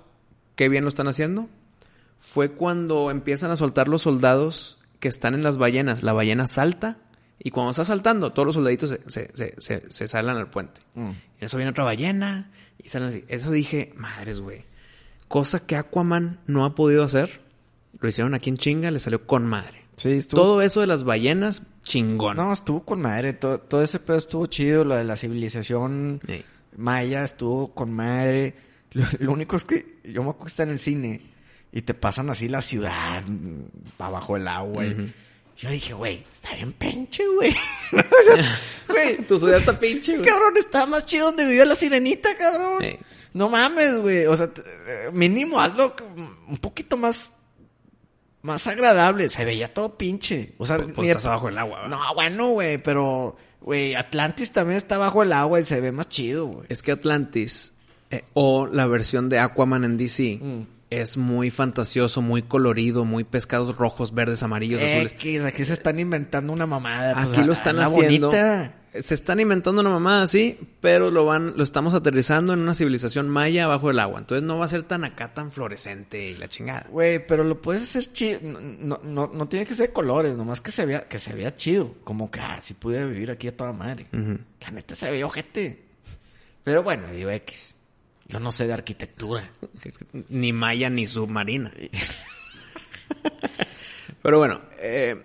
qué 0.56 0.68
bien 0.68 0.84
lo 0.84 0.88
están 0.88 1.08
haciendo, 1.08 1.48
fue 2.18 2.52
cuando 2.52 3.10
empiezan 3.10 3.50
a 3.50 3.56
soltar 3.56 3.86
los 3.88 4.02
soldados 4.02 4.78
que 4.98 5.08
están 5.08 5.34
en 5.34 5.42
las 5.42 5.56
ballenas. 5.56 6.02
La 6.02 6.12
ballena 6.12 6.46
salta 6.48 6.98
y 7.38 7.50
cuando 7.50 7.70
está 7.70 7.84
saltando, 7.84 8.32
todos 8.32 8.46
los 8.46 8.54
soldaditos 8.56 8.90
se, 8.90 9.00
se, 9.10 9.30
se, 9.36 9.54
se- 9.60 9.90
se 9.90 10.08
salen 10.08 10.36
al 10.36 10.50
puente. 10.50 10.80
Mm. 10.94 11.04
Y 11.10 11.10
en 11.10 11.44
eso 11.44 11.56
viene 11.56 11.70
otra 11.70 11.84
ballena 11.84 12.50
y 12.82 12.88
salen 12.88 13.08
así. 13.08 13.24
Eso 13.28 13.52
dije, 13.52 13.92
madres, 13.96 14.40
güey. 14.40 14.64
Cosa 15.28 15.64
que 15.64 15.76
Aquaman 15.76 16.40
no 16.48 16.64
ha 16.64 16.74
podido 16.74 17.04
hacer. 17.04 17.40
Lo 18.00 18.08
hicieron 18.08 18.34
aquí 18.34 18.50
en 18.50 18.56
chinga, 18.56 18.90
le 18.90 18.98
salió 18.98 19.24
con 19.26 19.46
madre. 19.46 19.77
Sí, 19.98 20.12
estuvo. 20.12 20.40
Todo 20.40 20.62
eso 20.62 20.80
de 20.80 20.86
las 20.86 21.04
ballenas, 21.04 21.62
chingón. 21.82 22.36
No, 22.36 22.52
estuvo 22.52 22.84
con 22.84 23.00
madre. 23.02 23.32
Todo, 23.34 23.58
todo 23.58 23.82
ese 23.82 23.98
pedo 23.98 24.16
estuvo 24.16 24.46
chido. 24.46 24.84
Lo 24.84 24.96
de 24.96 25.04
la 25.04 25.16
civilización 25.16 26.20
Sí. 26.26 26.44
maya 26.76 27.24
estuvo 27.24 27.74
con 27.74 27.92
madre. 27.92 28.54
Lo, 28.92 29.04
lo 29.18 29.32
único 29.32 29.56
es 29.56 29.64
que 29.64 29.98
yo 30.04 30.22
me 30.22 30.30
acuerdo 30.30 30.44
que 30.44 30.48
está 30.48 30.62
en 30.62 30.70
el 30.70 30.78
cine 30.78 31.20
y 31.72 31.82
te 31.82 31.92
pasan 31.94 32.30
así 32.30 32.48
la 32.48 32.62
ciudad 32.62 33.22
mm, 33.26 33.64
abajo 33.98 34.34
del 34.34 34.48
agua. 34.48 34.84
Yo 35.56 35.70
dije, 35.70 35.92
güey, 35.92 36.24
está 36.32 36.54
bien 36.54 36.72
pinche, 36.72 37.24
güey. 37.34 37.54
Güey, 38.88 39.16
Tu 39.28 39.36
ciudad 39.38 39.58
está 39.58 39.78
pinche, 39.78 40.16
güey. 40.16 40.28
cabrón, 40.28 40.54
está 40.56 40.86
más 40.86 41.04
chido 41.04 41.26
donde 41.26 41.44
vivía 41.46 41.64
la 41.64 41.74
sirenita, 41.74 42.36
cabrón. 42.36 42.78
No 43.34 43.48
mames, 43.50 43.98
güey. 43.98 44.26
O 44.26 44.36
sea, 44.36 44.50
eh, 44.56 45.10
mínimo 45.12 45.60
hazlo 45.60 45.94
un 46.48 46.56
poquito 46.58 46.96
más. 46.96 47.32
Más 48.42 48.66
agradable. 48.66 49.28
Se 49.30 49.44
veía 49.44 49.72
todo 49.72 49.96
pinche. 49.96 50.54
O 50.58 50.64
sea, 50.66 50.76
Pues, 50.76 50.92
pues 50.94 51.08
estás 51.08 51.26
abajo 51.26 51.46
del 51.48 51.58
agua, 51.58 51.82
¿verdad? 51.82 51.98
No, 51.98 52.14
bueno, 52.14 52.48
güey, 52.50 52.78
pero. 52.78 53.36
Güey, 53.60 53.94
Atlantis 53.96 54.52
también 54.52 54.76
está 54.76 54.98
bajo 54.98 55.22
el 55.24 55.32
agua 55.32 55.58
y 55.60 55.64
se 55.64 55.80
ve 55.80 55.90
más 55.90 56.08
chido, 56.08 56.46
güey. 56.46 56.66
Es 56.68 56.80
que 56.80 56.92
Atlantis, 56.92 57.74
eh, 58.10 58.22
o 58.34 58.66
la 58.66 58.86
versión 58.86 59.28
de 59.28 59.40
Aquaman 59.40 59.82
en 59.84 59.96
DC, 59.96 60.38
Mm. 60.40 60.66
Es 60.90 61.16
muy 61.16 61.50
fantasioso, 61.50 62.22
muy 62.22 62.42
colorido, 62.42 63.04
muy 63.04 63.24
pescados 63.24 63.76
rojos, 63.76 64.14
verdes, 64.14 64.42
amarillos, 64.42 64.82
azules. 64.82 65.12
X, 65.12 65.42
aquí 65.44 65.64
se 65.64 65.74
están 65.74 65.98
inventando 66.00 66.52
una 66.52 66.66
mamada. 66.66 67.14
pues, 67.14 67.26
Aquí 67.38 67.42
lo 67.46 67.52
están 67.52 67.78
haciendo. 67.80 68.28
bonita. 68.28 68.74
Se 68.94 69.12
están 69.12 69.38
inventando 69.38 69.82
una 69.82 69.90
mamada 69.90 70.22
así, 70.22 70.58
pero 70.80 71.10
lo 71.10 71.26
van, 71.26 71.52
lo 71.56 71.62
estamos 71.62 71.92
aterrizando 71.92 72.54
en 72.54 72.60
una 72.60 72.74
civilización 72.74 73.28
maya 73.28 73.66
bajo 73.66 73.90
el 73.90 73.98
agua. 73.98 74.18
Entonces 74.18 74.44
no 74.46 74.56
va 74.56 74.64
a 74.64 74.68
ser 74.68 74.82
tan 74.82 75.04
acá, 75.04 75.34
tan 75.34 75.52
fluorescente 75.52 76.30
y 76.30 76.36
la 76.38 76.48
chingada. 76.48 76.86
Güey, 76.90 77.24
pero 77.26 77.44
lo 77.44 77.60
puedes 77.60 77.82
hacer 77.82 78.10
chido. 78.10 78.40
No, 78.42 78.98
no, 79.04 79.30
no, 79.32 79.46
tiene 79.46 79.66
que 79.66 79.74
ser 79.74 79.88
de 79.88 79.92
colores, 79.92 80.36
nomás 80.36 80.62
que 80.62 80.72
se 80.72 80.86
vea, 80.86 81.06
que 81.06 81.18
se 81.18 81.34
vea 81.34 81.54
chido. 81.54 81.96
Como 82.02 82.30
que, 82.30 82.40
ah, 82.40 82.58
si 82.62 82.72
pudiera 82.74 83.04
vivir 83.04 83.30
aquí 83.30 83.46
a 83.48 83.56
toda 83.56 83.74
madre. 83.74 84.06
Ujú. 84.10 84.38
La 84.62 84.70
neta 84.70 84.94
se 84.94 85.10
ve 85.10 85.22
ojete. 85.22 85.82
Pero 86.64 86.82
bueno, 86.82 87.08
digo 87.12 87.28
X. 87.30 87.74
Yo 88.28 88.40
no 88.40 88.52
sé 88.52 88.66
de 88.66 88.74
arquitectura. 88.74 89.50
Ni 90.28 90.52
maya 90.52 90.90
ni 90.90 91.06
submarina. 91.06 91.72
Pero 94.22 94.38
bueno, 94.38 94.60
eh, 94.80 95.22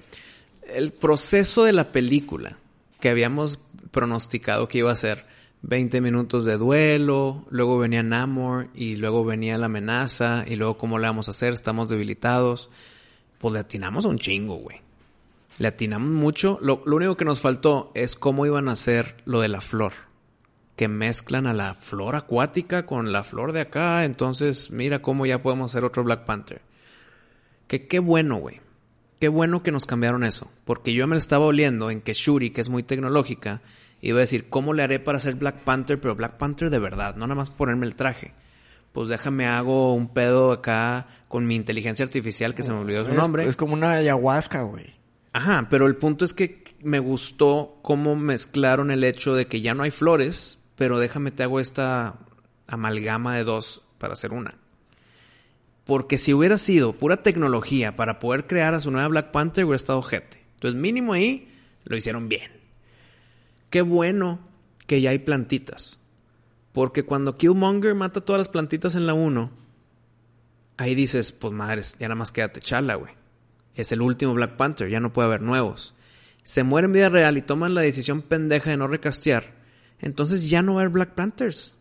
el 0.67 0.93
proceso 0.93 1.65
de 1.65 1.73
la 1.73 1.91
película 1.91 2.57
que 2.99 3.09
habíamos 3.09 3.59
pronosticado 3.91 4.67
que 4.67 4.79
iba 4.79 4.91
a 4.91 4.95
ser 4.95 5.25
20 5.63 6.01
minutos 6.01 6.45
de 6.45 6.57
duelo, 6.57 7.45
luego 7.49 7.77
venía 7.77 8.03
Namor 8.03 8.69
y 8.73 8.95
luego 8.95 9.25
venía 9.25 9.57
la 9.57 9.65
amenaza 9.65 10.45
y 10.47 10.55
luego 10.55 10.77
cómo 10.77 10.99
le 10.99 11.07
vamos 11.07 11.27
a 11.27 11.31
hacer, 11.31 11.53
estamos 11.53 11.89
debilitados. 11.89 12.69
Pues 13.39 13.53
le 13.53 13.59
atinamos 13.59 14.05
un 14.05 14.19
chingo, 14.19 14.55
güey. 14.55 14.79
Le 15.57 15.67
atinamos 15.67 16.09
mucho. 16.09 16.57
Lo, 16.61 16.81
lo 16.85 16.95
único 16.95 17.17
que 17.17 17.25
nos 17.25 17.41
faltó 17.41 17.91
es 17.93 18.15
cómo 18.15 18.45
iban 18.45 18.69
a 18.69 18.73
hacer 18.73 19.17
lo 19.25 19.41
de 19.41 19.49
la 19.49 19.59
flor. 19.59 19.93
Que 20.83 20.89
mezclan 20.89 21.47
a 21.47 21.53
la 21.53 21.75
flor 21.75 22.17
acuática 22.17 22.85
con 22.85 23.13
la 23.13 23.23
flor 23.23 23.53
de 23.53 23.61
acá. 23.61 24.03
Entonces, 24.03 24.69
mira 24.69 25.01
cómo 25.01 25.25
ya 25.25 25.41
podemos 25.41 25.71
hacer 25.71 25.85
otro 25.85 26.03
Black 26.03 26.25
Panther. 26.25 26.61
Que 27.67 27.87
qué 27.87 27.99
bueno, 27.99 28.35
güey. 28.35 28.59
Qué 29.21 29.29
bueno 29.29 29.63
que 29.63 29.71
nos 29.71 29.85
cambiaron 29.85 30.25
eso. 30.25 30.51
Porque 30.65 30.93
yo 30.93 31.07
me 31.07 31.15
estaba 31.15 31.45
oliendo 31.45 31.89
en 31.89 32.01
que 32.01 32.11
Shuri, 32.11 32.49
que 32.49 32.59
es 32.59 32.67
muy 32.67 32.83
tecnológica, 32.83 33.61
iba 34.01 34.17
a 34.17 34.27
decir, 34.27 34.49
¿cómo 34.49 34.73
le 34.73 34.83
haré 34.83 34.99
para 34.99 35.19
hacer 35.19 35.35
Black 35.35 35.59
Panther? 35.63 36.01
Pero 36.01 36.15
Black 36.17 36.33
Panther 36.35 36.69
de 36.69 36.79
verdad, 36.79 37.15
no 37.15 37.27
nada 37.27 37.35
más 37.35 37.49
ponerme 37.49 37.85
el 37.85 37.95
traje. 37.95 38.33
Pues 38.91 39.07
déjame 39.07 39.45
hago 39.45 39.93
un 39.93 40.09
pedo 40.09 40.51
acá 40.51 41.07
con 41.29 41.47
mi 41.47 41.55
inteligencia 41.55 42.03
artificial 42.03 42.55
que 42.55 42.63
se 42.63 42.73
me 42.73 42.79
olvidó 42.79 43.05
su 43.05 43.11
Es- 43.11 43.17
nombre. 43.17 43.47
Es 43.47 43.55
como 43.55 43.73
una 43.73 43.91
ayahuasca, 43.93 44.63
güey. 44.63 44.93
Ajá, 45.31 45.65
pero 45.69 45.87
el 45.87 45.95
punto 45.95 46.25
es 46.25 46.33
que 46.33 46.61
me 46.81 46.99
gustó 46.99 47.79
cómo 47.81 48.17
mezclaron 48.17 48.91
el 48.91 49.05
hecho 49.05 49.33
de 49.33 49.47
que 49.47 49.61
ya 49.61 49.73
no 49.73 49.83
hay 49.83 49.91
flores, 49.91 50.59
pero 50.75 50.99
déjame 50.99 51.31
te 51.31 51.43
hago 51.43 51.59
esta 51.59 52.19
amalgama 52.67 53.35
de 53.35 53.43
dos 53.43 53.83
para 53.97 54.13
hacer 54.13 54.31
una. 54.31 54.55
Porque 55.85 56.17
si 56.17 56.33
hubiera 56.33 56.57
sido 56.57 56.93
pura 56.93 57.23
tecnología 57.23 57.95
para 57.95 58.19
poder 58.19 58.47
crear 58.47 58.73
a 58.73 58.79
su 58.79 58.91
nueva 58.91 59.07
Black 59.09 59.31
Panther, 59.31 59.65
hubiera 59.65 59.75
estado 59.75 60.01
gente. 60.01 60.43
Entonces, 60.55 60.79
mínimo 60.79 61.13
ahí 61.13 61.49
lo 61.83 61.97
hicieron 61.97 62.29
bien. 62.29 62.51
Qué 63.69 63.81
bueno 63.81 64.39
que 64.87 65.01
ya 65.01 65.09
hay 65.09 65.19
plantitas. 65.19 65.97
Porque 66.71 67.03
cuando 67.03 67.35
Killmonger 67.35 67.95
mata 67.95 68.21
todas 68.21 68.39
las 68.39 68.47
plantitas 68.47 68.95
en 68.95 69.05
la 69.05 69.13
1, 69.13 69.51
ahí 70.77 70.95
dices, 70.95 71.31
pues 71.31 71.53
madres, 71.53 71.97
ya 71.99 72.07
nada 72.07 72.15
más 72.15 72.31
queda 72.31 72.51
T'Challa, 72.51 72.95
güey. 72.95 73.13
Es 73.75 73.91
el 73.91 74.01
último 74.01 74.33
Black 74.33 74.55
Panther, 74.55 74.89
ya 74.89 74.99
no 74.99 75.13
puede 75.13 75.27
haber 75.27 75.41
nuevos. 75.41 75.93
Se 76.43 76.63
muere 76.63 76.85
en 76.85 76.93
vida 76.93 77.09
real 77.09 77.37
y 77.37 77.41
toman 77.41 77.73
la 77.73 77.81
decisión 77.81 78.21
pendeja 78.21 78.69
de 78.69 78.77
no 78.77 78.87
recastear. 78.87 79.62
Entonces 79.99 80.49
ya 80.49 80.61
no 80.61 80.73
va 80.73 80.81
a 80.81 80.83
haber 80.83 80.93
Black 80.93 81.13
Panthers. 81.15 81.75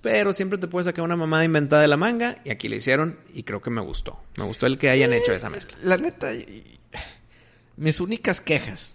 Pero 0.00 0.32
siempre 0.32 0.58
te 0.58 0.68
puedes 0.68 0.86
sacar 0.86 1.04
una 1.04 1.16
mamada 1.16 1.44
inventada 1.44 1.82
de 1.82 1.88
la 1.88 1.96
manga 1.96 2.36
y 2.44 2.50
aquí 2.50 2.68
lo 2.68 2.76
hicieron 2.76 3.18
y 3.34 3.42
creo 3.42 3.60
que 3.60 3.70
me 3.70 3.80
gustó. 3.80 4.20
Me 4.36 4.44
gustó 4.44 4.66
el 4.66 4.78
que 4.78 4.90
hayan 4.90 5.12
hecho 5.12 5.32
esa 5.32 5.50
mezcla. 5.50 5.76
La 5.82 5.96
neta, 5.96 6.30
mis 7.76 8.00
únicas 8.00 8.40
quejas 8.40 8.94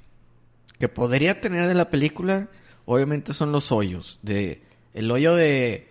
que 0.80 0.88
podría 0.88 1.41
tener 1.41 1.68
de 1.68 1.74
la 1.74 1.89
película, 1.89 2.47
obviamente 2.86 3.34
son 3.34 3.51
los 3.51 3.72
hoyos. 3.72 4.20
De, 4.22 4.64
el 4.93 5.11
hoyo 5.11 5.36
de 5.36 5.89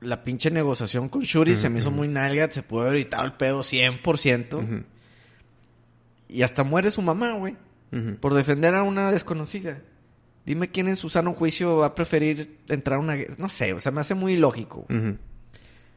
la 0.00 0.24
pinche 0.24 0.50
negociación 0.50 1.08
con 1.08 1.22
Shuri 1.22 1.56
se 1.56 1.68
me 1.68 1.80
hizo 1.80 1.90
muy 1.90 2.08
nalga, 2.08 2.50
se 2.50 2.62
pudo 2.62 2.82
haber 2.82 2.94
evitado 2.94 3.24
el 3.24 3.32
pedo 3.34 3.60
100%. 3.60 4.54
Ujú, 4.54 4.84
Y 6.28 6.42
hasta 6.42 6.64
muere 6.64 6.90
su 6.90 7.02
mamá, 7.02 7.32
güey, 7.34 7.56
por 8.20 8.34
defender 8.34 8.74
a 8.74 8.82
una 8.84 9.10
desconocida. 9.10 9.82
Dime 10.46 10.70
quién 10.70 10.88
en 10.88 10.96
su 10.96 11.08
sano 11.10 11.34
juicio 11.34 11.76
va 11.76 11.86
a 11.86 11.94
preferir 11.94 12.58
entrar 12.68 12.96
a 12.98 13.00
una... 13.02 13.16
gue- 13.16 13.36
No 13.38 13.48
sé, 13.48 13.72
o 13.72 13.80
sea, 13.80 13.92
me 13.92 14.00
hace 14.00 14.14
muy 14.14 14.32
ilógico. 14.34 14.80
Ujú. 14.88 15.16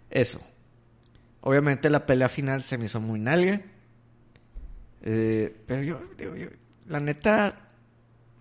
Eso. 0.09 0.41
Obviamente 1.41 1.89
la 1.89 2.05
pelea 2.05 2.29
final 2.29 2.61
se 2.61 2.77
me 2.77 2.85
hizo 2.85 2.99
muy 2.99 3.19
nalga. 3.19 3.61
Eh, 5.01 5.55
pero 5.67 5.81
yo, 5.83 6.01
digo, 6.17 6.35
yo, 6.35 6.47
la 6.87 6.99
neta, 6.99 7.55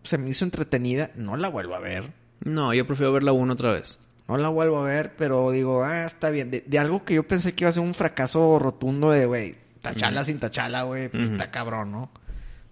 se 0.03 0.19
me 0.19 0.31
hizo 0.31 0.45
entretenida. 0.45 1.11
No 1.15 1.37
la 1.37 1.49
vuelvo 1.49 1.75
a 1.75 1.81
ver. 1.81 2.13
No, 2.45 2.75
yo 2.75 2.87
prefiero 2.87 3.13
ver 3.13 3.23
la 3.23 3.33
1 3.33 3.53
otra 3.53 3.73
vez. 3.75 3.99
No 4.29 4.37
la 4.37 4.49
vuelvo 4.49 4.79
a 4.81 4.85
ver, 4.85 5.15
pero 5.17 5.51
digo, 5.51 5.85
ah, 5.85 6.05
está 6.05 6.31
bien. 6.31 6.51
De, 6.51 6.63
de 6.67 6.79
algo 6.79 7.05
que 7.05 7.15
yo 7.15 7.27
pensé 7.27 7.55
que 7.55 7.65
iba 7.65 7.71
a 7.71 7.73
ser 7.73 7.83
un 7.83 7.95
fracaso 7.95 8.59
rotundo 8.59 9.11
de, 9.11 9.27
güey, 9.27 9.57
tachala 9.81 10.25
sin 10.25 10.39
tachala, 10.39 10.83
güey, 10.85 11.11
está 11.33 11.51
cabrón, 11.51 11.91
¿no? 11.93 12.11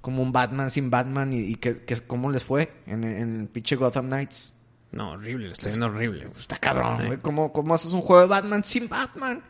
Como 0.00 0.22
un 0.22 0.32
Batman 0.32 0.70
sin 0.70 0.90
Batman 0.90 1.32
y, 1.32 1.40
y 1.40 1.54
que, 1.56 1.84
que 1.84 1.96
cómo 2.00 2.30
les 2.30 2.42
fue 2.42 2.72
en, 2.86 3.04
en 3.04 3.40
el 3.40 3.48
pinche 3.48 3.76
Gotham 3.76 4.06
Knights. 4.06 4.54
No, 4.92 5.12
horrible, 5.12 5.46
le 5.46 5.52
está 5.52 5.70
yendo 5.70 5.86
horrible. 5.86 6.26
Pues 6.26 6.40
está 6.40 6.56
cabrón, 6.56 7.06
güey. 7.06 7.18
¿Cómo, 7.18 7.52
¿Cómo 7.52 7.74
haces 7.74 7.92
un 7.92 8.00
juego 8.00 8.22
de 8.22 8.28
Batman 8.28 8.64
sin 8.64 8.88
Batman? 8.88 9.42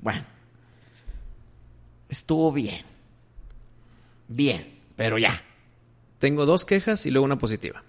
Bueno. 0.00 0.24
Estuvo 2.08 2.52
bien. 2.52 2.84
Bien. 4.28 4.78
Pero 4.94 5.18
ya. 5.18 5.42
Tengo 6.18 6.46
dos 6.46 6.64
quejas 6.64 7.06
y 7.06 7.10
luego 7.10 7.24
una 7.24 7.38
positiva. 7.38 7.82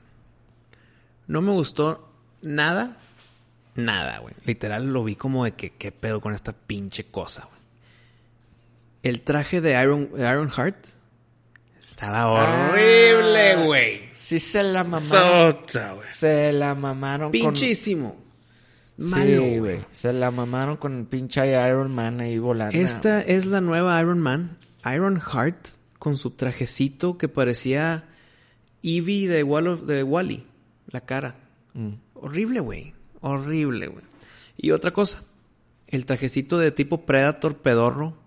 No 1.27 1.41
me 1.41 1.51
gustó 1.51 2.11
nada. 2.41 2.97
Nada, 3.75 4.19
güey. 4.19 4.33
Literal 4.45 4.91
lo 4.91 5.03
vi 5.03 5.15
como 5.15 5.45
de 5.45 5.51
que 5.51 5.71
qué 5.71 5.91
pedo 5.91 6.21
con 6.21 6.33
esta 6.33 6.53
pinche 6.53 7.05
cosa, 7.05 7.45
güey. 7.45 7.61
El 9.03 9.21
traje 9.21 9.61
de 9.61 9.79
Iron, 9.79 10.11
de 10.13 10.27
Iron 10.27 10.49
Heart 10.49 10.87
estaba 11.89 12.27
horrible, 12.31 13.51
Ah, 13.53 13.63
güey. 13.65 14.01
Sí 14.13 14.39
se 14.39 14.63
la 14.63 14.83
mamaron. 14.83 15.51
Sota, 15.61 15.93
güey. 15.93 16.07
Se 16.11 16.51
la 16.51 16.73
mamaron 16.75 17.31
Pinchísimo. 17.31 18.15
con... 18.97 19.09
Malo, 19.09 19.41
sí, 19.41 19.57
güey. 19.59 19.85
Se 19.91 20.13
la 20.13 20.31
mamaron 20.31 20.77
con 20.77 20.97
el 20.99 21.05
pinche 21.05 21.45
Iron 21.67 21.93
Man 21.93 22.21
ahí 22.21 22.39
volando. 22.39 22.77
Esta 22.77 23.21
es 23.21 23.45
la 23.45 23.61
nueva 23.61 23.99
Iron 24.01 24.19
Man. 24.19 24.57
Iron 24.93 25.19
Heart 25.19 25.67
con 25.99 26.17
su 26.17 26.31
trajecito 26.31 27.17
que 27.17 27.27
parecía 27.27 28.05
Eevee 28.83 29.27
de, 29.27 29.43
Wall 29.43 29.67
of- 29.67 29.81
de 29.83 30.03
Wally. 30.03 30.45
La 30.87 31.01
cara. 31.01 31.35
Mm. 31.73 31.89
Horrible, 32.13 32.59
güey. 32.61 32.93
Horrible, 33.21 33.87
güey. 33.87 34.05
Y 34.57 34.71
otra 34.71 34.91
cosa. 34.91 35.23
El 35.87 36.05
trajecito 36.05 36.57
de 36.57 36.71
tipo 36.71 37.05
Predator 37.05 37.57
pedorro 37.57 38.17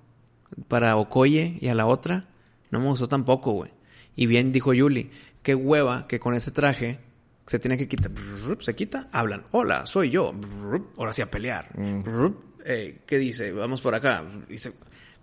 para 0.68 0.96
Okoye 0.96 1.56
y 1.60 1.68
a 1.68 1.74
la 1.74 1.86
otra 1.86 2.27
no 2.70 2.80
me 2.80 2.86
gustó 2.86 3.08
tampoco, 3.08 3.52
güey. 3.52 3.70
Y 4.16 4.26
bien 4.26 4.52
dijo 4.52 4.74
Yuli, 4.74 5.10
qué 5.42 5.54
hueva 5.54 6.06
que 6.08 6.18
con 6.20 6.34
ese 6.34 6.50
traje 6.50 6.98
se 7.46 7.58
tiene 7.58 7.78
que 7.78 7.88
quitar. 7.88 8.10
Se 8.60 8.74
quita, 8.74 9.08
hablan. 9.12 9.44
Hola, 9.52 9.86
soy 9.86 10.10
yo. 10.10 10.34
Ahora 10.96 11.12
sí 11.12 11.22
a 11.22 11.30
pelear. 11.30 11.70
Brrr, 11.74 12.34
eh, 12.64 13.00
¿Qué 13.06 13.16
dice? 13.18 13.52
Vamos 13.52 13.80
por 13.80 13.94
acá. 13.94 14.24
Dice, 14.48 14.72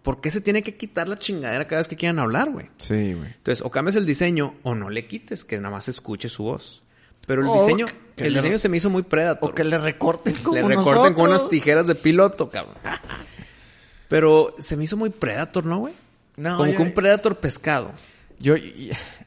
¿por 0.02 0.22
qué 0.22 0.32
se 0.32 0.42
tiene 0.42 0.64
que 0.64 0.76
quitar 0.78 1.08
la 1.08 1.18
chingadera 1.18 1.68
cada 1.68 1.82
vez 1.82 1.88
que 1.88 1.96
quieran 1.96 2.20
hablar, 2.20 2.50
güey? 2.52 2.68
Sí, 2.78 3.14
güey. 3.14 3.28
Entonces, 3.38 3.64
o 3.64 3.70
cambias 3.70 3.96
el 3.98 4.06
diseño 4.06 4.56
o 4.64 4.74
no 4.76 4.90
le 4.90 5.06
quites, 5.08 5.46
que 5.46 5.58
nada 5.58 5.70
más 5.72 5.88
escuche 5.90 6.30
su 6.30 6.44
voz. 6.44 6.82
Pero 7.28 7.42
el 7.42 7.48
O 7.48 7.54
diseño, 7.54 7.88
el 8.18 8.34
le- 8.34 8.40
diseño 8.40 8.58
se 8.60 8.70
me 8.70 8.78
hizo 8.78 8.90
muy 8.90 9.04
predator. 9.04 9.50
O 9.52 9.54
que 9.56 9.64
le 9.64 9.78
recorten 9.78 10.36
como 10.36 10.56
le 10.56 10.64
recorten 10.64 11.14
con 11.16 11.28
unas 11.28 11.50
tijeras 11.50 11.86
de 11.88 11.96
piloto, 11.96 12.50
cabrón. 12.50 12.76
Pero 14.08 14.54
se 14.60 14.78
me 14.78 14.84
hizo 14.84 14.98
muy 14.98 15.10
predator, 15.10 15.66
¿no, 15.66 15.80
güey? 15.80 15.94
No, 16.38 16.58
Como 16.58 16.72
yo- 16.72 16.78
que 16.78 16.84
un 16.84 16.94
predator 16.94 17.38
pescado. 17.40 17.92
Yo, 18.40 18.56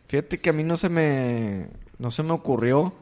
fíjate 0.09 0.39
que 0.39 0.51
a 0.51 0.53
mí 0.53 0.63
no 0.65 0.77
se 0.77 0.89
me, 0.89 1.69
no 1.99 2.11
se 2.11 2.23
me 2.23 2.33
ocurrió, 2.33 2.95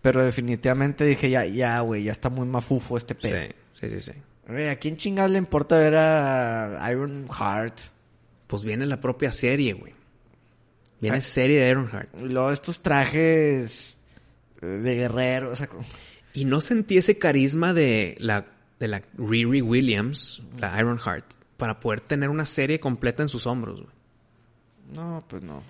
pero 0.00 0.24
definitivamente 0.24 1.04
dije, 1.04 1.28
ya, 1.30 1.44
ya, 1.44 1.80
güey, 1.80 2.04
ya 2.04 2.12
está 2.12 2.28
muy 2.28 2.46
mafufo 2.46 2.96
este 2.96 3.14
pedo. 3.14 3.38
Sí, 3.74 3.88
sí, 3.88 4.00
sí, 4.00 4.12
sí. 4.12 4.18
Güey, 4.48 4.68
¿A 4.68 4.76
quién 4.76 4.96
chingados 4.96 5.30
le 5.30 5.38
importa 5.38 5.76
ver 5.78 5.96
a 5.96 6.88
Iron 6.90 7.28
Heart? 7.28 7.78
Pues 8.46 8.62
viene 8.64 8.86
la 8.86 9.00
propia 9.00 9.32
serie, 9.32 9.72
güey. 9.72 9.92
Viene 11.00 11.16
Ah. 11.16 11.20
serie 11.20 11.60
de 11.60 11.70
Ironheart. 11.70 12.10
Y 12.20 12.26
luego 12.28 12.52
estos 12.52 12.80
trajes 12.82 13.96
de 14.60 14.94
guerrero, 14.94 15.50
o 15.50 15.56
sea, 15.56 15.66
como- 15.66 15.84
Y 16.34 16.44
no 16.44 16.60
sentí 16.60 16.96
ese 16.98 17.18
carisma 17.18 17.74
de 17.74 18.16
la, 18.20 18.46
de 18.78 18.88
la 18.88 19.02
Riri 19.18 19.60
Williams, 19.62 20.42
la 20.58 20.78
Ironheart, 20.78 21.26
para 21.62 21.78
poder 21.78 22.00
tener 22.00 22.28
una 22.28 22.44
serie 22.44 22.80
completa 22.80 23.22
en 23.22 23.28
sus 23.28 23.46
hombros, 23.46 23.82
güey. 23.82 23.94
no, 24.96 25.22
pues 25.28 25.44
no. 25.44 25.62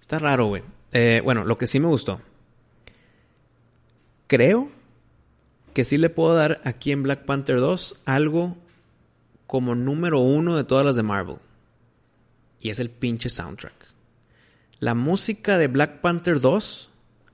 Está 0.00 0.18
raro, 0.18 0.46
güey. 0.46 0.62
Eh, 0.90 1.20
bueno, 1.22 1.44
lo 1.44 1.58
que 1.58 1.66
sí 1.66 1.78
me 1.78 1.86
gustó. 1.86 2.18
Creo 4.26 4.70
que 5.74 5.84
sí 5.84 5.98
le 5.98 6.08
puedo 6.08 6.34
dar 6.34 6.62
aquí 6.64 6.92
en 6.92 7.02
Black 7.02 7.26
Panther 7.26 7.60
2 7.60 8.00
algo 8.06 8.56
como 9.46 9.74
número 9.74 10.20
uno 10.20 10.56
de 10.56 10.64
todas 10.64 10.86
las 10.86 10.96
de 10.96 11.02
Marvel. 11.02 11.40
Y 12.62 12.70
es 12.70 12.80
el 12.80 12.88
pinche 12.88 13.28
soundtrack. 13.28 13.74
La 14.78 14.94
música 14.94 15.58
de 15.58 15.68
Black 15.68 16.00
Panther 16.00 16.40
2 16.40 16.88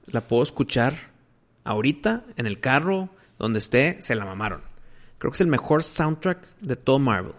la 0.07 0.23
puedo 0.23 0.43
escuchar 0.43 1.13
ahorita, 1.63 2.25
en 2.37 2.47
el 2.49 2.59
carro, 2.59 3.09
donde 3.39 3.61
esté, 3.61 4.03
se 4.03 4.17
la 4.17 4.25
mamaron. 4.25 4.63
Creo 5.19 5.31
que 5.31 5.37
es 5.37 5.41
el 5.43 5.47
mejor 5.47 5.85
soundtrack 5.85 6.59
de 6.59 6.75
todo 6.75 6.99
Marvel. 6.99 7.35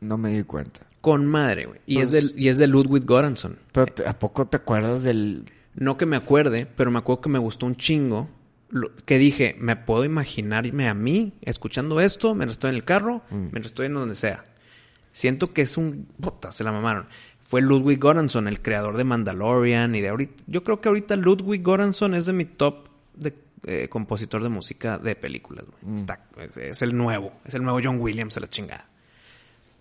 No 0.00 0.16
me 0.18 0.30
di 0.30 0.42
cuenta. 0.44 0.80
Con 1.00 1.26
madre, 1.26 1.66
güey. 1.66 1.80
Y, 1.86 1.94
Pues- 1.96 2.12
es 2.12 2.34
de, 2.34 2.40
y 2.40 2.48
es 2.48 2.58
de 2.58 2.66
Ludwig 2.66 3.04
Göransson. 3.06 3.58
Pero 3.72 3.86
te- 3.86 4.06
¿a 4.08 4.18
poco 4.18 4.46
te 4.46 4.56
acuerdas 4.56 5.02
del... 5.02 5.50
No 5.74 5.96
que 5.96 6.06
me 6.06 6.16
acuerde, 6.16 6.66
pero 6.66 6.90
me 6.90 6.98
acuerdo 6.98 7.22
que 7.22 7.28
me 7.30 7.38
gustó 7.38 7.66
un 7.66 7.76
chingo. 7.76 8.28
lo- 8.70 8.94
que 9.06 9.16
dije, 9.16 9.56
me 9.58 9.76
puedo 9.76 10.04
imaginarme 10.04 10.88
a 10.88 10.94
mí 10.94 11.32
escuchando 11.40 12.00
esto 12.00 12.34
mientras 12.34 12.56
estoy 12.56 12.70
en 12.70 12.76
el 12.76 12.84
carro, 12.84 13.22
Mm. 13.30 13.36
mientras 13.52 13.66
estoy 13.66 13.86
en 13.86 13.94
donde 13.94 14.14
sea. 14.14 14.44
Siento 15.12 15.52
que 15.54 15.62
es 15.62 15.76
un... 15.78 16.06
Puta, 16.20 16.52
se 16.52 16.64
la 16.64 16.72
mamaron. 16.72 17.06
Fue 17.40 17.62
Ludwig 17.62 17.98
Göransson, 17.98 18.46
el 18.46 18.60
creador 18.60 18.96
de 18.98 19.04
Mandalorian 19.04 19.94
y 19.94 20.00
de 20.02 20.08
ahorita... 20.10 20.44
Yo 20.46 20.64
creo 20.64 20.80
que 20.82 20.88
ahorita 20.88 21.16
Ludwig 21.16 21.62
Göransson 21.62 22.14
es 22.14 22.26
de 22.26 22.32
mi 22.34 22.44
top 22.44 22.88
de 23.14 23.34
eh, 23.64 23.88
compositor 23.88 24.42
de 24.42 24.50
música 24.50 24.98
de 24.98 25.16
películas. 25.16 25.64
güey. 25.64 25.92
Mm. 25.94 25.96
Está, 25.96 26.26
es, 26.38 26.56
es 26.58 26.82
el 26.82 26.94
nuevo. 26.96 27.32
Es 27.46 27.54
el 27.54 27.62
nuevo 27.62 27.80
John 27.82 27.98
Williams 28.00 28.36
a 28.36 28.40
la 28.40 28.48
chingada. 28.48 28.86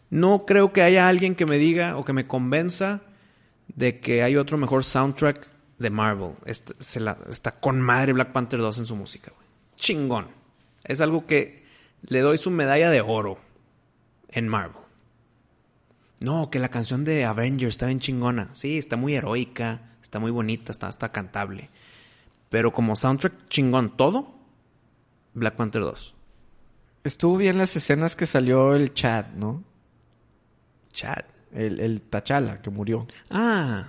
No 0.10 0.46
creo 0.46 0.72
que 0.74 0.82
haya 0.82 1.08
alguien 1.08 1.36
que 1.36 1.46
me 1.46 1.58
diga 1.58 1.98
o 1.98 2.06
que 2.06 2.14
me 2.14 2.28
convenza 2.28 3.02
de 3.68 4.00
que 4.00 4.24
hay 4.24 4.38
otro 4.38 4.58
mejor 4.58 4.84
soundtrack 4.84 5.50
de 5.80 5.90
Marvel. 5.90 6.36
Est- 6.46 6.72
se 6.80 7.00
la- 7.00 7.18
está 7.30 7.52
con 7.52 7.82
madre 7.82 8.14
Black 8.14 8.32
Panther 8.32 8.60
2 8.60 8.80
en 8.80 8.86
su 8.86 8.96
música, 8.96 9.32
güey. 9.36 9.48
Chingón. 9.76 10.28
Es 10.84 11.02
algo 11.02 11.26
que 11.26 11.66
le 12.04 12.22
doy 12.22 12.38
su 12.38 12.50
medalla 12.52 12.90
de 12.90 13.02
oro 13.02 13.38
en 14.30 14.48
Marvel. 14.48 14.82
No, 16.20 16.50
que 16.50 16.60
la 16.60 16.70
canción 16.70 17.04
de 17.04 17.26
Avengers 17.26 17.76
está 17.76 17.86
bien 17.88 18.00
chingona. 18.00 18.50
Sí, 18.54 18.78
está 18.78 18.96
muy 18.98 19.14
heroica, 19.14 19.82
está 20.02 20.20
muy 20.20 20.32
bonita, 20.32 20.72
está 20.72 20.88
hasta 20.88 21.10
cantable. 21.10 21.70
Pero 22.50 22.72
como 22.74 22.96
soundtrack 22.96 23.50
chingón 23.50 23.96
todo, 23.98 24.34
Black 25.34 25.56
Panther 25.58 25.82
2. 25.84 26.16
Estuvo 27.04 27.38
bien 27.38 27.58
las 27.58 27.76
escenas 27.76 28.16
que 28.16 28.26
salió 28.26 28.74
el 28.74 28.94
chat, 28.94 29.28
¿no? 29.34 29.64
Chad. 30.98 31.24
El, 31.54 31.80
el 31.80 32.02
T'Challa 32.02 32.62
que 32.62 32.70
murió. 32.72 33.08
Ah. 33.30 33.88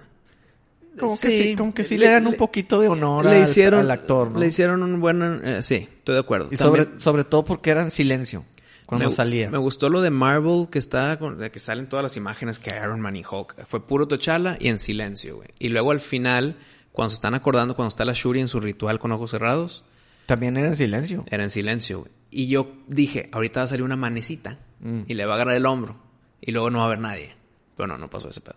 Como 0.99 1.19
que 1.19 1.31
sí, 1.31 1.55
como 1.57 1.73
que 1.73 1.85
sí 1.85 1.97
le, 1.97 2.09
dan 2.09 2.27
un 2.27 2.35
poquito 2.35 2.81
de 2.81 2.89
honor 2.89 3.25
le 3.25 3.37
al, 3.37 3.43
hicieron, 3.45 3.81
al 3.81 3.91
actor, 3.91 4.31
¿no? 4.33 4.39
Le 4.41 4.47
hicieron 4.49 4.83
un 4.83 5.01
buen... 5.01 5.23
eh, 5.45 5.63
sí, 5.63 5.89
estoy 5.99 6.15
de 6.15 6.21
acuerdo. 6.21 6.49
Y 6.51 6.57
También 6.57 6.85
sobre, 6.87 7.01
sobre 7.01 7.25
todo 7.25 7.45
porque 7.45 7.71
era 7.71 7.83
en 7.83 7.91
silencio 7.91 8.45
cuando 8.85 9.09
me, 9.09 9.15
salía. 9.15 9.49
Me 9.51 9.59
gustó 9.59 9.89
lo 9.91 10.01
de 10.01 10.11
Marvel 10.11 10.67
que 10.71 10.79
está... 10.79 11.19
con- 11.19 11.39
de 11.39 11.51
que 11.51 11.61
salen 11.61 11.89
todas 11.89 12.03
las 12.03 12.17
imágenes 12.17 12.59
que 12.59 12.71
Iron 12.77 13.01
Man 13.01 13.17
y 13.17 13.23
Hulk. 13.29 13.65
Fue 13.67 13.87
puro 13.87 14.07
T'Challa 14.09 14.57
y 14.59 14.69
en 14.69 14.79
silencio, 14.79 15.37
güey. 15.37 15.49
Y 15.61 15.69
luego 15.69 15.93
al 15.93 16.01
final, 16.01 16.57
cuando 16.93 17.11
se 17.11 17.15
están 17.15 17.35
acordando, 17.35 17.75
cuando 17.77 17.89
está 17.91 18.05
la 18.05 18.13
Shuri 18.15 18.41
en 18.41 18.49
su 18.49 18.59
ritual 18.61 18.99
con 18.99 19.13
ojos 19.13 19.31
cerrados, 19.31 19.85
También 20.27 20.57
era 20.57 20.69
en 20.69 20.77
silencio. 20.77 21.25
era 21.31 21.43
en 21.45 21.51
silencio, 21.51 22.01
güey. 22.01 22.11
Y 22.31 22.49
yo 22.49 22.73
dije, 22.89 23.29
ahorita 23.33 23.61
va 23.61 23.65
a 23.65 23.69
salir 23.69 23.85
una 23.85 23.97
manecita 23.97 24.59
Mm. 24.81 25.01
y 25.09 25.15
le 25.15 25.27
va 25.27 25.33
a 25.33 25.35
agarrar 25.37 25.57
el 25.57 25.67
hombro. 25.67 25.97
Y 26.41 26.53
luego 26.53 26.71
no 26.71 26.79
va 26.79 26.85
a 26.85 26.87
haber 26.89 27.01
nadie. 27.01 27.35
Pero 27.77 27.87
no, 27.87 27.99
no 27.99 28.11
pasó 28.11 28.29
ese 28.31 28.41
pedo. 28.41 28.57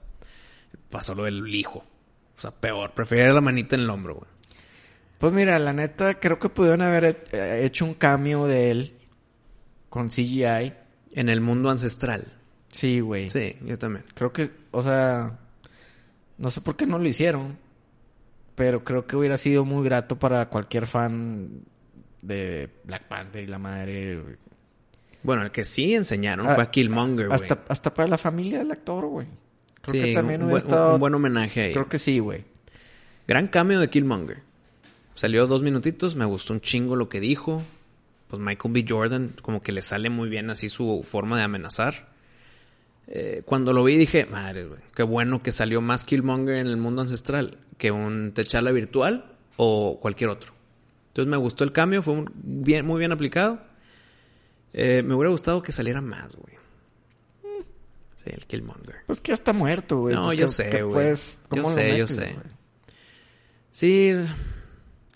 Pasó 0.89 1.15
lo 1.15 1.23
del 1.23 1.47
hijo. 1.53 1.83
O 2.37 2.41
sea, 2.41 2.51
peor. 2.51 2.91
Prefería 2.91 3.31
la 3.31 3.41
manita 3.41 3.75
en 3.75 3.81
el 3.81 3.89
hombro, 3.89 4.15
güey. 4.15 4.31
Pues 5.17 5.31
mira, 5.33 5.59
la 5.59 5.71
neta, 5.71 6.19
creo 6.19 6.39
que 6.39 6.49
pudieron 6.49 6.81
haber 6.81 7.25
eh, 7.31 7.61
hecho 7.63 7.85
un 7.85 7.93
cambio 7.93 8.45
de 8.45 8.71
él 8.71 8.97
con 9.89 10.09
CGI. 10.09 10.73
En 11.11 11.29
el 11.29 11.41
mundo 11.41 11.69
ancestral. 11.69 12.33
Sí, 12.71 13.01
güey. 13.01 13.29
Sí, 13.29 13.55
yo 13.61 13.77
también. 13.77 14.05
Creo 14.15 14.31
que, 14.31 14.49
o 14.71 14.81
sea, 14.81 15.37
no 16.37 16.49
sé 16.49 16.61
por 16.61 16.75
qué 16.75 16.87
no 16.87 16.97
lo 16.97 17.07
hicieron, 17.07 17.57
pero 18.55 18.83
creo 18.83 19.05
que 19.05 19.15
hubiera 19.15 19.37
sido 19.37 19.65
muy 19.65 19.83
grato 19.85 20.17
para 20.17 20.49
cualquier 20.49 20.87
fan 20.87 21.65
de 22.21 22.69
Black 22.83 23.07
Panther 23.07 23.43
y 23.43 23.47
la 23.47 23.59
madre. 23.59 24.37
Bueno, 25.23 25.43
el 25.43 25.52
que 25.52 25.64
sí 25.64 25.93
enseñaron 25.93 26.48
Ah, 26.49 26.56
fue 26.56 26.64
a 26.64 26.72
Killmonger, 26.72 27.27
güey. 27.27 27.39
Hasta, 27.39 27.64
hasta 27.68 27.93
para 27.93 28.07
la 28.07 28.18
familia 28.18 28.60
del 28.60 28.72
actor, 28.72 29.06
güey. 29.06 29.27
Creo 29.81 30.02
Sí, 30.02 30.07
que 30.10 30.14
también 30.14 30.41
un, 30.41 30.48
hubiera 30.48 30.60
estado... 30.60 30.93
un 30.95 30.99
buen 30.99 31.14
homenaje 31.15 31.61
ahí. 31.61 31.73
Creo 31.73 31.88
que 31.89 31.98
sí, 31.98 32.19
güey. 32.19 32.43
Gran 33.27 33.48
cambio 33.48 33.80
de 33.80 33.89
Killmonger. 33.89 34.39
Salió 35.15 35.45
dos 35.48 35.61
minutitos, 35.61 36.15
me 36.15 36.26
gustó 36.26 36.53
un 36.53 36.61
chingo 36.61 36.95
lo 36.95 37.10
que 37.10 37.19
dijo. 37.19 37.64
Pues 38.30 38.41
Michael 38.41 38.73
B. 38.73 38.85
Jordan, 38.88 39.34
como 39.41 39.61
que 39.61 39.72
le 39.73 39.81
sale 39.81 40.10
muy 40.10 40.30
bien 40.30 40.49
así 40.49 40.69
su 40.69 41.06
forma 41.07 41.38
de 41.38 41.43
amenazar. 41.43 42.07
Eh, 43.07 43.41
cuando 43.45 43.73
lo 43.73 43.84
vi 43.84 43.98
dije, 43.98 44.26
madre, 44.26 44.65
güey, 44.65 44.80
qué 44.95 45.03
bueno 45.03 45.43
que 45.43 45.52
salió 45.52 45.81
más 45.81 46.06
Killmonger 46.06 46.56
en 46.56 46.68
el 46.68 46.77
mundo 46.77 47.02
ancestral 47.02 47.57
que 47.77 47.91
un 47.91 48.31
T'Challa 48.34 48.72
virtual 48.72 49.26
o 49.57 49.99
cualquier 50.02 50.30
otro. 50.30 50.53
Entonces 51.10 51.30
me 51.30 51.35
gustó 51.38 51.64
el 51.65 51.73
cambio, 51.73 52.02
fue 52.02 52.14
un- 52.14 52.31
bien, 52.43 52.85
muy 52.85 52.99
bien 52.99 53.11
aplicado. 53.11 53.60
Eh, 54.73 55.03
me 55.03 55.14
hubiera 55.15 55.30
gustado 55.31 55.61
que 55.61 55.72
saliera 55.72 56.02
más, 56.02 56.35
güey. 56.35 56.56
Sí, 58.15 58.30
el 58.30 58.45
Killmonger. 58.45 58.98
Pues 59.07 59.19
que 59.19 59.30
ya 59.30 59.34
está 59.34 59.52
muerto, 59.52 59.98
güey. 60.02 60.14
No, 60.15 60.26
Pues 60.26 60.38
yo 60.38 60.45
que- 60.45 60.52
sé, 60.53 60.69
que 60.69 60.84
güey. 60.84 60.93
puedes- 60.93 61.39
Yo 61.43 61.49
¿cómo 61.49 61.64
lo 61.64 61.69
sé, 61.76 61.98
yo 61.98 62.07
sé. 62.07 62.34
güey? 62.34 62.45
Sí, 63.72 64.14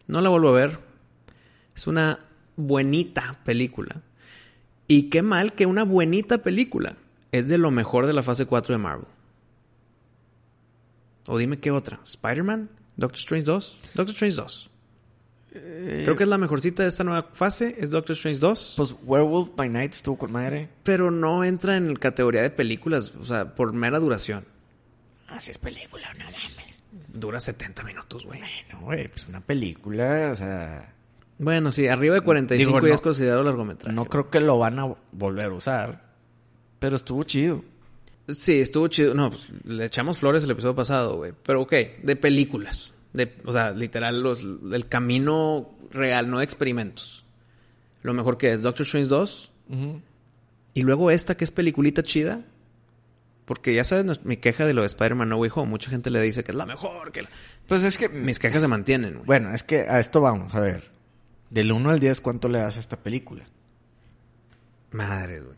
no 0.08 0.22
la 0.22 0.30
vuelvo 0.30 0.50
a 0.50 0.54
ver. 0.54 0.80
Es 1.76 1.86
una 1.88 2.20
buenita 2.56 3.40
película. 3.44 4.02
Y 4.88 5.10
qué 5.10 5.22
mal 5.22 5.54
que 5.54 5.66
una 5.66 5.84
buenita 5.84 6.40
película 6.40 6.98
es 7.32 7.48
de 7.48 7.58
lo 7.58 7.70
mejor 7.70 8.08
de 8.08 8.14
la 8.14 8.24
fase 8.24 8.46
4 8.46 8.74
de 8.74 8.80
Marvel. 8.80 9.08
O 11.28 11.38
dime 11.38 11.60
qué 11.60 11.72
otra. 11.72 12.00
¿Spider-Man? 12.04 12.70
¿Doctor 12.98 13.20
Strange 13.20 13.46
2? 13.46 13.78
Doctor 13.94 14.14
Strange 14.14 14.36
2. 14.38 14.70
Creo 15.60 16.16
que 16.16 16.24
es 16.24 16.30
la 16.30 16.38
mejorcita 16.38 16.84
de 16.84 16.90
esta 16.90 17.04
nueva 17.04 17.30
fase, 17.34 17.76
es 17.80 17.90
Doctor 17.92 18.14
Strange 18.16 18.40
2. 18.40 18.74
Pues 18.78 18.96
Werewolf 19.04 19.50
by 19.56 19.70
Night 19.70 19.94
estuvo 19.94 20.18
con 20.18 20.32
madre. 20.32 20.70
pero 20.84 21.12
no 21.12 21.44
entra 21.44 21.78
en 21.78 21.96
categoría 21.96 22.42
de 22.42 22.50
películas, 22.50 23.14
o 23.20 23.26
sea, 23.26 23.56
por 23.56 23.72
mera 23.74 24.00
duración. 24.00 24.46
Así 25.28 25.52
es 25.52 25.58
película, 25.58 26.14
no 26.16 26.26
mames. 26.26 26.84
Dura 27.14 27.40
70 27.40 27.84
minutos, 27.84 28.26
güey. 28.26 28.40
Bueno, 28.40 28.86
güey, 28.86 29.08
pues 29.08 29.28
una 29.28 29.42
película, 29.42 30.30
o 30.32 30.36
sea... 30.36 30.94
Bueno, 31.38 31.72
sí, 31.72 31.88
arriba 31.88 32.16
de 32.16 32.22
45 32.22 32.70
Digo, 32.70 32.80
ya 32.82 32.88
no- 32.90 32.96
es 32.96 33.02
considerado 33.02 33.44
largometraje. 33.44 33.94
No 33.94 34.06
creo 34.06 34.30
que 34.30 34.40
lo 34.40 34.58
van 34.58 34.80
a 34.80 34.96
volver 35.12 35.52
a 35.52 35.54
usar. 35.54 36.06
Pero 36.80 36.96
estuvo 36.96 37.24
chido. 37.24 37.64
Sí, 38.30 38.60
estuvo 38.62 38.88
chido. 38.88 39.14
No, 39.14 39.30
pues, 39.32 39.52
le 39.66 39.86
echamos 39.86 40.18
flores 40.20 40.44
el 40.46 40.52
episodio 40.52 40.76
pasado, 40.76 41.18
güey. 41.18 41.34
Pero 41.44 41.62
ok, 41.62 41.74
de 42.04 42.16
películas. 42.16 42.94
De, 43.16 43.34
o 43.46 43.54
sea, 43.54 43.72
literal, 43.72 44.22
los, 44.22 44.44
el 44.44 44.88
camino 44.88 45.72
real, 45.92 46.30
no 46.30 46.40
de 46.40 46.44
experimentos. 46.44 47.26
Lo 48.02 48.14
mejor 48.14 48.38
que 48.38 48.52
es 48.52 48.62
Doctor 48.62 48.86
Strange 48.86 49.08
2. 49.10 49.52
Y 50.74 50.82
luego 50.82 51.10
esta 51.12 51.36
que 51.38 51.44
es 51.46 51.52
peliculita 51.52 52.04
chida. 52.04 52.44
Porque 53.46 53.74
ya 53.76 53.84
sabes 53.84 54.26
mi 54.26 54.38
queja 54.38 54.66
de 54.66 54.74
lo 54.74 54.82
de 54.82 54.88
Spider-Man 54.88 55.30
No 55.30 55.38
Way 55.38 55.52
Home. 55.54 55.70
Mucha 55.70 55.90
gente 55.92 56.10
le 56.10 56.20
dice 56.22 56.44
que 56.44 56.52
es 56.52 56.58
la 56.58 56.66
mejor. 56.66 57.12
que 57.12 57.22
la- 57.22 57.30
Pues 57.68 57.84
es 57.84 57.98
que... 57.98 58.10
Mis 58.10 58.40
quejas 58.40 58.62
se 58.62 58.68
mantienen, 58.68 59.14
güey. 59.14 59.26
Bueno, 59.26 59.54
es 59.54 59.64
que 59.64 59.82
a 59.82 60.00
esto 60.00 60.20
vamos, 60.20 60.54
a 60.56 60.60
ver. 60.60 60.90
Del 61.52 61.72
1 61.72 61.90
al 61.92 62.00
10, 62.00 62.22
¿cuánto 62.22 62.50
le 62.50 62.58
das 62.60 62.78
a 62.78 62.80
esta 62.80 62.98
película? 62.98 63.46
Madre, 64.92 65.42
güey. 65.42 65.56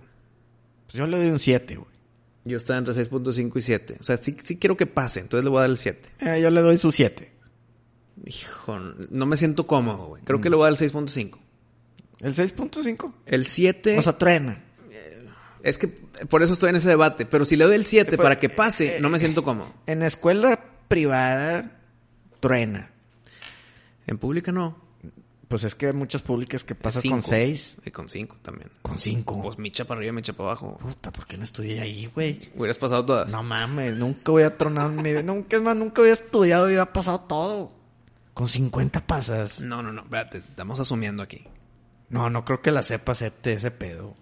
Pues 0.86 0.94
yo 0.96 1.08
le 1.08 1.18
doy 1.18 1.28
un 1.30 1.40
7, 1.40 1.76
güey. 1.76 1.88
Yo 2.46 2.58
estaba 2.58 2.80
entre 2.80 2.94
6.5 2.94 3.52
y 3.58 3.62
7. 3.62 3.98
O 4.00 4.04
sea, 4.04 4.18
sí, 4.18 4.38
sí 4.44 4.58
quiero 4.58 4.78
que 4.78 4.86
pase. 4.86 5.20
Entonces 5.22 5.44
le 5.44 5.50
voy 5.50 5.60
a 5.60 5.62
dar 5.62 5.70
el 5.70 5.78
7. 5.78 6.10
Eh, 6.20 6.42
yo 6.42 6.50
le 6.50 6.62
doy 6.62 6.78
su 6.78 6.92
7. 6.92 7.32
Hijo, 8.26 8.80
no 8.80 9.26
me 9.26 9.38
siento 9.38 9.68
cómodo, 9.68 10.08
güey. 10.08 10.24
Creo 10.24 10.42
que 10.42 10.50
le 10.50 10.56
voy 10.56 10.68
a 10.68 10.72
dar 10.72 10.82
el 10.82 10.92
6.5. 10.92 11.38
¿El 12.22 12.34
6.5? 12.34 13.14
El 13.26 13.46
7... 13.46 13.98
O 14.00 14.02
sea, 14.02 14.18
truena. 14.18 14.64
Es 15.64 15.78
que 15.78 15.88
por 15.88 16.42
eso 16.44 16.54
estoy 16.54 16.70
en 16.70 16.78
ese 16.78 16.90
debate. 16.90 17.26
Pero 17.26 17.46
si 17.46 17.56
le 17.56 17.66
doy 17.66 17.76
el 17.76 17.86
7 17.86 18.18
pues, 18.18 18.24
para 18.24 18.40
que 18.40 18.50
pase, 18.50 19.00
no 19.02 19.10
me 19.10 19.20
siento 19.20 19.44
cómodo. 19.44 19.74
En 19.86 20.02
escuela 20.02 20.60
privada, 20.88 21.80
truena. 22.40 22.92
En 24.06 24.18
pública 24.18 24.52
no. 24.52 24.88
Pues 25.48 25.64
es 25.64 25.76
que 25.76 25.88
hay 25.88 25.94
muchas 25.94 26.22
públicas 26.22 26.64
que 26.64 26.76
pasan 26.76 27.02
con 27.04 27.22
Cinco. 27.22 27.28
6. 27.30 27.78
Y 27.86 27.92
con 27.92 28.10
5 28.10 28.38
también. 28.42 28.70
Con 28.82 29.00
5. 29.00 29.42
Pues 29.44 29.58
micha 29.58 29.86
para 29.86 30.00
arriba, 30.00 30.14
micha 30.14 30.34
para 30.34 30.50
abajo. 30.50 30.78
Puta, 30.78 31.12
¿por 31.12 31.26
qué 31.26 31.38
no 31.38 31.46
estudié 31.46 31.80
ahí, 31.80 32.10
güey? 32.14 32.50
Hubieras 32.56 32.78
pasado 32.78 33.06
todas. 33.06 33.32
No 33.32 33.44
mames, 33.44 33.96
nunca 33.96 34.32
voy 34.32 34.44
a 34.44 34.58
tronar 34.58 34.90
mi 34.90 35.04
vida. 35.04 35.24
Nunca, 35.24 35.56
es 35.56 35.64
más, 35.64 35.76
nunca 35.76 36.02
había 36.02 36.14
estudiado 36.14 36.70
y 36.70 36.74
había 36.74 36.92
pasado 36.92 37.22
todo. 37.22 37.77
Con 38.38 38.48
50 38.48 39.08
pasas. 39.08 39.62
No, 39.62 39.82
no, 39.82 39.92
no. 39.92 40.04
Espérate, 40.04 40.38
estamos 40.38 40.80
asumiendo 40.80 41.24
aquí. 41.24 41.48
No, 42.10 42.30
no 42.30 42.46
creo 42.46 42.62
que 42.62 42.70
la 42.72 42.84
sepa 42.84 43.14
acepte 43.14 43.54
ese 43.54 43.72
pedo. 43.72 44.16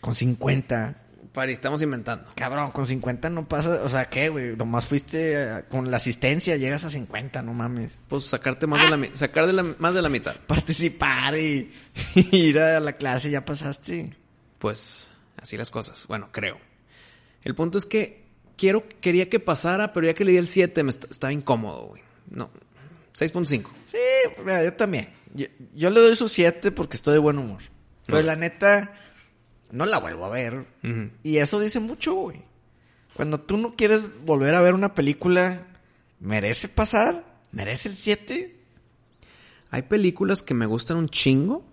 Con 0.00 0.14
50. 0.14 0.96
Pari, 1.34 1.52
estamos 1.52 1.82
inventando. 1.82 2.30
Cabrón, 2.34 2.70
con 2.70 2.86
50 2.86 3.28
no 3.28 3.46
pasa. 3.46 3.82
O 3.84 3.88
sea, 3.90 4.06
¿qué, 4.06 4.30
güey? 4.30 4.56
Nomás 4.56 4.86
fuiste 4.86 5.34
eh, 5.34 5.64
con 5.70 5.90
la 5.90 5.98
asistencia, 5.98 6.56
llegas 6.56 6.86
a 6.86 6.90
50, 6.90 7.42
no 7.42 7.52
mames. 7.52 8.00
Pues 8.08 8.24
sacarte 8.24 8.66
más 8.66 8.80
de 8.90 8.96
la, 8.96 9.14
sacar 9.14 9.46
de 9.46 9.52
la, 9.52 9.62
más 9.62 9.94
de 9.94 10.00
la 10.00 10.08
mitad. 10.08 10.34
Participar 10.46 11.36
y, 11.36 11.70
y 12.14 12.34
ir 12.34 12.58
a 12.58 12.80
la 12.80 12.94
clase, 12.94 13.28
ya 13.30 13.44
pasaste. 13.44 14.16
Pues 14.58 15.12
así 15.36 15.58
las 15.58 15.70
cosas. 15.70 16.06
Bueno, 16.08 16.30
creo. 16.32 16.56
El 17.44 17.54
punto 17.54 17.76
es 17.76 17.84
que 17.84 18.24
quiero, 18.56 18.84
quería 19.02 19.28
que 19.28 19.38
pasara, 19.38 19.92
pero 19.92 20.06
ya 20.06 20.14
que 20.14 20.24
le 20.24 20.32
di 20.32 20.38
el 20.38 20.48
7 20.48 20.82
me 20.82 20.88
est- 20.88 21.10
estaba 21.10 21.30
incómodo, 21.30 21.88
güey. 21.88 22.02
No. 22.30 22.50
6.5. 23.16 23.66
Sí, 23.86 23.98
mira, 24.44 24.64
yo 24.64 24.74
también. 24.74 25.10
Yo, 25.34 25.46
yo 25.74 25.90
le 25.90 26.00
doy 26.00 26.16
su 26.16 26.28
7 26.28 26.72
porque 26.72 26.96
estoy 26.96 27.14
de 27.14 27.18
buen 27.18 27.38
humor. 27.38 27.62
Pero 28.06 28.22
la 28.22 28.36
neta, 28.36 28.94
no 29.70 29.84
la 29.84 29.98
vuelvo 29.98 30.24
a 30.24 30.30
ver. 30.30 30.66
Y 31.22 31.38
eso 31.38 31.60
dice 31.60 31.80
mucho, 31.80 32.14
güey. 32.14 32.42
Cuando 33.14 33.40
tú 33.40 33.56
no 33.56 33.74
quieres 33.74 34.06
volver 34.24 34.54
a 34.54 34.60
ver 34.60 34.74
una 34.74 34.94
película, 34.94 35.66
¿merece 36.20 36.68
pasar? 36.68 37.24
¿Merece 37.52 37.88
el 37.88 37.96
7? 37.96 38.56
Hay 39.70 39.82
películas 39.82 40.42
que 40.42 40.54
me 40.54 40.66
gustan 40.66 40.96
un 40.96 41.08
chingo 41.08 41.64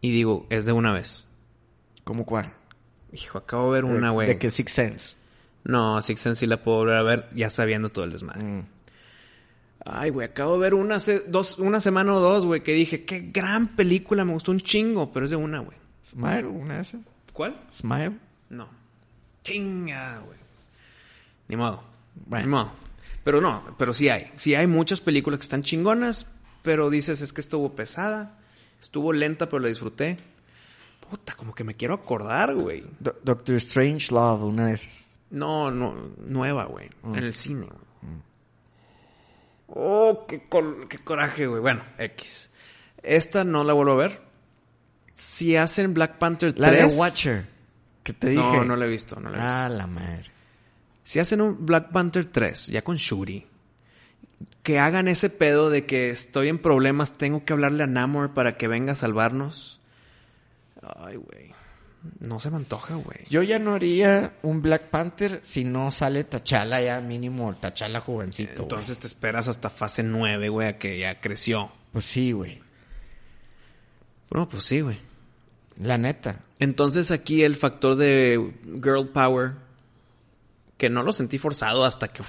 y 0.00 0.10
digo, 0.10 0.46
es 0.50 0.64
de 0.64 0.72
una 0.72 0.92
vez. 0.92 1.26
¿Cómo 2.04 2.24
cuál? 2.24 2.52
Hijo, 3.12 3.38
acabo 3.38 3.72
de 3.72 3.82
ver 3.82 3.84
una, 3.84 4.10
güey. 4.10 4.28
De 4.28 4.38
que 4.38 4.50
Six 4.50 4.72
Sense. 4.72 5.14
No, 5.64 6.00
Six 6.02 6.20
Sense 6.20 6.40
sí 6.40 6.46
la 6.46 6.62
puedo 6.62 6.78
volver 6.78 6.96
a 6.96 7.02
ver 7.02 7.28
ya 7.34 7.50
sabiendo 7.50 7.90
todo 7.90 8.04
el 8.04 8.12
desmadre. 8.12 8.42
Mm. 8.42 8.66
Ay, 9.84 10.10
güey, 10.10 10.26
acabo 10.28 10.54
de 10.54 10.58
ver 10.60 10.74
una, 10.74 10.96
hace 10.96 11.20
dos, 11.20 11.58
una 11.58 11.80
semana 11.80 12.14
o 12.14 12.20
dos, 12.20 12.44
güey, 12.44 12.62
que 12.62 12.72
dije, 12.72 13.04
qué 13.04 13.20
gran 13.32 13.68
película, 13.76 14.24
me 14.24 14.32
gustó 14.32 14.50
un 14.50 14.58
chingo, 14.60 15.12
pero 15.12 15.24
es 15.24 15.30
de 15.30 15.36
una, 15.36 15.60
güey. 15.60 15.76
Smile, 16.04 16.46
una 16.46 16.76
de 16.76 16.82
esas. 16.82 17.00
¿Cuál? 17.32 17.58
Smile. 17.70 18.18
No. 18.50 18.68
Chinga, 19.44 20.18
güey. 20.20 20.38
Ni 21.48 21.56
modo. 21.56 21.82
Bueno. 22.26 22.44
Ni 22.46 22.50
modo. 22.50 22.72
Pero 23.24 23.40
no, 23.40 23.62
pero 23.78 23.92
sí 23.94 24.08
hay. 24.08 24.30
Sí 24.36 24.54
hay 24.54 24.66
muchas 24.66 25.00
películas 25.00 25.38
que 25.38 25.44
están 25.44 25.62
chingonas, 25.62 26.26
pero 26.62 26.90
dices, 26.90 27.20
es 27.22 27.32
que 27.32 27.40
estuvo 27.40 27.74
pesada, 27.74 28.38
estuvo 28.80 29.12
lenta, 29.12 29.48
pero 29.48 29.60
la 29.60 29.68
disfruté. 29.68 30.18
Puta, 31.08 31.34
como 31.34 31.54
que 31.54 31.64
me 31.64 31.74
quiero 31.74 31.94
acordar, 31.94 32.54
güey. 32.54 32.84
Do- 33.00 33.16
Doctor 33.22 33.54
Strange 33.56 34.12
Love, 34.12 34.42
una 34.42 34.66
de 34.66 34.74
esas. 34.74 35.06
No, 35.30 35.70
no, 35.70 35.94
nueva, 36.18 36.64
güey. 36.64 36.88
Mm. 37.02 37.14
En 37.14 37.24
el 37.24 37.34
cine, 37.34 37.66
güey. 37.66 38.18
Oh, 39.68 40.24
qué, 40.28 40.48
col- 40.48 40.88
qué 40.88 40.98
coraje, 40.98 41.46
güey. 41.46 41.60
Bueno, 41.60 41.82
X. 41.98 42.50
Esta 43.02 43.44
no 43.44 43.64
la 43.64 43.72
vuelvo 43.74 43.92
a 43.92 43.96
ver. 43.96 44.20
Si 45.14 45.56
hacen 45.56 45.94
Black 45.94 46.18
Panther 46.18 46.52
3... 46.52 46.60
La 46.60 46.70
de 46.72 46.84
Watcher. 46.86 47.46
Que 48.02 48.12
te 48.12 48.30
dije. 48.30 48.42
No, 48.42 48.64
no 48.64 48.76
la 48.76 48.86
he 48.86 48.88
visto, 48.88 49.20
no 49.20 49.30
la 49.30 49.38
he 49.38 49.42
visto. 49.42 49.58
Ah, 49.58 49.68
la 49.68 49.86
madre. 49.86 50.30
Si 51.04 51.18
hacen 51.20 51.40
un 51.40 51.64
Black 51.66 51.90
Panther 51.90 52.26
3, 52.26 52.66
ya 52.68 52.82
con 52.82 52.96
Shuri, 52.96 53.46
que 54.62 54.78
hagan 54.78 55.08
ese 55.08 55.30
pedo 55.30 55.70
de 55.70 55.86
que 55.86 56.10
estoy 56.10 56.48
en 56.48 56.58
problemas, 56.58 57.16
tengo 57.18 57.44
que 57.44 57.52
hablarle 57.52 57.82
a 57.84 57.86
Namor 57.86 58.34
para 58.34 58.56
que 58.56 58.68
venga 58.68 58.92
a 58.92 58.96
salvarnos. 58.96 59.80
Ay, 60.82 61.16
güey. 61.16 61.54
No 62.20 62.38
se 62.40 62.50
me 62.50 62.56
antoja, 62.56 62.94
güey. 62.94 63.18
Yo 63.28 63.42
ya 63.42 63.58
no 63.58 63.74
haría 63.74 64.34
un 64.42 64.62
Black 64.62 64.90
Panther 64.90 65.40
si 65.42 65.64
no 65.64 65.90
sale 65.90 66.24
T'Challa 66.24 66.80
ya 66.80 67.00
mínimo, 67.00 67.54
T'Challa 67.54 68.00
jovencito. 68.00 68.62
Entonces 68.62 68.98
te 68.98 69.06
esperas 69.06 69.48
hasta 69.48 69.68
fase 69.70 70.02
9, 70.02 70.48
güey, 70.48 70.68
a 70.68 70.78
que 70.78 70.98
ya 70.98 71.20
creció. 71.20 71.72
Pues 71.92 72.04
sí, 72.04 72.32
güey. 72.32 72.60
Bueno, 74.30 74.48
pues 74.48 74.64
sí, 74.64 74.80
güey. 74.80 74.98
La 75.80 75.98
neta. 75.98 76.40
Entonces 76.58 77.10
aquí 77.10 77.42
el 77.42 77.56
factor 77.56 77.96
de 77.96 78.52
girl 78.82 79.08
power, 79.08 79.52
que 80.76 80.90
no 80.90 81.02
lo 81.02 81.12
sentí 81.12 81.38
forzado 81.38 81.84
hasta 81.84 82.08
que 82.08 82.22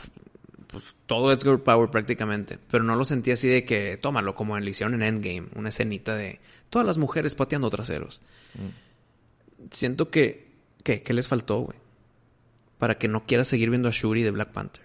pues, 0.68 0.96
todo 1.08 1.32
es 1.32 1.44
girl 1.44 1.62
power 1.62 1.90
prácticamente, 1.90 2.60
pero 2.70 2.84
no 2.84 2.96
lo 2.96 3.06
sentí 3.06 3.32
así 3.32 3.48
de 3.48 3.66
que 3.66 3.98
tómalo 3.98 4.36
como 4.36 4.58
le 4.60 4.70
hicieron 4.70 4.94
en 4.96 5.04
Endgame, 5.04 5.48
una 5.56 5.70
escenita 5.70 6.16
de 6.16 6.40
todas 6.70 6.86
las 6.86 6.98
mujeres 6.98 7.34
pateando 7.34 7.70
traseros. 7.70 8.22
Siento 9.72 10.10
que, 10.10 10.52
¿qué? 10.84 11.02
¿Qué 11.02 11.14
les 11.14 11.28
faltó, 11.28 11.60
güey? 11.62 11.78
Para 12.78 12.98
que 12.98 13.08
no 13.08 13.26
quieras 13.26 13.48
seguir 13.48 13.70
viendo 13.70 13.90
a 13.90 13.92
Shuri 13.92 14.24
de 14.24 14.32
Black 14.32 14.52
Panther. 14.52 14.84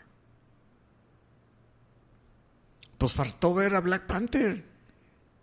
Pues 2.98 3.12
faltó 3.12 3.54
ver 3.54 3.74
a 3.74 3.80
Black 3.80 4.06
Panther. 4.06 4.64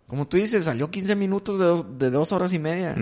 Como 0.06 0.28
tú 0.28 0.36
dices, 0.36 0.64
salió 0.64 0.90
15 0.90 1.16
minutos 1.16 1.58
de 1.58 1.64
dos, 1.64 1.98
de 1.98 2.10
dos 2.10 2.32
horas 2.32 2.52
y 2.52 2.58
media. 2.58 2.94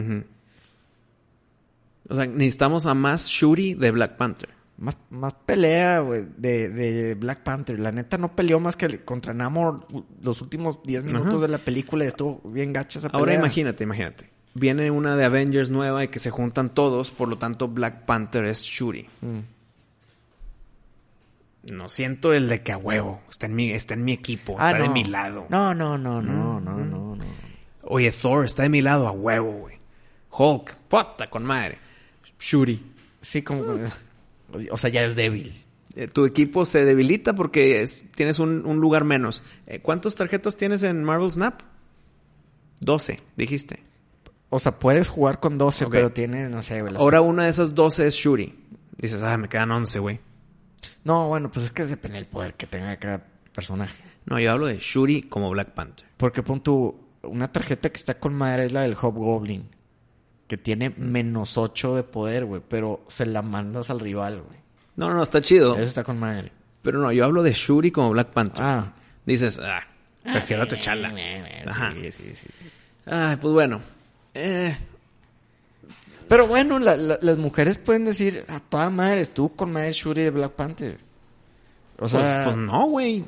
O 2.09 2.15
sea, 2.15 2.27
necesitamos 2.27 2.87
a 2.87 2.95
más 2.95 3.29
Shuri 3.29 3.75
de 3.75 3.91
Black 3.91 4.17
Panther. 4.17 4.51
Más, 4.79 4.97
más 5.11 5.35
pelea, 5.35 6.01
güey, 6.01 6.27
de, 6.37 6.69
de 6.71 7.15
Black 7.15 7.43
Panther. 7.43 7.79
La 7.79 7.93
neta 7.93 8.17
no 8.17 8.35
peleó 8.35 8.61
más 8.61 8.77
que 8.77 9.05
contra 9.05 9.35
Namor 9.35 9.87
los 10.23 10.41
últimos 10.41 10.83
10 10.85 11.05
minutos 11.05 11.41
de 11.41 11.49
la 11.49 11.59
película 11.59 12.05
y 12.05 12.09
estuvo 12.09 12.41
bien 12.51 12.73
gacha 12.73 12.99
esa 12.99 13.09
pelea. 13.09 13.21
Ahora 13.21 13.35
imagínate, 13.35 13.85
imagínate. 13.85 14.31
Viene 14.55 14.91
una 14.91 15.17
de 15.17 15.25
Avengers 15.25 15.71
nueva 15.71 16.03
y 16.05 16.09
que 16.09 16.19
se 16.19 16.31
juntan 16.31 16.75
todos, 16.75 17.11
por 17.11 17.29
lo 17.29 17.39
tanto 17.39 17.69
Black 17.69 18.05
Panther 18.05 18.45
es 18.45 18.63
Shuri. 18.63 19.07
Mm. 19.21 19.39
No 21.73 21.89
siento 21.89 22.33
el 22.33 22.49
de 22.49 22.63
que 22.63 22.73
a 22.73 22.79
huevo, 22.79 23.21
está 23.29 23.47
en 23.47 23.55
mi, 23.55 23.71
está 23.71 23.95
en 23.95 24.03
mi 24.05 24.13
equipo, 24.13 24.57
Ah, 24.59 24.71
está 24.73 24.83
de 24.85 24.89
mi 24.89 25.05
lado. 25.05 25.47
No, 25.51 25.75
no, 25.75 25.99
no, 25.99 26.23
no, 26.23 26.59
no, 26.59 26.75
no, 26.85 27.17
no. 27.17 27.25
Oye, 27.83 28.11
Thor 28.13 28.47
está 28.47 28.63
de 28.63 28.71
mi 28.71 28.81
lado 28.81 29.07
a 29.07 29.11
huevo, 29.13 29.53
güey. 29.53 29.77
Hulk, 30.31 30.75
puta 30.89 31.29
con 31.29 31.45
madre. 31.45 31.79
Shuri. 32.39 32.83
Sí, 33.21 33.43
como... 33.43 33.63
O 34.71 34.79
sea, 34.79 34.89
ya 34.91 35.03
es 35.05 35.15
débil. 35.17 35.65
Eh, 35.95 36.09
tu 36.09 36.25
equipo 36.25 36.65
se 36.65 36.85
debilita 36.85 37.35
porque 37.35 37.83
es- 37.83 38.05
tienes 38.15 38.39
un, 38.39 38.65
un 38.65 38.79
lugar 38.81 39.05
menos. 39.05 39.43
Eh, 39.67 39.81
¿Cuántas 39.81 40.17
tarjetas 40.17 40.57
tienes 40.57 40.83
en 40.83 41.05
Marvel 41.05 41.31
Snap? 41.31 41.61
12, 42.81 43.21
dijiste. 43.37 43.83
O 44.51 44.59
sea, 44.59 44.79
puedes 44.79 45.09
jugar 45.09 45.39
con 45.41 45.57
12, 45.59 45.85
Ok. 45.87 45.93
pero 45.93 46.11
tienes, 46.11 46.51
no 46.51 46.63
sé, 46.63 46.83
güey. 46.83 46.95
Ahora 46.97 47.21
una 47.21 47.45
de 47.45 47.51
esas 47.51 47.75
12 47.75 48.07
es 48.09 48.15
Shuri. 48.15 48.59
Dices, 48.99 49.23
ah, 49.23 49.39
me 49.39 49.49
quedan 49.49 49.71
11, 49.71 49.99
güey. 50.01 50.21
No, 51.05 51.29
bueno, 51.29 51.51
pues 51.51 51.67
es 51.67 51.73
que 51.73 51.87
depende 51.87 52.19
del 52.19 52.27
poder 52.27 52.55
que 52.55 52.67
tenga 52.67 52.97
cada 52.97 53.25
personaje. 53.55 54.03
No, 54.27 54.39
yo 54.39 54.53
hablo 54.53 54.67
de 54.67 54.79
Shuri 54.79 55.23
como 55.23 55.51
Black 55.51 55.71
Panther. 55.73 56.07
Porque 56.17 56.43
pon 56.43 56.61
tu... 56.63 57.09
Una 57.23 57.53
tarjeta 57.53 57.91
que 57.91 57.97
está 57.97 58.19
con 58.19 58.35
madre 58.35 58.65
es 58.67 58.73
la 58.73 58.83
del 58.83 58.95
Hobgoblin. 59.01 59.69
Que 60.47 60.57
tiene 60.59 60.91
Mm. 60.91 60.95
menos 60.99 61.57
8 61.57 61.95
de 61.95 62.03
poder, 62.03 62.45
güey. 62.45 62.61
Pero 62.69 63.05
se 63.07 63.25
la 63.27 63.43
mandas 63.43 63.89
al 63.89 64.01
rival, 64.01 64.43
güey. 64.43 64.59
No, 64.97 65.09
no, 65.09 65.15
no, 65.15 65.23
está 65.23 65.41
chido. 65.41 65.75
Eso 65.77 65.85
está 65.85 66.03
con 66.05 66.19
madre. 66.19 66.53
Pero 66.83 66.99
no, 67.01 67.13
yo 67.13 67.25
hablo 67.25 67.43
de 67.43 67.53
Shuri 67.53 67.91
como 67.93 68.11
Black 68.11 68.31
Panther. 68.33 68.63
Ah. 68.65 68.93
Dices, 69.25 69.59
ah, 69.63 69.83
prefiero 70.25 70.63
a 70.65 70.67
T'Challa. 70.67 71.13
Ajá. 71.67 71.93
Sí, 71.95 72.11
sí, 72.13 72.33
sí. 72.35 72.49
Ay, 73.07 73.37
pues 73.37 73.53
bueno. 73.55 73.81
Eh, 74.35 74.77
Pero 76.29 76.47
bueno, 76.47 76.79
la- 76.79 76.97
la- 76.97 77.19
las 77.21 77.39
mujeres 77.39 77.77
pueden 77.79 78.05
decir, 78.05 78.45
a 78.49 78.61
toda 78.61 78.89
madre, 78.91 79.21
estuvo 79.21 79.49
con 79.51 79.73
madre 79.73 79.93
Shuri 79.93 80.23
de 80.23 80.31
Black 80.31 80.53
Panther. 80.53 80.99
O 81.97 82.01
pues, 82.01 82.13
sea, 82.13 82.45
pues 82.45 82.57
no, 82.57 82.85
güey. 82.87 83.25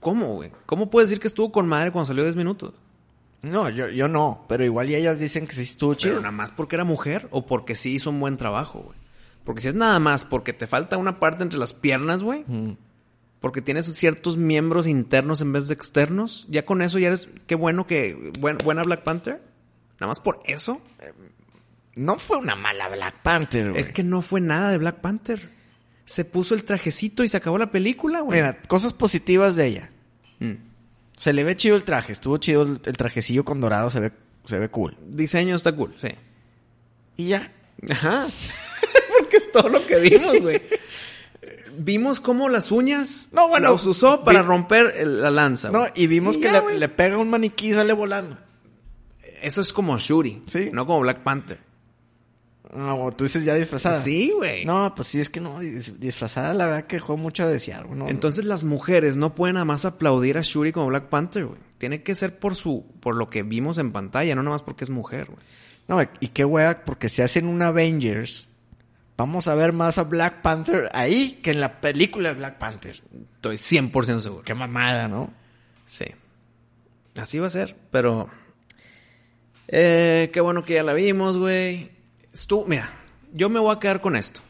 ¿Cómo, 0.00 0.34
güey? 0.34 0.52
¿Cómo 0.66 0.90
puedes 0.90 1.08
decir 1.08 1.20
que 1.20 1.28
estuvo 1.28 1.50
con 1.50 1.66
madre 1.66 1.90
cuando 1.90 2.06
salió 2.06 2.22
10 2.24 2.36
minutos? 2.36 2.74
no, 3.42 3.68
yo, 3.70 3.88
yo 3.88 4.08
no. 4.08 4.44
Pero 4.48 4.64
igual 4.64 4.90
y 4.90 4.96
ellas 4.96 5.18
dicen 5.20 5.46
que 5.46 5.54
sí 5.54 5.62
estuvo 5.62 5.90
Pero 5.92 5.98
chido. 6.00 6.16
nada 6.16 6.32
más 6.32 6.50
porque 6.52 6.74
era 6.76 6.84
mujer 6.84 7.28
o 7.30 7.46
porque 7.46 7.76
sí 7.76 7.94
hizo 7.94 8.10
un 8.10 8.18
buen 8.20 8.36
trabajo, 8.36 8.80
güey. 8.80 8.98
Porque 9.44 9.60
si 9.62 9.68
es 9.68 9.74
nada 9.74 9.98
más 10.00 10.24
porque 10.24 10.52
te 10.52 10.66
falta 10.66 10.96
una 10.96 11.20
parte 11.20 11.44
entre 11.44 11.58
las 11.58 11.72
piernas, 11.72 12.22
güey. 12.24 12.44
Mm. 12.48 12.72
Porque 13.46 13.62
tienes 13.62 13.86
ciertos 13.86 14.36
miembros 14.36 14.86
internos 14.88 15.40
en 15.40 15.52
vez 15.52 15.68
de 15.68 15.74
externos. 15.74 16.46
Ya 16.48 16.64
con 16.64 16.82
eso 16.82 16.98
ya 16.98 17.06
eres... 17.06 17.28
Qué 17.46 17.54
bueno 17.54 17.86
que... 17.86 18.32
buen- 18.40 18.58
buena 18.58 18.82
Black 18.82 19.04
Panther. 19.04 19.40
Nada 20.00 20.08
más 20.08 20.18
por 20.20 20.40
eso. 20.46 20.80
No 21.94 22.18
fue 22.18 22.38
una 22.38 22.56
mala 22.56 22.88
Black 22.88 23.22
Panther, 23.22 23.70
güey. 23.70 23.80
Es 23.80 23.92
que 23.92 24.02
no 24.02 24.20
fue 24.20 24.40
nada 24.40 24.70
de 24.70 24.78
Black 24.78 25.00
Panther. 25.00 25.48
Se 26.04 26.24
puso 26.24 26.54
el 26.54 26.64
trajecito 26.64 27.22
y 27.24 27.28
se 27.28 27.36
acabó 27.36 27.56
la 27.56 27.70
película, 27.70 28.20
güey. 28.20 28.40
Mira, 28.40 28.60
cosas 28.62 28.92
positivas 28.92 29.54
de 29.56 29.66
ella. 29.66 29.90
Mm. 30.40 30.52
Se 31.16 31.32
le 31.32 31.44
ve 31.44 31.56
chido 31.56 31.76
el 31.76 31.84
traje. 31.84 32.12
Estuvo 32.12 32.36
chido 32.38 32.62
el, 32.62 32.80
el 32.84 32.96
trajecillo 32.96 33.44
con 33.44 33.60
dorado. 33.60 33.90
Se 33.90 34.00
ve, 34.00 34.12
se 34.44 34.58
ve 34.58 34.68
cool. 34.68 34.96
Diseño 35.06 35.54
está 35.56 35.72
cool, 35.72 35.94
sí. 35.98 36.08
Y 37.16 37.28
ya. 37.28 37.52
Ajá. 37.90 38.26
Porque 39.18 39.36
es 39.38 39.50
todo 39.52 39.68
lo 39.68 39.86
que 39.86 39.98
vimos, 40.00 40.40
güey. 40.40 40.60
Vimos 41.78 42.20
cómo 42.20 42.48
las 42.48 42.70
uñas 42.72 43.28
No, 43.32 43.48
bueno, 43.48 43.72
las 43.72 43.86
usó 43.86 44.24
para 44.24 44.42
vi- 44.42 44.48
romper 44.48 44.94
el- 44.96 45.22
la 45.22 45.30
lanza. 45.30 45.70
No, 45.70 45.84
y 45.94 46.06
vimos 46.06 46.36
Y 46.36 46.40
que 46.40 46.52
ya, 46.52 46.62
le, 46.62 46.88
pega 46.88 47.18
un 47.18 47.30
maniquí 47.30 47.68
y 47.68 47.74
sale 47.74 47.92
volando. 47.92 48.36
Eso 49.42 49.60
es 49.60 49.72
como 49.72 49.96
Shuri. 49.98 50.42
Sí. 50.46 50.70
No 50.72 50.86
como 50.86 51.00
Black 51.00 51.22
Panther. 51.22 51.58
No, 52.74 53.10
tú 53.16 53.24
dices 53.24 53.44
ya 53.44 53.54
disfrazada. 53.54 53.98
Sí, 54.00 54.32
güey. 54.34 54.64
No, 54.64 54.92
pues 54.94 55.08
sí, 55.08 55.20
es 55.20 55.28
que 55.30 55.40
no. 55.40 55.60
dis- 55.60 55.96
Disfrazada, 55.98 56.52
la 56.52 56.66
verdad 56.66 56.86
que 56.86 56.96
dejó 56.96 57.16
mucho 57.16 57.44
a 57.44 57.46
desear. 57.48 57.86
güey, 57.86 57.98
no. 57.98 58.08
Entonces 58.08 58.44
las 58.44 58.64
mujeres 58.64 59.16
no 59.16 59.34
pueden 59.34 59.54
nada 59.54 59.64
más 59.64 59.84
aplaudir 59.84 60.36
a 60.36 60.42
Shuri 60.42 60.72
como 60.72 60.86
Black 60.88 61.08
Panther, 61.08 61.46
güey. 61.46 61.60
Tiene 61.78 62.02
que 62.02 62.14
ser 62.14 62.38
por 62.38 62.56
su, 62.56 62.84
por 63.00 63.14
lo 63.14 63.28
que 63.28 63.42
vimos 63.42 63.78
en 63.78 63.92
pantalla, 63.92 64.34
no 64.34 64.42
nada 64.42 64.54
más 64.54 64.62
porque 64.62 64.84
es 64.84 64.90
mujer, 64.90 65.26
güey. 65.26 65.38
No, 65.88 66.02
y 66.20 66.28
qué 66.28 66.44
wea, 66.44 66.84
porque 66.84 67.08
si 67.08 67.22
hacen 67.22 67.46
un 67.46 67.62
Avengers, 67.62 68.48
vamos 69.16 69.48
a 69.48 69.54
ver 69.54 69.72
más 69.72 69.98
a 69.98 70.04
Black 70.04 70.42
Panther 70.42 70.90
ahí 70.92 71.40
que 71.42 71.50
en 71.50 71.60
la 71.60 71.80
película 71.80 72.30
de 72.30 72.34
Black 72.36 72.58
Panther. 72.58 73.02
Estoy 73.34 73.56
100% 73.56 74.20
seguro. 74.20 74.42
Qué 74.42 74.54
mamada, 74.54 75.08
¿no? 75.08 75.32
Sí. 75.86 76.06
Así 77.16 77.38
va 77.38 77.46
a 77.46 77.50
ser, 77.50 77.76
pero... 77.90 78.28
Eh, 79.68 80.30
qué 80.32 80.40
bueno 80.40 80.64
que 80.64 80.74
ya 80.74 80.82
la 80.82 80.92
vimos, 80.92 81.38
güey. 81.38 81.90
Estuvo, 82.32 82.66
mira, 82.66 82.90
yo 83.32 83.48
me 83.48 83.58
voy 83.58 83.74
a 83.74 83.80
quedar 83.80 84.00
con 84.00 84.14
esto. 84.14 84.40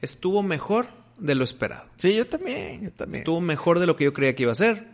Estuvo 0.00 0.42
mejor 0.42 0.88
de 1.18 1.34
lo 1.34 1.44
esperado. 1.44 1.86
Sí, 1.96 2.14
yo 2.14 2.26
también, 2.26 2.84
yo 2.84 2.90
también. 2.92 3.20
Estuvo 3.20 3.40
mejor 3.40 3.78
de 3.78 3.86
lo 3.86 3.96
que 3.96 4.04
yo 4.04 4.12
creía 4.12 4.34
que 4.34 4.44
iba 4.44 4.52
a 4.52 4.56
ser. 4.56 4.88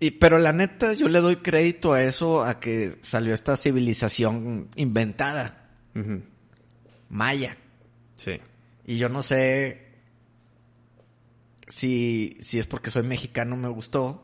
Y, 0.00 0.12
pero 0.12 0.38
la 0.38 0.52
neta, 0.52 0.92
yo 0.92 1.08
le 1.08 1.20
doy 1.20 1.36
crédito 1.36 1.92
a 1.92 2.02
eso, 2.02 2.44
a 2.44 2.60
que 2.60 2.96
salió 3.00 3.32
esta 3.32 3.56
civilización 3.56 4.68
inventada, 4.76 5.68
maya. 7.08 7.56
Sí. 8.16 8.40
Y 8.86 8.98
yo 8.98 9.08
no 9.08 9.22
sé 9.22 9.86
si, 11.68 12.36
si 12.40 12.58
es 12.58 12.66
porque 12.66 12.90
soy 12.90 13.02
mexicano 13.02 13.56
me 13.56 13.68
gustó. 13.68 14.22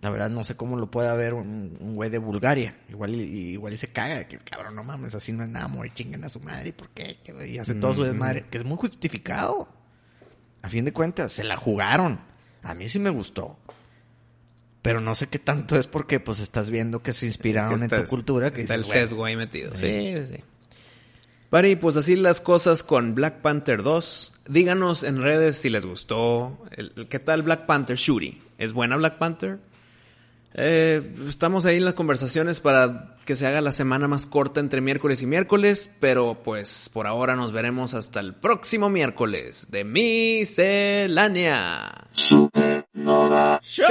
La 0.00 0.08
verdad 0.08 0.30
no 0.30 0.44
sé 0.44 0.56
cómo 0.56 0.76
lo 0.78 0.90
puede 0.90 1.14
ver 1.14 1.34
un, 1.34 1.76
un 1.78 1.94
güey 1.94 2.08
de 2.08 2.18
Bulgaria. 2.18 2.78
Igual, 2.88 3.16
y- 3.20 3.50
igual 3.52 3.74
y 3.74 3.76
se 3.76 3.88
caga. 3.88 4.26
Que 4.26 4.38
cabrón, 4.38 4.74
no 4.74 4.82
mames, 4.82 5.14
así 5.14 5.30
no 5.32 5.42
es 5.44 5.50
nada, 5.50 5.68
morir 5.68 5.92
chinguen 5.92 6.24
a 6.24 6.28
su 6.30 6.40
madre. 6.40 6.72
¿Por 6.72 6.88
qué? 6.90 7.18
Y 7.46 7.58
hace 7.58 7.74
todo 7.74 7.94
su 7.94 8.02
desmadre. 8.04 8.46
Que 8.50 8.58
es 8.58 8.64
muy 8.64 8.78
justificado. 8.78 9.68
A 10.62 10.68
fin 10.70 10.84
de 10.86 10.92
cuentas, 10.92 11.32
se 11.32 11.44
la 11.44 11.56
jugaron. 11.56 12.20
A 12.62 12.74
mí 12.74 12.88
sí 12.88 12.98
me 12.98 13.10
gustó. 13.10 13.58
Pero 14.82 15.00
no 15.02 15.14
sé 15.14 15.26
qué 15.28 15.38
tanto 15.38 15.78
es 15.78 15.86
porque 15.86 16.18
pues 16.20 16.40
estás 16.40 16.70
viendo 16.70 17.02
que 17.02 17.12
se 17.12 17.26
inspiraron 17.26 17.74
Es 17.82 17.88
que 17.90 17.96
en 17.96 18.04
tu 18.04 18.08
cultura. 18.08 18.50
Que 18.50 18.62
está 18.62 18.74
el 18.74 18.80
dices, 18.80 18.94
"Güey, 18.94 19.06
sesgo 19.06 19.24
ahí 19.26 19.36
metido. 19.36 19.76
Sí. 19.76 20.16
Sí, 20.26 20.36
sí. 20.36 20.44
Pari, 21.50 21.74
pues 21.74 21.96
así 21.96 22.14
las 22.14 22.40
cosas 22.40 22.84
con 22.84 23.16
Black 23.16 23.40
Panther 23.40 23.82
2. 23.82 24.32
Díganos 24.48 25.02
en 25.02 25.20
redes 25.20 25.56
si 25.56 25.68
les 25.68 25.84
gustó. 25.84 26.56
El, 26.70 27.08
¿Qué 27.08 27.18
tal 27.18 27.42
Black 27.42 27.66
Panther 27.66 27.96
Shuri? 27.96 28.40
¿Es 28.56 28.72
buena 28.72 28.96
Black 28.96 29.18
Panther? 29.18 29.58
Eh, 30.54 31.02
estamos 31.28 31.66
ahí 31.66 31.78
en 31.78 31.84
las 31.84 31.94
conversaciones 31.94 32.60
para 32.60 33.16
que 33.24 33.34
se 33.34 33.48
haga 33.48 33.60
la 33.62 33.72
semana 33.72 34.06
más 34.06 34.28
corta 34.28 34.60
entre 34.60 34.80
miércoles 34.80 35.22
y 35.22 35.26
miércoles, 35.26 35.92
pero 35.98 36.40
pues 36.44 36.88
por 36.92 37.08
ahora 37.08 37.34
nos 37.34 37.50
veremos 37.50 37.94
hasta 37.94 38.20
el 38.20 38.34
próximo 38.34 38.88
miércoles 38.88 39.66
de 39.70 39.82
Miscelánea. 39.82 41.90
Supernova. 42.12 43.58
¡Show! 43.62 43.90